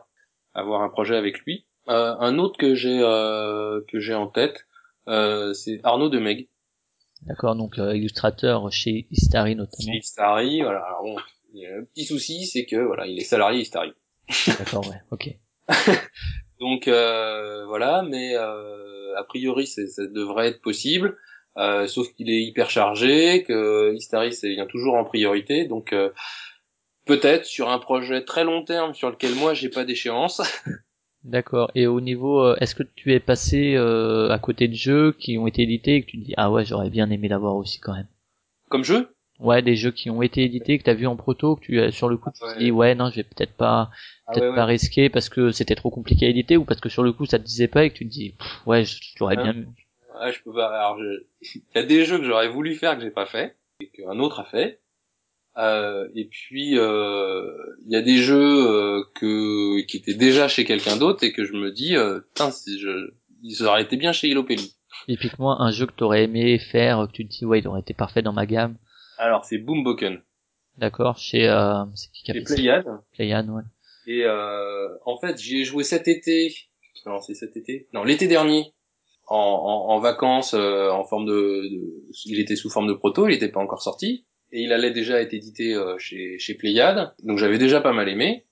avoir 0.55 0.81
un 0.81 0.89
projet 0.89 1.17
avec 1.17 1.37
lui. 1.41 1.67
Un 1.85 2.39
autre 2.39 2.57
que 2.57 2.73
j'ai 2.73 2.97
que 3.87 3.99
j'ai 3.99 4.15
en 4.15 4.25
tête, 4.25 4.65
c'est 5.05 5.81
Arnaud 5.83 6.09
de 6.09 6.17
Meg. 6.17 6.47
D'accord, 7.25 7.55
donc 7.55 7.79
euh, 7.79 7.95
illustrateur 7.95 8.71
chez 8.71 9.07
Istari 9.11 9.55
notamment. 9.55 9.93
Chez 9.93 9.97
Istari, 9.97 10.61
voilà. 10.61 10.83
Alors 10.85 11.03
bon, 11.03 11.15
il 11.53 11.61
y 11.61 11.65
a 11.65 11.77
un 11.77 11.83
petit 11.83 12.05
souci, 12.05 12.45
c'est 12.45 12.65
que 12.65 12.75
voilà, 12.75 13.07
il 13.07 13.17
est 13.19 13.23
salarié 13.23 13.61
Istari. 13.61 13.93
D'accord, 14.59 14.87
ouais, 14.87 15.01
ok. 15.11 15.29
Donc 16.59 16.87
euh, 16.87 17.65
voilà, 17.65 18.03
mais 18.03 18.35
euh, 18.35 19.15
a 19.17 19.23
priori 19.23 19.67
ça 19.67 19.81
devrait 20.07 20.47
être 20.47 20.61
possible, 20.61 21.17
euh, 21.57 21.87
sauf 21.87 22.13
qu'il 22.13 22.29
est 22.29 22.41
hyper 22.43 22.69
chargé, 22.69 23.43
que 23.43 23.93
Istari 23.93 24.33
c'est 24.33 24.49
vient 24.49 24.65
toujours 24.65 24.95
en 24.95 25.03
priorité, 25.03 25.65
donc 25.65 25.91
euh, 25.91 26.11
peut-être 27.05 27.45
sur 27.45 27.69
un 27.69 27.79
projet 27.79 28.23
très 28.23 28.43
long 28.43 28.63
terme 28.63 28.93
sur 28.93 29.09
lequel 29.09 29.35
moi 29.35 29.53
j'ai 29.53 29.69
pas 29.69 29.83
d'échéance. 29.83 30.41
D'accord. 31.25 31.71
Et 31.75 31.87
au 31.87 31.99
niveau, 31.99 32.41
euh, 32.41 32.55
est-ce 32.61 32.73
que 32.73 32.83
tu 32.83 33.11
es 33.13 33.19
passé 33.19 33.75
euh, 33.75 34.29
à 34.29 34.39
côté 34.39 34.67
de 34.69 34.75
jeux 34.75 35.11
qui 35.11 35.37
ont 35.37 35.45
été 35.47 35.63
édités 35.63 35.95
et 35.95 36.01
que 36.03 36.07
tu 36.11 36.19
te 36.19 36.23
dis 36.25 36.33
ah 36.37 36.49
ouais 36.51 36.63
j'aurais 36.63 36.89
bien 36.89 37.09
aimé 37.09 37.27
l'avoir 37.27 37.55
aussi 37.57 37.79
quand 37.79 37.93
même? 37.93 38.07
Comme 38.69 38.83
jeu, 38.83 39.09
Ouais, 39.39 39.61
des 39.61 39.75
jeux 39.75 39.91
qui 39.91 40.09
ont 40.09 40.21
été 40.21 40.43
édités 40.43 40.77
que 40.77 40.83
t'as 40.83 40.93
vu 40.93 41.07
en 41.07 41.17
proto, 41.17 41.57
que 41.57 41.61
tu 41.65 41.81
as 41.81 41.91
sur 41.91 42.07
le 42.07 42.15
coup 42.17 42.29
tu 42.33 42.39
te 42.39 42.45
Ouais. 42.45 42.57
dis 42.59 42.71
ouais 42.71 42.95
non 42.95 43.09
je 43.09 43.15
vais 43.17 43.23
peut-être 43.23 43.53
pas 43.57 43.89
Ah 44.27 44.31
peut-être 44.33 44.43
ouais, 44.43 44.49
ouais. 44.51 44.55
pas 44.55 44.65
risquer 44.65 45.09
parce 45.09 45.27
que 45.29 45.51
c'était 45.51 45.75
trop 45.75 45.89
compliqué 45.89 46.25
à 46.27 46.29
éditer 46.29 46.55
ou 46.57 46.63
parce 46.63 46.79
que 46.79 46.87
sur 46.89 47.03
le 47.03 47.11
coup 47.11 47.25
ça 47.25 47.37
te 47.39 47.43
disait 47.43 47.67
pas 47.67 47.83
et 47.83 47.89
que 47.89 47.95
tu 47.97 48.05
te 48.05 48.11
dis 48.11 48.35
ouais 48.65 48.83
j'aurais 49.17 49.35
bien 49.35 49.53
Ah, 50.13 50.31
je 50.31 50.39
peux 50.41 50.53
pas. 50.53 50.67
Alors, 50.67 50.97
je... 50.99 51.23
il 51.55 51.61
y 51.75 51.79
a 51.79 51.83
des 51.83 52.05
jeux 52.05 52.17
que 52.19 52.23
j'aurais 52.23 52.47
voulu 52.49 52.75
faire 52.75 52.95
que 52.95 53.01
j'ai 53.01 53.11
pas 53.11 53.25
fait 53.25 53.57
et 53.81 53.89
qu'un 53.89 54.19
autre 54.19 54.39
a 54.39 54.45
fait. 54.45 54.79
Euh, 55.57 56.07
et 56.15 56.25
puis 56.25 56.71
il 56.71 57.87
y 57.87 57.95
a 57.95 58.01
des 58.01 58.17
jeux 58.17 59.03
que 59.15 59.81
qui 59.85 59.97
étaient 59.97 60.13
déjà 60.13 60.47
chez 60.47 60.65
quelqu'un 60.65 60.97
d'autre 60.97 61.23
et 61.23 61.31
que 61.31 61.45
je 61.45 61.53
me 61.53 61.71
dis, 61.71 61.95
putain, 62.29 62.51
si 62.51 62.79
je, 62.79 63.13
ils 63.43 63.63
auraient 63.63 63.83
été 63.83 63.97
bien 63.97 64.11
chez 64.11 64.27
Ilopelli. 64.27 64.75
Typiquement 65.07 65.61
un 65.61 65.71
jeu 65.71 65.85
que 65.85 65.93
t'aurais 65.93 66.23
aimé 66.23 66.57
faire, 66.57 67.07
que 67.07 67.11
tu 67.11 67.27
te 67.27 67.31
dis 67.31 67.45
ouais, 67.45 67.59
il 67.59 67.67
aurait 67.67 67.81
été 67.81 67.93
parfait 67.93 68.21
dans 68.21 68.33
ma 68.33 68.45
gamme. 68.45 68.77
Alors 69.17 69.45
c'est 69.45 69.57
Boomboken. 69.57 70.21
D'accord, 70.77 71.17
chez 71.17 71.47
euh, 71.47 71.85
c'est 71.93 72.11
qui 72.11 72.23
qui 72.23 72.41
Playad. 72.41 72.85
Playad, 73.13 73.49
ouais. 73.49 73.63
Et 74.07 74.25
euh, 74.25 74.89
en 75.05 75.17
fait, 75.17 75.39
j'y 75.39 75.61
ai 75.61 75.63
joué 75.63 75.83
cet 75.83 76.07
été. 76.07 76.53
Non, 77.05 77.21
c'est 77.21 77.33
cet 77.33 77.55
été. 77.55 77.87
Non, 77.93 78.03
l'été 78.03 78.27
dernier. 78.27 78.73
En, 79.27 79.37
en, 79.37 79.93
en 79.93 79.99
vacances, 79.99 80.53
euh, 80.53 80.89
en 80.91 81.05
forme 81.05 81.25
de, 81.25 81.31
de, 81.31 82.03
il 82.25 82.39
était 82.39 82.55
sous 82.55 82.69
forme 82.69 82.87
de 82.87 82.93
proto, 82.93 83.27
il 83.27 83.33
était 83.33 83.49
pas 83.49 83.59
encore 83.59 83.81
sorti, 83.81 84.25
et 84.55 84.61
il 84.61 84.73
allait 84.73 84.91
déjà 84.91 85.21
être 85.21 85.33
édité 85.33 85.75
euh, 85.75 85.97
chez 85.97 86.39
chez 86.39 86.53
Playad. 86.55 87.13
Donc 87.23 87.37
j'avais 87.37 87.57
déjà 87.57 87.81
pas 87.81 87.93
mal 87.93 88.09
aimé. 88.09 88.45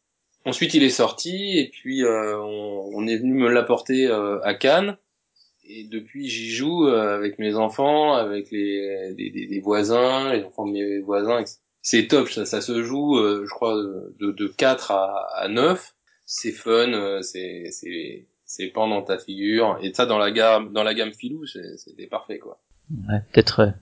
Ensuite, 0.45 0.73
il 0.73 0.83
est 0.83 0.89
sorti, 0.89 1.57
et 1.57 1.69
puis 1.69 2.03
euh, 2.03 2.37
on, 2.37 3.07
est 3.07 3.17
venu 3.17 3.33
me 3.33 3.49
l'apporter 3.49 4.07
à 4.07 4.53
Cannes 4.53 4.97
et 5.65 5.85
depuis 5.85 6.27
j'y 6.27 6.49
joue 6.51 6.87
avec 6.87 7.39
mes 7.39 7.55
enfants, 7.55 8.13
avec 8.13 8.51
les 8.51 9.13
des, 9.13 9.29
des, 9.29 9.59
voisins, 9.61 10.33
les 10.33 10.43
enfants 10.43 10.67
de 10.67 10.73
mes 10.73 10.99
voisins, 10.99 11.43
c'est 11.83 12.07
top, 12.07 12.29
ça, 12.29 12.45
ça 12.45 12.61
se 12.61 12.81
joue, 12.81 13.17
euh, 13.17 13.45
je 13.45 13.53
crois, 13.53 13.75
de, 13.75 14.31
de 14.31 14.47
4 14.47 14.91
à, 14.91 15.27
à 15.35 15.49
9. 15.49 15.93
C'est 16.25 16.53
fun, 16.53 16.93
euh, 16.93 17.21
c'est 17.21 17.65
c'est 17.71 18.25
c'est 18.45 18.67
pas 18.67 18.87
dans 18.87 19.01
ta 19.03 19.19
figure. 19.19 19.77
Et 19.81 19.93
ça, 19.93 20.05
dans 20.05 20.17
la 20.17 20.31
gamme, 20.31 20.71
dans 20.71 20.83
la 20.83 20.93
gamme 20.93 21.11
filou, 21.11 21.45
c'était 21.45 22.07
parfait, 22.07 22.39
quoi. 22.39 22.61
Ouais, 23.09 23.19
peut-être 23.31 23.73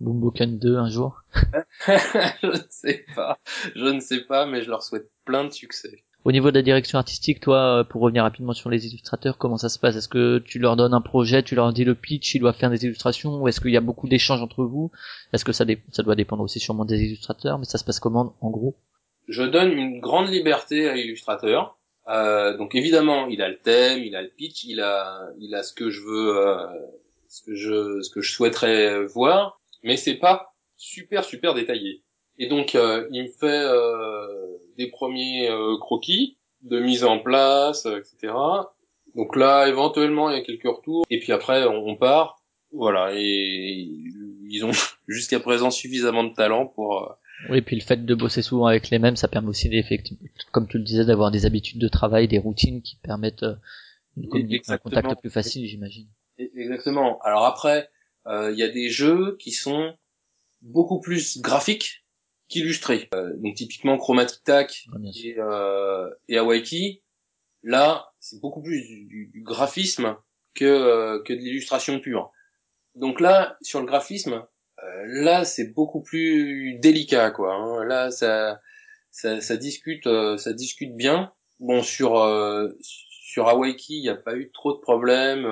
Boomboken 0.00 0.58
2 0.58 0.76
un 0.76 0.88
jour. 0.88 1.22
je 1.86 2.46
ne 2.46 2.62
sais 2.70 3.04
pas, 3.14 3.38
je 3.74 3.86
ne 3.86 4.00
sais 4.00 4.20
pas, 4.20 4.46
mais 4.46 4.62
je 4.62 4.70
leur 4.70 4.82
souhaite 4.82 5.10
plein 5.24 5.44
de 5.44 5.50
succès. 5.50 6.04
Au 6.24 6.32
niveau 6.32 6.50
de 6.50 6.56
la 6.56 6.62
direction 6.62 6.98
artistique, 6.98 7.40
toi, 7.40 7.80
euh, 7.80 7.84
pour 7.84 8.02
revenir 8.02 8.24
rapidement 8.24 8.52
sur 8.52 8.68
les 8.68 8.86
illustrateurs, 8.86 9.38
comment 9.38 9.56
ça 9.56 9.70
se 9.70 9.78
passe? 9.78 9.96
Est-ce 9.96 10.08
que 10.08 10.38
tu 10.38 10.58
leur 10.58 10.76
donnes 10.76 10.92
un 10.92 11.00
projet, 11.00 11.42
tu 11.42 11.54
leur 11.54 11.72
dis 11.72 11.84
le 11.84 11.94
pitch, 11.94 12.34
ils 12.34 12.40
doivent 12.40 12.56
faire 12.56 12.70
des 12.70 12.84
illustrations, 12.84 13.40
ou 13.40 13.48
est-ce 13.48 13.60
qu'il 13.60 13.70
y 13.70 13.76
a 13.76 13.80
beaucoup 13.80 14.06
d'échanges 14.06 14.42
entre 14.42 14.64
vous? 14.64 14.90
Est-ce 15.32 15.46
que 15.46 15.52
ça, 15.52 15.64
ça 15.92 16.02
doit 16.02 16.16
dépendre 16.16 16.42
aussi 16.42 16.60
sûrement 16.60 16.84
des 16.84 17.02
illustrateurs, 17.02 17.58
mais 17.58 17.64
ça 17.64 17.78
se 17.78 17.84
passe 17.84 18.00
comment 18.00 18.36
en 18.42 18.50
gros? 18.50 18.76
Je 19.28 19.44
donne 19.44 19.72
une 19.72 20.00
grande 20.00 20.28
liberté 20.28 20.88
à 20.88 20.94
l'illustrateur. 20.94 21.78
Euh, 22.08 22.56
donc 22.56 22.74
évidemment, 22.74 23.26
il 23.28 23.40
a 23.40 23.48
le 23.48 23.58
thème, 23.58 24.00
il 24.00 24.14
a 24.14 24.20
le 24.20 24.28
pitch, 24.28 24.64
il 24.64 24.80
a, 24.80 25.30
il 25.38 25.54
a 25.54 25.62
ce 25.62 25.72
que 25.72 25.88
je 25.88 26.02
veux, 26.02 26.36
euh, 26.36 26.66
ce 27.28 27.42
que 27.42 27.54
je, 27.54 28.02
ce 28.02 28.10
que 28.10 28.20
je 28.20 28.32
souhaiterais 28.32 29.04
voir, 29.04 29.59
mais 29.82 29.96
c'est 29.96 30.16
pas 30.16 30.54
super 30.76 31.24
super 31.24 31.54
détaillé. 31.54 32.02
Et 32.38 32.48
donc 32.48 32.74
euh, 32.74 33.06
il 33.12 33.24
me 33.24 33.28
fait 33.28 33.64
euh, 33.64 34.26
des 34.78 34.88
premiers 34.88 35.50
euh, 35.50 35.76
croquis 35.78 36.38
de 36.62 36.80
mise 36.80 37.04
en 37.04 37.18
place, 37.18 37.86
etc. 37.86 38.34
Donc 39.14 39.36
là, 39.36 39.66
éventuellement, 39.66 40.30
il 40.30 40.36
y 40.36 40.40
a 40.40 40.44
quelques 40.44 40.68
retours. 40.68 41.04
Et 41.10 41.18
puis 41.18 41.32
après, 41.32 41.64
on, 41.64 41.96
part. 41.96 42.42
Voilà. 42.72 43.12
Et 43.14 43.88
ils 44.48 44.64
ont 44.64 44.70
jusqu'à 45.08 45.40
présent 45.40 45.70
suffisamment 45.70 46.24
de 46.24 46.34
talent 46.34 46.66
pour... 46.66 47.16
Oui, 47.48 47.58
et 47.58 47.62
puis 47.62 47.76
le 47.76 47.82
fait 47.82 48.04
de 48.04 48.14
bosser 48.14 48.42
souvent 48.42 48.66
avec 48.66 48.90
les 48.90 48.98
mêmes, 48.98 49.16
ça 49.16 49.26
permet 49.26 49.48
aussi 49.48 49.70
d'effectivement, 49.70 50.20
comme 50.52 50.68
tu 50.68 50.76
le 50.76 50.84
disais, 50.84 51.06
d'avoir 51.06 51.30
des 51.30 51.46
habitudes 51.46 51.80
de 51.80 51.88
travail, 51.88 52.28
des 52.28 52.38
routines 52.38 52.82
qui 52.82 52.96
permettent 52.96 53.42
un 53.42 54.78
contact 54.78 55.18
plus 55.20 55.30
facile, 55.30 55.66
j'imagine. 55.66 56.06
Exactement. 56.38 57.18
Alors 57.22 57.46
après, 57.46 57.88
il 58.30 58.58
y 58.58 58.62
a 58.62 58.68
des 58.68 58.88
jeux 58.88 59.36
qui 59.38 59.52
sont 59.52 59.94
beaucoup 60.62 61.00
plus 61.00 61.40
graphiques 61.40 62.04
qu'illustré. 62.48 63.08
Euh, 63.14 63.32
donc 63.36 63.54
typiquement 63.54 63.96
Chromatic 63.96 64.42
Tac 64.44 64.86
et, 65.16 65.36
euh, 65.38 66.10
et 66.28 66.36
Awaiki, 66.36 67.02
là 67.62 68.12
c'est 68.18 68.40
beaucoup 68.40 68.62
plus 68.62 68.82
du, 68.82 69.30
du, 69.32 69.42
graphisme 69.42 70.16
que 70.54 70.64
euh, 70.64 71.22
que 71.22 71.32
de 71.32 71.38
l'illustration 71.38 72.00
pure. 72.00 72.30
Donc 72.96 73.20
là 73.20 73.56
sur 73.62 73.80
le 73.80 73.86
graphisme, 73.86 74.44
euh, 74.82 75.04
là 75.06 75.44
c'est 75.44 75.72
beaucoup 75.72 76.02
plus 76.02 76.78
délicat 76.80 77.30
quoi. 77.30 77.54
Hein. 77.54 77.84
Là 77.84 78.10
ça, 78.10 78.60
ça, 79.10 79.40
ça 79.40 79.56
discute 79.56 80.06
euh, 80.06 80.36
ça 80.36 80.52
discute 80.52 80.94
bien. 80.96 81.32
Bon 81.60 81.82
sur 81.82 82.12
sur 83.22 83.48
Awaiki, 83.48 83.98
il 83.98 84.02
n'y 84.02 84.08
a 84.08 84.16
pas 84.16 84.34
eu 84.34 84.50
trop 84.50 84.72
de 84.72 84.80
problèmes. 84.80 85.46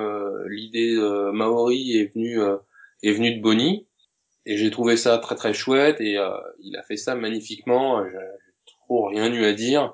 L'idée 0.47 0.97
Maori 1.31 1.97
est 1.97 2.13
venue 2.13 2.39
est 3.03 3.11
venue 3.11 3.35
de 3.35 3.41
Bonnie 3.41 3.87
et 4.45 4.57
j'ai 4.57 4.71
trouvé 4.71 4.97
ça 4.97 5.17
très 5.17 5.35
très 5.35 5.53
chouette 5.53 6.01
et 6.01 6.17
euh, 6.17 6.31
il 6.59 6.75
a 6.77 6.83
fait 6.83 6.97
ça 6.97 7.15
magnifiquement 7.15 8.03
j'ai 8.05 8.17
trop 8.65 9.07
rien 9.07 9.31
eu 9.31 9.45
à 9.45 9.53
dire. 9.53 9.93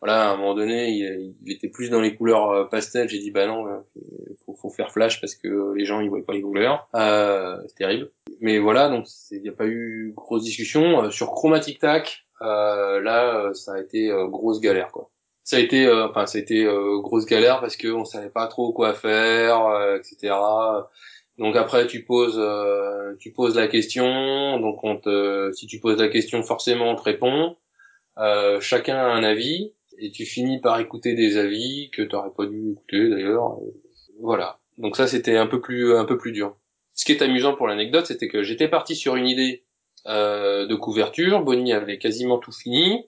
Voilà 0.00 0.28
à 0.28 0.32
un 0.32 0.36
moment 0.36 0.54
donné 0.54 0.90
il, 0.90 1.34
était 1.50 1.68
plus 1.68 1.88
dans 1.88 2.00
les 2.00 2.14
couleurs 2.14 2.50
euh, 2.50 2.64
pastel 2.64 3.08
j'ai 3.08 3.18
dit 3.18 3.30
bah 3.30 3.46
non 3.46 3.82
il 3.96 4.36
faut, 4.44 4.54
faut, 4.54 4.70
faire 4.70 4.92
flash 4.92 5.20
parce 5.20 5.34
que 5.34 5.74
les 5.74 5.84
gens 5.84 6.00
ils 6.00 6.10
voient 6.10 6.24
pas 6.24 6.34
les 6.34 6.42
couleurs. 6.42 6.88
Euh, 6.94 7.56
c'est 7.66 7.76
terrible. 7.76 8.10
Mais 8.40 8.58
voilà 8.58 8.88
donc 8.88 9.06
il 9.30 9.40
n'y 9.40 9.48
a 9.48 9.52
pas 9.52 9.66
eu 9.66 10.12
grosse 10.14 10.44
discussion. 10.44 11.04
Euh, 11.04 11.10
sur 11.10 11.32
chromatic 11.32 11.78
tac 11.78 12.26
euh, 12.42 13.00
là 13.00 13.52
ça 13.54 13.74
a 13.74 13.80
été 13.80 14.12
grosse 14.28 14.60
galère 14.60 14.92
quoi. 14.92 15.10
Ça 15.44 15.56
a 15.56 15.60
été 15.60 15.90
enfin 15.90 16.26
ça 16.26 16.38
a 16.38 16.40
été 16.40 16.64
grosse 17.00 17.24
galère 17.24 17.60
parce 17.60 17.76
que 17.76 17.88
on 17.88 18.04
savait 18.04 18.30
pas 18.30 18.46
trop 18.48 18.72
quoi 18.72 18.94
faire 18.94 19.96
etc 19.96 20.34
donc 21.38 21.56
après 21.56 21.86
tu 21.86 22.04
poses 22.04 22.38
euh, 22.38 23.14
tu 23.18 23.32
poses 23.32 23.56
la 23.56 23.68
question, 23.68 24.58
donc 24.60 24.82
on 24.84 24.96
te 24.96 25.52
si 25.52 25.66
tu 25.66 25.80
poses 25.80 25.98
la 25.98 26.08
question 26.08 26.42
forcément 26.42 26.90
on 26.90 26.96
te 26.96 27.02
répond. 27.02 27.56
Euh, 28.18 28.60
chacun 28.60 28.96
a 28.96 29.06
un 29.06 29.22
avis 29.22 29.74
et 29.98 30.10
tu 30.10 30.24
finis 30.24 30.60
par 30.60 30.80
écouter 30.80 31.14
des 31.14 31.36
avis 31.36 31.90
que 31.90 32.02
tu 32.02 32.14
n'aurais 32.14 32.30
pas 32.36 32.46
dû 32.46 32.72
écouter 32.72 33.10
d'ailleurs. 33.10 33.58
Voilà. 34.20 34.58
Donc 34.78 34.96
ça 34.96 35.06
c'était 35.06 35.36
un 35.36 35.46
peu 35.46 35.60
plus 35.60 35.94
un 35.94 36.04
peu 36.04 36.16
plus 36.16 36.32
dur. 36.32 36.56
Ce 36.94 37.04
qui 37.04 37.12
est 37.12 37.22
amusant 37.22 37.54
pour 37.54 37.68
l'anecdote, 37.68 38.06
c'était 38.06 38.28
que 38.28 38.42
j'étais 38.42 38.68
parti 38.68 38.96
sur 38.96 39.16
une 39.16 39.28
idée 39.28 39.64
euh, 40.06 40.66
de 40.66 40.74
couverture. 40.74 41.42
Bonnie 41.42 41.74
avait 41.74 41.98
quasiment 41.98 42.38
tout 42.38 42.52
fini. 42.52 43.04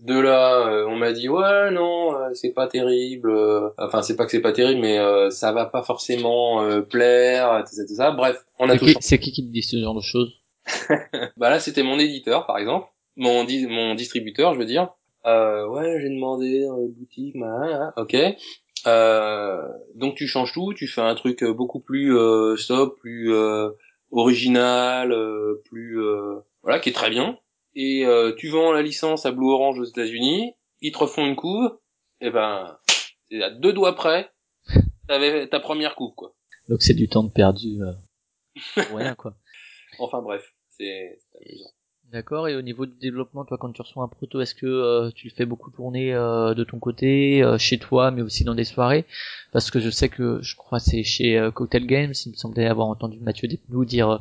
De 0.00 0.18
là, 0.18 0.66
euh, 0.66 0.86
on 0.88 0.96
m'a 0.96 1.12
dit 1.12 1.28
ouais 1.28 1.70
non, 1.70 2.12
euh, 2.12 2.30
c'est 2.34 2.52
pas 2.52 2.66
terrible. 2.66 3.30
Euh, 3.30 3.70
enfin, 3.78 4.02
c'est 4.02 4.16
pas 4.16 4.24
que 4.24 4.32
c'est 4.32 4.40
pas 4.40 4.52
terrible, 4.52 4.80
mais 4.80 4.98
ça 5.30 5.52
va 5.52 5.66
pas 5.66 5.82
forcément 5.82 6.82
plaire, 6.82 7.58
etc., 7.60 7.86
ça. 7.94 8.10
Bref, 8.10 8.44
on 8.58 8.68
a 8.68 8.76
tout. 8.76 8.86
C'est 9.00 9.18
qui 9.18 9.30
qui 9.30 9.46
te 9.46 9.52
dit 9.52 9.62
ce 9.62 9.76
genre 9.78 9.94
de 9.94 10.00
choses? 10.00 10.32
Bah 11.36 11.48
là, 11.50 11.60
c'était 11.60 11.82
mon 11.82 11.98
éditeur, 11.98 12.46
par 12.46 12.58
exemple, 12.58 12.88
mon 13.16 13.46
mon 13.68 13.94
distributeur, 13.94 14.54
je 14.54 14.58
veux 14.58 14.66
dire. 14.66 14.88
ouais, 15.24 16.00
j'ai 16.00 16.10
demandé 16.10 16.66
dans 16.66 16.78
les 16.78 16.88
boutiques, 16.88 17.36
ok. 17.96 18.16
donc 19.94 20.16
tu 20.16 20.26
changes 20.26 20.52
tout, 20.52 20.74
tu 20.74 20.88
fais 20.88 21.02
un 21.02 21.14
truc 21.14 21.44
beaucoup 21.44 21.80
plus 21.80 22.12
stop, 22.56 22.98
plus 22.98 23.32
original, 24.10 25.14
plus 25.64 26.00
voilà, 26.64 26.80
qui 26.80 26.88
est 26.88 26.92
très 26.94 27.10
bien 27.10 27.38
et 27.78 28.04
euh, 28.04 28.34
tu 28.36 28.48
vends 28.48 28.72
la 28.72 28.82
licence 28.82 29.24
à 29.24 29.30
Blue 29.30 29.50
Orange 29.50 29.78
aux 29.78 29.84
États-Unis, 29.84 30.52
ils 30.80 30.90
te 30.90 30.98
refont 30.98 31.24
une 31.24 31.36
couve, 31.36 31.78
et 32.20 32.28
ben 32.28 32.76
c'est 33.30 33.40
à 33.40 33.50
deux 33.50 33.72
doigts 33.72 33.94
près, 33.94 34.32
t'avais 35.06 35.46
ta 35.46 35.60
première 35.60 35.94
couve 35.94 36.12
quoi. 36.16 36.34
Donc 36.68 36.82
c'est 36.82 36.94
du 36.94 37.08
temps 37.08 37.22
de 37.22 37.30
perdu 37.30 37.80
euh, 37.80 37.92
rien 38.94 39.14
quoi. 39.14 39.36
Enfin 40.00 40.20
bref, 40.20 40.52
c'est 40.70 41.18
amusant. 41.40 41.70
D'accord. 42.10 42.48
Et 42.48 42.56
au 42.56 42.62
niveau 42.62 42.86
du 42.86 42.96
développement, 42.98 43.44
toi, 43.44 43.58
quand 43.58 43.70
tu 43.72 43.82
reçois 43.82 44.02
un 44.02 44.08
proto, 44.08 44.40
est-ce 44.40 44.54
que 44.54 44.66
euh, 44.66 45.10
tu 45.10 45.28
le 45.28 45.34
fais 45.34 45.44
beaucoup 45.44 45.70
tourner 45.70 46.14
euh, 46.14 46.54
de 46.54 46.64
ton 46.64 46.78
côté, 46.78 47.42
chez 47.58 47.78
toi, 47.78 48.10
mais 48.10 48.22
aussi 48.22 48.44
dans 48.44 48.54
des 48.54 48.64
soirées? 48.64 49.04
Parce 49.52 49.70
que 49.70 49.78
je 49.78 49.90
sais 49.90 50.08
que, 50.08 50.40
je 50.40 50.56
crois, 50.56 50.78
c'est 50.78 51.02
chez 51.02 51.50
Cocktail 51.54 51.86
Games, 51.86 52.14
il 52.26 52.32
me 52.32 52.36
semblait 52.36 52.66
avoir 52.66 52.88
entendu 52.88 53.18
Mathieu 53.20 53.46
Despnous 53.46 53.84
dire 53.84 54.20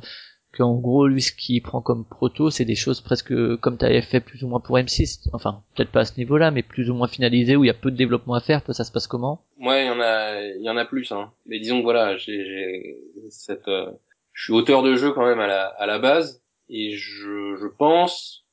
qu'en 0.55 0.75
gros 0.75 1.07
lui 1.07 1.21
ce 1.21 1.31
qu'il 1.31 1.61
prend 1.61 1.81
comme 1.81 2.05
proto 2.05 2.49
c'est 2.49 2.65
des 2.65 2.75
choses 2.75 3.01
presque 3.01 3.33
comme 3.57 3.77
tu 3.77 3.85
avais 3.85 4.01
fait 4.01 4.21
plus 4.21 4.43
ou 4.43 4.47
moins 4.47 4.59
pour 4.59 4.77
M6 4.77 5.27
enfin 5.33 5.61
peut-être 5.75 5.91
pas 5.91 5.99
à 6.01 6.05
ce 6.05 6.17
niveau-là 6.17 6.51
mais 6.51 6.63
plus 6.63 6.89
ou 6.89 6.93
moins 6.95 7.07
finalisé 7.07 7.55
où 7.55 7.63
il 7.63 7.67
y 7.67 7.69
a 7.71 7.73
peu 7.75 7.91
de 7.91 7.95
développement 7.97 8.33
à 8.33 8.39
faire. 8.39 8.63
Toi 8.63 8.73
ça 8.73 8.83
se 8.83 8.91
passe 8.91 9.07
comment? 9.07 9.43
Ouais 9.59 9.83
il 9.85 9.87
y 9.87 9.91
en 9.91 9.99
a 9.99 10.41
il 10.41 10.61
y 10.63 10.69
en 10.69 10.77
a 10.77 10.85
plus 10.85 11.11
hein. 11.11 11.31
Mais 11.45 11.59
disons 11.59 11.79
que 11.79 11.83
voilà 11.83 12.17
j'ai 12.17 12.95
cette 13.29 13.67
euh, 13.67 13.91
je 14.33 14.43
suis 14.45 14.53
auteur 14.53 14.83
de 14.83 14.95
jeu 14.95 15.11
quand 15.11 15.25
même 15.25 15.39
à 15.39 15.47
la 15.47 15.65
à 15.67 15.85
la 15.85 15.99
base. 15.99 16.41
Et 16.69 16.91
je 16.95 17.55
je 17.61 17.67
pense 17.67 18.45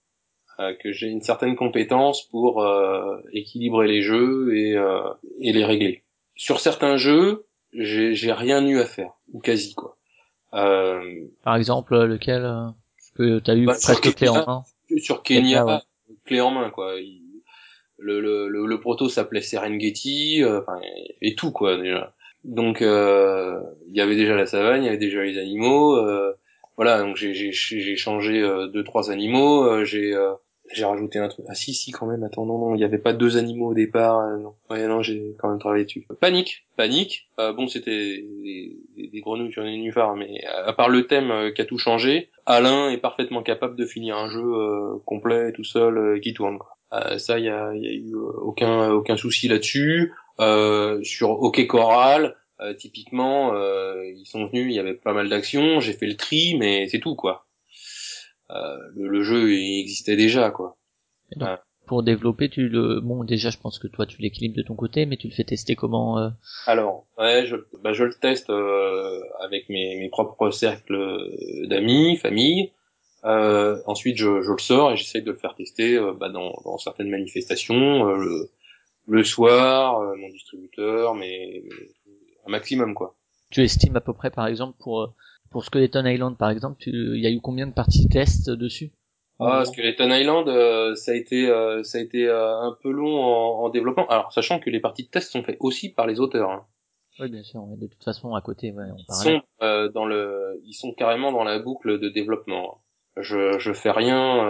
euh, 0.61 0.75
que 0.83 0.93
j'ai 0.93 1.09
une 1.09 1.23
certaine 1.23 1.57
compétence 1.57 2.23
pour 2.29 2.63
euh, 2.63 3.17
équilibrer 3.33 3.87
les 3.89 4.03
jeux 4.03 4.55
et 4.57 4.77
et 5.41 5.53
les 5.53 5.65
régler. 5.65 6.03
Sur 6.37 6.61
certains 6.61 6.97
jeux 6.97 7.47
j'ai 7.73 8.33
rien 8.33 8.65
eu 8.67 8.79
à 8.79 8.85
faire. 8.87 9.13
Ou 9.33 9.41
quasi 9.41 9.75
quoi. 9.75 9.97
euh, 9.97 10.04
Par 10.55 11.57
exemple, 11.57 11.97
lequel 12.05 12.45
euh, 12.45 12.69
que 13.17 13.39
t'as 13.41 13.57
eu 13.57 13.67
bah, 13.67 13.77
presque 13.81 14.15
clé 14.15 14.29
en 14.29 14.47
main 14.47 14.63
Sur 14.99 15.23
Kenya, 15.23 15.83
clé 16.25 16.41
en 16.41 16.51
main 16.51 16.71
quoi. 16.71 16.95
le, 17.99 18.21
le, 18.21 18.49
le, 18.49 18.81
proto 18.81 19.09
s'appelait 19.09 19.41
Serengeti, 19.41 20.43
euh, 20.43 20.61
enfin 20.61 20.81
et 21.21 21.35
tout 21.35 21.51
quoi 21.51 21.77
déjà. 21.77 22.15
Donc 22.45 22.81
il 22.81 23.97
y 23.97 24.01
avait 24.01 24.17
déjà 24.17 24.37
la 24.37 24.47
savane, 24.47 24.83
il 24.83 24.87
y 24.87 24.89
avait 24.89 24.99
déjà 24.99 25.23
les 25.23 25.39
animaux. 25.39 25.99
voilà, 26.77 27.01
donc 27.01 27.17
j'ai 27.17 27.97
changé 27.97 28.43
euh, 28.43 28.67
deux 28.69 28.85
trois 28.85 29.11
animaux, 29.11 29.65
euh, 29.65 29.85
j'ai 29.85 30.15
euh, 30.15 30.35
j'ai 30.73 30.85
rajouté 30.85 31.19
un 31.19 31.29
truc. 31.29 31.45
Ah 31.49 31.55
si 31.55 31.75
si 31.75 31.93
quand 31.93 32.07
même. 32.07 32.23
Attends 32.23 32.47
non 32.47 32.59
non, 32.59 32.75
il 32.75 32.81
y 32.81 32.85
avait 32.85 32.99
pas 32.99 33.13
deux 33.13 33.37
animaux 33.37 33.71
au 33.71 33.75
départ. 33.75 34.21
non. 34.39 34.55
Ouais 34.71 34.87
non, 34.87 35.03
j'ai 35.03 35.35
quand 35.39 35.49
même 35.49 35.59
travaillé 35.59 35.85
dessus. 35.85 36.07
Panique, 36.21 36.67
panique. 36.77 37.29
bon 37.39 37.67
c'était 37.69 37.91
des, 37.91 38.79
des, 38.97 39.21
grenouilles 39.21 39.53
sur 39.53 39.63
les 39.63 39.73
nénuphars, 39.73 40.17
mais 40.17 40.45
à 40.45 40.73
part 40.73 40.89
le 40.89 41.07
thème 41.07 41.53
qui 41.55 41.63
a 41.63 41.65
tout 41.65 41.79
changé, 41.79 42.31
Alain 42.47 42.91
est 42.91 42.99
parfaitement 42.99 43.43
capable 43.43 43.77
de 43.77 43.85
finir 43.85 44.17
un 44.17 44.29
jeu 44.29 44.99
complet 45.05 45.53
tout 45.53 45.65
seul 45.65 46.21
qui 46.21 46.35
tourne. 46.35 46.59
Quoi. 46.59 47.19
ça 47.19 47.39
il 47.39 47.45
y 47.45 47.51
a, 47.51 47.75
y 47.75 47.87
a 47.87 47.93
eu 47.93 48.15
aucun 48.15 48.91
aucun 48.91 49.17
souci 49.17 49.49
là-dessus. 49.49 50.13
sur 51.03 51.31
OK 51.31 51.67
Choral, 51.67 52.35
euh, 52.61 52.73
typiquement, 52.73 53.55
euh, 53.55 54.05
ils 54.17 54.27
sont 54.27 54.47
venus, 54.47 54.67
il 54.69 54.73
y 54.73 54.79
avait 54.79 54.95
pas 54.95 55.13
mal 55.13 55.29
d'actions, 55.29 55.81
j'ai 55.81 55.93
fait 55.93 56.07
le 56.07 56.17
tri, 56.17 56.57
mais 56.59 56.87
c'est 56.89 57.01
tout 57.01 57.17
quoi. 57.17 57.47
Euh, 58.55 58.77
le, 58.95 59.09
le, 59.09 59.23
jeu 59.23 59.53
il 59.53 59.81
existait 59.81 60.17
déjà 60.17 60.51
quoi. 60.51 60.77
Pour 61.87 62.03
développer, 62.03 62.49
tu 62.49 62.69
le 62.69 63.01
bon 63.01 63.25
déjà, 63.25 63.51
je 63.51 63.59
pense 63.59 63.79
que 63.79 63.89
toi 63.89 64.07
tu 64.07 64.23
l'équilibres 64.23 64.57
de 64.57 64.63
ton 64.63 64.75
côté, 64.75 65.05
mais 65.07 65.17
tu 65.17 65.29
le 65.29 65.35
fais 65.35 65.45
tester 65.45 65.75
comment 65.75 66.19
euh 66.19 66.31
Alors, 66.67 67.07
ouais, 67.19 67.47
je, 67.47 67.57
bah, 67.83 67.93
je 67.93 68.05
le 68.05 68.15
teste 68.15 68.51
avec 69.41 69.69
mes, 69.69 69.99
mes 69.99 70.09
propres 70.09 70.51
cercles 70.51 71.19
d'amis, 71.69 72.17
famille. 72.17 72.73
Euh, 73.25 73.81
ensuite, 73.87 74.17
je, 74.17 74.43
je, 74.43 74.53
le 74.53 74.59
sors 74.59 74.93
et 74.93 74.97
j'essaye 74.97 75.23
de 75.23 75.33
le 75.33 75.37
faire 75.37 75.55
tester 75.55 75.99
bah, 76.19 76.29
dans, 76.29 76.53
dans, 76.65 76.79
certaines 76.79 77.11
manifestations, 77.11 78.05
le, 78.05 78.51
le, 79.07 79.25
soir, 79.25 80.01
mon 80.17 80.29
distributeur, 80.29 81.15
mais 81.15 81.65
un 82.47 82.51
maximum 82.51 82.95
quoi. 82.95 83.15
Tu 83.51 83.63
estimes 83.63 83.97
à 83.97 84.01
peu 84.01 84.13
près 84.13 84.31
par 84.31 84.47
exemple 84.47 84.77
pour 84.81 85.03
euh, 85.03 85.07
pour 85.55 85.65
Skeleton 85.65 86.05
Island 86.05 86.37
par 86.37 86.51
exemple, 86.51 86.83
il 86.87 87.21
y 87.21 87.29
a 87.29 87.31
eu 87.31 87.41
combien 87.41 87.69
de 87.69 87.73
parties 87.73 88.09
test 88.09 88.51
dessus 88.51 88.91
ah, 89.39 89.65
Skeleton 89.65 90.11
Island, 90.11 90.49
euh, 90.49 90.95
ça 90.97 91.13
a 91.13 91.15
été, 91.15 91.49
euh, 91.49 91.83
ça 91.85 91.99
a 91.99 92.01
été 92.01 92.29
un 92.29 92.77
peu 92.83 92.91
long 92.91 93.21
en, 93.21 93.69
développement. 93.69 94.07
Alors, 94.07 94.33
sachant 94.33 94.61
que 94.61 94.71
les 94.71 94.81
parties 94.81 95.05
de 95.05 95.09
test 95.09 95.33
sont 95.33 95.43
faites 95.43 95.57
aussi 95.59 95.93
par 95.93 96.07
les 96.07 96.21
auteurs. 96.21 96.51
Hein. 96.51 96.67
Oui, 97.19 97.29
bien 97.29 97.43
sûr. 97.43 97.65
de 97.77 97.87
toute 97.87 98.03
façon, 98.03 98.35
à 98.35 98.41
côté, 98.41 98.73
ouais, 98.73 98.85
on 98.93 98.97
ils 98.97 99.15
sont 99.15 99.41
dans 99.93 100.07
le, 100.07 100.61
ils 100.65 100.75
sont 100.75 100.93
carrément 100.93 101.33
dans 101.33 101.43
la 101.43 101.59
boucle 101.59 101.99
de 101.99 102.09
développement. 102.09 102.81
Je, 103.17 103.59
je 103.59 103.73
fais 103.73 103.91
rien, 103.91 104.49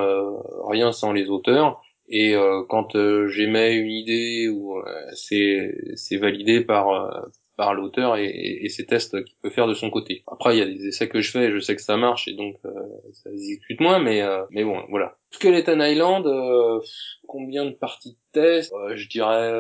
rien 0.68 0.93
sans 0.93 1.12
les 1.12 1.28
auteurs. 1.28 1.82
Et 2.09 2.35
quand 2.68 2.97
j'émets 3.28 3.76
une 3.76 3.90
idée 3.90 4.48
ou 4.48 4.82
c'est, 5.14 5.74
c'est 5.94 6.18
validé 6.18 6.62
par 6.62 7.24
par 7.56 7.74
l'auteur 7.74 8.16
et, 8.16 8.26
et, 8.62 8.68
ses 8.68 8.85
tests 8.85 9.22
qu'il 9.24 9.36
peut 9.43 9.51
faire 9.51 9.66
de 9.66 9.74
son 9.74 9.90
côté. 9.90 10.24
Après, 10.26 10.56
il 10.56 10.59
y 10.59 10.62
a 10.62 10.66
des 10.66 10.86
essais 10.86 11.09
que 11.09 11.20
je 11.20 11.31
fais, 11.31 11.52
je 11.52 11.59
sais 11.60 11.76
que 11.76 11.82
ça 11.82 11.97
marche 11.97 12.26
et 12.26 12.35
donc 12.35 12.56
euh, 12.64 12.70
ça 13.12 13.31
exécute 13.31 13.81
moins, 13.81 13.98
mais 14.01 14.22
euh, 14.22 14.44
mais 14.51 14.64
bon, 14.64 14.82
voilà. 14.89 15.16
Skeleton 15.31 15.81
Island, 15.81 16.26
euh, 16.26 16.81
combien 17.26 17.64
de 17.64 17.70
parties 17.70 18.12
de 18.12 18.18
test 18.32 18.72
euh, 18.72 18.97
Je 18.97 19.09
dirais 19.09 19.52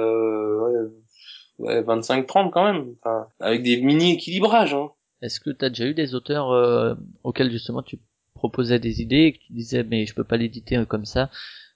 ouais, 1.58 1.82
25-30 1.82 2.50
quand 2.50 2.72
même, 2.72 2.94
enfin, 3.00 3.28
avec 3.40 3.62
des 3.62 3.80
mini 3.80 4.14
équilibrages. 4.14 4.74
Hein. 4.74 4.90
Est-ce 5.22 5.40
que 5.40 5.50
tu 5.50 5.64
as 5.64 5.68
déjà 5.68 5.86
eu 5.86 5.94
des 5.94 6.14
auteurs 6.14 6.96
auxquels 7.22 7.50
justement 7.50 7.82
tu 7.82 7.98
proposais 8.34 8.78
des 8.78 9.00
idées 9.00 9.26
et 9.26 9.32
que 9.32 9.38
tu 9.38 9.52
disais 9.52 9.84
mais 9.84 10.04
je 10.04 10.14
peux 10.14 10.24
pas 10.24 10.36
l'éditer 10.36 10.84
comme 10.88 11.04
ça? 11.04 11.30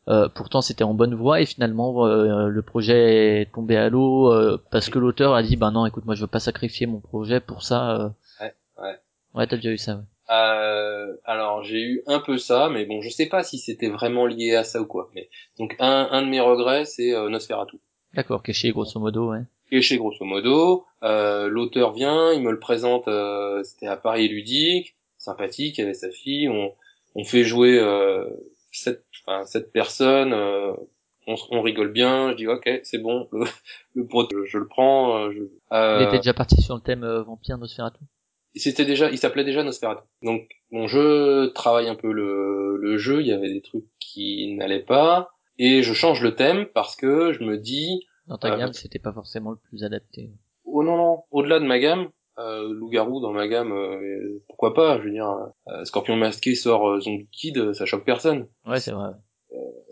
Euh, 0.09 0.29
pourtant, 0.29 0.63
c'était 0.63 0.85
en 0.85 0.95
bonne 0.95 1.15
voie 1.15 1.41
et 1.41 1.47
finalement, 1.47 2.07
euh, 2.07 2.49
le 2.49 2.63
projet 2.63 3.43
est 3.43 3.53
tombé 3.53 3.77
à 3.77 3.91
l'eau 3.91 4.33
euh, 4.33 4.63
parce 4.71 4.89
que 4.89 4.99
l'auteur 4.99 5.35
a 5.35 5.43
dit 5.43 5.57
"Ben 5.57 5.71
non, 5.71 5.85
écoute, 5.85 6.07
moi, 6.07 6.15
je 6.15 6.23
veux 6.23 6.27
pas 6.27 6.41
sacrifier 6.41 6.87
mon 6.87 7.01
projet 7.01 7.41
pour 7.41 7.63
ça." 7.63 8.15
Ouais, 8.41 8.55
ouais. 8.83 8.97
Ouais, 9.35 9.47
t'as 9.47 9.57
déjà 9.57 9.71
eu 9.71 9.79
ça. 9.79 9.97
Ouais. 9.97 11.15
alors, 11.25 11.63
j'ai 11.63 11.83
eu 11.83 12.03
un 12.07 12.21
peu 12.21 12.39
ça, 12.39 12.71
mais 12.71 12.87
bon, 12.87 13.03
je 13.03 13.11
sais 13.11 13.27
pas 13.27 13.43
si 13.43 13.59
c'était 13.59 13.89
vraiment 13.91 14.25
lié 14.27 14.55
à 14.55 14.65
ça 14.65 14.81
ou 14.81 14.87
quoi. 14.87 15.11
Mais 15.15 15.29
donc, 15.59 15.77
un, 15.79 16.09
un 16.11 16.23
de 16.23 16.29
mes 16.29 16.41
regrets, 16.41 16.85
c'est 16.87 17.13
Nosferatu. 17.29 17.77
D'accord, 18.15 18.43
caché 18.43 18.71
grosso 18.71 18.99
modo, 18.99 19.31
ouais. 19.33 19.43
Caché 19.71 19.99
grosso 19.99 20.25
modo. 20.25 20.87
L'auteur 21.03 21.93
vient, 21.93 22.33
il 22.33 22.43
me 22.43 22.51
le 22.51 22.59
présente. 22.59 23.05
c'était 23.65 23.87
à 23.87 23.97
Paris 23.97 24.29
ludique, 24.29 24.97
sympathique, 25.19 25.79
avec 25.79 25.97
sa 25.97 26.11
fille. 26.11 26.49
On, 26.49 26.73
on 27.15 27.25
fait 27.25 27.45
jouer 27.45 27.79
cette 28.71 29.05
cette 29.47 29.73
personne, 29.73 30.33
euh, 30.33 30.73
on, 31.27 31.35
on, 31.51 31.63
rigole 31.63 31.93
bien, 31.93 32.31
je 32.33 32.37
dis 32.37 32.47
ok, 32.47 32.81
c'est 32.83 32.99
bon, 32.99 33.29
le, 33.33 33.45
le 33.95 34.47
je, 34.47 34.59
le 34.59 34.67
prends. 34.67 35.17
Euh, 35.17 35.31
je, 35.33 35.43
euh, 35.75 35.99
il 36.01 36.07
était 36.07 36.19
déjà 36.19 36.35
parti 36.35 36.61
sur 36.61 36.75
le 36.75 36.81
thème 36.81 37.07
vampire 37.07 37.59
Nosferatu. 37.59 38.01
C'était 38.55 38.87
déjà, 38.87 39.11
il 39.11 39.19
s'appelait 39.19 39.45
déjà 39.45 39.63
Nosferatu. 39.63 40.03
Donc 40.23 40.49
bon, 40.73 40.87
je 40.87 41.47
travaille 41.49 41.89
un 41.89 41.95
peu 41.95 42.13
le, 42.13 42.77
le 42.77 42.97
jeu, 42.97 43.21
il 43.21 43.27
y 43.27 43.33
avait 43.33 43.53
des 43.53 43.63
trucs 43.63 43.87
qui 44.01 44.55
n'allaient 44.57 44.83
pas, 44.83 45.31
et 45.59 45.83
je 45.83 45.93
change 45.93 46.23
le 46.23 46.35
thème 46.35 46.67
parce 46.67 46.97
que 46.97 47.33
je 47.33 47.45
me 47.45 47.59
dis. 47.59 48.07
Dans 48.27 48.39
ta 48.39 48.57
gamme, 48.57 48.73
c'était 48.73 48.99
pas 48.99 49.13
forcément 49.13 49.51
le 49.51 49.57
plus 49.57 49.85
adapté. 49.85 50.31
Oh 50.65 50.83
non 50.83 50.97
non, 50.97 51.23
au-delà 51.31 51.61
de 51.61 51.65
ma 51.65 51.79
gamme, 51.79 52.11
euh, 52.39 52.73
loup-garou 52.73 53.21
dans 53.21 53.33
ma 53.33 53.49
gamme, 53.49 53.73
euh, 53.73 54.41
pourquoi 54.47 54.73
pas 54.73 54.99
Je 54.99 55.05
veux 55.05 55.11
dire, 55.11 55.29
euh, 55.69 55.85
Scorpion 55.85 56.17
masqué 56.17 56.55
sort 56.55 57.01
Zombie 57.01 57.29
Kid, 57.33 57.73
ça 57.73 57.85
choque 57.85 58.05
personne. 58.05 58.49
Ouais, 58.65 58.79
c'est 58.79 58.93
vrai. 58.93 59.11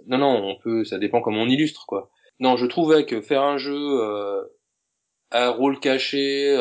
non, 0.07 0.19
non, 0.19 0.51
on 0.51 0.57
peut, 0.57 0.85
ça 0.85 0.99
dépend 0.99 1.21
comment 1.21 1.43
on 1.43 1.49
illustre, 1.49 1.87
quoi. 1.87 2.11
Non, 2.39 2.57
je 2.57 2.67
trouvais 2.67 3.05
que 3.05 3.21
faire 3.21 3.43
un 3.43 3.57
jeu 3.57 4.01
à 5.31 5.51
rôle 5.51 5.81
caché 5.81 6.57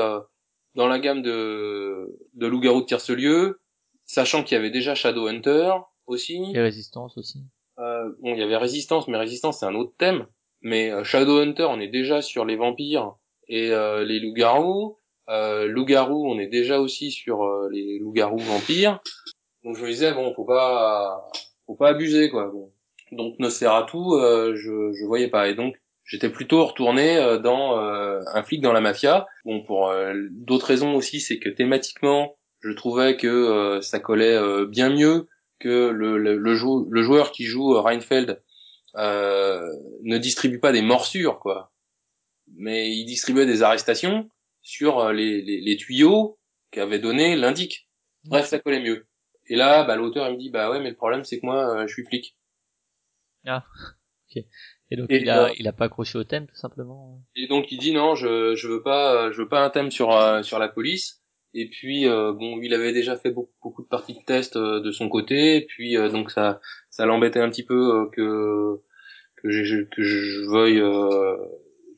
dans 0.73 0.87
la 0.87 0.97
gamme 0.97 1.21
de, 1.21 2.17
de 2.33 2.47
loup-garou 2.47 2.81
de 2.81 2.85
Tierce-Lieu, 2.85 3.61
sachant 4.05 4.43
qu'il 4.43 4.55
y 4.55 4.59
avait 4.59 4.71
déjà 4.71 4.95
Shadowhunter 4.95 5.71
aussi. 6.07 6.41
Et 6.53 6.61
Résistance 6.61 7.17
aussi. 7.17 7.43
Euh, 7.77 8.09
bon, 8.21 8.33
il 8.33 8.39
y 8.39 8.43
avait 8.43 8.57
Résistance, 8.57 9.07
mais 9.07 9.17
Résistance 9.17 9.59
c'est 9.59 9.65
un 9.65 9.75
autre 9.75 9.93
thème. 9.97 10.25
Mais 10.61 10.91
Shadowhunter, 11.03 11.65
on 11.69 11.79
est 11.79 11.89
déjà 11.89 12.23
sur 12.23 12.43
les 12.43 12.55
vampires 12.55 13.13
et 13.47 13.69
les 13.69 14.19
loups-garous. 14.19 14.97
Euh, 15.29 15.65
loup-garou, 15.67 16.29
on 16.29 16.39
est 16.39 16.47
déjà 16.47 16.79
aussi 16.79 17.11
sur 17.11 17.43
euh, 17.43 17.69
les 17.71 17.99
loups-garous 17.99 18.39
vampires. 18.39 18.99
Donc 19.63 19.75
je 19.75 19.83
me 19.83 19.89
disais 19.89 20.13
bon, 20.13 20.33
faut 20.35 20.45
pas, 20.45 21.27
faut 21.65 21.75
pas 21.75 21.89
abuser 21.89 22.29
quoi. 22.29 22.49
Bon. 22.51 22.71
Donc 23.11 23.39
Nosferatu, 23.39 23.97
euh, 23.97 24.55
je, 24.55 24.93
je 24.93 25.05
voyais 25.05 25.29
pas. 25.29 25.49
Et 25.49 25.55
donc 25.55 25.75
j'étais 26.03 26.29
plutôt 26.29 26.65
retourné 26.65 27.17
euh, 27.17 27.39
dans 27.39 27.79
euh, 27.79 28.21
un 28.33 28.43
flic 28.43 28.61
dans 28.61 28.73
la 28.73 28.81
mafia. 28.81 29.27
Bon, 29.43 29.63
pour 29.63 29.91
d'autres 30.31 30.67
raisons 30.67 30.95
aussi, 30.95 31.19
c'est 31.19 31.39
que 31.39 31.49
thématiquement, 31.49 32.37
je 32.61 32.71
trouvais 32.71 33.17
que 33.17 33.79
ça 33.81 33.99
collait 33.99 34.39
bien 34.67 34.89
mieux 34.89 35.27
que 35.59 35.89
le, 35.89 36.17
le, 36.17 36.37
le, 36.37 36.53
le, 36.89 37.03
joueur 37.03 37.31
qui 37.31 37.45
joue 37.45 37.73
Reinfeld 37.73 38.41
ne 38.95 40.17
distribue 40.17 40.59
pas 40.59 40.71
des 40.71 40.81
morsures 40.81 41.39
quoi, 41.39 41.71
mais 42.55 42.89
il 42.89 43.05
distribuait 43.05 43.45
des 43.45 43.61
arrestations 43.61 44.29
sur 44.65 44.97
euh, 44.97 45.13
les, 45.13 45.43
les, 45.43 45.61
les 45.61 45.77
tuyaux 45.77 46.39
qu'avait 46.71 46.99
donné 46.99 47.35
l'indique. 47.35 47.87
Bref, 48.25 48.47
ça 48.47 48.59
collait 48.59 48.81
mieux. 48.81 49.07
Et 49.47 49.55
là, 49.55 49.83
bah, 49.83 49.95
l'auteur 49.95 50.27
il 50.27 50.33
me 50.33 50.39
dit 50.39 50.49
bah 50.49 50.71
ouais, 50.71 50.81
mais 50.81 50.89
le 50.89 50.95
problème 50.95 51.23
c'est 51.23 51.39
que 51.39 51.45
moi 51.45 51.81
euh, 51.83 51.87
je 51.87 51.93
suis 51.93 52.03
flic. 52.03 52.35
Ah, 53.45 53.63
ok. 54.27 54.43
Et 54.89 54.95
donc 54.95 55.07
il 55.11 55.29
a 55.29 55.51
il 55.57 55.67
a 55.67 55.71
pas 55.71 55.85
accroché 55.85 56.17
au 56.17 56.23
thème 56.23 56.47
tout 56.47 56.55
simplement. 56.55 57.21
Et 57.35 57.47
donc 57.47 57.71
il 57.71 57.77
dit 57.77 57.93
non, 57.93 58.15
je 58.15 58.55
je 58.55 58.67
veux 58.67 58.81
pas 58.81 59.31
je 59.31 59.43
veux 59.43 59.47
pas 59.47 59.63
un 59.63 59.69
thème 59.69 59.91
sur 59.91 60.11
euh, 60.11 60.41
sur 60.41 60.57
la 60.57 60.67
police. 60.67 61.21
Et 61.53 61.69
puis 61.69 62.05
bon, 62.05 62.59
il 62.61 62.73
avait 62.73 62.91
déjà 62.91 63.15
fait 63.15 63.31
beaucoup, 63.31 63.53
beaucoup 63.63 63.81
de 63.81 63.87
parties 63.87 64.15
de 64.15 64.25
test 64.25 64.57
de 64.57 64.91
son 64.91 65.07
côté. 65.07 65.55
Et 65.55 65.65
puis 65.65 65.95
donc 66.11 66.29
ça 66.29 66.59
ça 66.89 67.05
l'embêtait 67.05 67.39
un 67.39 67.49
petit 67.49 67.63
peu 67.63 68.09
que 68.11 68.81
que 69.37 69.49
je 69.49 69.83
que 69.83 70.03
je 70.03 70.49
veuille 70.49 70.83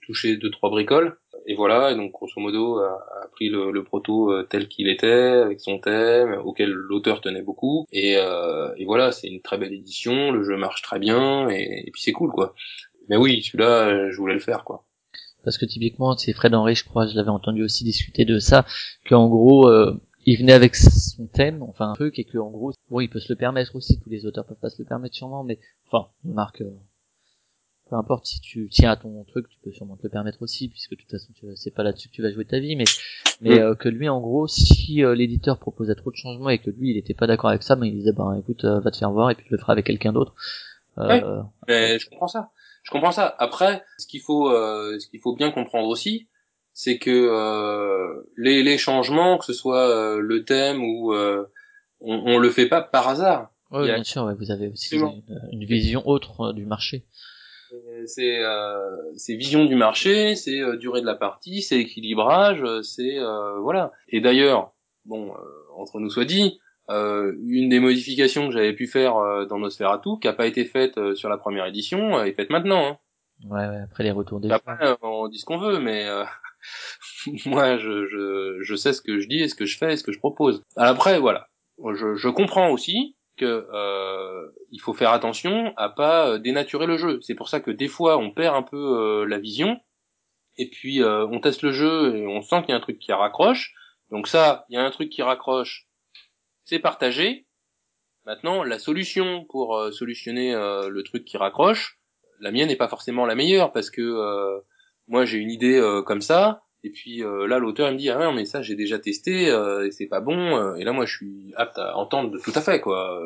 toucher 0.05 0.37
deux 0.37 0.51
trois 0.51 0.69
bricoles 0.69 1.17
et 1.47 1.55
voilà, 1.55 1.91
et 1.91 1.95
donc 1.95 2.11
grosso 2.11 2.39
modo 2.39 2.77
a, 2.79 2.91
a 3.23 3.27
pris 3.31 3.47
le, 3.49 3.71
le 3.71 3.83
proto 3.83 4.31
euh, 4.31 4.43
tel 4.43 4.67
qu'il 4.67 4.89
était, 4.89 5.07
avec 5.07 5.61
son 5.61 5.79
thème, 5.79 6.33
auquel 6.43 6.69
l'auteur 6.71 7.21
tenait 7.21 7.41
beaucoup, 7.41 7.85
et, 7.91 8.17
euh, 8.17 8.73
et 8.75 8.85
voilà, 8.85 9.13
c'est 9.13 9.27
une 9.27 9.41
très 9.41 9.57
belle 9.57 9.73
édition, 9.73 10.31
le 10.31 10.43
jeu 10.43 10.57
marche 10.57 10.81
très 10.81 10.99
bien, 10.99 11.49
et, 11.49 11.83
et 11.87 11.91
puis 11.91 12.01
c'est 12.01 12.11
cool 12.11 12.31
quoi. 12.31 12.53
Mais 13.07 13.15
oui, 13.15 13.41
celui-là, 13.41 13.87
euh, 13.87 14.11
je 14.11 14.17
voulais 14.17 14.33
le 14.33 14.41
faire 14.41 14.65
quoi. 14.65 14.83
Parce 15.45 15.57
que 15.57 15.65
typiquement, 15.65 16.17
c'est 16.17 16.33
Fred 16.33 16.53
Henry, 16.53 16.75
je 16.75 16.83
crois, 16.83 17.07
je 17.07 17.15
l'avais 17.15 17.29
entendu 17.29 17.63
aussi 17.63 17.85
discuter 17.85 18.25
de 18.25 18.39
ça, 18.39 18.65
qu'en 19.07 19.29
gros, 19.29 19.69
euh, 19.69 19.97
il 20.25 20.37
venait 20.37 20.51
avec 20.51 20.75
son 20.75 21.27
thème, 21.27 21.63
enfin 21.63 21.91
un 21.91 21.93
truc, 21.93 22.19
et 22.19 22.25
que 22.25 22.37
en 22.37 22.49
gros, 22.49 22.73
bon, 22.89 22.99
il 22.99 23.09
peut 23.09 23.21
se 23.21 23.31
le 23.31 23.37
permettre 23.37 23.73
aussi, 23.77 23.97
tous 24.01 24.09
les 24.09 24.25
auteurs 24.25 24.45
peuvent 24.45 24.59
pas 24.59 24.69
se 24.69 24.81
le 24.81 24.85
permettre 24.85 25.15
sûrement, 25.15 25.45
mais 25.45 25.59
enfin, 25.89 26.09
Marc, 26.25 26.61
peu 27.89 27.95
importe 27.95 28.25
si 28.25 28.39
tu 28.41 28.67
tiens 28.69 28.91
à 28.91 28.95
ton 28.95 29.23
truc, 29.23 29.47
tu 29.49 29.57
peux 29.63 29.71
sûrement 29.71 29.95
te 29.95 30.03
le 30.03 30.09
permettre 30.09 30.41
aussi, 30.41 30.67
puisque 30.69 30.91
de 30.91 30.95
toute 30.97 31.11
façon 31.11 31.27
c'est 31.55 31.73
pas 31.73 31.83
là-dessus 31.83 32.09
que 32.09 32.13
tu 32.13 32.21
vas 32.21 32.31
jouer 32.31 32.45
ta 32.45 32.59
vie, 32.59 32.75
mais 32.75 32.83
mais 33.41 33.59
euh, 33.59 33.75
que 33.75 33.89
lui 33.89 34.09
en 34.09 34.19
gros, 34.19 34.47
si 34.47 35.03
euh, 35.03 35.15
l'éditeur 35.15 35.59
proposait 35.59 35.95
trop 35.95 36.11
de 36.11 36.15
changements 36.15 36.49
et 36.49 36.59
que 36.59 36.69
lui 36.69 36.91
il 36.91 36.97
était 36.97 37.13
pas 37.13 37.27
d'accord 37.27 37.49
avec 37.49 37.63
ça, 37.63 37.75
ben 37.75 37.85
il 37.85 37.93
disait 37.93 38.13
ben 38.13 38.35
écoute 38.35 38.65
euh, 38.65 38.79
va 38.79 38.91
te 38.91 38.97
faire 38.97 39.11
voir 39.11 39.29
et 39.31 39.35
puis 39.35 39.45
tu 39.45 39.51
le 39.53 39.57
feras 39.59 39.73
avec 39.73 39.85
quelqu'un 39.85 40.13
d'autre. 40.13 40.33
Ouais, 40.97 41.21
mais 41.67 41.99
je 41.99 42.09
comprends 42.09 42.27
ça. 42.27 42.51
Je 42.83 42.91
comprends 42.91 43.11
ça. 43.11 43.35
Après, 43.39 43.83
ce 43.99 44.07
qu'il 44.07 44.21
faut 44.21 44.49
ce 44.51 45.07
qu'il 45.07 45.19
faut 45.19 45.35
bien 45.35 45.51
comprendre 45.51 45.87
aussi, 45.87 46.27
c'est 46.73 46.97
que 46.97 48.23
les, 48.37 48.63
les 48.63 48.77
changements, 48.77 49.37
que 49.37 49.45
ce 49.45 49.53
soit 49.53 50.17
le 50.19 50.43
thème 50.43 50.83
ou 50.83 51.13
on, 51.13 51.45
on 52.01 52.37
le 52.37 52.49
fait 52.49 52.67
pas 52.67 52.81
par 52.81 53.07
hasard. 53.07 53.51
Oui, 53.71 53.89
a- 53.89 53.95
bien 53.95 54.03
sûr, 54.03 54.23
ouais, 54.23 54.33
vous 54.35 54.51
avez 54.51 54.69
aussi 54.69 54.95
une, 54.95 55.21
une 55.51 55.65
vision 55.65 56.07
autre 56.07 56.41
euh, 56.41 56.53
du 56.53 56.65
marché. 56.65 57.03
Euh, 57.73 58.03
C'est 58.05 58.39
euh, 58.39 59.11
vision 59.29 59.65
du 59.65 59.75
marché, 59.75 60.35
c'est 60.35 60.59
euh, 60.59 60.77
durée 60.77 61.01
de 61.01 61.05
la 61.05 61.15
partie, 61.15 61.61
c'est 61.61 61.79
équilibrage, 61.79 62.61
euh, 62.63 62.81
c'est 62.81 63.17
euh, 63.19 63.59
voilà. 63.59 63.91
Et 64.09 64.21
d'ailleurs, 64.21 64.73
bon, 65.05 65.31
euh, 65.33 65.37
entre 65.75 65.99
nous 65.99 66.09
soit 66.09 66.25
dit, 66.25 66.59
euh, 66.89 67.33
une 67.45 67.69
des 67.69 67.79
modifications 67.79 68.47
que 68.47 68.53
j'avais 68.53 68.73
pu 68.73 68.87
faire 68.87 69.17
euh, 69.17 69.45
dans 69.45 69.59
Nosferatu, 69.59 70.19
qui 70.21 70.27
a 70.27 70.33
pas 70.33 70.47
été 70.47 70.65
faite 70.65 70.97
euh, 70.97 71.15
sur 71.15 71.29
la 71.29 71.37
première 71.37 71.65
édition, 71.65 72.17
euh, 72.17 72.23
est 72.23 72.33
faite 72.33 72.49
maintenant. 72.49 72.87
Hein. 72.87 72.97
Ouais, 73.49 73.67
ouais, 73.67 73.81
après 73.83 74.03
les 74.03 74.11
retours 74.11 74.39
des 74.39 74.49
Après, 74.49 74.97
on 75.01 75.27
dit 75.27 75.37
ce 75.37 75.45
qu'on 75.45 75.59
veut, 75.59 75.79
mais 75.79 76.07
euh, 76.07 76.23
moi, 77.45 77.77
je, 77.77 78.07
je, 78.07 78.57
je 78.61 78.75
sais 78.75 78.93
ce 78.93 79.01
que 79.01 79.19
je 79.19 79.27
dis, 79.27 79.41
et 79.41 79.47
ce 79.49 79.55
que 79.55 79.65
je 79.65 79.77
fais, 79.77 79.93
et 79.93 79.97
ce 79.97 80.03
que 80.03 80.11
je 80.11 80.19
propose. 80.19 80.63
Après, 80.75 81.19
voilà, 81.19 81.47
je, 81.93 82.15
je 82.15 82.29
comprends 82.29 82.69
aussi 82.69 83.16
euh, 83.45 84.51
il 84.71 84.79
faut 84.79 84.93
faire 84.93 85.11
attention 85.11 85.73
à 85.77 85.89
pas 85.89 86.29
euh, 86.29 86.37
dénaturer 86.39 86.87
le 86.87 86.97
jeu. 86.97 87.19
C'est 87.21 87.35
pour 87.35 87.49
ça 87.49 87.59
que 87.59 87.71
des 87.71 87.87
fois, 87.87 88.17
on 88.17 88.31
perd 88.31 88.55
un 88.55 88.63
peu 88.63 88.77
euh, 88.77 89.25
la 89.25 89.39
vision, 89.39 89.79
et 90.57 90.69
puis 90.69 91.03
on 91.03 91.39
teste 91.39 91.61
le 91.61 91.71
jeu 91.71 92.15
et 92.15 92.25
on 92.25 92.41
sent 92.41 92.61
qu'il 92.61 92.69
y 92.69 92.73
a 92.73 92.77
un 92.77 92.81
truc 92.81 92.97
qui 92.97 93.13
raccroche. 93.13 93.75
Donc 94.09 94.27
ça, 94.27 94.65
il 94.69 94.75
y 94.75 94.77
a 94.77 94.83
un 94.83 94.89
truc 94.89 95.09
qui 95.09 95.21
raccroche, 95.21 95.87
c'est 96.65 96.79
partagé. 96.79 97.45
Maintenant, 98.25 98.63
la 98.63 98.79
solution 98.79 99.45
pour 99.45 99.93
solutionner 99.93 100.53
le 100.55 101.01
truc 101.03 101.25
qui 101.25 101.37
raccroche, 101.37 101.99
la 102.39 102.51
mienne 102.51 102.69
n'est 102.69 102.75
pas 102.75 102.87
forcément 102.87 103.27
la 103.27 103.35
meilleure 103.35 103.71
parce 103.71 103.91
que 103.91 104.63
moi 105.07 105.25
j'ai 105.25 105.37
une 105.37 105.51
idée 105.51 105.79
comme 106.07 106.21
ça 106.21 106.63
et 106.83 106.91
puis 106.91 107.23
euh, 107.23 107.47
là 107.47 107.59
l'auteur 107.59 107.89
il 107.89 107.93
me 107.93 107.97
dit 107.97 108.09
ah 108.09 108.19
non 108.19 108.33
mais 108.33 108.45
ça 108.45 108.61
j'ai 108.61 108.75
déjà 108.75 108.99
testé 108.99 109.49
euh, 109.49 109.87
et 109.87 109.91
c'est 109.91 110.07
pas 110.07 110.21
bon 110.21 110.57
euh, 110.57 110.75
et 110.75 110.83
là 110.83 110.91
moi 110.93 111.05
je 111.05 111.15
suis 111.17 111.53
apte 111.57 111.77
à 111.79 111.97
entendre 111.97 112.37
tout 112.43 112.51
à 112.55 112.61
fait 112.61 112.79
quoi 112.79 113.19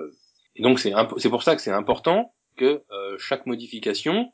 et 0.55 0.63
donc 0.63 0.79
c'est 0.79 0.93
c'est 1.17 1.29
pour 1.29 1.43
ça 1.43 1.55
que 1.55 1.61
c'est 1.61 1.71
important 1.71 2.33
que 2.57 2.81
euh, 2.91 3.17
chaque 3.17 3.45
modification 3.45 4.31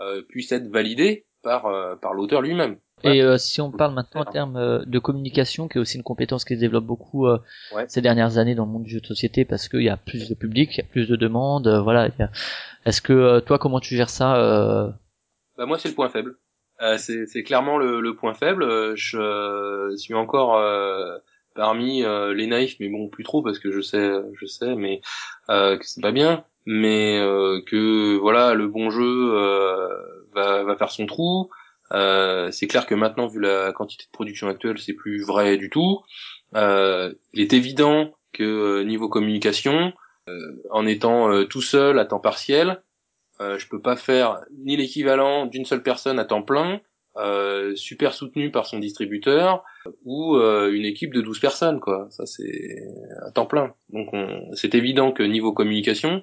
euh, 0.00 0.22
puisse 0.22 0.52
être 0.52 0.68
validée 0.68 1.26
par 1.42 1.66
euh, 1.66 1.96
par 1.96 2.14
l'auteur 2.14 2.42
lui-même 2.42 2.78
Et 3.02 3.22
euh, 3.22 3.36
si 3.38 3.60
on 3.60 3.70
parle 3.70 3.92
maintenant 3.94 4.22
en 4.22 4.24
termes 4.32 4.56
euh, 4.56 4.84
de 4.86 4.98
communication, 4.98 5.68
qui 5.68 5.78
est 5.78 5.80
aussi 5.80 5.96
une 5.98 6.02
compétence 6.02 6.44
qui 6.44 6.54
se 6.54 6.60
développe 6.60 6.86
beaucoup 6.86 7.26
euh, 7.26 7.38
Ouais. 7.74 7.84
ces 7.88 8.00
dernières 8.00 8.38
années 8.38 8.54
dans 8.54 8.64
le 8.66 8.70
monde 8.72 8.84
du 8.84 8.90
jeu 8.90 9.00
de 9.00 9.06
société, 9.06 9.44
parce 9.44 9.68
qu'il 9.68 9.82
y 9.82 9.88
a 9.90 9.96
plus 9.96 10.28
de 10.28 10.34
public, 10.34 10.70
il 10.74 10.78
y 10.78 10.80
a 10.80 10.86
plus 10.88 11.06
de 11.08 11.16
demandes, 11.16 11.66
euh, 11.66 11.80
voilà. 11.82 12.08
a- 12.18 12.30
Est-ce 12.86 13.02
que 13.02 13.12
euh, 13.12 13.40
toi, 13.40 13.58
comment 13.58 13.78
tu 13.80 13.94
gères 13.96 14.10
ça 14.10 14.36
euh, 14.36 14.90
Bah 15.58 15.66
moi 15.66 15.78
c'est 15.78 15.88
le 15.88 15.94
point 15.94 16.08
faible. 16.08 16.36
Euh, 16.82 16.98
c'est 16.98 17.42
clairement 17.44 17.78
le, 17.78 18.14
point 18.14 18.34
faible. 18.34 18.64
Euh, 18.64 18.94
Je 18.96 19.18
euh, 19.18 19.96
suis 19.96 20.14
encore 20.14 20.56
euh, 20.56 21.16
parmi 21.54 22.02
les 22.02 22.46
naïfs, 22.46 22.76
mais 22.80 22.88
bon 22.88 23.08
plus 23.08 23.24
trop 23.24 23.42
parce 23.42 23.58
que 23.58 23.70
je 23.70 23.80
sais, 23.80 24.10
je 24.40 24.46
sais, 24.46 24.74
mais 24.74 25.00
que 25.48 25.78
c'est 25.82 26.00
pas 26.00 26.12
bien, 26.12 26.44
mais 26.66 27.18
que 27.66 28.16
voilà 28.16 28.54
le 28.54 28.66
bon 28.66 28.90
jeu 28.90 29.32
va 30.34 30.64
va 30.64 30.76
faire 30.76 30.90
son 30.90 31.06
trou. 31.06 31.50
C'est 31.92 32.66
clair 32.66 32.86
que 32.86 32.96
maintenant 32.96 33.28
vu 33.28 33.40
la 33.40 33.72
quantité 33.72 34.04
de 34.04 34.10
production 34.10 34.48
actuelle, 34.48 34.78
c'est 34.78 34.94
plus 34.94 35.22
vrai 35.22 35.56
du 35.56 35.70
tout. 35.70 36.00
Il 36.54 37.40
est 37.40 37.52
évident 37.52 38.12
que 38.32 38.82
niveau 38.82 39.08
communication, 39.08 39.92
en 40.70 40.86
étant 40.86 41.44
tout 41.44 41.62
seul 41.62 42.00
à 42.00 42.04
temps 42.04 42.18
partiel, 42.18 42.82
euh, 43.40 43.58
je 43.58 43.68
peux 43.68 43.80
pas 43.80 43.96
faire 43.96 44.40
ni 44.64 44.76
l'équivalent 44.76 45.46
d'une 45.46 45.64
seule 45.64 45.82
personne 45.82 46.18
à 46.18 46.24
temps 46.24 46.42
plein, 46.42 46.80
euh, 47.16 47.74
super 47.76 48.12
soutenu 48.12 48.50
par 48.50 48.66
son 48.66 48.78
distributeur, 48.78 49.62
ou 50.04 50.36
euh, 50.36 50.72
une 50.72 50.84
équipe 50.84 51.12
de 51.14 51.20
12 51.20 51.38
personnes, 51.40 51.80
quoi. 51.80 52.06
Ça 52.10 52.26
c'est 52.26 52.76
à 53.26 53.30
temps 53.30 53.46
plein. 53.46 53.74
Donc 53.90 54.08
on- 54.12 54.52
c'est 54.54 54.74
évident 54.74 55.12
que 55.12 55.22
niveau 55.22 55.52
communication, 55.52 56.22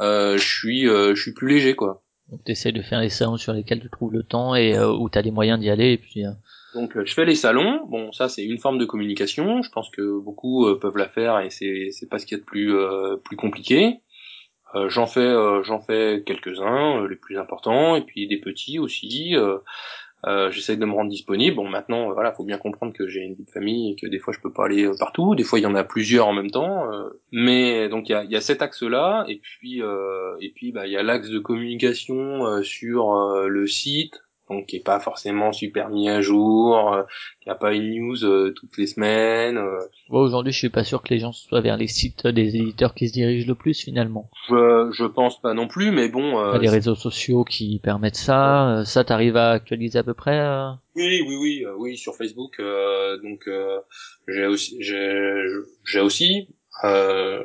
euh, 0.00 0.36
je 0.38 0.46
suis 0.58 0.88
euh, 0.88 1.14
je 1.14 1.22
suis 1.22 1.32
plus 1.32 1.48
léger, 1.48 1.74
quoi. 1.74 2.02
Donc 2.30 2.42
t'essayes 2.44 2.72
de 2.72 2.82
faire 2.82 3.00
les 3.00 3.10
salons 3.10 3.36
sur 3.36 3.52
lesquels 3.52 3.80
tu 3.80 3.90
trouves 3.90 4.12
le 4.12 4.22
temps 4.22 4.54
et 4.54 4.76
euh, 4.76 4.90
où 4.92 5.08
t'as 5.08 5.22
les 5.22 5.30
moyens 5.30 5.60
d'y 5.60 5.68
aller, 5.70 5.92
et 5.92 5.98
puis... 5.98 6.24
euh, 6.26 6.30
Donc 6.74 6.92
je 7.04 7.12
fais 7.12 7.24
les 7.26 7.34
salons. 7.34 7.80
Bon, 7.88 8.10
ça 8.12 8.28
c'est 8.28 8.42
une 8.44 8.58
forme 8.58 8.78
de 8.78 8.84
communication. 8.86 9.62
Je 9.62 9.70
pense 9.70 9.90
que 9.90 10.18
beaucoup 10.20 10.66
peuvent 10.80 10.96
la 10.96 11.08
faire 11.08 11.38
et 11.40 11.50
c'est 11.50 11.88
c'est 11.90 12.08
pas 12.08 12.18
ce 12.18 12.24
qu'il 12.26 12.38
y 12.38 12.40
a 12.40 12.40
de 12.40 12.46
plus 12.46 12.74
euh, 12.74 13.16
plus 13.16 13.36
compliqué. 13.36 13.98
Euh, 14.74 14.88
j'en 14.88 15.06
fais 15.06 15.20
euh, 15.20 15.62
j'en 15.62 15.80
fais 15.80 16.22
quelques-uns, 16.24 17.02
euh, 17.02 17.08
les 17.08 17.16
plus 17.16 17.38
importants, 17.38 17.96
et 17.96 18.02
puis 18.02 18.26
des 18.26 18.38
petits 18.38 18.78
aussi. 18.78 19.34
J'essaie 20.50 20.76
de 20.76 20.84
me 20.84 20.92
rendre 20.92 21.10
disponible. 21.10 21.56
Bon, 21.56 21.68
maintenant, 21.68 22.12
voilà, 22.12 22.32
faut 22.32 22.44
bien 22.44 22.58
comprendre 22.58 22.92
que 22.92 23.08
j'ai 23.08 23.20
une 23.20 23.34
vie 23.34 23.44
de 23.44 23.50
famille 23.50 23.92
et 23.92 23.96
que 23.96 24.06
des 24.06 24.20
fois 24.20 24.32
je 24.32 24.38
peux 24.40 24.52
pas 24.52 24.66
aller 24.66 24.88
partout. 24.98 25.34
Des 25.34 25.42
fois, 25.42 25.58
il 25.58 25.62
y 25.62 25.66
en 25.66 25.74
a 25.74 25.82
plusieurs 25.82 26.28
en 26.28 26.32
même 26.32 26.50
temps. 26.50 26.88
mais 27.32 27.88
donc 27.88 28.08
il 28.08 28.12
y 28.12 28.14
a, 28.14 28.24
y 28.24 28.36
a 28.36 28.40
cet 28.40 28.62
axe-là, 28.62 29.24
et 29.28 29.38
puis 29.38 29.80
et 30.40 30.52
puis 30.54 30.72
bah 30.72 30.86
il 30.86 30.92
y 30.92 30.96
a 30.96 31.02
l'axe 31.02 31.28
de 31.28 31.40
communication 31.40 32.62
sur 32.62 33.12
le 33.48 33.66
site, 33.66 34.22
donc 34.52 34.66
qui 34.66 34.76
est 34.76 34.84
pas 34.84 35.00
forcément 35.00 35.52
super 35.52 35.88
mis 35.88 36.08
à 36.08 36.20
jour, 36.20 36.92
euh, 36.94 37.02
qui 37.42 37.50
a 37.50 37.54
pas 37.54 37.72
une 37.72 37.94
news 37.98 38.24
euh, 38.24 38.52
toutes 38.54 38.76
les 38.78 38.86
semaines. 38.86 39.56
euh, 39.58 39.78
Moi 40.10 40.22
aujourd'hui, 40.22 40.52
je 40.52 40.58
suis 40.58 40.68
pas 40.70 40.84
sûr 40.84 41.02
que 41.02 41.12
les 41.12 41.18
gens 41.20 41.32
soient 41.32 41.60
vers 41.60 41.76
les 41.76 41.88
sites 41.88 42.26
des 42.26 42.56
éditeurs 42.56 42.94
qui 42.94 43.08
se 43.08 43.12
dirigent 43.12 43.46
le 43.48 43.54
plus 43.54 43.80
finalement. 43.82 44.30
je 44.48 44.90
je 44.92 45.04
pense 45.04 45.40
pas 45.40 45.54
non 45.54 45.66
plus, 45.68 45.90
mais 45.90 46.08
bon. 46.08 46.38
euh, 46.38 46.58
les 46.58 46.68
réseaux 46.68 46.94
sociaux 46.94 47.44
qui 47.44 47.80
permettent 47.82 48.16
ça. 48.16 48.78
euh, 48.80 48.84
ça, 48.84 49.04
t'arrives 49.04 49.36
à 49.36 49.50
actualiser 49.50 49.98
à 49.98 50.02
peu 50.04 50.14
près 50.14 50.38
euh 50.38 50.70
Oui, 50.96 51.22
oui, 51.26 51.36
oui, 51.40 51.64
euh, 51.64 51.74
oui, 51.78 51.96
sur 51.96 52.14
Facebook. 52.14 52.54
euh, 52.60 53.16
donc 53.22 53.40
euh, 53.48 53.78
j'ai 54.28 54.46
aussi, 54.46 54.76
j'ai, 54.80 55.44
j'ai 55.84 56.00
aussi. 56.00 56.48
euh, 56.84 57.42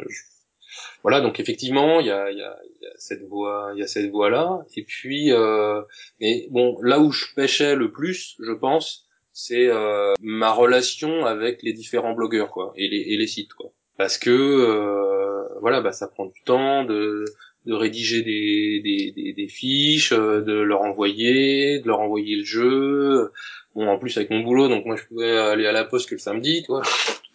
voilà, 1.03 1.21
donc 1.21 1.39
effectivement, 1.39 1.99
il 1.99 2.07
y 2.07 2.11
a, 2.11 2.31
y, 2.31 2.41
a, 2.41 2.57
y 2.81 2.85
a 2.85 2.91
cette 2.97 3.23
voie, 3.23 3.71
il 3.75 3.79
y 3.79 3.83
a 3.83 3.87
cette 3.87 4.09
voie 4.09 4.29
là. 4.29 4.59
Et 4.75 4.83
puis, 4.83 5.31
euh, 5.31 5.81
mais 6.19 6.47
bon, 6.49 6.77
là 6.81 6.99
où 6.99 7.11
je 7.11 7.25
pêchais 7.35 7.75
le 7.75 7.91
plus, 7.91 8.35
je 8.39 8.51
pense, 8.51 9.05
c'est 9.31 9.67
euh, 9.67 10.13
ma 10.21 10.51
relation 10.51 11.25
avec 11.25 11.61
les 11.63 11.73
différents 11.73 12.13
blogueurs, 12.13 12.49
quoi, 12.49 12.73
et 12.75 12.87
les, 12.87 13.13
et 13.13 13.17
les 13.17 13.27
sites, 13.27 13.53
quoi. 13.53 13.71
Parce 13.97 14.17
que 14.17 14.29
euh, 14.29 15.47
voilà, 15.61 15.81
bah 15.81 15.91
ça 15.91 16.07
prend 16.07 16.25
du 16.25 16.41
temps 16.43 16.83
de 16.83 17.25
de 17.65 17.73
rédiger 17.73 18.21
des, 18.21 18.79
des, 18.81 19.11
des, 19.11 19.33
des 19.33 19.47
fiches, 19.49 20.13
euh, 20.13 20.39
de 20.41 20.53
leur 20.53 20.81
envoyer, 20.83 21.79
de 21.79 21.87
leur 21.87 21.99
envoyer 21.99 22.37
le 22.37 22.45
jeu. 22.45 23.31
Bon, 23.75 23.89
en 23.89 23.99
plus 23.99 24.15
avec 24.17 24.29
mon 24.29 24.39
boulot, 24.39 24.69
donc 24.69 24.85
moi 24.85 24.95
je 24.95 25.03
pouvais 25.05 25.37
aller 25.37 25.65
à 25.67 25.73
la 25.73 25.83
poste 25.83 26.09
que 26.09 26.15
le 26.15 26.19
samedi, 26.19 26.61
tu 26.61 26.67
vois. 26.67 26.83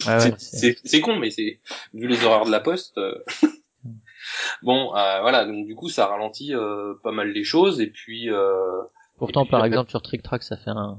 Ouais, 0.06 0.16
ouais, 0.30 0.34
C'est- 0.38 1.00
con, 1.00 1.16
mais 1.18 1.30
c'est 1.30 1.60
vu 1.94 2.06
les 2.08 2.24
horaires 2.24 2.44
de 2.44 2.50
la 2.50 2.60
poste. 2.60 2.96
euh, 2.98 3.14
bon, 4.62 4.94
euh, 4.96 5.20
voilà, 5.20 5.44
donc 5.44 5.66
du 5.66 5.74
coup 5.74 5.88
ça 5.88 6.06
ralentit 6.06 6.54
euh, 6.54 6.94
pas 7.02 7.12
mal 7.12 7.30
les 7.32 7.44
choses 7.44 7.80
et 7.80 7.88
puis 7.88 8.30
euh, 8.30 8.82
Pourtant, 9.18 9.42
Et 9.42 9.44
puis, 9.44 9.50
par 9.52 9.64
exemple, 9.64 9.90
sur 9.90 10.02
Trick 10.02 10.22
Track, 10.22 10.42
ça 10.42 10.56
fait 10.56 10.70
un... 10.70 10.98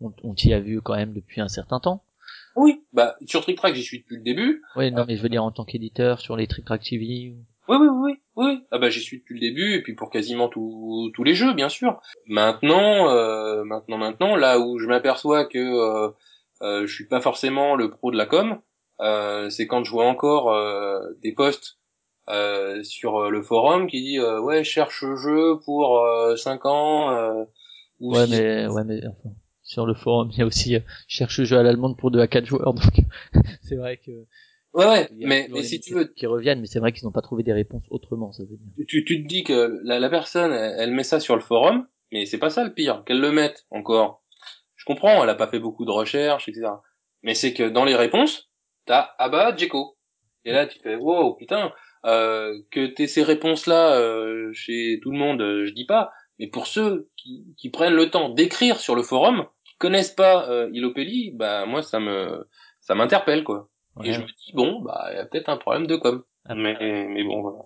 On, 0.00 0.12
on 0.22 0.32
t'y 0.32 0.54
a 0.54 0.60
vu 0.60 0.80
quand 0.80 0.94
même 0.96 1.12
depuis 1.12 1.40
un 1.42 1.48
certain 1.48 1.80
temps. 1.80 2.02
oui, 2.56 2.82
bah 2.92 3.16
sur 3.26 3.42
Trick 3.42 3.58
Track 3.58 3.74
j'y 3.74 3.82
suis 3.82 3.98
depuis 4.00 4.16
le 4.16 4.22
début. 4.22 4.62
Oui, 4.76 4.90
non, 4.92 5.04
mais 5.06 5.16
je 5.16 5.22
veux 5.22 5.28
dire 5.28 5.44
en 5.44 5.50
tant 5.50 5.64
qu'éditeur 5.64 6.20
sur 6.20 6.36
les 6.36 6.46
Trick 6.46 6.64
Track 6.64 6.82
TV. 6.82 7.34
ou- 7.34 7.44
Oui, 7.68 7.76
oui, 7.80 7.88
oui, 7.90 8.12
oui. 8.36 8.60
Ah 8.70 8.78
bah 8.78 8.88
j'y 8.90 9.00
suis 9.00 9.18
depuis 9.18 9.34
le 9.34 9.40
début 9.40 9.74
et 9.74 9.82
puis 9.82 9.94
pour 9.94 10.08
quasiment 10.10 10.48
tous 10.48 11.10
tous 11.14 11.24
les 11.24 11.34
jeux, 11.34 11.52
bien 11.52 11.68
sûr. 11.68 12.00
Maintenant, 12.26 13.10
euh, 13.10 13.64
maintenant, 13.64 13.98
maintenant, 13.98 14.36
là 14.36 14.60
où 14.60 14.78
je 14.78 14.86
m'aperçois 14.86 15.44
que 15.44 15.58
euh, 15.58 16.10
euh, 16.62 16.86
je 16.86 16.94
suis 16.94 17.06
pas 17.06 17.20
forcément 17.20 17.74
le 17.76 17.90
pro 17.90 18.10
de 18.10 18.16
la 18.16 18.26
com, 18.26 18.60
euh, 19.00 19.50
c'est 19.50 19.66
quand 19.66 19.84
je 19.84 19.90
vois 19.90 20.06
encore 20.06 20.52
euh, 20.52 21.00
des 21.22 21.32
posts 21.32 21.78
euh, 22.28 22.82
sur 22.84 23.18
euh, 23.24 23.30
le 23.30 23.42
forum 23.42 23.86
qui 23.88 24.02
dit 24.02 24.18
euh, 24.18 24.40
ouais 24.40 24.64
cherche 24.64 25.04
jeu 25.16 25.58
pour 25.64 25.98
euh, 26.00 26.36
5 26.36 26.66
ans. 26.66 27.10
Euh, 27.12 27.44
ou 28.00 28.14
Ouais, 28.14 28.26
six- 28.26 28.30
mais, 28.30 28.66
ouais, 28.68 28.84
mais 28.84 29.00
enfin, 29.06 29.30
sur 29.62 29.86
le 29.86 29.94
forum, 29.94 30.30
il 30.32 30.38
y 30.38 30.42
a 30.42 30.46
aussi 30.46 30.76
euh, 30.76 30.80
cherche 31.08 31.42
jeu 31.42 31.58
à 31.58 31.62
l'allemande 31.62 31.96
pour 31.96 32.10
2 32.10 32.20
à 32.20 32.26
4 32.26 32.46
joueurs, 32.46 32.74
donc 32.74 32.92
c'est 33.62 33.76
vrai 33.76 33.96
que. 33.98 34.10
Ouais, 34.74 34.86
ouais. 34.86 35.08
Mais 35.20 35.48
mais 35.52 35.62
si 35.62 35.80
tu 35.80 35.94
veux, 35.94 36.06
Qui 36.16 36.26
reviennent, 36.26 36.60
mais 36.60 36.66
c'est 36.66 36.78
vrai 36.80 36.92
qu'ils 36.92 37.04
n'ont 37.04 37.12
pas 37.12 37.22
trouvé 37.22 37.42
des 37.42 37.52
réponses 37.52 37.84
autrement, 37.90 38.32
ça 38.32 38.44
veut 38.44 38.56
dire. 38.56 38.72
tu, 38.86 39.04
tu 39.04 39.22
te 39.22 39.28
dis 39.28 39.44
que 39.44 39.80
la, 39.84 39.98
la 39.98 40.08
personne, 40.08 40.52
elle, 40.52 40.74
elle 40.78 40.92
met 40.92 41.02
ça 41.02 41.20
sur 41.20 41.34
le 41.34 41.42
forum, 41.42 41.86
mais 42.12 42.26
c'est 42.26 42.38
pas 42.38 42.50
ça 42.50 42.64
le 42.64 42.72
pire, 42.72 43.02
qu'elle 43.04 43.20
le 43.20 43.32
mette 43.32 43.66
encore. 43.70 44.22
Comprends, 44.88 45.22
elle 45.22 45.28
a 45.28 45.34
pas 45.34 45.48
fait 45.48 45.58
beaucoup 45.58 45.84
de 45.84 45.90
recherches, 45.90 46.48
etc. 46.48 46.70
Mais 47.22 47.34
c'est 47.34 47.52
que 47.52 47.68
dans 47.68 47.84
les 47.84 47.94
réponses, 47.94 48.48
t'as 48.86 49.10
ah 49.18 49.28
bah 49.28 49.54
Djeko. 49.54 49.98
Et 50.46 50.52
là 50.52 50.66
tu 50.66 50.78
fais 50.78 50.96
wow 50.96 51.34
putain, 51.34 51.74
euh, 52.06 52.58
que 52.70 52.86
t'aies 52.86 53.06
ces 53.06 53.22
réponses-là 53.22 53.98
euh, 54.00 54.50
chez 54.54 54.98
tout 55.02 55.10
le 55.10 55.18
monde, 55.18 55.42
euh, 55.42 55.66
je 55.66 55.74
dis 55.74 55.84
pas, 55.84 56.10
mais 56.38 56.46
pour 56.46 56.66
ceux 56.66 57.10
qui, 57.18 57.54
qui 57.58 57.68
prennent 57.68 57.92
le 57.92 58.08
temps 58.08 58.30
d'écrire 58.30 58.80
sur 58.80 58.94
le 58.94 59.02
forum, 59.02 59.44
qui 59.66 59.76
connaissent 59.76 60.14
pas 60.14 60.48
euh, 60.48 60.70
Ilopelli, 60.72 61.32
bah 61.32 61.66
moi 61.66 61.82
ça 61.82 62.00
me 62.00 62.48
ça 62.80 62.94
m'interpelle 62.94 63.44
quoi. 63.44 63.68
Et 64.02 64.14
je 64.14 64.22
me 64.22 64.26
dis 64.26 64.52
bon 64.54 64.80
bah 64.80 65.08
il 65.10 65.16
y 65.16 65.20
a 65.20 65.26
peut-être 65.26 65.50
un 65.50 65.58
problème 65.58 65.86
de 65.86 65.96
com. 65.96 66.24
Ah. 66.46 66.54
Mais 66.54 66.78
mais 66.80 67.24
bon 67.24 67.42
voilà. 67.42 67.58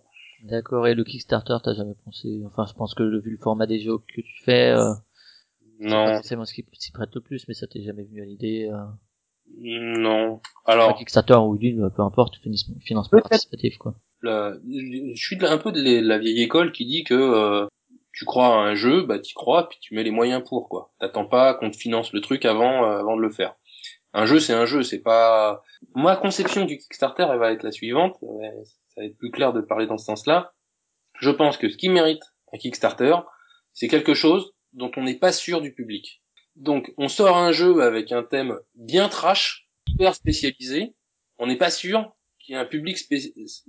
D'accord, 0.43 0.89
et 0.89 0.97
le 0.97 1.05
Kickstarter, 1.05 1.59
t'as 1.63 1.75
jamais 1.75 1.95
pensé, 2.05 2.43
enfin, 2.47 2.67
je 2.67 2.75
pense 2.75 2.97
que 2.97 3.05
vu 3.05 3.31
le 3.31 3.39
format 3.39 3.67
des 3.67 3.79
jeux 3.79 3.99
que 3.99 4.23
tu 4.23 4.43
fais, 4.43 4.73
euh, 4.73 4.93
c'est 5.83 5.89
pas 5.91 6.07
Non. 6.07 6.15
forcément 6.15 6.45
ce 6.45 6.55
qui 6.55 6.65
s'y 6.75 6.93
prête 6.93 7.15
le 7.15 7.21
plus, 7.21 7.47
mais 7.49 7.55
ça 7.55 7.67
t'est 7.67 7.83
jamais 7.83 8.05
venu 8.05 8.23
à 8.23 8.25
l'idée, 8.25 8.71
euh... 8.73 8.79
Non. 9.59 10.41
Alors. 10.67 10.97
Kickstarter 10.97 11.35
ou 11.37 11.57
d'une, 11.59 11.91
peu 11.91 12.03
importe, 12.03 12.37
financement 12.81 13.21
participatif, 13.21 13.77
quoi. 13.79 13.95
je 14.23 15.13
suis 15.15 15.37
un 15.45 15.59
peu 15.59 15.73
de 15.73 16.01
la 16.01 16.19
vieille 16.19 16.43
école 16.43 16.73
qui 16.73 16.87
dit 16.87 17.05
que 17.05 17.15
euh, 17.15 17.67
tu 18.13 18.25
crois 18.25 18.47
à 18.47 18.59
un 18.59 18.75
jeu, 18.75 19.03
bah 19.03 19.19
t'y 19.19 19.35
crois, 19.35 19.69
puis 19.69 19.79
tu 19.81 19.95
mets 19.95 20.05
les 20.05 20.11
moyens 20.11 20.43
pour, 20.49 20.69
quoi. 20.69 20.93
T'attends 21.01 21.27
pas 21.27 21.55
qu'on 21.55 21.71
te 21.71 21.77
finance 21.77 22.13
le 22.13 22.21
truc 22.21 22.45
avant, 22.45 22.85
euh, 22.85 22.99
avant 22.99 23.17
de 23.17 23.23
le 23.23 23.31
faire. 23.31 23.57
Un 24.15 24.27
jeu, 24.27 24.41
c'est 24.41 24.53
un 24.53 24.67
jeu, 24.67 24.83
c'est 24.83 25.01
pas. 25.01 25.63
Ma 25.95 26.17
conception 26.17 26.65
du 26.65 26.79
Kickstarter, 26.79 27.27
elle 27.31 27.39
va 27.39 27.53
être 27.53 27.63
la 27.63 27.73
suivante. 27.73 28.17
Ça 28.21 29.01
va 29.01 29.05
être 29.07 29.17
plus 29.19 29.31
clair 29.31 29.53
de 29.53 29.61
parler 29.63 29.87
dans 29.87 29.97
ce 29.99 30.05
sens-là. 30.05 30.53
Je 31.19 31.31
pense 31.31 31.57
que 31.57 31.69
ce 31.69 31.77
qui 31.77 31.89
mérite 31.89 32.23
un 32.53 32.59
Kickstarter, 32.59 33.17
c'est 33.73 33.89
quelque 33.89 34.15
chose 34.15 34.53
dont 34.73 34.91
on 34.97 35.03
n'est 35.03 35.19
pas 35.19 35.33
sûr 35.33 35.61
du 35.61 35.73
public. 35.73 36.23
Donc, 36.57 36.93
on 36.99 37.09
sort 37.09 37.37
un 37.37 37.53
jeu 37.53 37.83
avec 37.83 38.13
un 38.13 38.23
thème 38.23 38.59
bien 38.75 39.09
trash, 39.09 39.69
hyper 39.87 40.15
spécialisé. 40.15 40.95
On 41.39 41.47
n'est 41.47 41.57
pas 41.57 41.71
sûr 41.71 42.15
qu'il 42.39 42.55
y 42.55 42.59
ait 42.59 42.61
un 42.61 42.67
public 42.67 42.99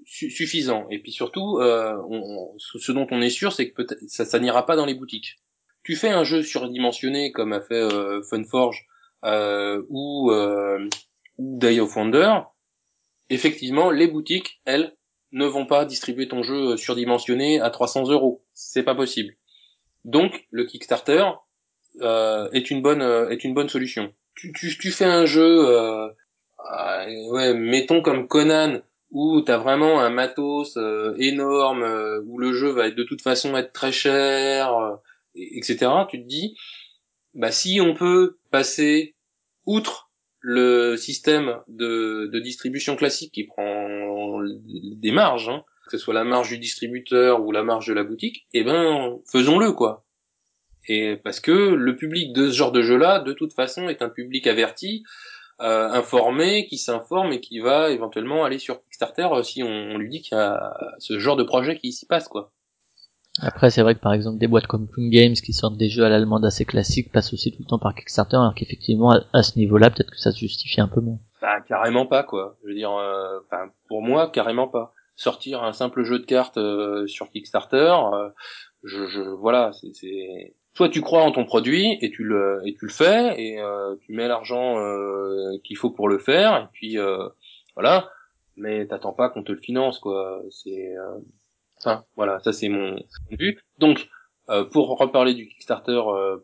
suffisant. 0.06 0.88
Et 0.90 1.00
puis 1.00 1.12
surtout, 1.12 1.60
euh, 1.60 1.96
ce 2.58 2.92
dont 2.92 3.08
on 3.12 3.22
est 3.22 3.30
sûr, 3.30 3.54
c'est 3.54 3.72
que 3.72 3.84
ça, 4.08 4.26
ça 4.26 4.40
n'ira 4.40 4.66
pas 4.66 4.76
dans 4.76 4.86
les 4.86 4.96
boutiques. 4.96 5.38
Tu 5.84 5.96
fais 5.96 6.10
un 6.10 6.24
jeu 6.24 6.44
surdimensionné 6.44 7.32
comme 7.32 7.54
a 7.54 7.62
fait 7.62 7.76
euh, 7.76 8.22
Funforge 8.24 8.86
euh, 9.26 9.84
ou, 9.90 10.32
euh, 10.32 10.88
ou 11.38 11.60
Day 11.60 11.80
of 11.80 11.96
Wonder. 11.96 12.40
Effectivement, 13.30 13.92
les 13.92 14.08
boutiques, 14.08 14.62
elles, 14.66 14.96
ne 15.34 15.46
vont 15.48 15.66
pas 15.66 15.86
distribuer 15.86 16.28
ton 16.28 16.44
jeu 16.44 16.78
surdimensionné 16.78 17.60
à 17.60 17.72
300 17.72 18.10
euros. 18.10 18.46
C'est 18.54 18.84
pas 18.84 18.94
possible. 18.96 19.34
Donc, 20.06 20.48
le 20.52 20.66
Kickstarter, 20.66 21.24
euh, 22.02 22.50
est 22.52 22.72
une 22.72 22.82
bonne 22.82 23.02
euh, 23.02 23.30
est 23.30 23.44
une 23.44 23.54
bonne 23.54 23.70
solution. 23.70 24.14
Tu, 24.36 24.52
tu, 24.54 24.76
tu 24.78 24.92
fais 24.92 25.06
un 25.06 25.26
jeu, 25.26 25.68
euh, 25.70 26.10
mettons 27.54 28.02
comme 28.02 28.28
Conan 28.28 28.82
où 29.12 29.42
t'as 29.42 29.58
vraiment 29.58 30.02
un 30.02 30.10
matos 30.10 30.76
énorme, 31.20 31.84
où 32.26 32.40
le 32.40 32.52
jeu 32.54 32.70
va 32.70 32.90
de 32.90 33.04
toute 33.04 33.22
façon 33.22 33.56
être 33.56 33.72
très 33.72 33.92
cher, 33.92 34.74
etc. 35.36 35.92
Tu 36.10 36.24
te 36.24 36.28
dis, 36.28 36.58
bah 37.36 37.52
si 37.52 37.80
on 37.80 37.94
peut 37.94 38.40
passer 38.50 39.14
outre 39.68 40.10
le 40.40 40.98
système 40.98 41.60
de, 41.68 42.28
de 42.34 42.40
distribution 42.40 42.96
classique 42.96 43.34
qui 43.34 43.44
prend 43.44 44.42
des 44.42 45.12
marges, 45.12 45.50
hein, 45.50 45.64
que 45.86 45.92
ce 45.92 45.98
soit 45.98 46.14
la 46.14 46.24
marge 46.24 46.50
du 46.50 46.58
distributeur 46.58 47.44
ou 47.44 47.52
la 47.52 47.64
marge 47.64 47.88
de 47.88 47.94
la 47.94 48.04
boutique, 48.04 48.48
eh 48.54 48.64
ben 48.64 49.18
faisons-le 49.32 49.72
quoi. 49.72 50.06
Et 50.88 51.16
parce 51.18 51.40
que 51.40 51.52
le 51.52 51.96
public 51.96 52.34
de 52.34 52.50
ce 52.50 52.56
genre 52.56 52.72
de 52.72 52.82
jeu-là, 52.82 53.20
de 53.20 53.34
toute 53.34 53.54
façon, 53.54 53.88
est 53.88 54.02
un 54.02 54.10
public 54.10 54.48
averti, 54.48 55.04
euh, 55.62 55.90
informé, 55.90 56.66
qui 56.68 56.78
s'informe 56.78 57.32
et 57.32 57.40
qui 57.40 57.60
va 57.60 57.90
éventuellement 57.92 58.44
aller 58.44 58.60
sur 58.60 58.84
Kickstarter 58.84 59.28
euh, 59.32 59.44
si 59.44 59.64
on, 59.64 59.98
lui 59.98 60.10
dit 60.10 60.22
qu'il 60.22 60.38
y 60.38 60.42
a 60.42 60.76
ce 61.00 61.20
genre 61.20 61.36
de 61.36 61.44
projet 61.44 61.78
qui 61.78 61.94
s'y 61.94 62.06
passe, 62.06 62.28
quoi. 62.28 62.52
Après, 63.42 63.72
c'est 63.72 63.82
vrai 63.82 63.96
que 63.96 64.00
par 64.00 64.14
exemple 64.14 64.38
des 64.38 64.46
boîtes 64.46 64.68
comme 64.68 64.88
Plum 64.88 65.10
Games 65.10 65.34
qui 65.34 65.54
sortent 65.54 65.78
des 65.78 65.90
jeux 65.90 66.04
à 66.04 66.10
l'allemande 66.10 66.46
assez 66.46 66.66
classiques 66.66 67.12
passent 67.12 67.34
aussi 67.34 67.52
tout 67.52 67.64
le 67.64 67.68
temps 67.68 67.80
par 67.80 67.96
Kickstarter, 67.96 68.36
alors 68.36 68.54
qu'effectivement 68.54 69.12
à, 69.34 69.42
ce 69.42 69.58
niveau-là, 69.58 69.90
peut-être 69.90 70.12
que 70.12 70.20
ça 70.20 70.32
se 70.32 70.38
justifie 70.38 70.82
un 70.82 70.88
peu 70.88 71.02
moins. 71.02 71.18
Bah 71.42 71.60
carrément 71.68 72.06
pas 72.06 72.22
quoi. 72.22 72.58
Je 72.62 72.68
veux 72.68 72.76
dire, 72.76 72.92
euh, 72.92 73.40
pour 73.88 74.04
moi 74.04 74.30
carrément 74.30 74.68
pas. 74.68 74.94
Sortir 75.16 75.64
un 75.64 75.74
simple 75.74 76.04
jeu 76.04 76.20
de 76.20 76.26
cartes 76.26 76.58
euh, 76.58 77.06
sur 77.08 77.30
Kickstarter, 77.30 77.96
je, 78.84 79.08
je 79.08 79.22
voilà, 79.22 79.72
c'est 79.94 80.54
soit 80.74 80.90
tu 80.90 81.02
crois 81.02 81.24
en 81.24 81.32
ton 81.32 81.46
produit 81.46 81.98
et 82.02 82.12
tu 82.12 82.24
le 82.24 82.62
et 82.66 82.74
tu 82.74 82.86
le 82.86 82.92
fais 82.92 83.40
et 83.42 83.60
euh, 83.60 83.96
tu 84.02 84.14
mets 84.14 84.28
l'argent 84.28 84.80
euh, 84.80 85.58
qu'il 85.64 85.78
faut 85.78 85.92
pour 85.92 86.10
le 86.10 86.18
faire 86.18 86.56
et 86.58 86.68
puis 86.74 86.98
euh, 86.98 87.28
voilà. 87.76 88.10
Mais 88.56 88.86
t'attends 88.86 89.14
pas 89.14 89.30
qu'on 89.30 89.44
te 89.44 89.52
le 89.52 89.60
finance 89.60 90.00
quoi. 90.00 90.42
C'est 90.52 90.96
euh, 90.96 91.20
enfin 91.80 92.06
voilà 92.16 92.40
ça 92.40 92.54
c'est 92.54 92.70
mon, 92.70 93.00
but 93.32 93.60
donc 93.80 94.10
euh, 94.50 94.64
pour 94.66 94.98
reparler 94.98 95.34
du 95.34 95.48
Kickstarter 95.48 96.02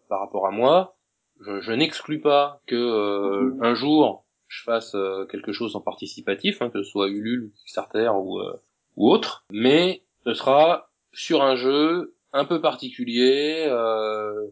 par 0.07 0.19
rapport 0.19 0.47
à 0.47 0.51
moi 0.51 0.95
je, 1.41 1.61
je 1.61 1.71
n'exclus 1.71 2.21
pas 2.21 2.61
que 2.67 3.61
un 3.61 3.73
jour 3.73 4.25
je 4.49 4.63
fasse 4.63 4.95
quelque 5.31 5.53
chose 5.53 5.75
en 5.75 5.81
participatif 5.81 6.61
hein, 6.61 6.69
que 6.69 6.83
ce 6.83 6.89
soit 6.89 7.07
Ulule 7.07 7.45
ou 7.45 7.51
Kickstarter 7.55 8.09
ou 8.09 8.41
ou 8.97 9.09
autre 9.09 9.45
mais 9.51 10.03
ce 10.25 10.33
sera 10.33 10.89
sur 11.13 11.41
un 11.41 11.55
jeu 11.55 12.15
un 12.33 12.45
peu 12.45 12.61
particulier, 12.61 13.65
euh, 13.67 14.47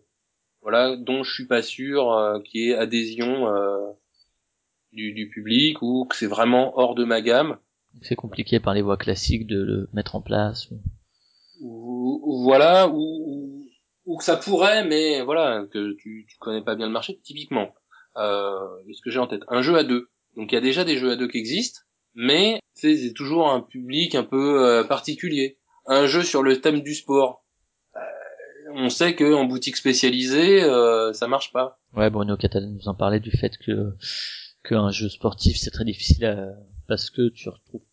voilà, 0.61 0.95
dont 0.95 1.23
je 1.23 1.33
suis 1.33 1.47
pas 1.47 1.61
sûr 1.61 2.11
euh, 2.11 2.39
qu'il 2.41 2.61
y 2.61 2.69
ait 2.69 2.75
adhésion 2.75 3.47
euh, 3.47 3.91
du, 4.91 5.13
du, 5.13 5.29
public 5.29 5.81
ou 5.81 6.05
que 6.05 6.15
c'est 6.15 6.27
vraiment 6.27 6.77
hors 6.77 6.95
de 6.95 7.03
ma 7.03 7.21
gamme. 7.21 7.57
C'est 8.01 8.15
compliqué 8.15 8.59
par 8.59 8.73
les 8.73 8.81
voies 8.81 8.97
classiques 8.97 9.47
de 9.47 9.61
le 9.61 9.89
mettre 9.93 10.15
en 10.15 10.21
place. 10.21 10.69
Ou... 11.61 12.43
voilà, 12.43 12.87
ou, 12.89 13.67
ou, 14.05 14.17
que 14.17 14.23
ça 14.23 14.37
pourrait, 14.37 14.85
mais 14.85 15.21
voilà, 15.21 15.65
que 15.71 15.93
tu, 15.93 16.25
tu 16.29 16.37
connais 16.37 16.63
pas 16.63 16.75
bien 16.75 16.87
le 16.87 16.91
marché. 16.91 17.19
Typiquement, 17.23 17.73
euh, 18.17 18.67
ce 18.93 19.01
que 19.01 19.09
j'ai 19.09 19.19
en 19.19 19.27
tête, 19.27 19.41
un 19.47 19.61
jeu 19.61 19.75
à 19.77 19.83
deux. 19.83 20.09
Donc 20.35 20.51
il 20.51 20.55
y 20.55 20.57
a 20.57 20.61
déjà 20.61 20.83
des 20.83 20.97
jeux 20.97 21.11
à 21.11 21.15
deux 21.15 21.27
qui 21.27 21.37
existent, 21.37 21.81
mais 22.13 22.59
c'est 22.73 23.13
toujours 23.15 23.49
un 23.49 23.61
public 23.61 24.15
un 24.15 24.23
peu 24.23 24.63
euh, 24.63 24.83
particulier. 24.83 25.57
Un 25.85 26.05
jeu 26.05 26.23
sur 26.23 26.43
le 26.43 26.59
thème 26.59 26.81
du 26.81 26.93
sport, 26.93 27.45
on 28.73 28.89
sait 28.89 29.15
que 29.15 29.33
en 29.33 29.45
boutique 29.45 29.77
spécialisée, 29.77 30.63
euh, 30.63 31.13
ça 31.13 31.27
marche 31.27 31.51
pas. 31.51 31.79
Ouais, 31.95 32.09
Bruno 32.09 32.37
Catalan 32.37 32.69
nous 32.69 32.87
en 32.87 32.93
parlait 32.93 33.19
du 33.19 33.31
fait 33.31 33.57
que 33.57 33.93
qu'un 34.63 34.91
jeu 34.91 35.09
sportif 35.09 35.57
c'est 35.57 35.71
très 35.71 35.85
difficile 35.85 36.25
à, 36.25 36.53
parce 36.87 37.09
que 37.09 37.29
tu 37.29 37.49
retrouves 37.49 37.85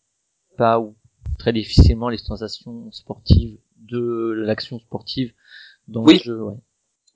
pas 0.57 0.79
ou 0.79 0.95
très 1.39 1.53
difficilement 1.53 2.09
les 2.09 2.17
sensations 2.17 2.91
sportives 2.91 3.57
de 3.77 4.33
l'action 4.35 4.79
sportive 4.79 5.33
dans 5.87 6.05
le 6.05 6.15
jeu. 6.15 6.41
Ouais. 6.41 6.55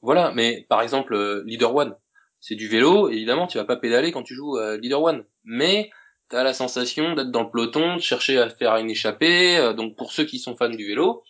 Voilà, 0.01 0.31
mais 0.33 0.65
par 0.69 0.81
exemple 0.81 1.13
euh, 1.13 1.43
Leader 1.45 1.75
One, 1.75 1.95
c'est 2.39 2.55
du 2.55 2.67
vélo, 2.67 3.09
évidemment 3.09 3.47
tu 3.47 3.57
vas 3.57 3.65
pas 3.65 3.75
pédaler 3.75 4.11
quand 4.11 4.23
tu 4.23 4.35
joues 4.35 4.57
à 4.57 4.77
Leader 4.77 5.01
One, 5.01 5.25
mais 5.43 5.89
t'as 6.29 6.43
la 6.43 6.53
sensation 6.53 7.15
d'être 7.15 7.31
dans 7.31 7.43
le 7.43 7.49
peloton, 7.49 7.95
de 7.95 8.01
chercher 8.01 8.37
à 8.37 8.49
faire 8.49 8.75
une 8.77 8.89
échappée, 8.89 9.57
euh, 9.57 9.73
donc 9.73 9.95
pour 9.95 10.11
ceux 10.11 10.25
qui 10.25 10.39
sont 10.39 10.55
fans 10.55 10.69
du 10.69 10.87
vélo 10.87 11.23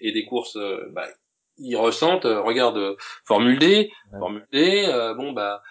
et 0.00 0.12
des 0.12 0.24
courses, 0.24 0.58
bah, 0.92 1.06
ils 1.58 1.76
ressentent, 1.76 2.24
euh, 2.24 2.40
regarde 2.40 2.76
euh, 2.78 2.96
Formule 3.24 3.58
D, 3.58 3.90
Formule 4.18 4.46
D, 4.52 4.84
euh, 4.88 5.14
bon 5.14 5.32
bah 5.32 5.62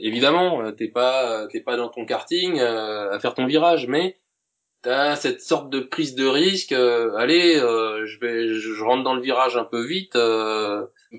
évidemment 0.00 0.72
t'es 0.72 0.88
pas 0.88 1.46
t'es 1.48 1.60
pas 1.60 1.76
dans 1.76 1.90
ton 1.90 2.06
karting 2.06 2.58
à 2.58 3.18
faire 3.20 3.34
ton 3.34 3.44
virage, 3.44 3.86
mais 3.86 4.16
t'as 4.80 5.14
cette 5.14 5.42
sorte 5.42 5.68
de 5.68 5.80
prise 5.80 6.14
de 6.14 6.26
risque. 6.26 6.72
allez, 6.72 7.56
je 7.56 8.18
vais 8.18 8.54
je 8.54 8.82
rentre 8.82 9.04
dans 9.04 9.12
le 9.12 9.20
virage 9.20 9.58
un 9.58 9.66
peu 9.66 9.84
vite, 9.84 10.16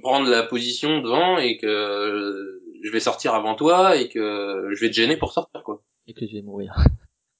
prendre 0.01 0.27
la 0.27 0.41
position 0.41 0.99
devant 1.01 1.37
et 1.37 1.59
que 1.59 2.58
je 2.89 2.93
vais 2.93 2.99
sortir 2.99 3.35
avant 3.35 3.53
toi 3.55 3.95
et 3.95 4.09
que 4.09 4.71
je 4.73 4.81
vais 4.81 4.89
te 4.89 4.95
gêner 4.95 5.15
pour 5.15 5.31
sortir 5.31 5.63
quoi. 5.63 5.83
Et 6.07 6.13
que 6.13 6.25
je 6.25 6.33
vais 6.33 6.41
mourir. 6.41 6.73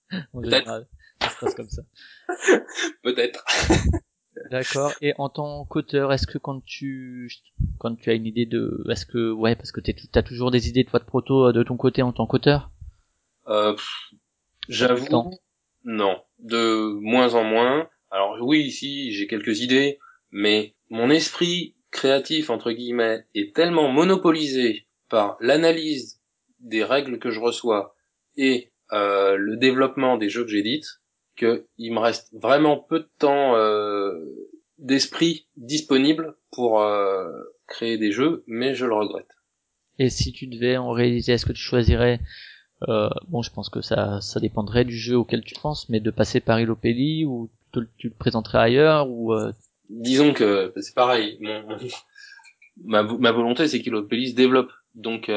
Peut-être. 0.34 0.86
Ça 1.22 1.30
se 1.30 1.40
passe 1.40 1.56
comme 1.56 1.70
ça. 1.70 1.82
Peut-être. 3.04 3.44
D'accord. 4.52 4.94
Et 5.02 5.14
en 5.18 5.28
tant 5.30 5.66
qu'auteur, 5.66 6.14
est-ce 6.14 6.28
que 6.28 6.38
quand 6.38 6.64
tu 6.64 7.32
quand 7.80 7.96
tu 7.96 8.12
as 8.12 8.14
une 8.14 8.28
idée 8.28 8.46
de, 8.46 8.86
est-ce 8.90 9.06
que 9.08 9.32
ouais, 9.32 9.56
parce 9.56 9.72
que 9.72 9.82
t'as 9.82 10.24
toujours 10.24 10.52
des 10.52 10.70
idées 10.70 10.84
de 10.84 10.98
de 10.98 11.04
proto 11.04 11.48
euh, 11.48 11.52
de 11.52 11.64
ton 11.64 11.78
côté 11.78 12.04
en 12.04 12.14
tant 12.14 12.28
qu'auteur? 12.28 12.72
Euh, 13.48 13.76
J'avoue, 14.68 15.32
non, 15.84 16.22
de 16.38 16.94
moins 17.02 17.34
en 17.34 17.44
moins. 17.44 17.90
Alors 18.12 18.38
oui, 18.42 18.62
ici 18.62 19.12
j'ai 19.14 19.26
quelques 19.26 19.62
idées, 19.62 19.98
mais 20.32 20.76
mon 20.90 21.10
esprit 21.10 21.76
créatif 21.90 22.52
entre 22.52 22.72
guillemets 22.72 23.26
est 23.34 23.56
tellement 23.56 23.92
monopolisé 23.92 24.88
par 25.10 25.38
l'analyse 25.40 26.22
des 26.60 26.84
règles 26.84 27.20
que 27.20 27.32
je 27.32 27.40
reçois 27.40 27.96
et 28.36 28.72
euh, 28.92 29.36
le 29.36 29.58
développement 29.58 30.18
des 30.18 30.30
jeux 30.30 30.44
que 30.44 30.52
j'édite 30.52 30.86
il 31.78 31.94
me 31.94 32.00
reste 32.00 32.30
vraiment 32.34 32.78
peu 32.78 33.00
de 33.00 33.10
temps 33.18 33.56
euh, 33.56 34.14
d'esprit 34.78 35.48
disponible 35.58 36.36
pour 36.52 36.82
euh, 36.82 37.30
créer 37.68 37.98
des 37.98 38.12
jeux, 38.12 38.44
mais 38.48 38.76
je 38.76 38.86
le 38.86 38.94
regrette. 38.94 39.30
Et 39.98 40.10
si 40.10 40.32
tu 40.32 40.48
devais 40.48 40.78
en 40.78 40.92
réaliser, 40.92 41.34
est-ce 41.34 41.46
que 41.46 41.54
tu 41.54 41.62
choisirais 41.62 42.20
euh, 42.88 43.10
bon, 43.28 43.42
je 43.42 43.52
pense 43.52 43.70
que 43.70 43.82
ça, 43.82 44.22
ça 44.22 44.40
dépendrait 44.40 44.86
du 44.86 44.98
jeu 44.98 45.18
auquel 45.18 45.44
tu 45.44 45.54
penses, 45.62 45.90
mais 45.90 46.00
de 46.00 46.12
passer 46.12 46.40
par 46.40 46.62
Ilopelli 46.62 47.26
ou 47.26 47.50
tu 47.74 48.08
le 48.08 48.14
présenterais 48.14 48.60
ailleurs 48.60 49.10
ou 49.10 49.34
Disons 49.90 50.34
que 50.34 50.72
c'est 50.78 50.96
pareil. 50.96 51.38
Mon, 51.42 51.78
ma, 52.86 53.04
ma, 53.04 53.32
volonté, 53.34 53.68
c'est 53.68 53.82
qu'Ilopelli 53.82 54.30
se 54.30 54.36
développe. 54.36 54.72
Donc, 54.96 55.30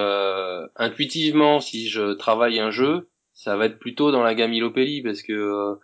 intuitivement, 0.77 1.61
si 1.61 1.89
je 1.89 2.13
travaille 2.15 2.59
un 2.59 2.71
jeu, 2.71 3.09
ça 3.35 3.57
va 3.57 3.67
être 3.67 3.79
plutôt 3.79 4.11
dans 4.13 4.23
la 4.23 4.35
gamme 4.35 4.53
Ilopelli 4.53 5.03
parce 5.03 5.23
que 5.23 5.77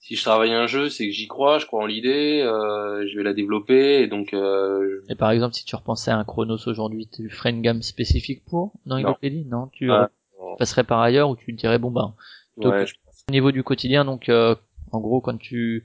si 0.00 0.16
je 0.16 0.22
travaille 0.22 0.52
un 0.52 0.66
jeu, 0.66 0.88
c'est 0.88 1.06
que 1.06 1.12
j'y 1.12 1.28
crois, 1.28 1.58
je 1.60 1.66
crois 1.66 1.80
en 1.82 1.86
l'idée, 1.86 2.40
euh, 2.42 3.06
je 3.06 3.16
vais 3.16 3.22
la 3.22 3.34
développer, 3.34 4.02
et 4.02 4.08
donc. 4.08 4.34
Euh, 4.34 5.00
et 5.08 5.14
par 5.14 5.30
exemple, 5.30 5.54
si 5.54 5.64
tu 5.64 5.76
repensais 5.76 6.10
à 6.10 6.18
un 6.18 6.24
Chronos 6.24 6.66
aujourd'hui, 6.66 7.06
tu 7.06 7.30
ferais 7.30 7.50
une 7.50 7.62
gamme 7.62 7.82
spécifique 7.82 8.44
pour 8.44 8.72
dans 8.84 8.96
Hydropédie 8.98 9.44
Non, 9.44 9.68
tu. 9.68 9.90
Ah, 9.90 10.10
passerais 10.58 10.84
par 10.84 11.00
ailleurs 11.00 11.30
ou 11.30 11.36
tu 11.36 11.52
dirais 11.52 11.78
bon 11.78 11.90
ben 11.90 12.14
Ouais, 12.56 12.84
je- 12.86 12.94
au 13.28 13.32
niveau 13.32 13.52
du 13.52 13.62
quotidien 13.62 14.04
donc 14.04 14.28
euh, 14.28 14.54
en 14.90 15.00
gros 15.00 15.20
quand 15.20 15.38
tu 15.38 15.84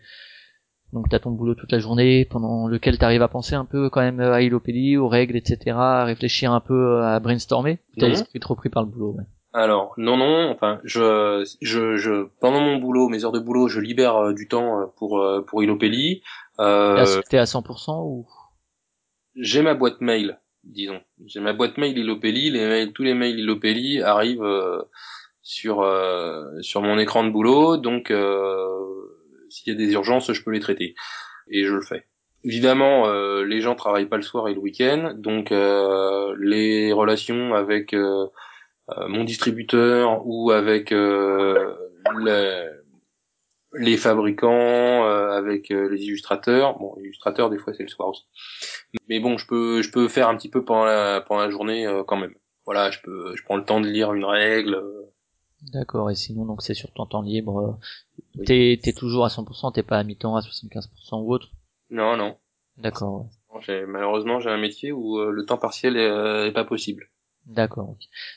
donc 0.94 1.10
t'as 1.10 1.20
ton 1.20 1.32
boulot 1.32 1.56
toute 1.56 1.72
la 1.72 1.80
journée 1.80 2.26
pendant 2.26 2.68
lequel 2.68 2.98
t'arrives 2.98 3.22
à 3.22 3.28
penser 3.28 3.56
un 3.56 3.66
peu 3.66 3.90
quand 3.90 4.02
même 4.02 4.20
à 4.20 4.42
Ilopédie, 4.42 4.98
aux 4.98 5.08
règles 5.08 5.36
etc 5.38 5.72
à 5.78 6.04
réfléchir 6.06 6.52
un 6.52 6.60
peu 6.62 7.02
à 7.04 7.20
brainstormer 7.20 7.80
t'as 7.98 8.08
l'esprit 8.08 8.40
trop 8.40 8.56
pris 8.56 8.70
par 8.70 8.84
le 8.84 8.90
boulot 8.90 9.16
ouais. 9.18 9.24
Alors 9.54 9.94
non 9.98 10.18
non, 10.18 10.52
enfin 10.52 10.80
je 10.84 11.44
je 11.62 11.98
je 11.98 12.28
pendant 12.42 12.60
mon 12.60 12.78
boulot, 12.78 13.10
mes 13.10 13.24
heures 13.26 13.32
de 13.32 13.40
boulot, 13.40 13.68
je 13.68 13.80
libère 13.80 14.16
euh, 14.18 14.34
du 14.34 14.48
temps 14.48 14.82
euh, 14.82 14.86
pour 14.98 15.20
euh, 15.20 15.42
pour 15.42 15.64
Ilopelli. 15.64 16.22
T'es 16.58 16.64
Euh, 16.64 17.20
à- 17.20 17.24
t'es 17.24 17.38
à 17.38 17.46
100% 17.46 18.04
ou? 18.06 18.28
J'ai 19.36 19.62
ma 19.62 19.74
boîte 19.74 20.02
mail, 20.02 20.40
disons. 20.64 21.00
J'ai 21.26 21.40
ma 21.40 21.54
boîte 21.54 21.78
mail 21.78 21.98
Ilopelli, 21.98 22.52
les 22.52 22.68
mails, 22.68 22.94
tous 22.94 23.04
les 23.04 23.14
mails 23.14 23.40
Ilopelli 23.40 24.02
arrivent 24.02 24.44
euh, 24.44 24.82
sur 25.42 25.82
euh, 25.82 26.44
sur 26.62 26.82
mon 26.82 27.00
écran 27.00 27.24
de 27.24 27.32
boulot, 27.32 27.78
donc 27.78 28.12
euh, 28.12 28.97
s'il 29.58 29.74
y 29.74 29.76
a 29.76 29.78
des 29.78 29.94
urgences, 29.94 30.32
je 30.32 30.44
peux 30.44 30.52
les 30.52 30.60
traiter 30.60 30.96
et 31.50 31.66
je 31.66 31.74
le 31.74 31.82
fais. 31.82 32.06
Évidemment, 32.44 33.08
euh, 33.08 33.44
les 33.44 33.62
gens 33.62 33.76
travaillent 33.76 34.08
pas 34.08 34.18
le 34.18 34.22
soir 34.22 34.48
et 34.48 34.54
le 34.54 34.60
week-end, 34.60 35.14
donc 35.18 35.52
euh, 35.52 36.36
les 36.40 36.94
relations 36.94 37.56
avec 37.56 37.94
euh, 37.94 38.28
euh, 38.90 39.08
mon 39.08 39.24
distributeur 39.24 40.26
ou 40.26 40.52
avec 40.52 40.92
euh, 40.92 41.74
les, 43.74 43.98
fabricants, 43.98 45.06
euh, 45.06 45.32
avec 45.32 45.70
les 45.70 46.04
illustrateurs. 46.06 46.78
Bon, 46.78 46.96
illustrateurs 47.00 47.50
des 47.50 47.58
fois 47.58 47.74
c'est 47.74 47.84
le 47.84 47.90
soir 47.90 48.10
aussi. 48.10 48.26
Mais 49.10 49.20
bon, 49.20 49.38
je 49.38 49.48
peux 49.48 49.82
je 49.82 49.92
peux 49.92 50.08
faire 50.08 50.30
un 50.30 50.38
petit 50.38 50.50
peu 50.50 50.64
pendant 50.64 50.86
la 50.86 51.22
pendant 51.22 51.42
la 51.42 51.50
journée 51.50 51.86
quand 52.08 52.18
même. 52.18 52.36
Voilà, 52.66 52.92
je 52.92 53.00
peux 53.02 53.36
je 53.36 53.44
prends 53.44 53.58
le 53.58 53.66
temps 53.66 53.82
de 53.82 53.88
lire 53.88 54.14
une 54.14 54.26
règle. 54.26 54.82
D'accord 55.62 56.10
et 56.12 56.16
sinon 56.16 56.46
donc 56.46 56.62
c'est 56.62 56.74
sur 56.74 56.92
ton 56.94 57.06
temps 57.06 57.22
libre 57.22 57.60
euh, 57.60 57.74
Oui. 58.38 58.46
t'es 58.46 58.80
t'es 58.82 58.94
toujours 58.94 59.26
à 59.26 59.30
100% 59.30 59.72
t'es 59.72 59.84
pas 59.84 59.98
à 60.00 60.04
mi-temps 60.04 60.36
à 60.36 60.42
75% 60.42 61.22
ou 61.22 61.32
autre? 61.34 61.52
Non, 61.90 62.18
non. 62.18 62.38
d'accord 62.78 63.22
ouais. 63.54 63.62
J'ai- 63.62 63.86
Malheureusement, 63.86 64.40
j'ai 64.40 64.50
un 64.50 64.58
métier 64.58 64.92
où 64.92 65.18
euh, 65.20 65.32
le 65.32 65.46
temps 65.46 65.58
partiel 65.58 65.98
est, 65.98 66.08
euh, 66.08 66.48
est 66.48 66.52
pas 66.52 66.64
possible. 66.66 67.10
d'accord 67.46 67.96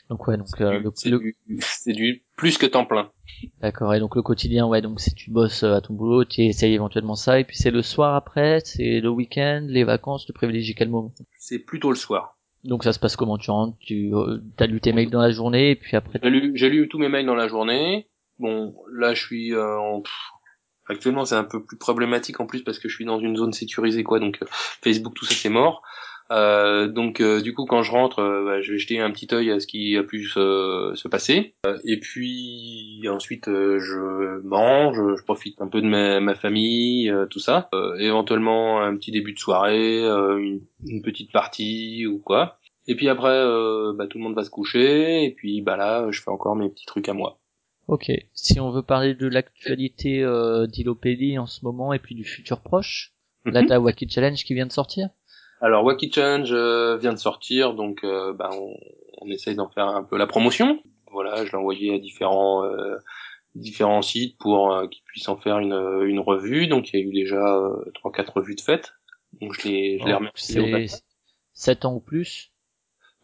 donc 0.09 0.27
ouais 0.27 0.37
donc 0.37 0.47
C'est 0.47 0.63
euh, 0.63 0.79
du- 0.79 0.83
le- 0.83 0.91
c'est 0.95 1.09
le, 1.09 1.19
du, 1.19 1.37
c'est 1.59 1.93
du 1.93 2.23
plus 2.35 2.57
que 2.57 2.65
temps 2.65 2.85
plein. 2.85 3.11
D'accord, 3.61 3.93
et 3.93 3.99
donc 3.99 4.15
le 4.15 4.21
quotidien, 4.21 4.67
ouais, 4.67 4.81
donc 4.81 4.99
si 4.99 5.13
tu 5.15 5.31
bosses 5.31 5.63
euh, 5.63 5.75
à 5.75 5.81
ton 5.81 5.93
boulot, 5.93 6.25
tu 6.25 6.41
essayes 6.41 6.73
éventuellement 6.73 7.15
ça, 7.15 7.39
et 7.39 7.43
puis 7.45 7.55
c'est 7.55 7.71
le 7.71 7.81
soir 7.81 8.15
après, 8.15 8.59
c'est 8.65 8.99
le 8.99 9.09
week-end, 9.09 9.65
les 9.69 9.83
vacances, 9.83 10.25
tu 10.25 10.33
privilégies 10.33 10.75
quel 10.75 10.89
moment? 10.89 11.13
C'est 11.37 11.59
plutôt 11.59 11.89
le 11.89 11.95
soir. 11.95 12.37
Donc 12.63 12.83
ça 12.83 12.93
se 12.93 12.99
passe 12.99 13.15
comment? 13.15 13.37
Tu 13.37 13.49
rentres, 13.51 13.77
tu 13.79 14.13
euh, 14.13 14.39
as 14.59 14.67
lu 14.67 14.79
tes 14.81 14.93
mails 14.93 15.09
dans 15.09 15.21
la 15.21 15.31
journée, 15.31 15.71
et 15.71 15.75
puis 15.75 15.95
après, 15.95 16.19
J'ai 16.23 16.69
lu, 16.69 16.87
tous 16.89 16.99
mes 16.99 17.09
mails 17.09 17.25
dans 17.25 17.35
la 17.35 17.47
journée. 17.47 18.07
Bon, 18.39 18.75
là, 18.91 19.13
je 19.13 19.23
suis 19.23 19.53
euh, 19.53 19.77
en... 19.79 20.03
actuellement, 20.87 21.25
c'est 21.25 21.35
un 21.35 21.43
peu 21.43 21.63
plus 21.63 21.77
problématique 21.77 22.39
en 22.39 22.45
plus 22.45 22.63
parce 22.63 22.79
que 22.79 22.89
je 22.89 22.95
suis 22.95 23.05
dans 23.05 23.19
une 23.19 23.35
zone 23.35 23.53
sécurisée, 23.53 24.03
quoi. 24.03 24.19
Donc 24.19 24.39
euh, 24.41 24.45
Facebook, 24.83 25.13
tout 25.15 25.25
ça, 25.25 25.33
c'est 25.33 25.49
mort. 25.49 25.81
Euh, 26.31 26.87
donc, 26.87 27.19
euh, 27.19 27.41
du 27.41 27.53
coup, 27.53 27.65
quand 27.65 27.83
je 27.83 27.91
rentre, 27.91 28.19
euh, 28.19 28.45
bah, 28.45 28.61
je 28.61 28.71
vais 28.71 28.77
jeter 28.77 28.99
un 28.99 29.11
petit 29.11 29.27
œil 29.33 29.51
à 29.51 29.59
ce 29.59 29.67
qui 29.67 29.97
a 29.97 30.03
pu 30.03 30.23
se, 30.25 30.93
se 30.95 31.07
passer. 31.07 31.55
Euh, 31.65 31.77
et 31.85 31.99
puis 31.99 33.01
ensuite, 33.09 33.47
euh, 33.49 33.79
je 33.79 34.41
mange, 34.47 34.95
je 35.17 35.23
profite 35.23 35.61
un 35.61 35.67
peu 35.67 35.81
de 35.81 35.87
ma, 35.87 36.19
ma 36.21 36.35
famille, 36.35 37.09
euh, 37.09 37.25
tout 37.25 37.39
ça. 37.39 37.69
Euh, 37.73 37.95
éventuellement, 37.99 38.81
un 38.81 38.95
petit 38.95 39.11
début 39.11 39.33
de 39.33 39.39
soirée, 39.39 40.03
euh, 40.03 40.37
une, 40.39 40.61
une 40.87 41.01
petite 41.01 41.31
partie 41.31 42.07
ou 42.07 42.19
quoi. 42.19 42.57
Et 42.87 42.95
puis 42.95 43.09
après, 43.09 43.29
euh, 43.29 43.93
bah, 43.95 44.07
tout 44.07 44.17
le 44.17 44.23
monde 44.23 44.35
va 44.35 44.43
se 44.43 44.49
coucher, 44.49 45.23
et 45.25 45.31
puis 45.31 45.61
bah 45.61 45.77
là, 45.77 46.07
je 46.11 46.21
fais 46.21 46.31
encore 46.31 46.55
mes 46.55 46.69
petits 46.69 46.85
trucs 46.85 47.09
à 47.09 47.13
moi. 47.13 47.39
ok. 47.87 48.09
Si 48.33 48.59
on 48.59 48.71
veut 48.71 48.81
parler 48.83 49.13
de 49.15 49.27
l'actualité 49.27 50.23
euh, 50.23 50.65
d'Ilopédie 50.65 51.37
en 51.37 51.45
ce 51.45 51.63
moment, 51.63 51.93
et 51.93 51.99
puis 51.99 52.15
du 52.15 52.23
futur 52.23 52.61
proche, 52.61 53.13
là 53.45 53.61
Mhm. 53.61 53.67
t'as 53.67 53.79
Wacky 53.79 54.07
Challenge 54.09 54.43
qui 54.43 54.53
vient 54.55 54.65
de 54.65 54.71
sortir 54.71 55.09
Alors, 55.61 55.83
Wacky 55.83 56.11
Challenge 56.11 56.51
euh, 56.51 56.97
vient 56.97 57.13
de 57.13 57.19
sortir, 57.19 57.73
donc 57.75 58.03
euh, 58.03 58.33
bah, 58.33 58.49
on, 58.53 58.73
on 59.21 59.29
essaye 59.29 59.55
d'en 59.55 59.69
faire 59.69 59.87
un 59.87 60.03
peu 60.03 60.17
la 60.17 60.27
promotion. 60.27 60.81
Voilà, 61.11 61.45
je 61.45 61.51
l'ai 61.51 61.57
envoyé 61.57 61.93
à 61.93 61.99
différents 61.99 62.65
euh, 62.65 62.97
différents 63.53 64.01
sites 64.01 64.37
pour 64.39 64.73
euh, 64.73 64.87
qu'ils 64.87 65.03
puissent 65.03 65.29
en 65.29 65.37
faire 65.37 65.59
une, 65.59 65.73
une 66.05 66.19
revue. 66.19 66.67
Donc, 66.67 66.91
il 66.91 66.99
y 66.99 67.03
a 67.03 67.05
eu 67.05 67.13
déjà 67.13 67.57
euh, 67.57 67.91
trois 67.93 68.11
quatre 68.11 68.33
revues 68.37 68.55
de 68.55 68.61
fête. 68.61 68.93
Donc, 69.39 69.53
je 69.53 69.67
les, 69.67 69.99
je 69.99 70.05
les 70.05 70.13
remercie. 70.13 70.53
C'est 70.53 70.71
passage. 70.71 70.99
7 71.53 71.85
ans 71.85 71.93
ou 71.95 71.99
plus? 71.99 72.51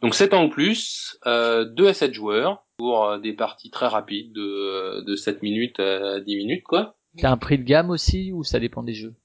Donc 0.02 0.14
7 0.14 0.34
ans 0.34 0.46
ou 0.46 0.50
plus, 0.50 1.18
euh, 1.26 1.66
2 1.66 1.88
à 1.88 1.94
7 1.94 2.14
joueurs 2.14 2.66
pour 2.78 3.06
euh, 3.06 3.18
des 3.18 3.34
parties 3.34 3.72
très 3.72 3.88
rapides 3.88 4.32
de, 4.32 5.02
de 5.04 5.16
7 5.16 5.42
minutes 5.42 5.80
à 5.80 6.20
10 6.20 6.36
minutes 6.36 6.64
quoi. 6.64 6.98
T'as 7.18 7.32
un 7.32 7.38
prix 7.38 7.58
de 7.58 7.64
gamme 7.64 7.90
aussi, 7.90 8.32
ou 8.32 8.44
ça 8.44 8.60
dépend 8.60 8.84
des 8.84 8.94
jeux? 8.94 9.16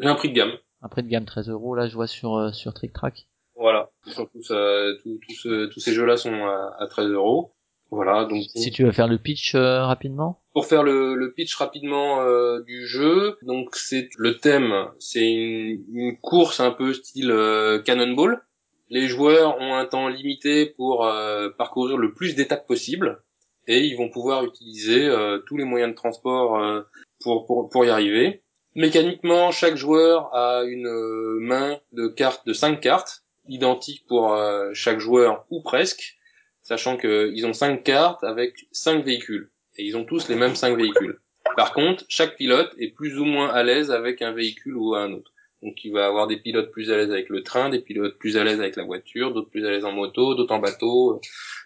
J'ai 0.00 0.08
un 0.08 0.16
prix 0.16 0.30
de 0.30 0.34
gamme. 0.34 0.52
Un 0.86 0.88
prix 0.88 1.02
de 1.02 1.08
gamme 1.08 1.24
13 1.24 1.48
euros, 1.48 1.74
là 1.74 1.88
je 1.88 1.94
vois 1.96 2.06
sur, 2.06 2.36
euh, 2.36 2.52
sur 2.52 2.72
Trick 2.72 2.92
Track. 2.92 3.26
Voilà. 3.56 3.90
Ils 4.06 4.12
sont 4.12 4.26
tous, 4.26 4.52
euh, 4.52 4.94
tous, 5.02 5.18
tous, 5.26 5.34
ce- 5.34 5.66
tous 5.66 5.80
ces 5.80 5.92
jeux-là 5.92 6.16
sont 6.16 6.32
à, 6.32 6.76
à 6.78 6.86
13 6.86 7.08
euros. 7.10 7.50
Voilà. 7.90 8.24
Donc 8.24 8.44
Si 8.54 8.70
tu 8.70 8.84
veux 8.84 8.92
faire 8.92 9.08
le 9.08 9.18
pitch 9.18 9.56
euh, 9.56 9.84
rapidement 9.84 10.40
pour 10.52 10.66
faire 10.66 10.84
le, 10.84 11.16
le 11.16 11.32
pitch 11.32 11.56
rapidement 11.56 12.20
euh, 12.22 12.60
du 12.62 12.86
jeu, 12.86 13.36
donc 13.42 13.74
c'est 13.74 14.08
le 14.16 14.38
thème, 14.38 14.72
c'est 15.00 15.26
une, 15.28 15.84
une 15.92 16.16
course 16.20 16.60
un 16.60 16.70
peu 16.70 16.94
style 16.94 17.32
euh, 17.32 17.82
Cannonball. 17.82 18.42
Les 18.88 19.08
joueurs 19.08 19.58
ont 19.60 19.74
un 19.74 19.86
temps 19.86 20.06
limité 20.06 20.66
pour 20.66 21.04
euh, 21.04 21.48
parcourir 21.58 21.96
le 21.96 22.14
plus 22.14 22.36
d'étapes 22.36 22.68
possible 22.68 23.24
et 23.66 23.80
ils 23.80 23.96
vont 23.96 24.08
pouvoir 24.08 24.44
utiliser 24.44 25.04
euh, 25.08 25.38
tous 25.48 25.56
les 25.56 25.64
moyens 25.64 25.90
de 25.90 25.96
transport 25.96 26.58
euh, 26.62 26.82
pour, 27.24 27.44
pour 27.46 27.68
pour 27.68 27.84
y 27.84 27.90
arriver. 27.90 28.44
Mécaniquement, 28.76 29.52
chaque 29.52 29.76
joueur 29.76 30.34
a 30.34 30.62
une 30.64 30.86
euh, 30.86 31.38
main 31.40 31.80
de 31.92 32.08
cartes 32.08 32.46
de 32.46 32.52
cinq 32.52 32.82
cartes 32.82 33.24
identiques 33.48 34.04
pour 34.06 34.34
euh, 34.34 34.70
chaque 34.74 34.98
joueur 34.98 35.46
ou 35.48 35.62
presque, 35.62 36.18
sachant 36.62 36.98
qu'ils 36.98 37.46
ont 37.46 37.54
cinq 37.54 37.84
cartes 37.84 38.22
avec 38.22 38.54
cinq 38.72 39.02
véhicules 39.02 39.50
et 39.78 39.84
ils 39.84 39.96
ont 39.96 40.04
tous 40.04 40.28
les 40.28 40.36
mêmes 40.36 40.54
cinq 40.54 40.76
véhicules. 40.76 41.18
Par 41.56 41.72
contre, 41.72 42.04
chaque 42.10 42.36
pilote 42.36 42.70
est 42.78 42.94
plus 42.94 43.18
ou 43.18 43.24
moins 43.24 43.48
à 43.48 43.62
l'aise 43.62 43.90
avec 43.90 44.20
un 44.20 44.32
véhicule 44.32 44.76
ou 44.76 44.94
un 44.94 45.10
autre. 45.10 45.32
Donc 45.62 45.82
il 45.82 45.92
va 45.92 46.06
avoir 46.06 46.26
des 46.26 46.36
pilotes 46.36 46.70
plus 46.70 46.92
à 46.92 46.98
l'aise 46.98 47.10
avec 47.10 47.30
le 47.30 47.42
train, 47.42 47.70
des 47.70 47.80
pilotes 47.80 48.18
plus 48.18 48.36
à 48.36 48.44
l'aise 48.44 48.60
avec 48.60 48.76
la 48.76 48.84
voiture, 48.84 49.32
d'autres 49.32 49.48
plus 49.48 49.64
à 49.64 49.70
l'aise 49.70 49.86
en 49.86 49.92
moto, 49.92 50.34
d'autres 50.34 50.54
en 50.54 50.58
bateau 50.58 51.14
euh, 51.14 51.20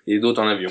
et 0.07 0.21
d'autres 0.21 0.41
en 0.41 0.47
avion. 0.47 0.71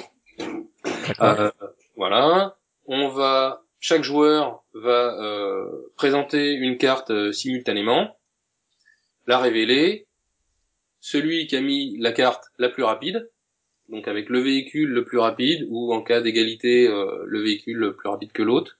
Euh, 1.20 1.52
voilà. 1.98 2.56
On 2.86 3.10
va, 3.10 3.61
chaque 3.80 4.03
joueur 4.03 4.64
va 4.73 5.15
euh, 5.22 5.91
présenter 5.95 6.53
une 6.53 6.77
carte 6.77 7.11
euh, 7.11 7.31
simultanément, 7.31 8.18
la 9.26 9.39
révéler. 9.39 10.06
Celui 10.99 11.47
qui 11.47 11.56
a 11.56 11.61
mis 11.61 11.97
la 11.97 12.11
carte 12.11 12.43
la 12.57 12.68
plus 12.68 12.84
rapide, 12.84 13.30
donc 13.88 14.07
avec 14.10 14.27
le 14.27 14.39
véhicule 14.39 14.89
le 14.89 15.06
plus 15.06 15.18
rapide, 15.18 15.65
ou 15.69 15.93
en 15.93 16.01
cas 16.01 16.19
d'égalité, 16.19 16.89
euh, 16.89 17.23
le 17.26 17.41
véhicule 17.41 17.77
le 17.77 17.95
plus 17.95 18.10
rapide 18.10 18.34
que 18.34 18.43
l'autre, 18.43 18.77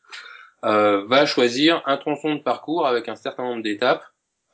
va 0.61 1.26
choisir 1.26 1.81
un 1.85 1.95
tronçon 1.95 2.35
de 2.35 2.41
parcours 2.41 2.85
avec 2.85 3.07
un 3.07 3.15
certain 3.15 3.43
nombre 3.43 3.63
d'étapes, 3.63 4.03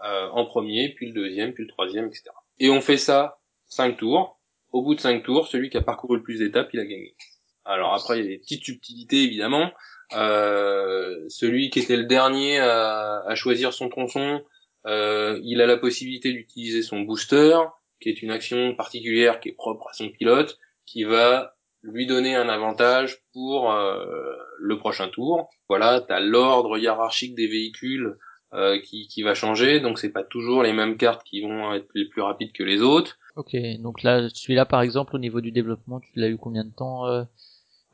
en 0.02 0.46
premier, 0.46 0.94
puis 0.94 1.08
le 1.08 1.14
deuxième, 1.14 1.54
puis 1.54 1.64
le 1.64 1.70
troisième, 1.70 2.06
etc. 2.06 2.26
Et 2.60 2.70
on 2.70 2.80
fait 2.80 2.98
ça 2.98 3.40
cinq 3.66 3.98
tours. 3.98 4.40
Au 4.72 4.84
bout 4.84 4.94
de 4.94 5.00
cinq 5.00 5.24
tours, 5.24 5.48
celui 5.48 5.72
qui 5.72 5.78
a 5.78 5.82
parcouru 5.82 6.18
le 6.18 6.22
plus 6.22 6.38
d'étapes, 6.38 6.70
il 6.74 6.80
a 6.80 6.86
gagné. 6.86 7.16
Alors 7.64 7.96
après, 7.96 8.20
il 8.20 8.24
y 8.24 8.28
a 8.28 8.30
des 8.30 8.38
petites 8.38 8.64
subtilités 8.64 9.24
évidemment. 9.24 9.72
Euh, 10.14 11.26
celui 11.30 11.70
qui 11.70 11.80
était 11.80 11.98
le 11.98 12.06
dernier 12.06 12.60
à, 12.60 13.24
à 13.26 13.36
choisir 13.36 13.74
son 13.74 13.90
tronçon, 13.90 14.44
euh, 14.86 15.40
il 15.44 15.62
a 15.62 15.66
la 15.66 15.78
possibilité 15.78 16.32
d'utiliser 16.32 16.84
son 16.84 17.02
booster, 17.02 17.58
qui 18.02 18.10
est 18.10 18.22
une 18.22 18.32
action 18.32 18.76
particulière 18.76 19.40
qui 19.40 19.50
est 19.50 19.54
propre 19.54 19.88
à 19.90 19.94
son 19.94 20.10
pilote, 20.10 20.60
qui 20.86 21.04
va 21.04 21.56
lui 21.82 22.06
donner 22.06 22.36
un 22.36 22.50
avantage 22.50 23.20
pour 23.34 23.72
euh, 23.72 24.36
le 24.60 24.78
prochain 24.78 25.08
tour. 25.08 25.50
Voilà, 25.70 26.02
t'as 26.02 26.20
l'ordre 26.20 26.78
hiérarchique 26.78 27.36
des 27.36 27.48
véhicules 27.48 28.18
euh, 28.54 28.80
qui, 28.80 29.08
qui 29.08 29.24
va 29.24 29.34
changer, 29.34 29.80
donc 29.80 30.00
c'est 30.00 30.12
pas 30.12 30.24
toujours 30.24 30.64
les 30.64 30.74
mêmes 30.74 30.98
cartes 30.98 31.24
qui 31.24 31.42
vont 31.42 31.74
être 31.74 31.88
les 31.96 32.06
plus 32.06 32.22
rapides 32.22 32.54
que 32.54 32.64
les 32.64 32.82
autres. 32.82 33.18
Ok, 33.36 33.56
donc 33.80 34.02
là, 34.04 34.30
celui-là 34.34 34.66
par 34.66 34.82
exemple, 34.82 35.16
au 35.16 35.20
niveau 35.20 35.42
du 35.42 35.52
développement, 35.52 36.00
tu 36.00 36.12
l'as 36.16 36.30
eu 36.30 36.38
combien 36.38 36.64
de 36.64 36.74
temps 36.74 37.08
euh, 37.08 37.24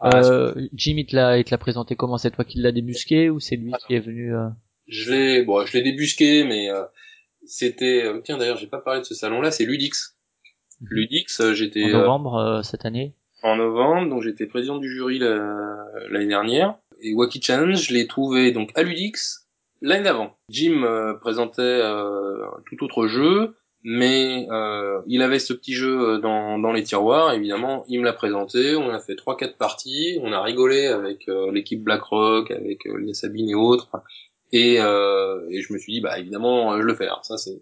Ah, 0.02 0.22
euh, 0.24 0.54
Jim, 0.74 0.96
il 0.98 1.06
te 1.06 1.16
l'a, 1.16 1.38
il 1.38 1.44
te 1.44 1.52
l'a 1.52 1.58
présenté 1.58 1.96
comment? 1.96 2.18
C'est 2.18 2.32
toi 2.32 2.44
qui 2.44 2.60
l'as 2.60 2.72
débusqué 2.72 3.30
ou 3.30 3.40
c'est 3.40 3.56
lui 3.56 3.72
qui 3.86 3.94
est 3.94 4.00
venu 4.00 4.36
euh... 4.36 4.48
Je 4.88 5.12
l'ai, 5.12 5.44
bon, 5.44 5.66
je 5.66 5.74
l'ai 5.78 5.84
débusqué, 5.84 6.44
mais 6.44 6.70
euh, 6.70 6.84
c'était, 7.46 8.04
euh, 8.04 8.20
tiens 8.24 8.38
d'ailleurs, 8.38 8.58
j'ai 8.58 8.68
pas 8.68 8.80
parlé 8.82 9.02
de 9.02 9.06
ce 9.06 9.14
salon-là, 9.16 9.52
c'est 9.52 9.66
Ludix. 9.66 10.18
Ludix, 10.82 11.40
euh, 11.40 11.54
j'étais 11.54 11.84
en 11.84 11.90
euh, 11.90 11.92
novembre 12.02 12.36
euh, 12.36 12.62
cette 12.64 12.86
année? 12.86 13.16
en 13.44 13.56
novembre, 13.56 14.10
donc 14.10 14.24
j'étais 14.24 14.46
président 14.48 14.78
du 14.78 14.90
jury 14.90 15.20
la- 15.20 15.86
l'année 16.10 16.28
dernière. 16.28 16.76
Et 17.02 17.14
Wacky 17.14 17.42
Challenge, 17.42 17.76
je 17.78 17.94
l'ai 17.94 18.06
trouvé 18.08 18.52
donc 18.52 18.72
à 18.76 18.84
Ludix 18.84 19.48
l'année 19.82 20.04
d'avant. 20.04 20.38
Jim 20.50 20.84
euh, 20.84 21.14
présentait 21.16 21.62
euh, 21.62 22.46
un 22.46 22.62
tout 22.68 22.84
autre 22.84 23.08
jeu, 23.08 23.56
mais 23.84 24.48
euh, 24.52 25.02
il 25.08 25.22
avait 25.22 25.40
ce 25.40 25.54
petit 25.54 25.74
jeu 25.74 26.20
dans, 26.20 26.60
dans 26.60 26.72
les 26.72 26.84
tiroirs, 26.84 27.34
évidemment, 27.34 27.84
il 27.88 28.00
me 28.00 28.06
l'a 28.06 28.14
présenté, 28.14 28.76
on 28.76 28.90
a 28.90 29.00
fait 29.00 29.16
trois 29.16 29.38
quatre 29.38 29.58
parties, 29.58 30.20
on 30.22 30.32
a 30.32 30.42
rigolé 30.42 30.88
avec 30.88 31.30
l'équipe 31.52 31.84
BlackRock, 31.84 32.52
avec 32.52 32.86
Lia 32.86 33.14
Sabine 33.14 33.50
et 33.50 33.56
autres, 33.56 33.90
et, 34.52 34.76
et 34.76 35.62
je 35.62 35.74
me 35.74 35.78
suis 35.78 35.94
dit 35.94 36.02
bah 36.02 36.20
évidemment 36.20 36.80
je 36.80 36.86
le 36.86 36.94
fais. 36.94 37.08
ça 37.24 37.38
c'est, 37.38 37.62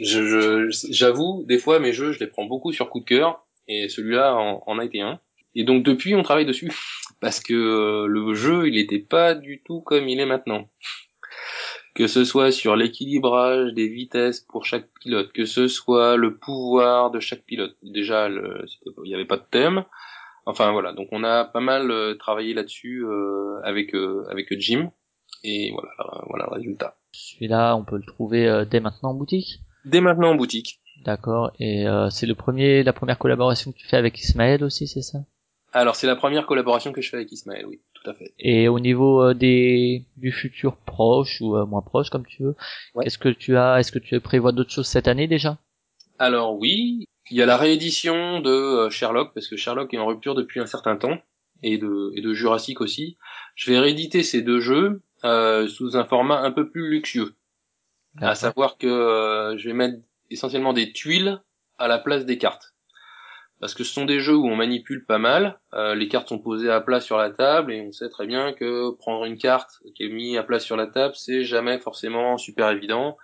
je, 0.00 0.68
j'avoue 0.90 1.44
des 1.46 1.58
fois 1.58 1.80
mes 1.80 1.92
jeux 1.92 2.12
je 2.12 2.20
les 2.20 2.28
prends 2.28 2.46
beaucoup 2.46 2.72
sur 2.72 2.88
coup 2.88 3.00
de 3.00 3.04
cœur, 3.04 3.44
et 3.66 3.88
celui-là 3.88 4.34
en, 4.34 4.62
en 4.66 4.78
a 4.78 4.84
été 4.84 5.00
un. 5.00 5.20
Et 5.54 5.64
donc 5.64 5.84
depuis 5.84 6.14
on 6.14 6.22
travaille 6.22 6.46
dessus. 6.46 6.72
Parce 7.20 7.40
que 7.40 8.06
le 8.06 8.34
jeu 8.34 8.68
il 8.68 8.78
était 8.78 9.00
pas 9.00 9.34
du 9.34 9.60
tout 9.64 9.80
comme 9.80 10.08
il 10.08 10.20
est 10.20 10.26
maintenant 10.26 10.68
que 11.94 12.06
ce 12.06 12.24
soit 12.24 12.52
sur 12.52 12.76
l'équilibrage 12.76 13.72
des 13.72 13.88
vitesses 13.88 14.40
pour 14.40 14.64
chaque 14.64 14.88
pilote, 15.00 15.32
que 15.32 15.44
ce 15.44 15.68
soit 15.68 16.16
le 16.16 16.36
pouvoir 16.36 17.10
de 17.10 17.20
chaque 17.20 17.42
pilote. 17.44 17.76
Déjà, 17.82 18.28
il 18.28 19.02
n'y 19.04 19.14
avait 19.14 19.24
pas 19.24 19.36
de 19.36 19.46
thème. 19.50 19.84
Enfin 20.48 20.72
voilà, 20.72 20.94
donc 20.94 21.08
on 21.12 21.24
a 21.24 21.44
pas 21.44 21.60
mal 21.60 21.90
euh, 21.90 22.14
travaillé 22.14 22.54
là-dessus 22.54 23.04
euh, 23.04 23.60
avec 23.64 23.94
euh, 23.94 24.24
avec 24.30 24.58
Jim 24.58 24.90
et 25.44 25.72
voilà 25.72 25.90
voilà 26.26 26.46
le 26.48 26.54
résultat. 26.56 26.96
Celui-là, 27.12 27.76
on 27.76 27.84
peut 27.84 27.98
le 27.98 28.06
trouver 28.06 28.64
dès 28.70 28.80
maintenant 28.80 29.10
en 29.10 29.14
boutique? 29.14 29.60
Dès 29.84 30.00
maintenant 30.00 30.30
en 30.30 30.36
boutique. 30.36 30.80
D'accord. 31.04 31.52
Et 31.60 31.84
c'est 32.10 32.26
le 32.26 32.34
premier, 32.34 32.82
la 32.82 32.94
première 32.94 33.18
collaboration 33.18 33.72
que 33.72 33.76
tu 33.76 33.86
fais 33.86 33.98
avec 33.98 34.18
Ismaël 34.18 34.64
aussi, 34.64 34.88
c'est 34.88 35.02
ça? 35.02 35.18
Alors 35.72 35.96
c'est 35.96 36.06
la 36.06 36.16
première 36.16 36.46
collaboration 36.46 36.92
que 36.92 37.02
je 37.02 37.10
fais 37.10 37.16
avec 37.16 37.30
Ismaël, 37.30 37.66
oui. 37.66 37.80
Et 38.38 38.68
au 38.68 38.80
niveau 38.80 39.22
euh, 39.22 39.34
des 39.34 40.04
du 40.16 40.32
futur 40.32 40.76
proche 40.76 41.40
ou 41.40 41.56
euh, 41.56 41.66
moins 41.66 41.82
proche 41.82 42.10
comme 42.10 42.26
tu 42.26 42.42
veux, 42.42 42.56
qu'est-ce 43.02 43.18
que 43.18 43.28
tu 43.28 43.56
as 43.56 43.78
Est-ce 43.78 43.92
que 43.92 43.98
tu 43.98 44.18
prévois 44.20 44.52
d'autres 44.52 44.70
choses 44.70 44.86
cette 44.86 45.08
année 45.08 45.26
déjà? 45.26 45.58
Alors 46.18 46.58
oui, 46.58 47.06
il 47.30 47.36
y 47.36 47.42
a 47.42 47.46
la 47.46 47.56
réédition 47.56 48.40
de 48.40 48.50
euh, 48.50 48.90
Sherlock 48.90 49.32
parce 49.34 49.48
que 49.48 49.56
Sherlock 49.56 49.92
est 49.94 49.98
en 49.98 50.06
rupture 50.06 50.34
depuis 50.34 50.60
un 50.60 50.66
certain 50.66 50.96
temps 50.96 51.18
et 51.62 51.78
de 51.78 52.12
et 52.14 52.20
de 52.20 52.32
Jurassic 52.32 52.80
aussi. 52.80 53.16
Je 53.54 53.70
vais 53.70 53.78
rééditer 53.78 54.22
ces 54.22 54.42
deux 54.42 54.60
jeux 54.60 55.02
sous 55.22 55.96
un 55.96 56.04
format 56.04 56.40
un 56.42 56.52
peu 56.52 56.70
plus 56.70 56.88
luxueux. 56.90 57.34
À 58.20 58.34
savoir 58.36 58.78
que 58.78 59.56
je 59.58 59.68
vais 59.68 59.74
mettre 59.74 59.98
essentiellement 60.30 60.72
des 60.72 60.92
tuiles 60.92 61.40
à 61.76 61.88
la 61.88 61.98
place 61.98 62.24
des 62.24 62.38
cartes 62.38 62.74
parce 63.60 63.74
que 63.74 63.84
ce 63.84 63.92
sont 63.92 64.04
des 64.04 64.20
jeux 64.20 64.36
où 64.36 64.46
on 64.46 64.56
manipule 64.56 65.04
pas 65.04 65.18
mal. 65.18 65.58
Euh, 65.74 65.94
les 65.94 66.08
cartes 66.08 66.28
sont 66.28 66.38
posées 66.38 66.70
à 66.70 66.80
plat 66.80 67.00
sur 67.00 67.16
la 67.16 67.30
table 67.30 67.72
et 67.72 67.80
on 67.80 67.92
sait 67.92 68.08
très 68.08 68.26
bien 68.26 68.52
que 68.52 68.94
prendre 68.96 69.24
une 69.24 69.38
carte 69.38 69.82
qui 69.94 70.04
est 70.04 70.08
mise 70.08 70.36
à 70.36 70.42
plat 70.42 70.60
sur 70.60 70.76
la 70.76 70.86
table, 70.86 71.14
c'est 71.16 71.44
jamais 71.44 71.78
forcément 71.78 72.38
super 72.38 72.70
évident. 72.70 73.16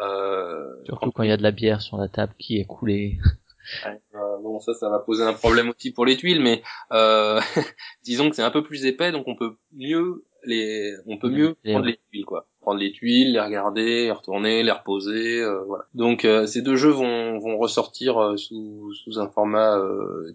Euh, 0.00 0.64
Surtout 0.84 1.10
quand 1.10 1.22
il 1.22 1.28
y 1.28 1.32
a 1.32 1.36
de 1.36 1.42
la 1.42 1.50
bière 1.50 1.80
sur 1.80 1.96
la 1.96 2.08
table 2.08 2.34
qui 2.38 2.58
est 2.58 2.66
coulée. 2.66 3.18
Euh, 3.84 4.38
bon, 4.42 4.60
ça, 4.60 4.72
ça 4.72 4.88
va 4.88 4.98
poser 4.98 5.22
un 5.24 5.34
problème 5.34 5.68
aussi 5.68 5.92
pour 5.92 6.06
les 6.06 6.16
tuiles, 6.16 6.40
mais 6.40 6.62
euh, 6.92 7.38
disons 8.02 8.30
que 8.30 8.36
c'est 8.36 8.42
un 8.42 8.50
peu 8.50 8.62
plus 8.62 8.86
épais, 8.86 9.12
donc 9.12 9.28
on 9.28 9.36
peut 9.36 9.58
mieux 9.72 10.24
les, 10.44 10.94
on 11.06 11.18
peut 11.18 11.30
mieux 11.30 11.56
prendre 11.64 11.86
les 11.86 11.98
tuiles, 12.10 12.24
quoi 12.24 12.48
prendre 12.68 12.80
les 12.80 12.92
tuiles, 12.92 13.32
les 13.32 13.40
regarder, 13.40 14.04
les 14.04 14.10
retourner, 14.10 14.62
les 14.62 14.70
reposer, 14.70 15.40
euh, 15.40 15.64
voilà. 15.64 15.86
Donc 15.94 16.26
euh, 16.26 16.44
ces 16.44 16.60
deux 16.60 16.76
jeux 16.76 16.90
vont, 16.90 17.38
vont 17.38 17.56
ressortir 17.56 18.18
euh, 18.18 18.36
sous, 18.36 18.92
sous 18.92 19.18
un 19.18 19.26
format 19.26 19.80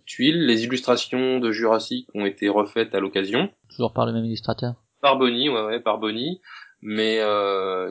tuile. 0.07 0.47
Les 0.47 0.63
illustrations 0.63 1.39
de 1.39 1.51
Jurassic 1.51 2.07
ont 2.15 2.25
été 2.25 2.49
refaites 2.49 2.95
à 2.95 2.99
l'occasion. 2.99 3.49
Toujours 3.69 3.93
par 3.93 4.07
le 4.07 4.13
même 4.13 4.25
illustrateur. 4.25 4.73
Par 4.99 5.19
Bonnie, 5.19 5.49
ouais, 5.49 5.63
ouais, 5.63 5.79
par 5.79 5.99
Bonnie, 5.99 6.41
mais 6.81 7.17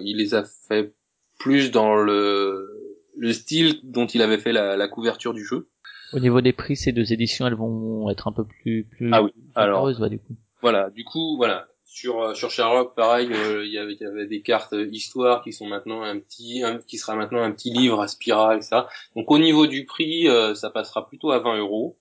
il 0.00 0.16
les 0.16 0.34
a 0.34 0.42
fait 0.42 0.92
plus 1.38 1.70
dans 1.70 1.94
le 1.94 2.68
le 3.14 3.32
style 3.32 3.78
dont 3.84 4.06
il 4.06 4.22
avait 4.22 4.38
fait 4.38 4.52
la, 4.52 4.76
la 4.76 4.88
couverture 4.88 5.34
du 5.34 5.44
jeu. 5.44 5.68
Au 6.14 6.18
niveau 6.18 6.40
des 6.40 6.52
prix, 6.52 6.74
ces 6.74 6.90
deux 6.90 7.12
éditions, 7.12 7.46
elles 7.46 7.54
vont 7.54 8.10
être 8.10 8.26
un 8.26 8.32
peu 8.32 8.44
plus 8.44 8.88
plus 8.90 9.10
ah 9.12 9.22
oui. 9.22 9.30
Alors, 9.54 9.86
du 10.08 10.18
coup. 10.18 10.34
Voilà, 10.62 10.90
du 10.90 11.04
coup, 11.04 11.36
voilà, 11.36 11.66
sur 11.92 12.22
euh, 12.22 12.34
sur 12.34 12.50
Sherlock, 12.50 12.94
pareil, 12.94 13.28
euh, 13.30 13.66
il 13.66 13.70
y, 13.70 13.78
avait, 13.78 14.26
des 14.26 14.40
cartes 14.40 14.74
histoire 14.90 15.44
qui 15.44 15.52
sont 15.52 15.66
maintenant 15.66 16.02
un 16.02 16.18
petit, 16.18 16.62
qui 16.88 16.96
sera 16.96 17.14
maintenant 17.14 17.42
un 17.42 17.52
petit 17.52 17.70
livre 17.70 18.00
à 18.00 18.08
spirale, 18.08 18.62
ça. 18.62 18.88
Donc 19.14 19.30
au 19.30 19.38
niveau 19.38 19.66
du 19.66 19.84
prix, 19.84 20.26
euh, 20.26 20.54
ça 20.54 20.70
passera 20.70 21.06
plutôt 21.06 21.32
à 21.32 21.40
20 21.40 21.58
euros. 21.58 21.98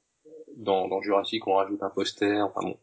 Dans, 0.55 0.87
dans 0.87 1.01
Jurassic, 1.01 1.45
on 1.47 1.55
rajoute 1.55 1.83
un 1.83 1.89
poster, 1.89 2.41
enfin 2.41 2.61
bon, 2.61 2.77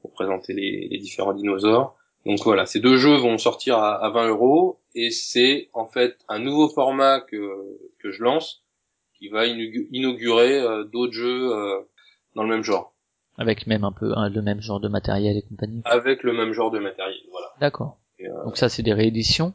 pour 0.00 0.12
présenter 0.12 0.52
les, 0.52 0.86
les 0.88 0.98
différents 0.98 1.32
dinosaures. 1.32 1.96
Donc 2.24 2.38
voilà, 2.44 2.66
ces 2.66 2.78
deux 2.78 2.98
jeux 2.98 3.16
vont 3.16 3.36
sortir 3.38 3.78
à, 3.78 3.96
à 3.96 4.10
20 4.10 4.28
euros 4.28 4.80
et 4.94 5.10
c'est 5.10 5.70
en 5.72 5.86
fait 5.86 6.18
un 6.28 6.38
nouveau 6.38 6.68
format 6.68 7.20
que 7.20 7.78
que 7.98 8.12
je 8.12 8.22
lance 8.22 8.64
qui 9.14 9.28
va 9.28 9.46
inaugurer 9.46 10.62
d'autres 10.92 11.12
jeux 11.12 11.50
dans 12.34 12.44
le 12.44 12.48
même 12.48 12.62
genre. 12.62 12.94
Avec 13.38 13.66
même 13.68 13.84
un 13.84 13.92
peu 13.92 14.12
le 14.34 14.42
même 14.42 14.60
genre 14.60 14.80
de 14.80 14.88
matériel 14.88 15.36
et 15.36 15.42
compagnie. 15.42 15.80
Avec 15.84 16.24
le 16.24 16.32
même 16.32 16.52
genre 16.52 16.70
de 16.70 16.80
matériel, 16.80 17.20
voilà. 17.30 17.46
D'accord. 17.60 17.98
Euh, 18.20 18.44
donc 18.44 18.56
ça 18.56 18.68
c'est 18.68 18.82
des 18.82 18.92
rééditions. 18.92 19.54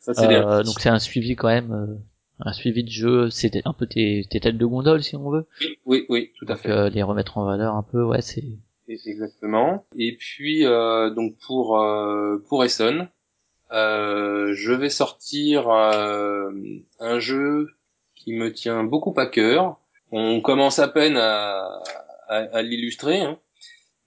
Ça 0.00 0.14
c'est 0.14 0.26
des 0.26 0.34
euh, 0.34 0.44
rééditions. 0.44 0.72
Donc 0.72 0.80
c'est 0.80 0.88
un 0.88 0.98
suivi 0.98 1.36
quand 1.36 1.48
même, 1.48 1.72
euh, 1.72 1.96
un 2.40 2.52
suivi 2.52 2.82
de 2.82 2.90
jeu. 2.90 3.30
C'était 3.30 3.62
un 3.64 3.72
peu 3.72 3.86
tes, 3.86 4.26
tes 4.28 4.40
têtes 4.40 4.58
de 4.58 4.66
gondole 4.66 5.02
si 5.02 5.16
on 5.16 5.30
veut. 5.30 5.46
Oui, 5.60 5.78
oui, 5.86 6.06
oui, 6.08 6.32
tout 6.38 6.46
à 6.48 6.56
fait. 6.56 6.70
Euh, 6.70 6.88
les 6.88 7.02
remettre 7.02 7.38
en 7.38 7.44
valeur 7.44 7.74
un 7.76 7.82
peu, 7.82 8.02
ouais, 8.02 8.22
c'est. 8.22 8.44
Exactement. 8.88 9.86
Et 9.96 10.16
puis 10.18 10.64
donc 10.64 11.36
pour 11.46 11.82
pour 12.48 12.64
Essonne, 12.64 13.08
je 13.70 14.72
vais 14.72 14.90
sortir 14.90 15.70
un 15.70 17.18
jeu 17.18 17.68
qui 18.14 18.34
me 18.34 18.52
tient 18.52 18.84
beaucoup 18.84 19.14
à 19.16 19.26
cœur. 19.26 19.78
On 20.10 20.42
commence 20.42 20.78
à 20.78 20.88
peine 20.88 21.16
à, 21.16 21.80
à, 22.32 22.62
l'illustrer. 22.62 23.20
Hein. 23.20 23.38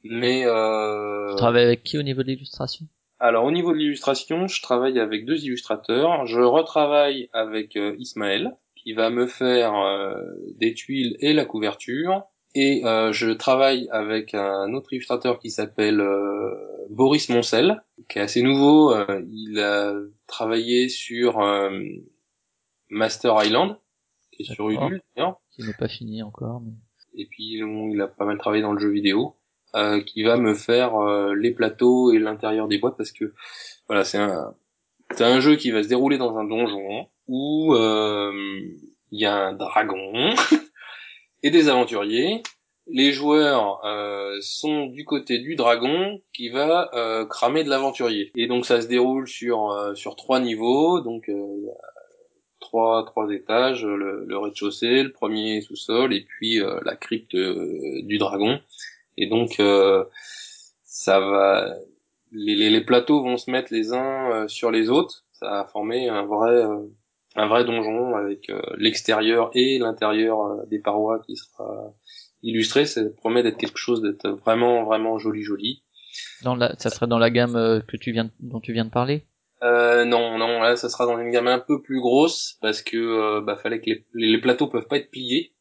Mais 0.03 0.45
euh... 0.45 1.29
Tu 1.31 1.35
travailles 1.37 1.65
avec 1.65 1.83
qui 1.83 1.97
au 1.97 2.03
niveau 2.03 2.23
de 2.23 2.27
l'illustration? 2.27 2.85
Alors 3.19 3.45
au 3.45 3.51
niveau 3.51 3.71
de 3.71 3.77
l'illustration, 3.77 4.47
je 4.47 4.61
travaille 4.61 4.99
avec 4.99 5.25
deux 5.25 5.45
illustrateurs. 5.45 6.25
Je 6.25 6.41
retravaille 6.41 7.29
avec 7.33 7.75
euh, 7.75 7.95
Ismaël 7.97 8.55
qui 8.85 8.93
va 8.93 9.09
me 9.09 9.25
faire 9.25 9.73
euh, 9.73 10.21
des 10.59 10.75
tuiles 10.75 11.17
et 11.19 11.33
la 11.33 11.43
couverture. 11.43 12.23
Et 12.53 12.85
euh, 12.85 13.11
je 13.11 13.31
travaille 13.31 13.89
avec 13.91 14.33
un 14.33 14.73
autre 14.73 14.93
illustrateur 14.93 15.39
qui 15.39 15.49
s'appelle 15.49 15.99
euh, 15.99 16.51
Boris 16.89 17.27
Moncel, 17.29 17.83
qui 18.07 18.19
est 18.19 18.21
assez 18.21 18.43
nouveau. 18.43 18.95
il 19.27 19.59
a 19.59 19.93
travaillé 20.27 20.87
sur 20.87 21.39
Master 22.89 23.43
Island, 23.43 23.75
qui 24.31 24.43
est 24.43 24.53
sur 24.53 24.69
Udul, 24.69 25.01
Qui 25.51 25.63
n'est 25.63 25.73
pas 25.73 25.89
fini 25.89 26.21
encore. 26.21 26.61
Mais 26.61 26.73
et 27.17 27.25
puis 27.25 27.59
il 27.59 28.01
a 28.01 28.07
pas 28.07 28.25
mal 28.25 28.37
travaillé 28.37 28.61
dans 28.61 28.73
le 28.73 28.79
jeu 28.79 28.89
vidéo, 28.89 29.35
euh, 29.75 30.01
qui 30.01 30.23
va 30.23 30.37
me 30.37 30.53
faire 30.53 30.95
euh, 30.95 31.35
les 31.35 31.51
plateaux 31.51 32.11
et 32.11 32.19
l'intérieur 32.19 32.67
des 32.67 32.77
boîtes 32.77 32.97
parce 32.97 33.11
que 33.11 33.33
voilà 33.87 34.03
c'est 34.03 34.17
un 34.17 34.53
c'est 35.11 35.23
un 35.23 35.39
jeu 35.39 35.55
qui 35.55 35.71
va 35.71 35.83
se 35.83 35.87
dérouler 35.87 36.17
dans 36.17 36.37
un 36.37 36.45
donjon 36.45 37.07
où 37.27 37.73
euh, 37.75 38.31
il 39.11 39.19
y 39.19 39.25
a 39.25 39.35
un 39.35 39.53
dragon 39.53 40.33
et 41.43 41.51
des 41.51 41.69
aventuriers. 41.69 42.41
Les 42.87 43.11
joueurs 43.11 43.83
euh, 43.83 44.37
sont 44.41 44.85
du 44.85 45.05
côté 45.05 45.39
du 45.39 45.55
dragon 45.55 46.21
qui 46.33 46.49
va 46.49 46.91
euh, 46.93 47.25
cramer 47.25 47.63
de 47.63 47.69
l'aventurier. 47.69 48.31
Et 48.35 48.47
donc 48.47 48.65
ça 48.65 48.81
se 48.81 48.87
déroule 48.87 49.27
sur 49.27 49.91
sur 49.95 50.15
trois 50.15 50.39
niveaux. 50.39 51.01
Donc 51.01 51.29
trois 53.05 53.29
étages, 53.31 53.85
le, 53.85 54.25
le 54.25 54.37
rez-de-chaussée, 54.37 55.03
le 55.03 55.11
premier 55.11 55.61
sous-sol 55.61 56.13
et 56.13 56.21
puis 56.21 56.61
euh, 56.61 56.79
la 56.83 56.95
crypte 56.95 57.35
euh, 57.35 58.01
du 58.03 58.17
dragon. 58.17 58.59
Et 59.17 59.27
donc 59.27 59.59
euh, 59.59 60.03
ça 60.83 61.19
va, 61.19 61.75
les, 62.31 62.81
plateaux 62.81 63.23
vont 63.23 63.37
se 63.37 63.49
mettre 63.49 63.73
les 63.73 63.93
uns 63.93 64.47
sur 64.47 64.71
les 64.71 64.89
autres. 64.89 65.25
Ça 65.33 65.49
va 65.49 65.65
former 65.65 66.09
un 66.09 66.25
vrai 66.25 66.63
un 67.37 67.47
vrai 67.47 67.65
donjon 67.65 68.15
avec 68.15 68.49
l'extérieur 68.77 69.51
et 69.53 69.77
l'intérieur 69.77 70.65
des 70.67 70.79
parois 70.79 71.19
qui 71.25 71.35
sera 71.35 71.93
illustré. 72.43 72.85
Ça 72.85 73.01
promet 73.17 73.43
d'être 73.43 73.57
quelque 73.57 73.77
chose 73.77 74.01
d'être 74.01 74.29
vraiment 74.29 74.83
vraiment 74.83 75.17
joli 75.17 75.43
joli. 75.43 75.83
Dans 76.43 76.55
la, 76.55 76.75
ça 76.77 76.89
serait 76.89 77.07
dans 77.07 77.19
la 77.19 77.29
gamme 77.29 77.81
que 77.87 77.97
tu 77.97 78.11
viens 78.11 78.29
dont 78.39 78.61
tu 78.61 78.71
viens 78.71 78.85
de 78.85 78.89
parler? 78.89 79.25
Euh, 79.63 80.05
non, 80.05 80.37
non, 80.37 80.59
là, 80.61 80.75
ça 80.75 80.89
sera 80.89 81.05
dans 81.05 81.17
une 81.17 81.31
gamme 81.31 81.47
un 81.47 81.59
peu 81.59 81.81
plus 81.81 82.01
grosse 82.01 82.57
parce 82.61 82.81
que 82.81 82.97
euh, 82.97 83.41
bah, 83.41 83.55
fallait 83.55 83.79
que 83.79 83.89
les, 83.89 84.05
les, 84.13 84.39
plateaux 84.39 84.67
peuvent 84.67 84.87
pas 84.87 84.97
être 84.97 85.09
pliés 85.09 85.53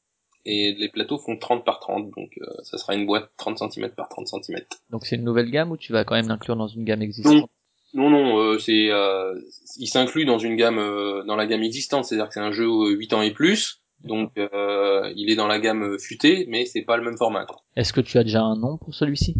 et 0.44 0.74
les 0.74 0.88
plateaux 0.88 1.18
font 1.18 1.38
30 1.38 1.64
par 1.64 1.80
30, 1.80 2.10
donc 2.10 2.30
euh, 2.42 2.46
ça 2.64 2.76
sera 2.76 2.94
une 2.94 3.06
boîte 3.06 3.30
30 3.36 3.58
cm 3.58 3.90
par 3.90 4.08
30 4.08 4.26
cm. 4.26 4.60
Donc 4.90 5.06
c'est 5.06 5.16
une 5.16 5.24
nouvelle 5.24 5.50
gamme 5.50 5.70
ou 5.70 5.76
tu 5.76 5.92
vas 5.92 6.04
quand 6.04 6.16
même 6.16 6.28
l'inclure 6.28 6.56
dans 6.56 6.66
une 6.66 6.84
gamme 6.84 7.02
existante? 7.02 7.48
Non, 7.94 8.10
non, 8.10 8.40
euh, 8.40 8.58
c'est, 8.58 8.90
il 9.78 9.86
s'inclut 9.86 10.24
dans 10.24 10.38
une 10.38 10.56
gamme, 10.56 10.78
dans 11.26 11.36
la 11.36 11.46
gamme 11.46 11.62
existante, 11.62 12.04
c'est-à-dire 12.04 12.26
que 12.26 12.34
c'est 12.34 12.40
un 12.40 12.50
jeu 12.50 12.66
8 12.66 13.12
ans 13.12 13.22
et 13.22 13.32
plus. 13.32 13.80
Donc 14.02 14.32
il 14.36 15.30
est 15.30 15.36
dans 15.36 15.46
la 15.46 15.60
gamme 15.60 15.98
futée, 15.98 16.46
mais 16.48 16.66
c'est 16.66 16.82
pas 16.82 16.96
le 16.96 17.04
même 17.04 17.16
format. 17.16 17.46
Est-ce 17.76 17.92
que 17.92 18.00
tu 18.00 18.18
as 18.18 18.24
déjà 18.24 18.42
un 18.42 18.56
nom 18.56 18.76
pour 18.76 18.94
celui-ci? 18.94 19.36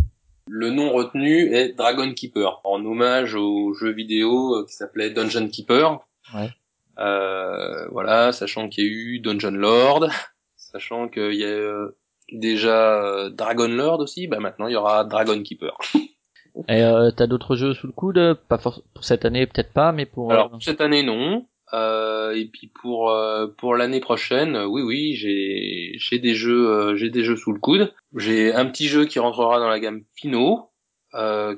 Le 0.47 0.71
nom 0.71 0.93
retenu 0.93 1.55
est 1.55 1.75
Dragon 1.75 2.12
Keeper, 2.12 2.61
en 2.65 2.85
hommage 2.85 3.35
au 3.35 3.75
jeu 3.75 3.91
vidéo 3.91 4.57
euh, 4.57 4.66
qui 4.66 4.75
s'appelait 4.75 5.11
Dungeon 5.11 5.49
Keeper. 5.49 6.01
Ouais. 6.35 6.51
Euh, 6.99 7.89
voilà, 7.89 8.33
sachant 8.33 8.69
qu'il 8.69 8.85
y 8.85 8.87
a 8.87 8.91
eu 8.91 9.21
Dungeon 9.21 9.53
Lord, 9.53 10.09
sachant 10.57 11.09
qu'il 11.09 11.35
y 11.35 11.45
a 11.45 11.89
déjà 12.33 13.31
Dragon 13.31 13.69
Lord 13.69 14.01
aussi, 14.01 14.27
bah 14.27 14.39
maintenant 14.39 14.66
il 14.66 14.73
y 14.73 14.77
aura 14.77 15.05
Dragon 15.05 15.43
Keeper. 15.43 15.77
Et 16.69 16.83
euh, 16.83 17.11
t'as 17.11 17.27
d'autres 17.27 17.57
jeux 17.57 17.75
sous 17.75 17.89
le 17.89 17.93
coude? 17.93 18.39
Pas 18.49 18.59
pour 18.59 18.83
cette 19.01 19.25
année, 19.25 19.45
peut-être 19.47 19.73
pas, 19.73 19.91
mais 19.91 20.07
pour. 20.07 20.31
Alors 20.31 20.51
pour 20.51 20.62
cette 20.62 20.81
année 20.81 21.03
non. 21.03 21.47
Euh, 21.73 22.32
et 22.32 22.47
puis 22.47 22.66
pour 22.69 23.11
euh, 23.11 23.47
pour 23.47 23.74
l'année 23.74 24.01
prochaine, 24.01 24.57
oui 24.57 24.82
oui, 24.82 25.15
j'ai 25.15 25.93
j'ai 25.97 26.19
des 26.19 26.35
jeux 26.35 26.69
euh, 26.69 26.97
j'ai 26.97 27.11
des 27.11 27.24
jeux 27.24 27.36
sous 27.36 27.53
le 27.53 27.61
coude. 27.61 27.93
J'ai 28.16 28.53
un 28.53 28.66
petit 28.66 28.89
jeu 28.89 29.07
qui 29.07 29.19
rentrera 29.19 29.59
dans 29.59 29.69
la 29.69 29.81
gamme 29.81 30.05
Fino, 30.15 30.70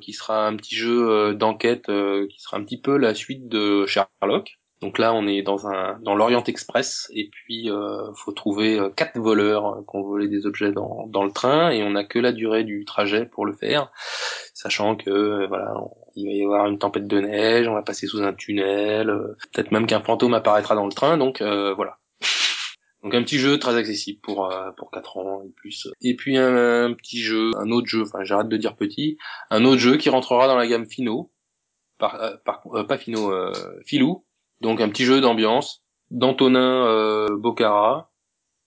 qui 0.01 0.13
sera 0.13 0.47
un 0.47 0.57
petit 0.57 0.77
jeu 0.77 1.35
d'enquête 1.35 1.87
qui 1.87 2.41
sera 2.41 2.59
un 2.59 2.65
petit 2.65 2.81
peu 2.81 2.97
la 2.97 3.15
suite 3.15 3.49
de 3.49 3.87
Sherlock. 3.87 4.59
Donc 4.83 4.99
là, 4.99 5.15
on 5.15 5.27
est 5.27 5.41
dans 5.43 5.67
un 5.67 5.99
dans 6.01 6.15
l'Orient 6.15 6.45
Express 6.45 7.11
et 7.15 7.31
puis 7.31 7.71
euh, 7.71 8.13
faut 8.15 8.33
trouver 8.33 8.79
quatre 8.95 9.19
voleurs 9.19 9.83
qui 9.91 9.97
ont 9.97 10.03
volé 10.03 10.29
des 10.29 10.47
objets 10.47 10.73
dans 10.73 11.07
dans 11.09 11.25
le 11.25 11.33
train 11.33 11.71
et 11.71 11.83
on 11.83 11.91
n'a 11.91 12.05
que 12.05 12.19
la 12.19 12.33
durée 12.33 12.63
du 12.63 12.85
trajet 12.85 13.25
pour 13.25 13.47
le 13.47 13.55
faire, 13.55 13.91
sachant 14.55 14.95
que 14.95 15.47
voilà, 15.47 15.75
il 16.17 16.27
va 16.27 16.33
y 16.33 16.43
avoir 16.43 16.67
une 16.67 16.79
tempête 16.79 17.07
de 17.07 17.21
neige, 17.21 17.69
on 17.69 17.75
va 17.75 17.83
passer 17.83 18.07
sous 18.07 18.23
un 18.23 18.33
tunnel, 18.33 19.11
euh, 19.11 19.37
peut-être 19.53 19.71
même 19.71 19.87
qu'un 19.87 20.01
fantôme 20.01 20.35
apparaîtra 20.35 20.75
dans 20.75 20.87
le 20.87 20.93
train, 20.93 21.19
donc 21.19 21.41
euh, 21.41 21.75
voilà. 21.75 21.99
Donc 23.03 23.15
un 23.15 23.23
petit 23.23 23.39
jeu 23.39 23.59
très 23.59 23.77
accessible 23.77 24.19
pour 24.21 24.51
euh, 24.51 24.73
pour 24.73 24.91
4 24.91 25.19
ans 25.19 25.43
et 25.45 25.51
plus. 25.51 25.87
Et 26.01 26.17
puis 26.17 26.37
un, 26.39 26.93
petit 26.95 27.21
jeu, 27.21 27.53
un 27.57 27.71
autre 27.71 27.87
jeu, 27.87 28.03
enfin 28.03 28.25
j'arrête 28.25 28.49
de 28.49 28.57
dire 28.57 28.75
petit, 28.75 29.17
un 29.51 29.65
autre 29.65 29.79
jeu 29.79 29.97
qui 29.97 30.09
rentrera 30.09 30.49
dans 30.49 30.57
la 30.57 30.67
gamme 30.67 30.87
Fino, 30.87 31.31
par, 31.99 32.19
par 32.45 32.63
pas 32.89 32.99
Fino, 32.99 33.33
Filou. 33.85 34.25
Donc 34.61 34.81
un 34.81 34.89
petit 34.89 35.05
jeu 35.05 35.21
d'ambiance 35.21 35.85
d'Antonin 36.11 37.29
Bocara, 37.37 38.11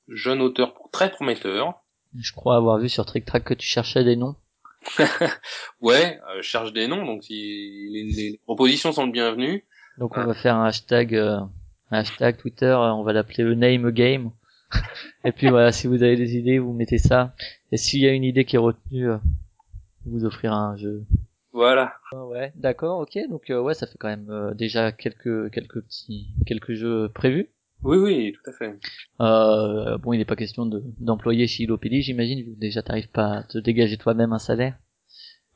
jeune 0.08 0.42
auteur 0.42 0.74
très 0.94 1.12
prometteur. 1.12 1.74
Je 2.18 2.32
crois 2.32 2.56
avoir 2.56 2.78
vu 2.78 2.88
sur 2.88 3.06
Trick 3.06 3.26
Track 3.26 3.44
que 3.44 3.54
tu 3.54 3.68
cherchais 3.68 4.06
des 4.06 4.16
noms. 4.16 4.36
ouais, 5.82 6.20
euh, 6.30 6.42
cherche 6.42 6.74
des 6.74 6.88
noms, 6.88 7.06
donc 7.06 7.24
si 7.24 7.90
les, 7.92 8.40
propositions 8.46 8.92
sont 8.92 9.06
le 9.06 9.12
bienvenues. 9.12 9.66
Donc 9.98 10.18
on 10.18 10.24
va 10.24 10.34
faire 10.34 10.56
un 10.56 10.66
hashtag, 10.66 11.16
euh, 11.16 11.40
un 11.92 12.00
hashtag 12.00 12.38
Twitter, 12.38 12.66
euh, 12.66 12.94
on 12.94 13.04
va 13.04 13.14
l'appeler 13.14 13.44
le 13.44 13.56
name 13.56 13.92
game. 13.92 14.32
Et 15.26 15.32
puis 15.32 15.50
voilà, 15.50 15.72
si 15.72 15.88
vous 15.88 16.04
avez 16.04 16.16
des 16.16 16.38
idées, 16.38 16.60
vous 16.60 16.74
mettez 16.74 16.98
ça. 16.98 17.34
Et 17.72 17.78
s'il 17.78 18.02
y 18.02 18.08
a 18.08 18.14
une 18.14 18.24
idée 18.24 18.46
qui 18.46 18.56
est 18.56 18.60
retenue, 18.60 19.10
vous 20.06 20.26
offrir 20.26 20.54
un 20.54 20.78
jeu. 20.78 21.04
Voilà. 21.52 21.94
Ah 22.14 22.26
ouais, 22.28 22.54
d'accord, 22.56 23.00
ok. 23.00 23.18
Donc 23.30 23.46
ouais, 23.50 23.74
ça 23.74 23.88
fait 23.88 23.98
quand 23.98 24.08
même 24.08 24.54
déjà 24.56 24.92
quelques 24.92 25.52
quelques 25.52 25.82
petits 25.82 26.30
quelques 26.46 26.74
jeux 26.74 27.10
prévus. 27.10 27.50
Oui, 27.84 27.98
oui, 27.98 28.34
tout 28.34 28.50
à 28.50 28.54
fait. 28.54 28.80
Euh, 29.22 29.98
bon, 29.98 30.14
il 30.14 30.18
n'est 30.18 30.26
pas 30.26 30.36
question 30.36 30.66
d'employer 31.00 31.48
chez 31.48 31.64
Ilopédie, 31.64 32.02
j'imagine, 32.02 32.40
vu 32.40 32.54
que 32.54 32.60
déjà 32.60 32.82
t'arrives 32.82 33.10
pas 33.10 33.38
à 33.38 33.44
te 33.44 33.58
dégager 33.58 33.98
toi-même 33.98 34.34
un 34.34 34.40
salaire. 34.40 34.78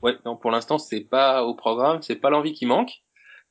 Ouais, 0.02 0.18
non, 0.26 0.38
pour 0.38 0.52
l'instant, 0.52 0.78
c'est 0.78 1.02
pas 1.02 1.44
au 1.44 1.54
programme, 1.56 2.02
c'est 2.02 2.16
pas 2.16 2.30
l'envie 2.30 2.54
qui 2.54 2.66
manque. 2.66 2.92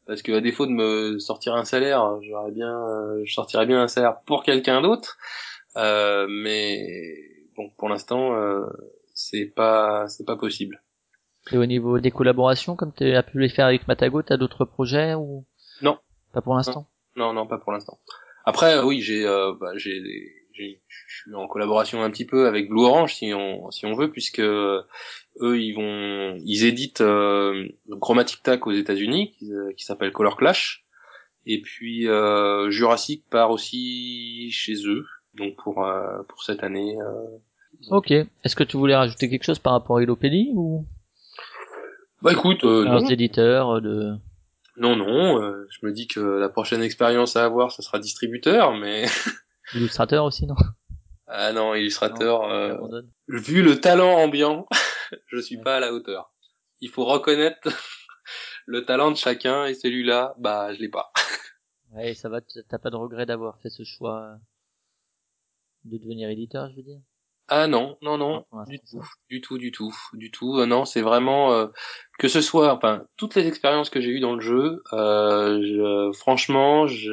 Parce 0.06 0.22
que 0.22 0.32
à 0.32 0.40
défaut 0.40 0.66
de 0.66 0.72
me 0.72 1.18
sortir 1.18 1.54
un 1.54 1.64
salaire, 1.64 2.18
j'aurais 2.22 2.50
bien, 2.50 2.76
euh, 2.88 3.22
je 3.24 3.32
sortirais 3.32 3.66
bien 3.66 3.82
un 3.82 3.88
salaire 3.88 4.20
pour 4.26 4.42
quelqu'un 4.42 4.80
d'autre. 4.80 5.16
Euh, 5.76 6.26
mais 6.28 7.16
bon, 7.56 7.70
pour 7.78 7.88
l'instant, 7.88 8.34
euh, 8.34 8.66
c'est 9.14 9.46
pas, 9.46 10.08
c'est 10.08 10.24
pas 10.24 10.36
possible. 10.36 10.82
Et 11.52 11.58
au 11.58 11.66
niveau 11.66 11.98
des 12.00 12.10
collaborations, 12.10 12.76
comme 12.76 12.92
tu 12.92 13.04
as 13.14 13.22
pu 13.22 13.38
les 13.38 13.48
faire 13.48 13.66
avec 13.66 13.86
Matago, 13.86 14.22
t'as 14.22 14.36
d'autres 14.36 14.64
projets 14.64 15.14
ou 15.14 15.44
Non. 15.82 15.98
Pas 16.32 16.40
pour 16.40 16.54
l'instant? 16.54 16.86
Non, 17.16 17.32
non, 17.32 17.46
pas 17.46 17.58
pour 17.58 17.72
l'instant. 17.72 17.98
Après, 18.44 18.81
oui, 18.81 19.01
j'ai, 19.01 19.24
euh, 19.27 19.52
bah, 19.60 19.73
j'ai, 19.77 20.02
je 20.55 21.16
suis 21.23 21.35
en 21.35 21.47
collaboration 21.47 22.02
un 22.02 22.10
petit 22.10 22.27
peu 22.27 22.47
avec 22.47 22.69
Blue 22.69 22.85
Orange, 22.85 23.14
si 23.14 23.32
on, 23.35 23.70
si 23.70 23.86
on 23.86 23.94
veut, 23.94 24.10
puisque 24.10 24.40
eux, 24.40 24.85
ils 25.40 25.73
vont, 25.73 26.36
ils 26.44 26.64
éditent 26.64 27.01
euh, 27.01 27.69
Chromatic 28.01 28.43
Tac 28.43 28.66
aux 28.66 28.73
États-Unis, 28.73 29.32
qui, 29.39 29.52
euh, 29.52 29.73
qui 29.77 29.85
s'appelle 29.85 30.12
Color 30.12 30.36
Clash, 30.36 30.85
et 31.47 31.60
puis 31.60 32.09
euh, 32.09 32.70
Jurassic 32.70 33.24
part 33.31 33.51
aussi 33.51 34.51
chez 34.52 34.74
eux, 34.86 35.05
donc 35.35 35.56
pour 35.62 35.85
euh, 35.85 36.23
pour 36.28 36.43
cette 36.43 36.62
année. 36.62 36.97
Euh. 37.01 37.39
Ok. 37.90 38.10
Est-ce 38.10 38.55
que 38.55 38.64
tu 38.64 38.77
voulais 38.77 38.94
rajouter 38.94 39.28
quelque 39.28 39.44
chose 39.44 39.59
par 39.59 39.73
rapport 39.73 39.97
à 39.97 40.02
Elopédie 40.02 40.51
ou? 40.55 40.86
Bah 42.20 42.32
écoute, 42.32 42.62
euh, 42.64 42.85
non. 42.85 43.09
éditeurs 43.09 43.81
de 43.81 44.14
non, 44.82 44.96
non, 44.96 45.40
euh, 45.40 45.68
je 45.70 45.86
me 45.86 45.92
dis 45.92 46.09
que 46.09 46.18
la 46.18 46.48
prochaine 46.48 46.82
expérience 46.82 47.36
à 47.36 47.44
avoir, 47.44 47.70
ce 47.70 47.82
sera 47.82 48.00
distributeur, 48.00 48.74
mais... 48.74 49.04
illustrateur 49.74 50.24
aussi, 50.24 50.44
non? 50.44 50.56
Ah 51.28 51.52
non, 51.52 51.72
illustrateur, 51.76 52.42
euh, 52.50 52.76
vu 53.28 53.62
le 53.62 53.80
talent 53.80 54.16
ambiant, 54.16 54.66
je 55.28 55.38
suis 55.38 55.56
pas 55.56 55.76
à 55.76 55.80
la 55.80 55.92
hauteur. 55.92 56.32
Il 56.80 56.90
faut 56.90 57.04
reconnaître 57.04 57.60
le 58.66 58.84
talent 58.84 59.12
de 59.12 59.16
chacun, 59.16 59.66
et 59.66 59.74
celui-là, 59.74 60.34
bah, 60.38 60.74
je 60.74 60.80
l'ai 60.80 60.88
pas. 60.88 61.12
ouais, 61.92 62.14
ça 62.14 62.28
va, 62.28 62.40
t'as 62.40 62.78
pas 62.78 62.90
de 62.90 62.96
regret 62.96 63.24
d'avoir 63.24 63.60
fait 63.60 63.70
ce 63.70 63.84
choix 63.84 64.36
de 65.84 65.96
devenir 65.96 66.28
éditeur, 66.28 66.70
je 66.70 66.76
veux 66.76 66.82
dire? 66.82 67.00
Ah 67.54 67.66
non, 67.66 67.98
non, 68.00 68.16
non, 68.16 68.46
du, 68.66 68.80
tout, 68.80 69.04
du 69.28 69.42
tout, 69.42 69.58
du 69.58 69.70
tout, 69.72 69.94
du 70.14 70.30
tout. 70.30 70.58
Euh, 70.58 70.64
non, 70.64 70.86
c'est 70.86 71.02
vraiment 71.02 71.52
euh, 71.52 71.66
que 72.18 72.26
ce 72.26 72.40
soit, 72.40 72.72
enfin, 72.72 73.04
toutes 73.18 73.34
les 73.34 73.46
expériences 73.46 73.90
que 73.90 74.00
j'ai 74.00 74.08
eues 74.08 74.20
dans 74.20 74.34
le 74.34 74.40
jeu, 74.40 74.82
euh, 74.94 76.10
franchement, 76.14 76.86
je, 76.86 77.10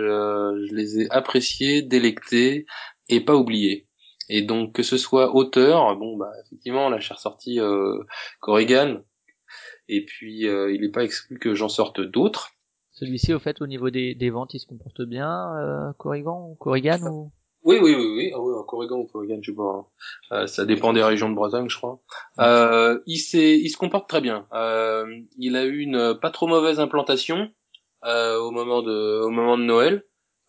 je, 0.66 0.74
les 0.74 1.02
ai 1.02 1.11
appréciées, 1.11 1.82
délectées 1.82 2.66
et 3.10 3.20
pas 3.20 3.36
oubliées. 3.36 3.90
Et 4.30 4.41
donc 4.41 4.74
que 4.74 4.82
ce 4.82 4.95
soit 4.95 5.36
auteur, 5.36 5.98
bon 5.98 6.16
bah 6.16 6.32
effectivement 6.45 6.90
là 6.90 6.99
j'ai 6.99 7.14
ressorti 7.14 7.60
euh, 7.60 7.98
Corrigan, 8.40 9.02
et 9.90 10.06
puis 10.06 10.44
il 10.44 10.80
n'est 10.80 10.91
pas 10.91 11.03
exclu 11.03 11.38
que 11.38 11.53
j'en 11.53 11.68
sorte 11.68 11.99
d'autres. 11.99 12.52
Celui-ci 12.91 13.34
au 13.34 13.40
fait 13.40 13.61
au 13.61 13.68
niveau 13.68 13.90
des, 13.90 14.16
des 14.16 14.30
ventes 14.30 14.53
il 14.53 14.60
se 14.60 14.68
comporte 14.68 15.02
bien, 15.02 15.94
Corrigan 15.98 16.48
ou 16.49 16.56
Corrigan 16.56 17.02
ou 17.11 17.32
oui, 17.64 17.77
oui, 17.81 17.94
oui, 17.94 18.14
oui. 18.15 18.31
Ah 18.34 18.40
oui, 18.40 18.53
en 18.56 18.64
Corrigan 18.64 18.98
ou 18.98 19.06
Corrigan, 19.06 19.40
je 19.41 19.52
sais 19.52 19.56
pas. 19.56 19.86
Euh, 20.31 20.48
ça 20.48 20.65
dépend 20.65 20.94
des 20.94 21.03
régions 21.03 21.30
de 21.30 21.36
Bretagne, 21.36 21.69
je 21.69 21.77
crois. 21.77 21.99
Euh, 22.40 22.99
il 23.06 23.18
s'est, 23.18 23.60
il 23.60 23.69
se 23.69 23.77
comporte 23.77 24.07
très 24.07 24.22
bien. 24.22 24.48
Euh, 24.53 25.06
il 25.38 25.56
a 25.56 25.65
eu 25.65 25.80
une 25.80 26.18
pas 26.22 26.30
trop 26.31 26.48
mauvaise 26.48 26.80
implantation 26.80 27.49
euh, 28.06 28.40
au 28.40 28.52
moment 28.52 28.81
de, 28.81 29.22
au 29.23 29.30
moment 29.30 29.57
de 29.57 29.64
Noël. 29.64 30.03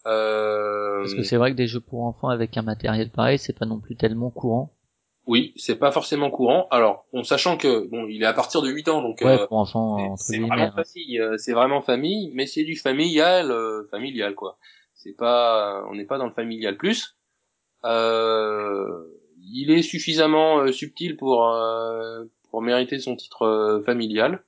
Euh, 0.06 1.00
Parce 1.00 1.14
que 1.14 1.22
c'est 1.22 1.36
vrai 1.36 1.50
que 1.50 1.56
des 1.56 1.66
jeux 1.66 1.80
pour 1.80 2.04
enfants 2.04 2.28
avec 2.28 2.56
un 2.56 2.62
matériel 2.62 3.10
pareil, 3.10 3.38
c'est 3.38 3.58
pas 3.58 3.66
non 3.66 3.80
plus 3.80 3.96
tellement 3.96 4.30
courant. 4.30 4.72
Oui, 5.26 5.52
c'est 5.56 5.76
pas 5.76 5.90
forcément 5.90 6.30
courant. 6.30 6.66
Alors, 6.70 7.04
en 7.12 7.22
sachant 7.22 7.56
que 7.56 7.86
bon, 7.88 8.06
il 8.08 8.22
est 8.22 8.26
à 8.26 8.32
partir 8.32 8.62
de 8.62 8.70
8 8.70 8.88
ans, 8.88 9.02
donc 9.02 9.20
ouais, 9.20 9.46
pour 9.46 9.58
enfants, 9.58 10.16
c'est 10.16 10.38
vraiment 10.38 10.72
famille, 10.72 11.20
c'est 11.36 11.52
vraiment 11.52 11.82
famille, 11.82 12.32
mais 12.34 12.46
c'est 12.46 12.64
du 12.64 12.76
familial, 12.76 13.54
familial 13.90 14.34
quoi. 14.34 14.56
C'est 15.02 15.16
pas, 15.16 15.82
on 15.90 15.94
n'est 15.94 16.04
pas 16.04 16.18
dans 16.18 16.26
le 16.26 16.32
familial 16.32 16.76
plus. 16.76 17.16
Euh, 17.84 19.04
il 19.52 19.70
est 19.70 19.82
suffisamment 19.82 20.58
euh, 20.58 20.72
subtil 20.72 21.16
pour 21.16 21.48
euh, 21.48 22.24
pour 22.50 22.60
mériter 22.60 22.98
son 22.98 23.16
titre 23.16 23.82
familial. 23.86 24.42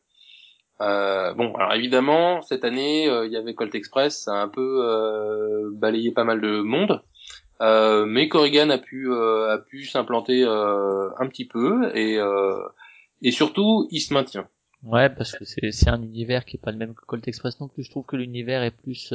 bon, 0.79 1.55
alors 1.55 1.73
évidemment, 1.73 2.43
cette 2.43 2.65
année, 2.65 3.05
il 3.07 3.33
y 3.33 3.37
avait 3.37 3.55
Colt 3.55 3.75
Express, 3.75 4.25
ça 4.25 4.33
a 4.33 4.43
un 4.43 4.49
peu 4.49 5.71
balayé 5.73 6.11
pas 6.11 6.25
mal 6.25 6.41
de 6.41 6.61
monde. 6.61 7.03
mais 7.61 8.29
Corrigan 8.29 8.71
a 8.71 8.79
pu 8.79 9.11
a 9.15 9.59
pu 9.59 9.85
s'implanter 9.85 10.45
un 10.45 11.29
petit 11.29 11.47
peu 11.47 11.97
et 11.97 12.19
et 13.23 13.31
surtout 13.31 13.87
il 13.91 14.01
se 14.01 14.13
maintient. 14.13 14.49
Ouais, 14.83 15.09
parce 15.09 15.33
que 15.33 15.45
c'est 15.45 15.71
c'est 15.71 15.91
un 15.91 16.03
univers 16.03 16.45
qui 16.45 16.57
est 16.57 16.61
pas 16.61 16.73
le 16.73 16.79
même 16.79 16.95
que 16.95 17.05
Colt 17.07 17.27
Express 17.29 17.61
non 17.61 17.69
plus. 17.69 17.85
Je 17.85 17.91
trouve 17.91 18.05
que 18.05 18.17
l'univers 18.17 18.65
est 18.65 18.77
plus 18.77 19.15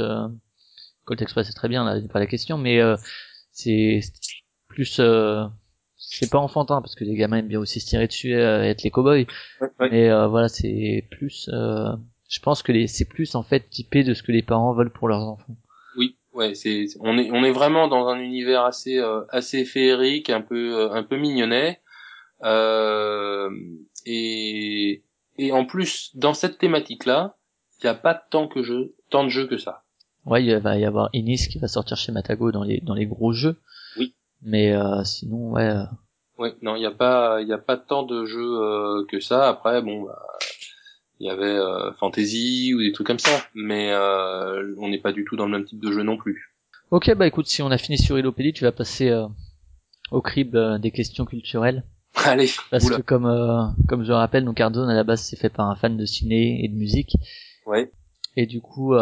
Colt 1.07 1.21
Express 1.21 1.47
c'est 1.47 1.53
très 1.53 1.69
bien, 1.69 1.85
là, 1.85 1.99
c'est 1.99 2.11
pas 2.11 2.19
la 2.19 2.27
question, 2.27 2.57
mais 2.57 2.81
euh, 2.81 2.97
c'est 3.51 4.01
plus 4.67 4.99
euh, 4.99 5.45
c'est 5.95 6.29
pas 6.29 6.37
enfantin 6.37 6.81
parce 6.81 6.95
que 6.95 7.05
les 7.05 7.15
gamins 7.15 7.37
aiment 7.37 7.47
bien 7.47 7.59
aussi 7.59 7.79
se 7.79 7.87
tirer 7.87 8.07
dessus 8.07 8.35
euh, 8.35 8.65
et 8.65 8.67
être 8.67 8.83
les 8.83 8.91
cowboys. 8.91 9.25
Ouais, 9.61 9.89
Mais 9.89 10.27
voilà, 10.27 10.49
c'est 10.49 11.07
plus 11.09 11.49
je 12.29 12.39
pense 12.41 12.61
que 12.61 12.73
les 12.73 12.87
c'est 12.87 13.07
plus 13.07 13.35
en 13.35 13.43
fait 13.43 13.69
typé 13.69 14.03
de 14.03 14.13
ce 14.13 14.21
que 14.21 14.33
les 14.33 14.43
parents 14.43 14.73
veulent 14.73 14.91
pour 14.91 15.07
leurs 15.07 15.21
enfants. 15.21 15.55
Oui, 15.97 16.17
ouais, 16.33 16.53
c'est 16.55 16.87
on 16.99 17.17
est 17.17 17.31
on 17.31 17.41
est 17.45 17.51
vraiment 17.51 17.87
dans 17.87 18.07
un 18.09 18.19
univers 18.19 18.65
assez 18.65 19.01
assez 19.29 19.63
féerique, 19.63 20.29
un 20.29 20.41
peu 20.41 20.91
un 20.91 21.03
peu 21.03 21.15
mignonnet. 21.15 21.79
et 24.05 25.03
et 25.39 25.51
en 25.53 25.65
plus 25.65 26.11
dans 26.15 26.33
cette 26.33 26.57
thématique 26.57 27.05
là, 27.05 27.37
il 27.79 27.85
n'y 27.85 27.89
a 27.89 27.95
pas 27.95 28.13
tant 28.13 28.49
que 28.49 28.61
jeu, 28.61 28.93
tant 29.09 29.23
de 29.23 29.29
jeux 29.29 29.47
que 29.47 29.57
ça. 29.57 29.85
Ouais, 30.27 30.43
il 30.43 30.53
va 30.57 30.77
y 30.77 30.83
avoir 30.83 31.09
Inis 31.13 31.47
qui 31.49 31.57
va 31.57 31.69
sortir 31.69 31.95
chez 31.95 32.11
Matago 32.11 32.51
dans 32.51 32.63
les 32.63 32.81
dans 32.81 32.93
les 32.93 33.05
gros 33.05 33.31
jeux. 33.31 33.55
Oui. 33.97 34.13
Mais 34.41 34.73
euh, 34.73 35.03
sinon, 35.05 35.51
ouais. 35.51 35.69
Euh... 35.69 35.83
Ouais, 36.37 36.53
non, 36.61 36.75
il 36.75 36.81
y 36.81 36.85
a 36.85 36.91
pas 36.91 37.41
il 37.41 37.47
y 37.47 37.53
a 37.53 37.57
pas 37.57 37.77
tant 37.77 38.03
de 38.03 38.25
jeux 38.25 38.61
euh, 38.61 39.05
que 39.09 39.21
ça. 39.21 39.47
Après, 39.47 39.81
bon, 39.81 40.03
bah, 40.03 40.19
il 41.21 41.27
y 41.27 41.29
avait 41.29 41.57
fantasy 41.97 42.73
ou 42.75 42.79
des 42.79 42.91
trucs 42.91 43.07
comme 43.07 43.19
ça, 43.19 43.41
mais 43.55 43.95
on 44.77 44.89
n'est 44.89 44.99
pas 44.99 45.13
du 45.13 45.23
tout 45.23 45.37
dans 45.37 45.45
le 45.45 45.51
même 45.51 45.65
type 45.65 45.79
de 45.79 45.91
jeu 45.93 46.03
non 46.03 46.17
plus. 46.17 46.53
Ok, 46.91 47.13
bah 47.15 47.25
écoute, 47.25 47.47
si 47.47 47.61
on 47.61 47.71
a 47.71 47.77
fini 47.77 47.97
sur 47.97 48.19
Ilopédie, 48.19 48.53
tu 48.53 48.65
vas 48.65 48.71
passer 48.71 49.11
au 50.11 50.21
crible 50.21 50.79
des 50.79 50.91
questions 50.91 51.25
culturelles. 51.25 51.85
Allez. 52.25 52.49
Parce 52.69 52.89
que 52.89 53.01
comme 53.01 53.75
comme 53.87 54.03
je 54.03 54.09
le 54.09 54.15
rappelle, 54.15 54.43
donc 54.43 54.57
Cardone 54.57 54.89
à 54.89 54.93
la 54.93 55.03
base 55.03 55.21
c'est 55.21 55.37
fait 55.37 55.49
par 55.49 55.69
un 55.69 55.75
fan 55.75 55.95
de 55.95 56.05
ciné 56.05 56.63
et 56.63 56.67
de 56.67 56.75
musique. 56.75 57.15
Ouais. 57.65 57.91
Et 58.35 58.45
du 58.45 58.61
coup, 58.61 58.93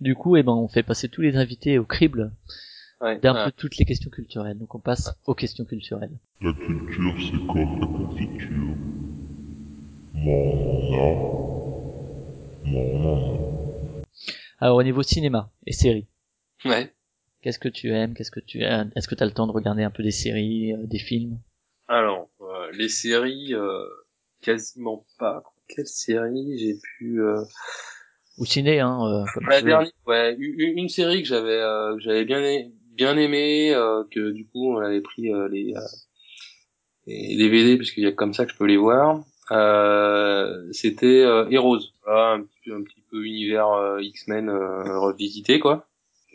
du 0.00 0.14
coup, 0.14 0.36
eh 0.36 0.42
ben, 0.42 0.52
on 0.52 0.68
fait 0.68 0.82
passer 0.82 1.08
tous 1.08 1.22
les 1.22 1.36
invités 1.36 1.78
au 1.78 1.84
crible 1.84 2.32
ouais, 3.00 3.18
d'un 3.18 3.44
peu 3.44 3.52
toutes 3.52 3.76
les 3.76 3.84
questions 3.84 4.10
culturelles. 4.10 4.58
Donc 4.58 4.74
on 4.74 4.80
passe 4.80 5.14
aux 5.26 5.34
questions 5.34 5.64
culturelles. 5.64 6.18
La 6.40 6.52
culture, 6.52 7.14
c'est 7.20 7.46
comme 7.46 7.80
la 7.80 7.86
confiture. 7.86 8.74
Mon 10.14 11.08
Alors 14.60 14.76
au 14.76 14.82
niveau 14.82 15.02
cinéma 15.02 15.50
et 15.66 15.72
séries. 15.72 16.08
Ouais. 16.64 16.92
Qu'est-ce 17.42 17.58
que 17.58 17.68
tu 17.68 17.90
aimes 17.92 18.14
Qu'est-ce 18.14 18.32
que 18.32 18.40
tu 18.40 18.62
aimes 18.62 18.90
Est-ce 18.96 19.06
que 19.06 19.14
tu 19.14 19.22
as 19.22 19.26
le 19.26 19.32
temps 19.32 19.46
de 19.46 19.52
regarder 19.52 19.84
un 19.84 19.90
peu 19.90 20.02
des 20.02 20.10
séries, 20.10 20.72
euh, 20.72 20.86
des 20.86 20.98
films? 20.98 21.38
Alors, 21.86 22.28
euh, 22.40 22.70
les 22.72 22.88
séries, 22.88 23.54
euh, 23.54 23.86
quasiment 24.42 25.06
pas. 25.18 25.44
Quelle 25.68 25.86
série 25.86 26.58
j'ai 26.58 26.74
pu 26.74 27.20
ou 28.38 28.44
ciné 28.44 28.80
hein 28.80 28.98
euh, 29.02 29.24
comme 29.34 29.48
la 29.48 29.62
dernière 29.62 29.90
ouais 30.06 30.36
une, 30.38 30.78
une, 30.78 30.88
série 30.88 31.22
que 31.22 31.28
j'avais 31.28 31.60
euh, 31.60 31.96
que 31.96 32.00
j'avais 32.00 32.24
bien 32.24 32.40
bien 32.94 33.16
aimé 33.16 33.74
euh, 33.74 34.04
que 34.10 34.30
du 34.30 34.46
coup 34.46 34.72
on 34.74 34.78
avait 34.78 35.00
pris 35.00 35.32
euh, 35.32 35.48
les, 35.48 35.74
les 37.06 37.36
DVD 37.36 37.76
parce 37.76 37.90
qu'il 37.90 38.04
y 38.04 38.06
a 38.06 38.12
comme 38.12 38.34
ça 38.34 38.46
que 38.46 38.52
je 38.52 38.56
peux 38.56 38.66
les 38.66 38.76
voir 38.76 39.24
c'était 40.72 41.20
Heroes. 41.50 41.80
Un 42.06 42.42
petit 42.42 42.70
un 42.70 42.82
petit 42.82 43.02
peu 43.10 43.24
univers 43.24 43.98
X-Men 44.00 44.50
revisité 44.50 45.58
quoi 45.58 45.87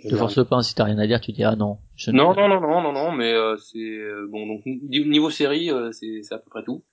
te 0.10 0.16
force 0.16 0.44
pas, 0.48 0.62
si 0.62 0.76
t'as 0.76 0.86
rien 0.86 0.98
à 0.98 1.08
dire, 1.08 1.22
tu 1.22 1.32
dis 1.32 1.44
ah 1.44 1.56
non. 1.56 1.78
non, 2.08 2.34
non, 2.34 2.48
non, 2.48 2.60
non, 2.60 2.82
non, 2.82 2.92
non, 2.92 3.12
mais 3.12 3.34
euh, 3.34 3.58
c'est 3.58 3.78
euh, 3.78 4.28
bon. 4.30 4.48
Donc 4.48 4.66
niveau 4.66 5.30
série, 5.30 5.72
euh, 5.72 5.92
c'est 5.92 6.22
c'est 6.24 6.36
à 6.36 6.40
peu 6.40 6.50
près 6.50 6.64
tout. 6.64 6.84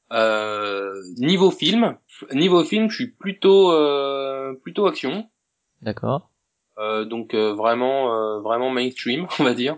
niveau 1.18 1.50
film, 1.50 1.96
niveau 2.32 2.64
film, 2.64 2.90
je 2.90 2.96
suis 2.96 3.10
plutôt 3.10 3.72
plutôt 4.62 4.86
action. 4.86 5.28
D'accord. 5.82 6.30
donc 6.78 7.34
vraiment 7.34 8.40
vraiment 8.40 8.70
mainstream, 8.70 9.26
on 9.38 9.44
va 9.44 9.54
dire. 9.54 9.76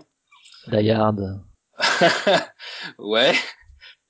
Die 0.67 0.91
Hard. 0.91 1.41
ouais, 2.99 3.33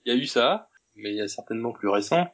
il 0.06 0.14
y 0.14 0.16
a 0.16 0.20
eu 0.20 0.26
ça, 0.26 0.68
mais 0.96 1.12
il 1.12 1.16
y 1.16 1.22
a 1.22 1.28
certainement 1.28 1.72
plus 1.72 1.90
récent. 1.90 2.28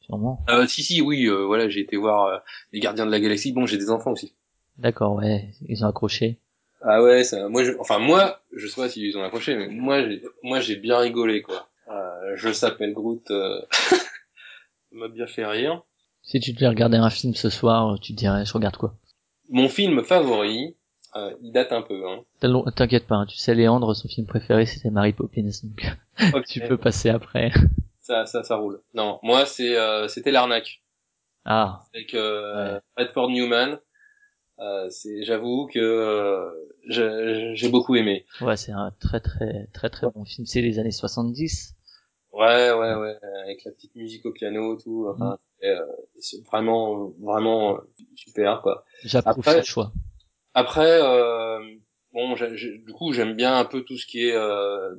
Sûrement. 0.00 0.44
si 0.66 0.82
si 0.82 1.00
oui, 1.00 1.28
voilà, 1.28 1.68
j'ai 1.68 1.80
été 1.80 1.96
voir 1.96 2.42
les 2.72 2.80
Gardiens 2.80 3.06
de 3.06 3.10
la 3.10 3.20
Galaxie. 3.20 3.52
Bon, 3.52 3.66
j'ai 3.66 3.78
des 3.78 3.90
enfants 3.90 4.12
aussi. 4.12 4.34
D'accord, 4.78 5.14
ouais, 5.14 5.50
ils 5.68 5.84
ont 5.84 5.88
accroché. 5.88 6.38
Ah 6.80 7.02
ouais, 7.02 7.22
ça, 7.24 7.48
moi, 7.48 7.62
je, 7.62 7.72
enfin 7.78 7.98
moi, 7.98 8.40
je 8.52 8.66
sais 8.66 8.80
pas 8.80 8.88
s'ils 8.88 9.16
ont 9.16 9.22
accroché, 9.22 9.54
mais 9.56 9.68
moi, 9.68 10.02
j'ai, 10.02 10.22
moi, 10.42 10.60
j'ai 10.60 10.76
bien 10.76 10.98
rigolé 10.98 11.42
quoi. 11.42 11.68
Euh, 11.88 12.36
je 12.36 12.52
s'appelle 12.52 12.92
Groot, 12.92 13.30
euh... 13.30 13.60
m'a 14.92 15.08
bien 15.08 15.26
fait 15.26 15.46
rire. 15.46 15.82
Si 16.22 16.40
tu 16.40 16.52
devais 16.52 16.68
regarder 16.68 16.96
un 16.96 17.10
film 17.10 17.34
ce 17.34 17.50
soir, 17.50 17.98
tu 18.00 18.12
te 18.12 18.18
dirais, 18.18 18.44
je 18.44 18.52
regarde 18.52 18.76
quoi? 18.76 18.94
Mon 19.48 19.68
film 19.68 20.02
favori, 20.02 20.76
euh, 21.14 21.34
il 21.42 21.52
date 21.52 21.72
un 21.72 21.82
peu. 21.82 22.02
Hein. 22.08 22.24
T'inquiète 22.74 23.06
pas, 23.06 23.16
hein, 23.16 23.26
tu 23.26 23.36
sais, 23.36 23.54
Léandre, 23.54 23.94
son 23.94 24.08
film 24.08 24.26
préféré, 24.26 24.66
c'était 24.66 24.90
Mary 24.90 25.12
Poppins, 25.12 25.50
donc 25.62 26.44
tu 26.48 26.60
peux 26.60 26.78
passer 26.78 27.10
après. 27.10 27.50
Ça, 28.00 28.26
ça, 28.26 28.42
ça 28.42 28.56
roule. 28.56 28.80
Non, 28.94 29.18
moi, 29.22 29.46
c'est, 29.46 29.76
euh, 29.76 30.08
c'était 30.08 30.30
l'arnaque. 30.30 30.82
Ah. 31.44 31.84
Avec 31.94 32.14
euh, 32.14 32.80
Redford 32.96 33.30
Newman. 33.30 33.78
Euh, 34.62 34.88
c'est, 34.90 35.24
j'avoue 35.24 35.68
que 35.72 35.80
euh, 35.80 36.50
j'ai 37.54 37.68
beaucoup 37.68 37.96
aimé. 37.96 38.24
Ouais, 38.40 38.56
c'est 38.56 38.72
un 38.72 38.92
très 39.00 39.20
très 39.20 39.66
très 39.72 39.90
très 39.90 40.08
bon 40.10 40.24
film. 40.24 40.46
C'est 40.46 40.60
les 40.60 40.78
années 40.78 40.92
70. 40.92 41.74
Ouais, 42.32 42.70
ouais, 42.70 42.94
ouais, 42.94 43.18
avec 43.44 43.64
la 43.64 43.72
petite 43.72 43.94
musique 43.96 44.24
au 44.24 44.32
piano, 44.32 44.76
tout. 44.76 45.08
Enfin, 45.08 45.38
mm. 45.62 45.66
euh, 45.66 45.86
c'est 46.20 46.44
vraiment 46.46 47.12
vraiment 47.20 47.78
super 48.14 48.62
quoi. 48.62 48.84
J'approuve 49.04 49.44
ce 49.44 49.62
choix. 49.62 49.92
Après, 50.54 51.00
euh, 51.02 51.58
bon, 52.12 52.34
du 52.34 52.92
coup, 52.92 53.12
j'aime 53.12 53.34
bien 53.34 53.56
un 53.58 53.64
peu 53.64 53.82
tout 53.82 53.98
ce 53.98 54.06
qui 54.06 54.28
est 54.28 54.34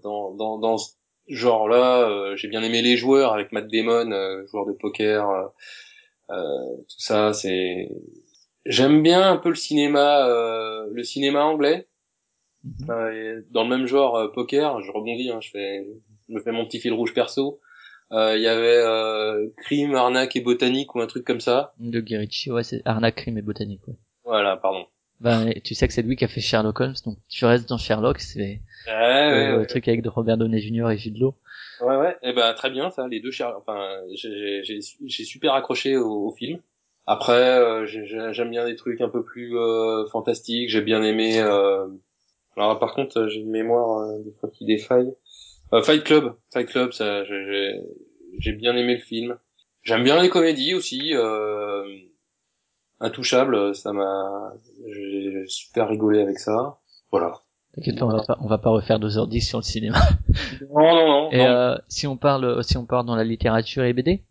dans 0.03 0.33
dans 0.33 0.57
dans 0.57 0.77
ce 0.77 0.91
genre-là. 1.27 2.35
j'ai 2.35 2.49
bien 2.49 2.63
aimé 2.63 2.81
les 2.81 2.97
joueurs 2.97 3.33
avec 3.33 3.53
Matt 3.53 3.67
Damon, 3.71 4.45
joueur 4.47 4.65
de 4.65 4.73
poker. 4.73 5.51
tout 6.27 6.99
ça, 6.99 7.31
c'est 7.31 7.87
J'aime 8.65 9.03
bien 9.03 9.29
un 9.29 9.37
peu 9.37 9.49
le 9.49 9.55
cinéma, 9.55 10.27
euh, 10.27 10.87
le 10.91 11.03
cinéma 11.03 11.43
anglais. 11.43 11.87
Euh, 12.89 13.41
dans 13.51 13.63
le 13.63 13.69
même 13.69 13.87
genre 13.87 14.15
euh, 14.15 14.29
poker, 14.29 14.81
je 14.81 14.91
rebondis, 14.91 15.29
hein, 15.29 15.41
je 15.41 15.49
fais, 15.49 15.85
je 16.29 16.33
me 16.33 16.39
fais 16.39 16.53
mon 16.53 16.65
petit 16.65 16.79
fil 16.79 16.93
rouge 16.93 17.13
perso. 17.13 17.59
Il 18.11 18.41
y 18.41 18.47
avait 18.47 18.83
crime, 19.57 19.95
arnaque 19.95 20.35
et 20.35 20.41
botanique 20.41 20.93
ou 20.93 21.01
un 21.01 21.07
truc 21.07 21.25
comme 21.25 21.39
ça. 21.39 21.73
De 21.79 21.99
Guerrici, 21.99 22.51
ouais, 22.51 22.63
c'est 22.63 22.83
arnaque, 22.85 23.15
crime 23.15 23.39
et 23.39 23.41
botanique, 23.41 23.87
ouais. 23.87 23.95
Voilà, 24.23 24.55
pardon. 24.55 24.85
Ben, 25.19 25.51
tu 25.63 25.73
sais 25.73 25.87
que 25.87 25.93
c'est 25.93 26.03
lui 26.03 26.15
qui 26.15 26.23
a 26.23 26.27
fait 26.27 26.39
Sherlock 26.39 26.79
Holmes, 26.79 26.93
donc 27.05 27.17
tu 27.27 27.45
restes 27.45 27.67
dans 27.67 27.79
Sherlock, 27.79 28.19
c'est 28.19 28.61
ouais, 28.87 29.57
le 29.57 29.65
truc 29.65 29.87
avec 29.87 30.05
Robert 30.05 30.37
Downey 30.37 30.59
Jr. 30.59 30.91
et 30.91 30.97
Jude 30.97 31.17
Law. 31.17 31.35
Ouais, 31.81 31.95
ouais, 31.95 32.11
et 32.21 32.29
eh 32.29 32.33
ben 32.33 32.53
très 32.53 32.69
bien 32.69 32.91
ça, 32.91 33.07
les 33.07 33.19
deux 33.19 33.31
Sherlock. 33.31 33.63
Enfin, 33.65 34.01
j'ai 34.13 34.81
super 35.25 35.55
accroché 35.55 35.97
au, 35.97 36.27
au 36.27 36.31
film. 36.31 36.59
Après, 37.05 37.59
euh, 37.59 37.85
j'aime 37.85 38.49
bien 38.49 38.65
des 38.65 38.75
trucs 38.75 39.01
un 39.01 39.09
peu 39.09 39.23
plus 39.23 39.57
euh, 39.57 40.07
fantastiques. 40.07 40.69
J'ai 40.69 40.81
bien 40.81 41.03
aimé. 41.03 41.39
Euh... 41.41 41.87
Alors 42.55 42.79
par 42.79 42.93
contre, 42.93 43.27
j'ai 43.27 43.39
une 43.39 43.49
mémoire 43.49 43.99
euh, 43.99 44.23
des 44.23 44.31
fois 44.39 44.49
qui 44.49 44.65
défaille. 44.65 45.13
Fight 45.83 46.03
Club, 46.03 46.35
Fight 46.53 46.67
Club, 46.67 46.91
ça, 46.91 47.23
j'ai 47.23 48.51
bien 48.51 48.75
aimé 48.75 48.93
le 48.95 49.01
film. 49.01 49.37
J'aime 49.81 50.03
bien 50.03 50.21
les 50.21 50.29
comédies 50.29 50.75
aussi. 50.75 51.13
Intouchable, 52.99 53.73
ça 53.75 53.91
m'a, 53.91 54.53
j'ai 54.87 55.43
super 55.47 55.89
rigolé 55.89 56.21
avec 56.21 56.37
ça. 56.37 56.79
Voilà. 57.11 57.41
T'inquiète 57.73 57.97
pas, 57.97 58.05
on 58.05 58.15
va 58.15 58.23
pas, 58.23 58.37
on 58.39 58.47
va 58.47 58.59
pas 58.59 58.69
refaire 58.69 58.99
2h10 58.99 59.41
sur 59.47 59.57
le 59.57 59.63
cinéma. 59.63 59.97
Non, 60.69 60.95
non, 60.95 61.07
non. 61.07 61.31
Et 61.31 61.45
Euh, 61.45 61.75
si 61.87 62.05
on 62.05 62.17
parle, 62.17 62.63
si 62.63 62.77
on 62.77 62.85
parle 62.85 63.07
dans 63.07 63.15
la 63.15 63.23
littérature 63.23 63.83
et 63.83 63.93
BD 63.93 64.23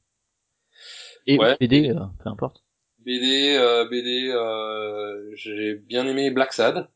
et 1.27 1.39
BD, 1.61 1.93
peu 2.23 2.29
importe. 2.29 2.62
BD, 3.05 3.57
euh, 3.59 3.89
BD, 3.89 4.31
euh, 4.31 5.31
j'ai 5.35 5.75
bien 5.75 6.07
aimé 6.07 6.31
Black 6.31 6.53
Sad. 6.53 6.89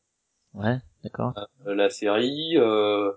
Ouais, 0.53 0.77
d'accord. 1.03 1.33
Euh, 1.65 1.75
la 1.75 1.89
série, 1.89 2.57
euh, 2.57 3.11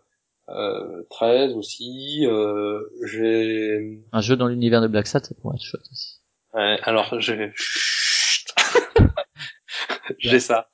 euh, 0.49 1.03
13 1.11 1.55
aussi. 1.55 2.27
Euh, 2.27 2.83
j'ai 3.07 4.03
un 4.13 4.21
jeu 4.21 4.37
dans 4.37 4.49
l'univers 4.49 4.83
de 4.83 4.89
Black 4.89 5.07
Sad, 5.07 5.25
ça 5.25 5.35
pourrait 5.41 5.57
être 5.57 5.65
chouette 5.65 5.85
aussi. 5.91 6.21
Ouais, 6.53 6.79
alors 6.83 7.21
j'ai 7.21 7.53
j'ai 10.19 10.41
ça. 10.41 10.69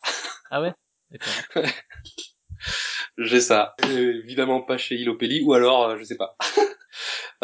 Ah 0.50 0.62
ouais, 0.62 0.72
d'accord. 1.10 1.32
j'ai 3.18 3.40
ça. 3.40 3.74
évidemment 3.90 4.62
pas 4.62 4.78
chez 4.78 4.96
Ilopelli 4.96 5.42
ou 5.44 5.52
alors 5.52 5.96
je 5.98 6.04
sais 6.04 6.16
pas. 6.16 6.36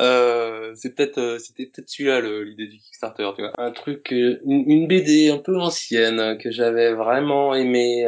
Euh, 0.01 0.73
c'est 0.75 0.95
peut-être 0.95 1.19
euh, 1.19 1.39
c'était 1.39 1.67
peut-être 1.67 1.89
celui-là 1.89 2.21
l'idée 2.21 2.67
du 2.67 2.79
Kickstarter 2.79 3.29
tu 3.37 3.43
vois. 3.43 3.53
Un 3.59 3.73
truc 3.73 4.11
euh, 4.13 4.41
une, 4.47 4.87
BD 4.87 5.31
un 5.31 5.39
peu 5.39 5.61
ancienne 5.61 6.39
que 6.39 6.51
j'avais 6.51 6.95
vraiment 6.95 7.55
aimé 7.55 8.07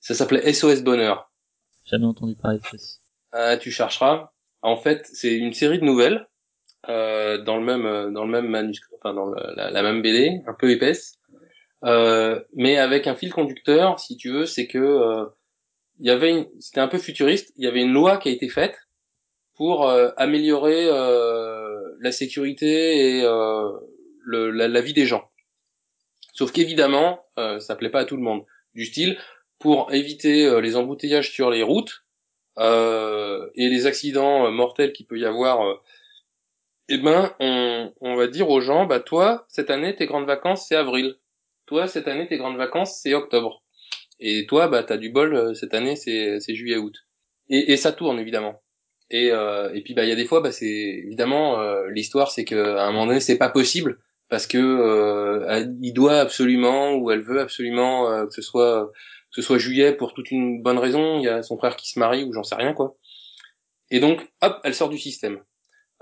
ça 0.00 0.14
s'appelait 0.14 0.52
SOS 0.52 0.82
Bonheur. 0.82 1.32
Jamais 1.86 2.04
entendu 2.04 2.36
parler 2.36 2.58
de 2.58 2.78
ça 2.78 2.98
ah, 3.32 3.56
tu 3.56 3.70
chercheras. 3.70 4.32
En 4.60 4.76
fait 4.76 5.06
c'est 5.10 5.34
une 5.34 5.54
série 5.54 5.78
de 5.78 5.84
nouvelles 5.84 6.28
dans 6.86 7.56
le 7.56 7.64
même 7.64 8.12
dans 8.12 8.24
le 8.24 8.30
même 8.30 8.48
manuscrit 8.48 8.94
enfin 8.98 9.14
dans 9.14 9.30
la, 9.30 9.82
même 9.82 10.02
BD 10.02 10.42
un 10.46 10.54
peu 10.54 10.70
épaisse. 10.70 11.18
Mais 11.82 12.76
avec 12.76 13.06
un 13.06 13.14
fil 13.14 13.32
conducteur 13.32 13.98
si 13.98 14.18
tu 14.18 14.30
veux 14.30 14.44
c'est 14.44 14.66
que 14.66 15.26
il 16.00 16.06
y 16.06 16.10
avait 16.10 16.50
c'était 16.60 16.80
un 16.80 16.88
peu 16.88 16.98
futuriste 16.98 17.50
il 17.56 17.64
y 17.64 17.66
avait 17.66 17.82
une 17.82 17.94
loi 17.94 18.18
qui 18.18 18.28
a 18.28 18.32
été 18.32 18.50
faite 18.50 18.87
pour 19.58 19.88
euh, 19.88 20.10
améliorer 20.16 20.86
euh, 20.86 21.96
la 22.00 22.12
sécurité 22.12 23.18
et 23.18 23.24
euh, 23.24 23.72
le, 24.20 24.52
la, 24.52 24.68
la, 24.68 24.80
vie 24.80 24.92
des 24.92 25.04
gens. 25.04 25.28
Sauf 26.32 26.52
qu'évidemment, 26.52 27.26
ça 27.58 27.74
plaît 27.74 27.90
pas 27.90 28.00
à 28.00 28.04
tout 28.04 28.16
le 28.16 28.22
monde. 28.22 28.44
Du 28.74 28.84
style, 28.84 29.18
pour 29.58 29.92
éviter 29.92 30.60
les 30.60 30.76
embouteillages 30.76 31.32
sur 31.32 31.50
les 31.50 31.64
routes 31.64 32.04
et 32.56 33.68
les 33.68 33.86
accidents 33.86 34.48
mortels 34.52 34.92
qu'il 34.92 35.06
peut 35.06 35.18
y 35.18 35.24
avoir, 35.24 35.82
eh 36.88 36.98
ben, 36.98 37.34
on, 37.40 37.92
on 38.00 38.14
va 38.14 38.28
dire 38.28 38.48
aux 38.50 38.60
gens, 38.60 38.86
bah 38.86 39.00
toi, 39.00 39.46
cette 39.48 39.70
année, 39.70 39.96
tes 39.96 40.06
grandes 40.06 40.26
vacances, 40.26 40.68
c'est 40.68 40.76
avril. 40.76 41.16
Toi, 41.66 41.88
cette 41.88 42.06
année, 42.06 42.28
tes 42.28 42.36
grandes 42.36 42.56
vacances, 42.56 43.00
c'est 43.02 43.14
octobre. 43.14 43.64
Et 44.20 44.46
toi, 44.46 44.68
bah, 44.68 44.84
t'as 44.84 44.96
du 44.96 45.10
bol, 45.10 45.56
cette 45.56 45.74
année, 45.74 45.96
c'est 45.96 46.54
juillet-août. 46.54 46.94
Et, 47.48 47.72
et 47.72 47.76
ça 47.76 47.90
tourne, 47.90 48.20
évidemment. 48.20 48.62
Et, 49.10 49.30
euh, 49.32 49.72
et 49.72 49.80
puis 49.82 49.94
bah 49.94 50.04
il 50.04 50.10
y 50.10 50.12
a 50.12 50.16
des 50.16 50.26
fois 50.26 50.40
bah 50.40 50.52
c'est 50.52 50.66
évidemment 50.66 51.60
euh, 51.60 51.88
l'histoire 51.88 52.30
c'est 52.30 52.44
que 52.44 52.76
à 52.76 52.84
un 52.84 52.92
moment 52.92 53.06
donné 53.06 53.20
c'est 53.20 53.38
pas 53.38 53.48
possible 53.48 53.98
parce 54.28 54.46
que 54.46 54.58
euh, 54.58 55.66
il 55.80 55.92
doit 55.92 56.20
absolument 56.20 56.94
ou 56.94 57.10
elle 57.10 57.22
veut 57.22 57.40
absolument 57.40 58.10
euh, 58.10 58.26
que 58.26 58.34
ce 58.34 58.42
soit 58.42 58.90
que 59.30 59.40
ce 59.40 59.42
soit 59.42 59.58
juillet 59.58 59.92
pour 59.92 60.14
toute 60.14 60.30
une 60.30 60.62
bonne 60.62 60.78
raison. 60.78 61.18
Il 61.18 61.24
y 61.24 61.28
a 61.28 61.42
son 61.42 61.56
frère 61.58 61.76
qui 61.76 61.88
se 61.90 61.98
marie 61.98 62.24
ou 62.24 62.32
j'en 62.32 62.42
sais 62.42 62.54
rien 62.54 62.74
quoi. 62.74 62.96
Et 63.90 64.00
donc 64.00 64.28
hop 64.42 64.60
elle 64.64 64.74
sort 64.74 64.90
du 64.90 64.98
système. 64.98 65.40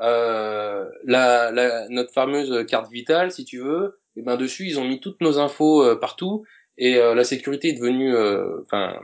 Euh, 0.00 0.84
la, 1.04 1.50
la, 1.52 1.88
notre 1.88 2.12
fameuse 2.12 2.66
carte 2.66 2.90
vitale, 2.92 3.30
si 3.30 3.44
tu 3.44 3.58
veux, 3.58 3.98
et 4.16 4.22
ben 4.22 4.36
dessus 4.36 4.66
ils 4.66 4.78
ont 4.78 4.84
mis 4.84 5.00
toutes 5.00 5.20
nos 5.20 5.38
infos 5.38 5.82
euh, 5.82 5.96
partout 5.96 6.44
et 6.78 6.96
la 6.96 7.24
sécurité 7.24 7.68
est 7.68 7.72
devenue, 7.72 8.14
enfin 8.60 9.00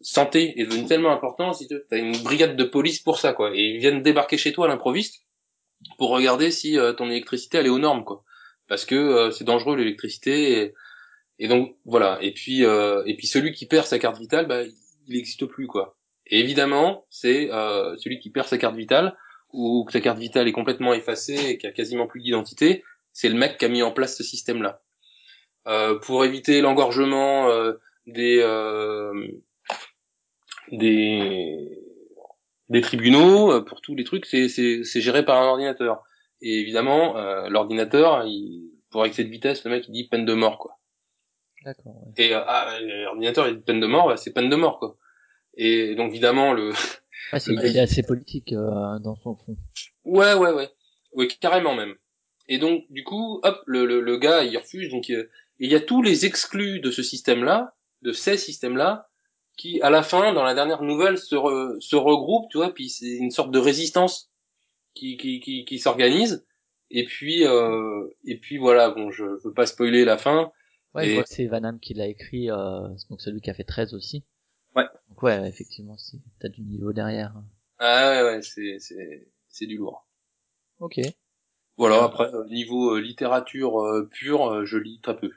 santé 0.00 0.60
est 0.60 0.66
devenue 0.66 0.86
tellement 0.86 1.12
importante, 1.12 1.54
si 1.54 1.68
tu 1.68 1.74
as 1.90 1.96
une 1.96 2.16
brigade 2.22 2.56
de 2.56 2.64
police 2.64 3.00
pour 3.00 3.18
ça 3.18 3.32
quoi, 3.32 3.50
et 3.54 3.60
ils 3.60 3.78
viennent 3.78 4.02
débarquer 4.02 4.36
chez 4.36 4.52
toi 4.52 4.66
à 4.66 4.68
l'improviste 4.68 5.24
pour 5.98 6.10
regarder 6.10 6.50
si 6.50 6.76
ton 6.96 7.10
électricité 7.10 7.58
elle 7.58 7.66
est 7.66 7.70
aux 7.70 7.78
normes 7.78 8.04
quoi, 8.04 8.22
parce 8.68 8.84
que 8.84 9.30
c'est 9.30 9.44
dangereux 9.44 9.76
l'électricité 9.76 10.74
et, 11.38 11.48
donc 11.48 11.76
voilà, 11.84 12.18
et 12.20 12.32
puis 12.32 12.62
et 12.62 13.16
puis 13.16 13.26
celui 13.26 13.52
qui 13.52 13.66
perd 13.66 13.86
sa 13.86 13.98
carte 13.98 14.18
vitale, 14.18 14.46
bah 14.46 14.62
il 14.62 15.16
n'existe 15.16 15.46
plus 15.46 15.66
quoi. 15.66 15.96
Et 16.26 16.38
évidemment 16.38 17.06
c'est 17.10 17.48
celui 17.48 18.20
qui 18.20 18.30
perd 18.30 18.48
sa 18.48 18.58
carte 18.58 18.76
vitale 18.76 19.16
ou 19.52 19.84
que 19.84 19.92
sa 19.92 20.00
carte 20.00 20.18
vitale 20.18 20.48
est 20.48 20.52
complètement 20.52 20.94
effacée 20.94 21.50
et 21.50 21.58
qui 21.58 21.66
a 21.66 21.72
quasiment 21.72 22.06
plus 22.06 22.20
d'identité, 22.20 22.84
c'est 23.12 23.28
le 23.28 23.34
mec 23.34 23.58
qui 23.58 23.64
a 23.64 23.68
mis 23.68 23.82
en 23.82 23.92
place 23.92 24.16
ce 24.16 24.22
système-là. 24.22 24.82
Euh, 25.68 25.98
pour 26.00 26.24
éviter 26.24 26.60
l'engorgement 26.60 27.48
euh, 27.48 27.74
des, 28.06 28.38
euh, 28.40 29.12
des 30.72 31.78
des 32.68 32.80
tribunaux, 32.80 33.52
euh, 33.52 33.60
pour 33.60 33.80
tous 33.80 33.94
les 33.94 34.04
trucs, 34.04 34.26
c'est 34.26 34.48
c'est 34.48 35.00
géré 35.00 35.24
par 35.24 35.40
un 35.40 35.46
ordinateur. 35.46 36.02
Et 36.40 36.60
évidemment, 36.60 37.16
euh, 37.16 37.48
l'ordinateur, 37.48 38.26
pour 38.90 39.06
excès 39.06 39.24
de 39.24 39.28
vitesse, 39.28 39.64
le 39.64 39.70
mec 39.70 39.86
il 39.88 39.92
dit 39.92 40.08
peine 40.08 40.24
de 40.24 40.34
mort 40.34 40.58
quoi. 40.58 40.78
D'accord. 41.64 41.94
Ouais. 42.06 42.24
Et 42.24 42.34
ah, 42.34 42.78
l'ordinateur 42.80 43.46
il 43.48 43.56
dit 43.56 43.62
peine 43.62 43.80
de 43.80 43.86
mort, 43.86 44.08
bah, 44.08 44.16
c'est 44.16 44.32
peine 44.32 44.50
de 44.50 44.56
mort 44.56 44.78
quoi. 44.78 44.96
Et 45.56 45.94
donc 45.94 46.10
évidemment 46.10 46.52
le 46.52 46.72
Ouais, 47.32 47.40
c'est 47.40 47.52
il 47.64 47.76
est 47.76 47.80
assez 47.80 48.02
politique 48.02 48.52
euh, 48.52 48.98
dans 48.98 49.16
son 49.16 49.36
fond. 49.36 49.56
Ouais, 50.04 50.34
ouais, 50.34 50.52
ouais. 50.52 50.70
Oui, 51.12 51.28
carrément 51.40 51.74
même. 51.74 51.94
Et 52.48 52.58
donc, 52.58 52.84
du 52.90 53.04
coup, 53.04 53.40
hop, 53.42 53.62
le, 53.66 53.86
le, 53.86 54.00
le 54.00 54.16
gars, 54.18 54.42
il 54.42 54.56
refuse. 54.56 54.90
Donc, 54.90 55.08
il 55.08 55.28
y 55.58 55.74
a 55.74 55.80
tous 55.80 56.02
les 56.02 56.26
exclus 56.26 56.80
de 56.80 56.90
ce 56.90 57.02
système-là, 57.02 57.74
de 58.02 58.12
ces 58.12 58.36
systèmes-là, 58.36 59.08
qui, 59.62 59.80
à 59.80 59.90
la 59.90 60.02
fin, 60.02 60.32
dans 60.32 60.42
la 60.42 60.54
dernière 60.54 60.82
nouvelle, 60.82 61.16
se, 61.16 61.36
re, 61.36 61.80
se 61.80 61.94
regroupent, 61.94 62.50
tu 62.50 62.56
vois, 62.56 62.74
puis 62.74 62.90
c'est 62.90 63.12
une 63.12 63.30
sorte 63.30 63.52
de 63.52 63.60
résistance 63.60 64.28
qui, 64.92 65.16
qui, 65.16 65.38
qui, 65.38 65.64
qui 65.64 65.78
s'organise. 65.78 66.44
Et 66.90 67.04
puis, 67.04 67.46
euh, 67.46 68.08
et 68.24 68.38
puis 68.38 68.58
voilà, 68.58 68.90
bon, 68.90 69.12
je 69.12 69.24
veux 69.24 69.54
pas 69.54 69.66
spoiler 69.66 70.04
la 70.04 70.18
fin. 70.18 70.50
Ouais, 70.94 71.06
je 71.08 71.14
vois 71.14 71.22
que 71.22 71.28
c'est 71.28 71.46
Vanham 71.46 71.78
qui 71.78 71.94
l'a 71.94 72.08
écrit, 72.08 72.50
euh, 72.50 72.88
donc 73.08 73.20
celui 73.20 73.40
qui 73.40 73.50
a 73.50 73.54
fait 73.54 73.62
13 73.62 73.94
aussi. 73.94 74.24
Ouais. 74.74 74.84
Donc 75.08 75.22
ouais, 75.22 75.48
effectivement, 75.48 75.96
t'as 76.40 76.48
du 76.48 76.62
niveau 76.62 76.92
derrière. 76.92 77.32
Ah 77.78 78.10
ouais, 78.10 78.22
ouais, 78.24 78.42
c'est 78.42 78.78
c'est 78.80 79.28
c'est 79.48 79.66
du 79.66 79.76
lourd. 79.76 80.08
Ok. 80.80 81.00
Voilà. 81.76 82.02
Après, 82.02 82.34
euh, 82.34 82.44
niveau 82.48 82.96
euh, 82.96 83.00
littérature 83.00 83.80
euh, 83.80 84.08
pure, 84.10 84.52
euh, 84.52 84.64
je 84.64 84.76
lis 84.76 85.00
très 85.00 85.16
peu. 85.16 85.30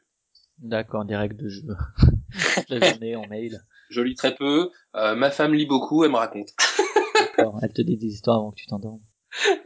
D'accord, 0.57 1.05
des 1.05 1.15
règles 1.15 1.37
de 1.37 1.47
jeu. 1.47 1.63
La 2.69 2.89
journée 2.89 3.15
en 3.15 3.27
mail. 3.27 3.61
Je 3.89 4.01
lis 4.01 4.15
très 4.15 4.35
peu. 4.35 4.69
ma 4.93 5.31
femme 5.31 5.53
lit 5.53 5.65
beaucoup, 5.65 6.03
elle 6.03 6.11
me 6.11 6.17
raconte. 6.17 6.49
D'accord. 7.37 7.59
Elle 7.61 7.73
te 7.73 7.81
dit 7.81 7.97
des 7.97 8.07
histoires 8.07 8.37
avant 8.37 8.51
que 8.51 8.57
tu 8.57 8.67
t'endormes. 8.67 9.01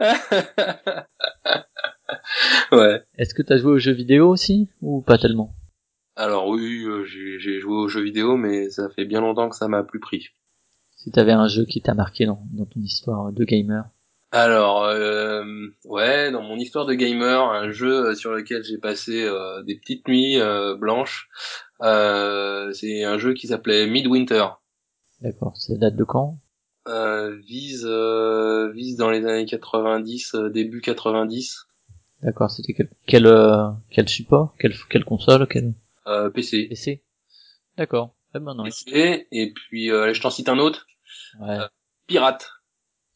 ouais. 2.72 3.02
Est-ce 3.16 3.34
que 3.34 3.42
t'as 3.42 3.56
joué 3.58 3.72
aux 3.72 3.78
jeux 3.78 3.92
vidéo 3.92 4.28
aussi 4.28 4.68
ou 4.80 5.02
pas 5.02 5.18
tellement? 5.18 5.54
Alors 6.16 6.48
oui, 6.48 6.84
euh, 6.84 7.04
j'ai 7.04 7.60
joué 7.60 7.72
aux 7.72 7.88
jeux 7.88 8.02
vidéo, 8.02 8.36
mais 8.36 8.68
ça 8.70 8.90
fait 8.90 9.04
bien 9.04 9.20
longtemps 9.20 9.48
que 9.48 9.56
ça 9.56 9.68
m'a 9.68 9.82
plus 9.82 10.00
pris. 10.00 10.28
Si 10.96 11.10
t'avais 11.10 11.32
un 11.32 11.48
jeu 11.48 11.64
qui 11.64 11.80
t'a 11.80 11.94
marqué 11.94 12.26
dans, 12.26 12.42
dans, 12.52 12.66
ton 12.66 12.80
histoire 12.80 13.32
de 13.32 13.44
gamer 13.44 13.88
Alors, 14.32 14.84
euh, 14.84 15.44
ouais, 15.84 16.30
dans 16.30 16.42
mon 16.42 16.56
histoire 16.56 16.86
de 16.86 16.94
gamer, 16.94 17.42
un 17.42 17.70
jeu 17.72 18.14
sur 18.14 18.30
lequel 18.32 18.62
j'ai 18.62 18.78
passé 18.78 19.24
euh, 19.24 19.62
des 19.62 19.76
petites 19.76 20.06
nuits 20.06 20.40
euh, 20.40 20.76
blanches, 20.76 21.28
euh, 21.82 22.72
c'est 22.72 23.02
un 23.02 23.18
jeu 23.18 23.34
qui 23.34 23.48
s'appelait 23.48 23.88
Midwinter. 23.88 24.46
D'accord, 25.20 25.56
ça 25.56 25.74
date 25.76 25.96
de 25.96 26.04
quand? 26.04 26.38
Vise, 26.86 27.86
vise 27.86 28.96
dans 28.96 29.10
les 29.10 29.24
années 29.26 29.46
90, 29.46 30.34
début 30.52 30.80
90. 30.80 31.66
D'accord, 32.22 32.50
c'était 32.50 32.72
quel 32.72 32.90
quel, 33.06 33.74
quel 33.90 34.08
support, 34.08 34.54
quelle 34.58 34.74
quelle 34.88 35.04
console, 35.04 35.46
quel 35.48 35.74
euh, 36.06 36.30
PC. 36.30 36.66
PC. 36.68 37.02
D'accord. 37.76 38.14
Eh 38.34 38.38
ben 38.38 38.54
non. 38.54 38.64
PC, 38.64 39.26
et 39.30 39.52
puis 39.52 39.90
euh, 39.90 40.12
je 40.12 40.20
t'en 40.20 40.30
cite 40.30 40.48
un 40.48 40.58
autre. 40.58 40.86
Ouais. 41.40 41.58
Euh, 41.58 41.68
Pirate. 42.06 42.50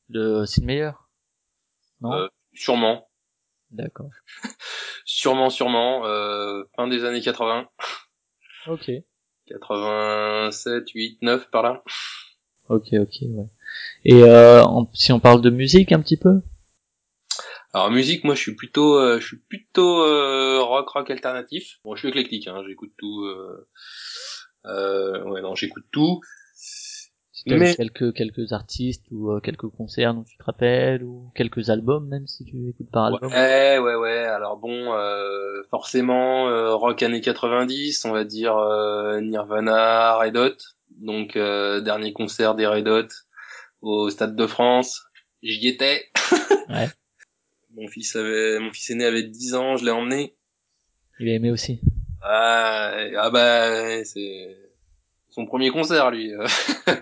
De 0.09 0.45
Sid 0.45 0.65
Meier 0.65 0.91
Non 2.05 2.13
euh, 2.13 2.29
Sûrement. 2.53 3.09
D'accord. 3.71 4.11
sûrement, 5.05 5.51
sûrement. 5.51 6.07
Euh, 6.07 6.63
fin 6.77 6.87
des 6.87 7.05
années 7.05 7.21
80. 7.21 7.69
Ok. 8.69 8.91
87, 9.47 10.91
8, 10.91 11.19
9 11.23 11.51
par 11.51 11.63
là. 11.63 11.83
Ok, 12.69 12.89
ok, 12.93 13.17
ouais. 13.23 13.49
Et 14.05 14.23
euh, 14.23 14.63
si 14.95 15.13
on 15.13 15.21
parle 15.21 15.43
de 15.43 15.51
musique 15.51 15.93
un 15.93 16.01
petit 16.01 16.17
peu? 16.17 16.41
Alors 17.75 17.91
musique, 17.91 18.23
moi 18.25 18.35
je 18.37 18.41
suis 18.41 18.55
plutôt, 18.55 18.97
euh, 18.97 19.19
je 19.19 19.27
suis 19.27 19.37
plutôt 19.37 20.03
euh, 20.03 20.63
rock 20.63 20.89
rock 20.91 21.11
alternatif. 21.11 21.81
Bon, 21.85 21.95
je 21.95 22.01
suis 22.01 22.09
éclectique, 22.09 22.47
hein, 22.47 22.63
j'écoute 22.67 22.93
tout. 22.97 23.25
Euh, 23.25 23.69
euh, 24.67 25.25
ouais, 25.25 25.43
non, 25.43 25.55
j'écoute 25.55 25.85
tout. 25.91 26.21
Mais 27.47 27.75
quelques 27.75 28.15
quelques 28.15 28.53
artistes 28.53 29.05
ou 29.11 29.31
euh, 29.31 29.41
quelques 29.41 29.69
concerts 29.69 30.15
dont 30.15 30.25
tu 30.25 30.37
te 30.37 30.45
rappelles 30.45 31.03
ou 31.03 31.31
quelques 31.35 31.69
albums 31.69 32.09
même 32.09 32.27
si 32.27 32.45
tu 32.45 32.69
écoutes 32.71 32.91
par 32.91 33.07
album? 33.07 33.31
Ouais, 33.31 33.79
ouais, 33.79 33.95
ouais. 33.95 34.19
Alors 34.19 34.57
bon, 34.57 34.95
euh, 34.95 35.63
forcément 35.71 36.47
rock 36.77 37.03
années 37.03 37.21
90, 37.21 38.05
on 38.07 38.13
va 38.13 38.25
dire 38.25 38.55
Nirvana, 39.21 40.17
Red 40.17 40.37
Hot. 40.37 40.57
Donc 40.91 41.35
dernier 41.35 42.13
concert 42.13 42.55
des 42.55 42.67
Red 42.67 42.89
Hot 42.89 43.09
au 43.83 44.09
Stade 44.09 44.37
de 44.37 44.47
France, 44.47 45.05
j'y 45.43 45.69
étais. 45.69 46.07
ouais. 46.71 46.89
Mon 47.77 47.89
fils 47.89 48.17
avait, 48.17 48.59
mon 48.61 48.73
fils 48.73 48.91
aîné 48.91 49.05
avait 49.05 49.25
10 49.25 49.55
ans, 49.55 49.77
je 49.77 49.85
l'ai 49.85 49.91
emmené. 49.91 50.37
Il 51.21 51.29
a 51.29 51.35
aimé 51.35 51.51
aussi. 51.51 51.81
Ah, 52.23 52.95
ah 53.19 53.31
bah, 53.31 54.05
c'est 54.05 54.57
son 55.35 55.47
premier 55.47 55.71
concert, 55.71 56.11
lui. 56.11 56.35
ouais, 56.37 56.47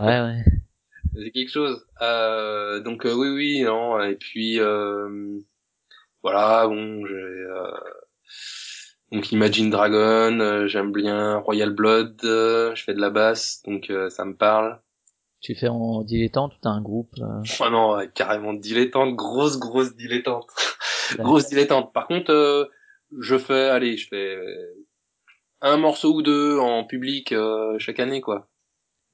ouais. 0.00 0.44
C'est 1.14 1.30
quelque 1.30 1.50
chose. 1.50 1.84
Euh, 2.00 2.80
donc 2.80 3.04
euh, 3.04 3.12
oui, 3.12 3.28
oui, 3.28 3.62
non. 3.62 4.00
Et 4.00 4.16
puis 4.16 4.58
euh, 4.58 5.38
voilà, 6.22 6.66
bon, 6.66 7.04
j'ai 7.06 7.14
euh, 7.14 7.70
donc 9.12 9.30
Imagine 9.30 9.68
Dragon, 9.68 10.40
euh, 10.40 10.66
j'aime 10.66 10.90
bien 10.90 11.36
Royal 11.36 11.70
Blood, 11.70 12.16
je 12.22 12.82
fais 12.82 12.94
de 12.94 13.00
la 13.00 13.10
basse, 13.10 13.62
donc 13.66 13.92
ça 14.08 14.24
me 14.24 14.34
parle. 14.34 14.80
Tu 15.42 15.56
fais 15.56 15.68
en 15.68 16.02
dilettante 16.02 16.54
ou 16.54 16.58
t'as 16.62 16.70
un 16.70 16.80
groupe 16.80 17.14
euh... 17.18 17.42
Oh 17.60 17.68
non, 17.68 17.98
carrément 18.14 18.54
dilettante, 18.54 19.16
grosse 19.16 19.58
grosse 19.58 19.96
dilettante, 19.96 20.46
grosse 21.18 21.48
dilettante. 21.48 21.92
Par 21.92 22.06
contre, 22.06 22.30
euh, 22.30 22.66
je 23.18 23.36
fais, 23.36 23.68
allez, 23.68 23.96
je 23.96 24.06
fais 24.06 24.38
un 25.62 25.76
morceau 25.78 26.14
ou 26.14 26.22
deux 26.22 26.58
en 26.58 26.84
public 26.84 27.32
euh, 27.32 27.78
chaque 27.78 28.00
année, 28.00 28.20
quoi. 28.20 28.48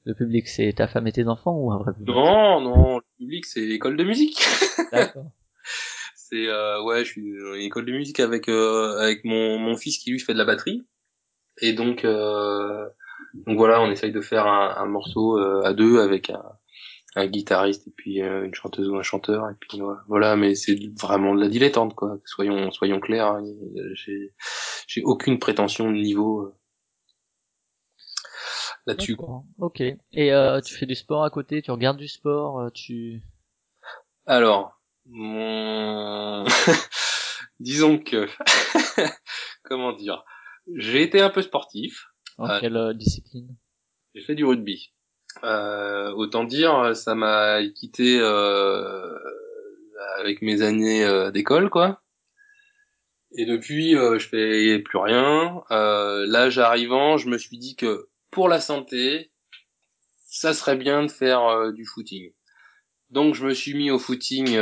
Le 0.04 0.14
public, 0.14 0.48
c'est 0.48 0.72
ta 0.72 0.88
femme 0.88 1.06
et 1.06 1.12
tes 1.12 1.28
enfants 1.28 1.54
ou 1.54 1.70
un 1.70 1.78
vrai 1.78 1.92
public? 1.92 2.14
Non, 2.14 2.60
non, 2.60 2.96
le 2.96 3.04
public, 3.18 3.46
c'est 3.46 3.60
l'école 3.60 3.96
de 3.96 4.04
musique. 4.04 4.40
D'accord. 4.92 5.30
c'est 6.14 6.46
euh, 6.48 6.82
ouais, 6.82 7.04
je 7.04 7.10
suis 7.10 7.32
dans 7.38 7.54
une 7.54 7.62
école 7.62 7.84
de 7.86 7.92
musique 7.92 8.20
avec 8.20 8.48
euh, 8.48 8.98
avec 8.98 9.24
mon 9.24 9.58
mon 9.58 9.76
fils 9.76 9.98
qui 9.98 10.10
lui 10.10 10.18
fait 10.18 10.32
de 10.32 10.38
la 10.38 10.44
batterie 10.44 10.86
et 11.60 11.72
donc 11.72 12.04
euh, 12.04 12.86
donc 13.46 13.56
voilà, 13.58 13.80
on 13.80 13.90
essaye 13.90 14.12
de 14.12 14.20
faire 14.20 14.46
un, 14.46 14.74
un 14.76 14.86
morceau 14.86 15.38
euh, 15.38 15.62
à 15.64 15.74
deux 15.74 16.00
avec 16.00 16.30
un, 16.30 16.42
un 17.18 17.26
guitariste 17.26 17.86
et 17.88 17.90
puis 17.90 18.22
euh, 18.22 18.44
une 18.44 18.54
chanteuse 18.54 18.88
ou 18.88 18.96
un 18.96 19.02
chanteur 19.02 19.48
et 19.50 19.54
puis 19.58 19.80
voilà, 20.06 20.36
mais 20.36 20.54
c'est 20.54 20.78
vraiment 20.98 21.34
de 21.34 21.40
la 21.40 21.48
dilettante 21.48 21.94
quoi. 21.94 22.18
Soyons 22.24 22.70
soyons 22.70 23.00
clairs, 23.00 23.26
hein, 23.26 23.44
j'ai 23.94 24.34
j'ai 24.86 25.02
aucune 25.02 25.38
prétention 25.38 25.90
de 25.90 25.96
niveau 25.96 26.42
euh, 26.42 26.54
là-dessus. 28.86 29.16
Ok. 29.58 29.80
Et 29.80 30.32
euh, 30.32 30.60
tu 30.60 30.74
fais 30.74 30.86
du 30.86 30.94
sport 30.94 31.24
à 31.24 31.30
côté, 31.30 31.62
tu 31.62 31.70
regardes 31.70 31.98
du 31.98 32.08
sport, 32.08 32.70
tu. 32.72 33.22
Alors, 34.26 34.80
mon... 35.06 36.44
disons 37.60 37.98
que 37.98 38.26
comment 39.62 39.92
dire, 39.92 40.24
j'ai 40.74 41.02
été 41.02 41.20
un 41.20 41.30
peu 41.30 41.42
sportif. 41.42 42.06
En 42.38 42.60
quelle 42.60 42.76
euh, 42.76 42.94
discipline? 42.94 43.56
J'ai 44.14 44.22
fait 44.22 44.34
du 44.34 44.44
rugby. 44.44 44.92
Euh, 45.44 46.10
autant 46.12 46.44
dire, 46.44 46.96
ça 46.96 47.14
m'a 47.14 47.60
quitté 47.74 48.18
euh, 48.20 49.18
avec 50.18 50.42
mes 50.42 50.62
années 50.62 51.04
euh, 51.04 51.30
d'école, 51.30 51.70
quoi. 51.70 52.02
Et 53.32 53.44
depuis, 53.44 53.96
euh, 53.96 54.18
je 54.18 54.28
fais 54.28 54.78
plus 54.80 54.98
rien. 54.98 55.62
Euh, 55.70 56.24
l'âge 56.26 56.58
arrivant, 56.58 57.18
je 57.18 57.28
me 57.28 57.38
suis 57.38 57.58
dit 57.58 57.76
que 57.76 58.08
pour 58.30 58.48
la 58.48 58.60
santé, 58.60 59.30
ça 60.26 60.54
serait 60.54 60.76
bien 60.76 61.02
de 61.02 61.10
faire 61.10 61.72
du 61.72 61.84
footing. 61.84 62.32
Donc 63.10 63.34
je 63.34 63.46
me 63.46 63.54
suis 63.54 63.74
mis 63.74 63.90
au 63.90 63.98
footing, 63.98 64.58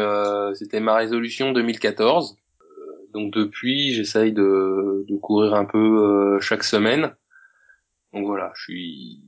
c'était 0.55 0.81
ma 0.81 0.95
résolution 0.95 1.53
2014. 1.53 2.37
Euh, 2.61 2.65
donc 3.13 3.33
depuis, 3.33 3.93
j'essaye 3.93 4.33
de, 4.33 5.05
de 5.09 5.17
courir 5.17 5.55
un 5.55 5.65
peu 5.65 6.39
chaque 6.41 6.63
semaine. 6.63 7.15
Donc 8.13 8.27
voilà, 8.27 8.53
je 8.55 8.63
suis 8.63 9.21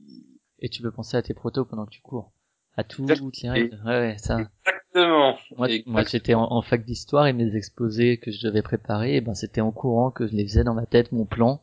Et 0.61 0.69
tu 0.69 0.81
peux 0.81 0.91
penser 0.91 1.17
à 1.17 1.21
tes 1.21 1.33
protos 1.33 1.65
pendant 1.65 1.85
que 1.85 1.91
tu 1.91 2.01
cours. 2.01 2.31
À 2.75 2.83
toutes 2.83 3.09
les 3.09 3.49
règles. 3.49 3.81
Ouais, 3.85 3.99
ouais, 3.99 4.15
ça. 4.17 4.39
exactement. 4.39 5.37
Moi, 5.85 6.03
j'étais 6.03 6.33
en, 6.33 6.43
en 6.43 6.61
fac 6.61 6.85
d'histoire 6.85 7.27
et 7.27 7.33
mes 7.33 7.55
exposés 7.55 8.19
que 8.19 8.31
je 8.31 8.45
devais 8.45 8.61
préparer, 8.61 9.15
et 9.15 9.21
ben 9.21 9.33
c'était 9.33 9.61
en 9.61 9.71
courant 9.71 10.11
que 10.11 10.27
je 10.27 10.33
les 10.33 10.43
faisais 10.47 10.63
dans 10.63 10.73
ma 10.73 10.85
tête, 10.85 11.11
mon 11.11 11.25
plan. 11.25 11.61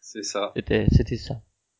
C'est 0.00 0.22
ça, 0.24 0.52
C'était, 0.56 0.86
c'était 0.90 1.16
ça. 1.16 1.34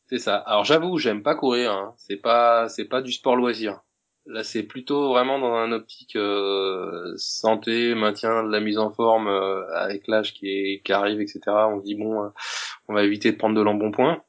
c'est 0.07 0.19
ça. 0.19 0.37
Alors 0.37 0.65
j'avoue, 0.65 0.99
j'aime 0.99 1.23
pas 1.23 1.35
courir. 1.35 1.73
Hein. 1.73 1.95
C'est 1.97 2.17
pas, 2.17 2.69
c'est 2.69 2.85
pas 2.87 3.03
du 3.03 3.13
sport 3.13 3.37
loisir. 3.37 3.81
Là, 4.27 4.45
c'est 4.45 4.63
plutôt 4.63 5.09
vraiment 5.09 5.41
dans 5.41 5.53
un 5.55 5.73
optique 5.73 6.15
euh, 6.15 7.13
santé, 7.17 7.95
maintien 7.97 8.45
de 8.45 8.51
la 8.51 8.61
mise 8.61 8.79
en 8.79 8.91
forme 8.93 9.27
euh, 9.27 9.67
avec 9.75 10.07
l'âge 10.07 10.33
qui, 10.35 10.47
est, 10.49 10.83
qui 10.85 10.93
arrive, 10.93 11.21
etc. 11.21 11.41
On 11.49 11.81
se 11.81 11.85
dit 11.85 11.97
bon, 11.97 12.23
euh, 12.23 12.29
on 12.89 12.95
va 12.95 13.03
éviter 13.03 13.33
de 13.33 13.37
prendre 13.37 13.57
de 13.57 13.61
l'embonpoint. 13.63 14.23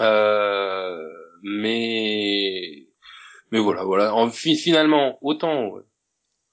Euh, 0.00 1.08
mais 1.42 2.86
mais 3.50 3.58
voilà, 3.58 3.84
voilà. 3.84 4.14
En, 4.14 4.30
fi- 4.30 4.56
finalement, 4.56 5.18
autant 5.22 5.72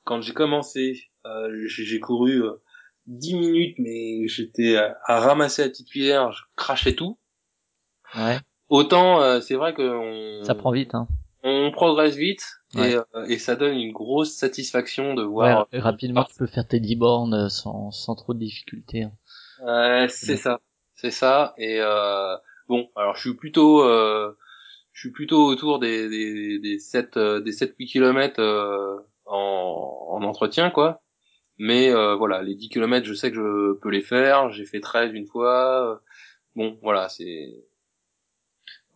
quand 0.04 0.22
j'ai 0.22 0.34
commencé, 0.34 1.04
euh, 1.26 1.50
j'ai 1.68 2.00
couru 2.00 2.44
euh, 2.44 2.62
10 3.08 3.36
minutes, 3.36 3.76
mais 3.80 4.28
j'étais 4.28 4.78
à, 4.78 4.98
à 5.06 5.20
ramasser 5.20 5.64
la 5.64 5.70
petite 5.70 5.90
cuillère, 5.90 6.32
je 6.32 6.44
crachais 6.56 6.94
tout. 6.96 7.18
Ouais. 8.16 8.40
Autant, 8.70 9.22
euh, 9.22 9.42
c'est 9.42 9.56
vrai 9.56 9.74
que 9.74 9.82
on, 9.82 10.44
Ça 10.44 10.56
prend 10.56 10.72
vite, 10.72 10.96
hein. 10.96 11.08
on 11.44 11.72
progresse 11.72 12.16
vite 12.16 12.44
Ouais. 12.76 12.92
et, 12.92 12.96
euh, 12.96 13.26
et 13.28 13.38
ça 13.38 13.56
donne 13.56 13.76
une 13.78 13.92
grosse 13.94 14.34
satisfaction 14.36 15.14
de 15.14 15.24
voir. 15.24 15.68
Ouais, 15.72 15.80
rapidement, 15.80 16.24
tu 16.24 16.36
peux 16.36 16.48
faire 16.48 16.68
tes 16.68 16.80
10 16.80 16.96
bornes 16.96 17.34
euh, 17.34 17.50
sans, 17.50 17.92
sans 17.92 18.16
trop 18.16 18.34
de 18.34 18.40
difficultés. 18.40 19.04
hein. 19.04 19.12
Ouais, 19.64 20.08
c'est 20.10 20.36
ça, 20.38 20.60
c'est 20.96 21.12
ça. 21.12 21.54
Et 21.58 21.80
euh, 21.80 22.36
bon, 22.68 22.90
alors 22.96 23.16
je 23.16 23.22
suis 23.22 23.36
plutôt, 23.36 23.84
euh, 23.84 24.36
je 24.96 25.02
suis 25.02 25.12
plutôt 25.12 25.46
autour 25.46 25.80
des 25.80 26.10
des 26.10 26.60
des 26.60 26.80
7 26.80 27.18
euh, 27.18 27.42
des 27.42 27.52
7 27.52 27.76
8 27.78 27.86
kilomètres 27.86 28.40
euh, 28.40 28.98
en 29.26 30.08
en 30.12 30.24
entretien 30.24 30.72
quoi. 30.72 31.04
Mais 31.58 31.92
euh, 31.92 32.16
voilà, 32.16 32.42
les 32.42 32.56
10 32.56 32.70
kilomètres, 32.70 33.06
je 33.06 33.14
sais 33.14 33.30
que 33.32 33.38
je 33.38 33.74
peux 33.80 33.90
les 33.90 34.02
faire. 34.02 34.52
J'ai 34.52 34.66
fait 34.66 34.80
13 34.80 35.14
une 35.14 35.28
fois. 35.28 36.02
Bon, 36.56 36.78
voilà, 36.82 37.10
c'est 37.10 37.54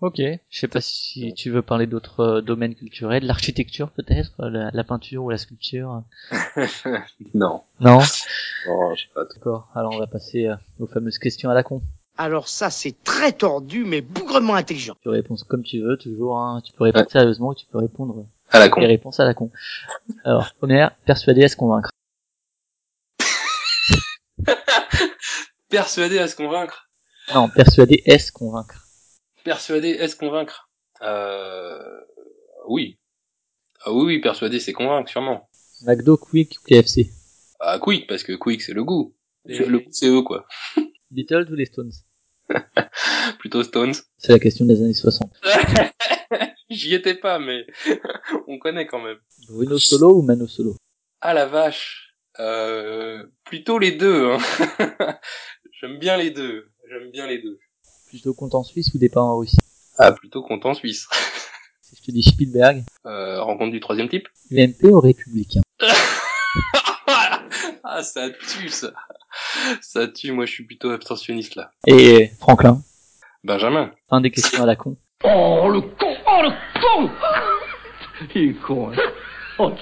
Ok. 0.02 0.18
Je 0.18 0.60
sais 0.60 0.70
pas 0.70 0.80
si 0.80 1.34
tu 1.34 1.50
veux 1.50 1.62
parler 1.62 1.86
d'autres 1.86 2.22
euh, 2.22 2.42
domaines 2.42 2.76
culturels, 2.76 3.26
l'architecture 3.26 3.92
peut-être, 3.92 4.34
euh, 4.40 4.50
la, 4.50 4.72
la 4.72 4.84
peinture 4.86 5.26
ou 5.26 5.30
la 5.30 5.38
sculpture. 5.38 6.04
non. 7.34 7.64
Non? 7.82 8.00
Je 8.00 9.02
sais 9.02 9.10
pas. 9.14 9.26
D'accord. 9.26 9.70
Alors 9.76 9.94
on 9.94 10.00
va 10.00 10.08
passer 10.08 10.50
aux 10.80 10.88
fameuses 10.88 11.20
questions 11.20 11.50
à 11.50 11.54
la 11.54 11.64
con. 11.64 11.82
Alors 12.22 12.50
ça, 12.50 12.70
c'est 12.70 13.02
très 13.04 13.32
tordu, 13.32 13.86
mais 13.86 14.02
bougrement 14.02 14.56
intelligent. 14.56 14.96
Tu 15.02 15.08
réponds 15.08 15.36
comme 15.48 15.64
tu 15.64 15.80
veux, 15.82 15.98
toujours. 15.98 16.38
Hein. 16.38 16.62
Tu 16.66 16.74
peux 16.74 16.84
répondre 16.84 17.10
sérieusement 17.10 17.50
ou 17.50 17.56
tu 17.56 17.66
peux 17.66 17.78
répondre 17.78 18.26
À 18.50 18.60
la 18.60 18.68
con. 18.68 18.82
les 18.82 18.88
réponses 18.88 19.22
à 19.22 19.26
la 19.26 19.34
con. 19.34 19.50
Alors 20.26 20.54
première, 20.56 20.96
persuader 21.06 21.44
à 21.46 21.48
se 21.48 21.56
convaincre. 21.56 21.90
Persuadé 25.70 26.18
à 26.20 26.28
se 26.28 26.36
convaincre. 26.36 26.90
Non, 27.34 27.48
persuader 27.50 28.02
est-ce 28.06 28.32
convaincre. 28.32 28.86
Persuadé 29.44 29.90
est-ce 29.90 30.16
convaincre. 30.16 30.70
Euh... 31.02 31.80
Oui. 32.68 33.00
Ah 33.86 33.94
oui, 33.94 34.04
oui, 34.06 34.20
persuadé, 34.20 34.60
c'est 34.60 34.74
convaincre, 34.74 35.10
sûrement. 35.10 35.50
McDo, 35.86 36.18
Quick 36.18 36.58
ou 36.60 36.68
KFC. 36.68 37.12
Ah, 37.62 37.80
Quick, 37.80 38.08
parce 38.08 38.24
que 38.24 38.34
Quick, 38.34 38.62
c'est 38.62 38.74
le 38.74 38.84
goût. 38.84 39.16
Et- 39.48 39.60
Le 39.60 39.80
goût, 39.80 39.88
c'est 39.91 40.08
eux, 40.10 40.22
quoi. 40.22 40.46
Beatles 41.12 41.48
ou 41.52 41.56
les 41.56 41.66
Stones? 41.66 41.91
Plutôt 43.40 43.64
Stones. 43.64 43.94
C'est 44.18 44.32
la 44.32 44.40
question 44.40 44.66
des 44.66 44.82
années 44.82 44.94
60. 44.94 45.32
J'y 46.70 46.94
étais 46.94 47.16
pas, 47.16 47.40
mais 47.40 47.66
on 48.48 48.60
connaît 48.60 48.86
quand 48.86 49.02
même. 49.02 49.18
Bruno 49.48 49.78
Solo 49.78 50.18
ou 50.18 50.22
Mano 50.22 50.48
Solo? 50.48 50.76
Ah 51.22 51.34
la 51.34 51.46
vache. 51.46 52.14
Euh... 52.40 53.24
Plutôt 53.46 53.80
les 53.80 53.92
deux. 53.92 54.32
Hein. 54.32 54.38
J'aime 55.82 55.98
bien 55.98 56.18
les 56.18 56.32
deux. 56.32 56.70
J'aime 56.90 57.12
bien 57.12 57.28
les 57.28 57.42
deux. 57.42 57.60
Plutôt 58.10 58.34
compte 58.34 58.56
en 58.56 58.64
Suisse 58.64 58.94
ou 58.94 58.98
départ 58.98 59.26
en 59.26 59.38
Russie 59.38 59.58
Ah, 59.98 60.12
plutôt 60.12 60.42
content 60.44 60.74
suisse. 60.74 61.08
Si 61.82 61.96
je 61.96 62.02
te 62.04 62.12
dis 62.12 62.24
Spielberg, 62.24 62.84
Euh, 63.06 63.42
rencontre 63.42 63.72
du 63.72 63.80
troisième 63.80 64.10
type? 64.10 64.28
UMP 64.52 64.84
ou 64.86 65.00
républicain? 65.00 65.62
Ah, 67.90 68.03
ça 68.03 68.30
tue, 68.30 68.70
ça. 68.70 68.94
Ça 69.82 70.07
tue, 70.07 70.32
moi 70.32 70.45
je 70.45 70.52
suis 70.52 70.66
plutôt 70.66 70.90
abstentionniste 70.91 71.56
là. 71.56 71.72
Et 71.88 72.32
Franklin? 72.40 72.82
Benjamin. 73.44 73.91
Fin 74.10 74.22
des 74.22 74.32
questions 74.32 74.64
à 74.64 74.66
la 74.66 74.76
con. 74.76 74.98
Oh 75.24 75.70
le 75.70 75.82
con 75.82 76.16
Oh 76.28 76.41
le 76.44 76.49
con 76.82 77.10
Il 78.36 78.49
est 78.49 78.53
con, 78.53 78.91
hein. 78.91 78.95
Oh, 79.57 79.74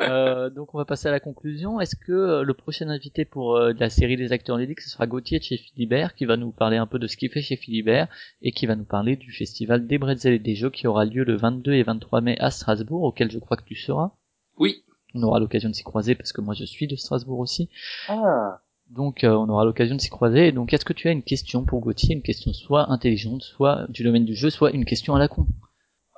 Euh, 0.00 0.48
donc 0.50 0.74
on 0.74 0.78
va 0.78 0.84
passer 0.84 1.08
à 1.08 1.10
la 1.10 1.20
conclusion. 1.20 1.80
Est-ce 1.80 1.96
que 1.96 2.12
euh, 2.12 2.42
le 2.42 2.54
prochain 2.54 2.88
invité 2.88 3.24
pour 3.24 3.56
euh, 3.56 3.72
la 3.78 3.90
série 3.90 4.16
des 4.16 4.32
acteurs 4.32 4.56
lyriques, 4.56 4.80
ce 4.80 4.90
sera 4.90 5.06
Gauthier 5.06 5.38
de 5.38 5.44
chez 5.44 5.58
Philibert, 5.58 6.14
qui 6.14 6.24
va 6.24 6.36
nous 6.36 6.52
parler 6.52 6.78
un 6.78 6.86
peu 6.86 6.98
de 6.98 7.06
ce 7.06 7.16
qu'il 7.16 7.30
fait 7.30 7.42
chez 7.42 7.56
Philibert, 7.56 8.08
et 8.40 8.52
qui 8.52 8.66
va 8.66 8.76
nous 8.76 8.84
parler 8.84 9.16
du 9.16 9.32
festival 9.32 9.86
des 9.86 9.98
bretzels 9.98 10.34
et 10.34 10.38
des 10.38 10.54
jeux 10.54 10.70
qui 10.70 10.86
aura 10.86 11.04
lieu 11.04 11.24
le 11.24 11.36
22 11.36 11.72
et 11.72 11.82
23 11.82 12.20
mai 12.22 12.38
à 12.38 12.50
Strasbourg, 12.50 13.02
auquel 13.02 13.30
je 13.30 13.38
crois 13.38 13.56
que 13.56 13.64
tu 13.64 13.74
seras? 13.74 14.12
Oui. 14.58 14.84
On 15.14 15.22
aura 15.22 15.40
l'occasion 15.40 15.68
de 15.68 15.74
s'y 15.74 15.82
croiser 15.82 16.14
parce 16.14 16.32
que 16.32 16.40
moi 16.40 16.54
je 16.54 16.64
suis 16.64 16.86
de 16.86 16.96
Strasbourg 16.96 17.38
aussi. 17.38 17.68
Ah. 18.08 18.60
Donc 18.88 19.24
euh, 19.24 19.30
on 19.30 19.48
aura 19.48 19.64
l'occasion 19.64 19.96
de 19.96 20.00
s'y 20.00 20.10
croiser. 20.10 20.48
Et 20.48 20.52
donc 20.52 20.72
est-ce 20.72 20.84
que 20.84 20.92
tu 20.92 21.08
as 21.08 21.12
une 21.12 21.22
question 21.22 21.64
pour 21.64 21.80
Gauthier, 21.80 22.14
une 22.14 22.22
question 22.22 22.52
soit 22.52 22.90
intelligente, 22.90 23.42
soit 23.42 23.86
du 23.88 24.02
domaine 24.04 24.24
du 24.24 24.34
jeu, 24.34 24.50
soit 24.50 24.70
une 24.72 24.84
question 24.84 25.14
à 25.14 25.18
la 25.18 25.28
con? 25.28 25.46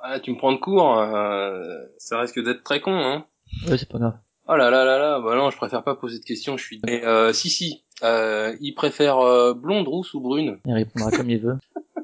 Ah, 0.01 0.19
tu 0.19 0.31
me 0.31 0.37
prends 0.37 0.51
de 0.51 0.57
court, 0.57 0.99
euh, 0.99 1.61
ça 1.97 2.19
risque 2.19 2.43
d'être 2.43 2.63
très 2.63 2.81
con, 2.81 2.93
hein. 2.93 3.25
Ouais, 3.67 3.77
c'est 3.77 3.87
pas 3.87 3.99
grave. 3.99 4.17
Oh 4.49 4.55
là 4.57 4.69
là 4.69 4.83
là 4.83 4.97
là, 4.97 5.21
bah 5.21 5.35
non, 5.35 5.49
je 5.49 5.55
préfère 5.55 5.83
pas 5.83 5.95
poser 5.95 6.19
de 6.19 6.25
questions, 6.25 6.57
je 6.57 6.65
suis... 6.65 6.81
Mais 6.85 7.05
euh, 7.05 7.31
si 7.31 7.49
si, 7.49 7.85
euh, 8.03 8.53
il 8.59 8.73
préfère 8.73 9.19
euh, 9.19 9.53
blonde, 9.53 9.87
rousse 9.87 10.13
ou 10.13 10.19
brune 10.19 10.59
Il 10.65 10.73
répondra 10.73 11.11
comme 11.11 11.29
il 11.29 11.39
veut. 11.39 11.57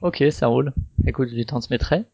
Ok, 0.00 0.22
ça 0.32 0.48
roule. 0.48 0.74
Écoute, 1.06 1.30
je 1.30 1.34
lui 1.34 1.46
transmettrai. 1.46 2.04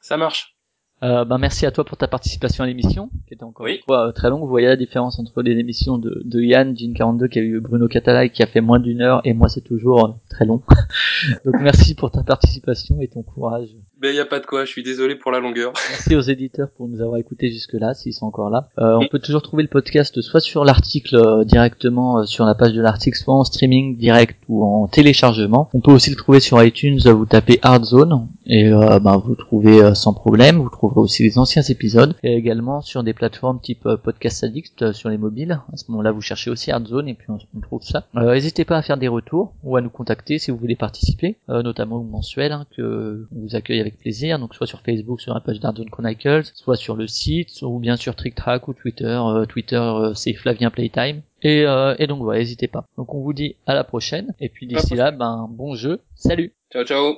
Ça 0.00 0.16
marche. 0.16 0.56
Euh, 1.02 1.24
ben 1.24 1.38
merci 1.38 1.66
à 1.66 1.72
toi 1.72 1.84
pour 1.84 1.96
ta 1.96 2.06
participation 2.06 2.62
à 2.62 2.66
l'émission, 2.68 3.10
qui 3.26 3.34
était 3.34 3.42
encore 3.42 3.64
Oui. 3.66 3.76
une 3.76 3.82
fois 3.82 4.08
euh, 4.08 4.12
très 4.12 4.30
longue. 4.30 4.42
Vous 4.42 4.48
voyez 4.48 4.68
la 4.68 4.76
différence 4.76 5.18
entre 5.18 5.42
les 5.42 5.58
émissions 5.58 5.98
de, 5.98 6.22
de 6.24 6.40
Yann, 6.40 6.76
Jean 6.78 6.92
42, 6.94 7.26
qui 7.28 7.38
a 7.40 7.42
eu 7.42 7.60
Bruno 7.60 7.88
Catala 7.88 8.24
et 8.24 8.30
qui 8.30 8.42
a 8.42 8.46
fait 8.46 8.60
moins 8.60 8.78
d'une 8.78 9.00
heure, 9.02 9.20
et 9.24 9.32
moi 9.34 9.48
c'est 9.48 9.62
toujours 9.62 10.06
euh, 10.06 10.12
très 10.30 10.44
long. 10.44 10.62
Donc 11.44 11.56
merci 11.60 11.94
pour 11.96 12.10
ta 12.12 12.22
participation 12.22 13.00
et 13.00 13.08
ton 13.08 13.22
courage. 13.22 13.70
Ben 14.02 14.12
y 14.12 14.18
a 14.18 14.26
pas 14.26 14.40
de 14.40 14.46
quoi, 14.46 14.64
je 14.64 14.70
suis 14.72 14.82
désolé 14.82 15.14
pour 15.14 15.30
la 15.30 15.38
longueur. 15.38 15.72
Merci 15.90 16.16
aux 16.16 16.22
éditeurs 16.22 16.68
pour 16.76 16.88
nous 16.88 17.00
avoir 17.00 17.18
écoutés 17.18 17.52
jusque-là, 17.52 17.94
s'ils 17.94 18.12
sont 18.12 18.26
encore 18.26 18.50
là. 18.50 18.68
Euh, 18.80 18.98
on 19.00 19.06
peut 19.06 19.20
toujours 19.20 19.42
trouver 19.42 19.62
le 19.62 19.68
podcast 19.68 20.20
soit 20.22 20.40
sur 20.40 20.64
l'article 20.64 21.14
euh, 21.14 21.44
directement 21.44 22.18
euh, 22.18 22.24
sur 22.24 22.44
la 22.44 22.56
page 22.56 22.72
de 22.72 22.82
l'article, 22.82 23.16
soit 23.16 23.32
en 23.32 23.44
streaming 23.44 23.96
direct 23.96 24.42
ou 24.48 24.64
en 24.64 24.88
téléchargement. 24.88 25.68
On 25.72 25.78
peut 25.78 25.92
aussi 25.92 26.10
le 26.10 26.16
trouver 26.16 26.40
sur 26.40 26.60
iTunes, 26.60 26.98
vous 26.98 27.26
tapez 27.26 27.60
Hard 27.62 27.84
Zone 27.84 28.26
et 28.44 28.70
ben, 28.70 29.22
vous 29.24 29.30
le 29.30 29.36
trouvez 29.36 29.94
sans 29.94 30.12
problème. 30.12 30.56
Vous 30.56 30.68
trouverez 30.68 31.00
aussi 31.00 31.22
les 31.22 31.38
anciens 31.38 31.62
épisodes 31.62 32.16
et 32.24 32.34
également 32.34 32.80
sur 32.80 33.04
des 33.04 33.12
plateformes 33.12 33.60
type 33.60 33.88
Podcast 34.02 34.42
Addict 34.42 34.90
sur 34.90 35.10
les 35.10 35.16
mobiles. 35.16 35.60
À 35.72 35.76
ce 35.76 35.84
moment-là, 35.92 36.10
vous 36.10 36.20
cherchez 36.20 36.50
aussi 36.50 36.72
Hard 36.72 36.88
Zone 36.88 37.06
et 37.06 37.14
puis 37.14 37.28
on, 37.28 37.38
on 37.56 37.60
trouve 37.60 37.84
ça. 37.84 38.04
N'hésitez 38.14 38.64
pas 38.64 38.78
à 38.78 38.82
faire 38.82 38.96
des 38.96 39.06
retours 39.06 39.54
ou 39.62 39.76
à 39.76 39.80
nous 39.80 39.90
contacter 39.90 40.40
si 40.40 40.50
vous 40.50 40.56
voulez 40.56 40.74
participer, 40.74 41.36
notamment 41.46 42.02
mensuel 42.02 42.50
hein, 42.50 42.66
que 42.76 43.28
on 43.32 43.42
vous 43.42 43.54
accueille 43.54 43.78
avec 43.78 43.91
plaisir. 43.96 44.38
Donc 44.38 44.54
soit 44.54 44.66
sur 44.66 44.80
Facebook 44.80 45.20
sur 45.20 45.34
la 45.34 45.40
page 45.40 45.60
d'Hard 45.60 45.76
Zone 45.76 45.90
Chronicles, 45.90 46.44
soit 46.54 46.76
sur 46.76 46.96
le 46.96 47.06
site, 47.06 47.62
ou 47.62 47.78
bien 47.78 47.96
sur 47.96 48.14
TrickTrack 48.14 48.68
ou 48.68 48.74
Twitter. 48.74 49.04
Euh, 49.04 49.44
Twitter 49.44 49.76
euh, 49.76 50.14
c'est 50.14 50.34
Flavien 50.34 50.70
Playtime. 50.70 51.22
Et, 51.42 51.64
euh, 51.66 51.94
et 51.98 52.06
donc 52.06 52.22
voilà, 52.22 52.40
n'hésitez 52.40 52.68
pas. 52.68 52.84
Donc 52.96 53.14
on 53.14 53.20
vous 53.20 53.32
dit 53.32 53.56
à 53.66 53.74
la 53.74 53.84
prochaine 53.84 54.34
et 54.40 54.48
puis 54.48 54.66
d'ici 54.66 54.94
là, 54.94 55.10
ben 55.10 55.48
bon 55.50 55.74
jeu, 55.74 56.00
salut. 56.14 56.52
Ciao 56.72 56.84
ciao. 56.84 57.16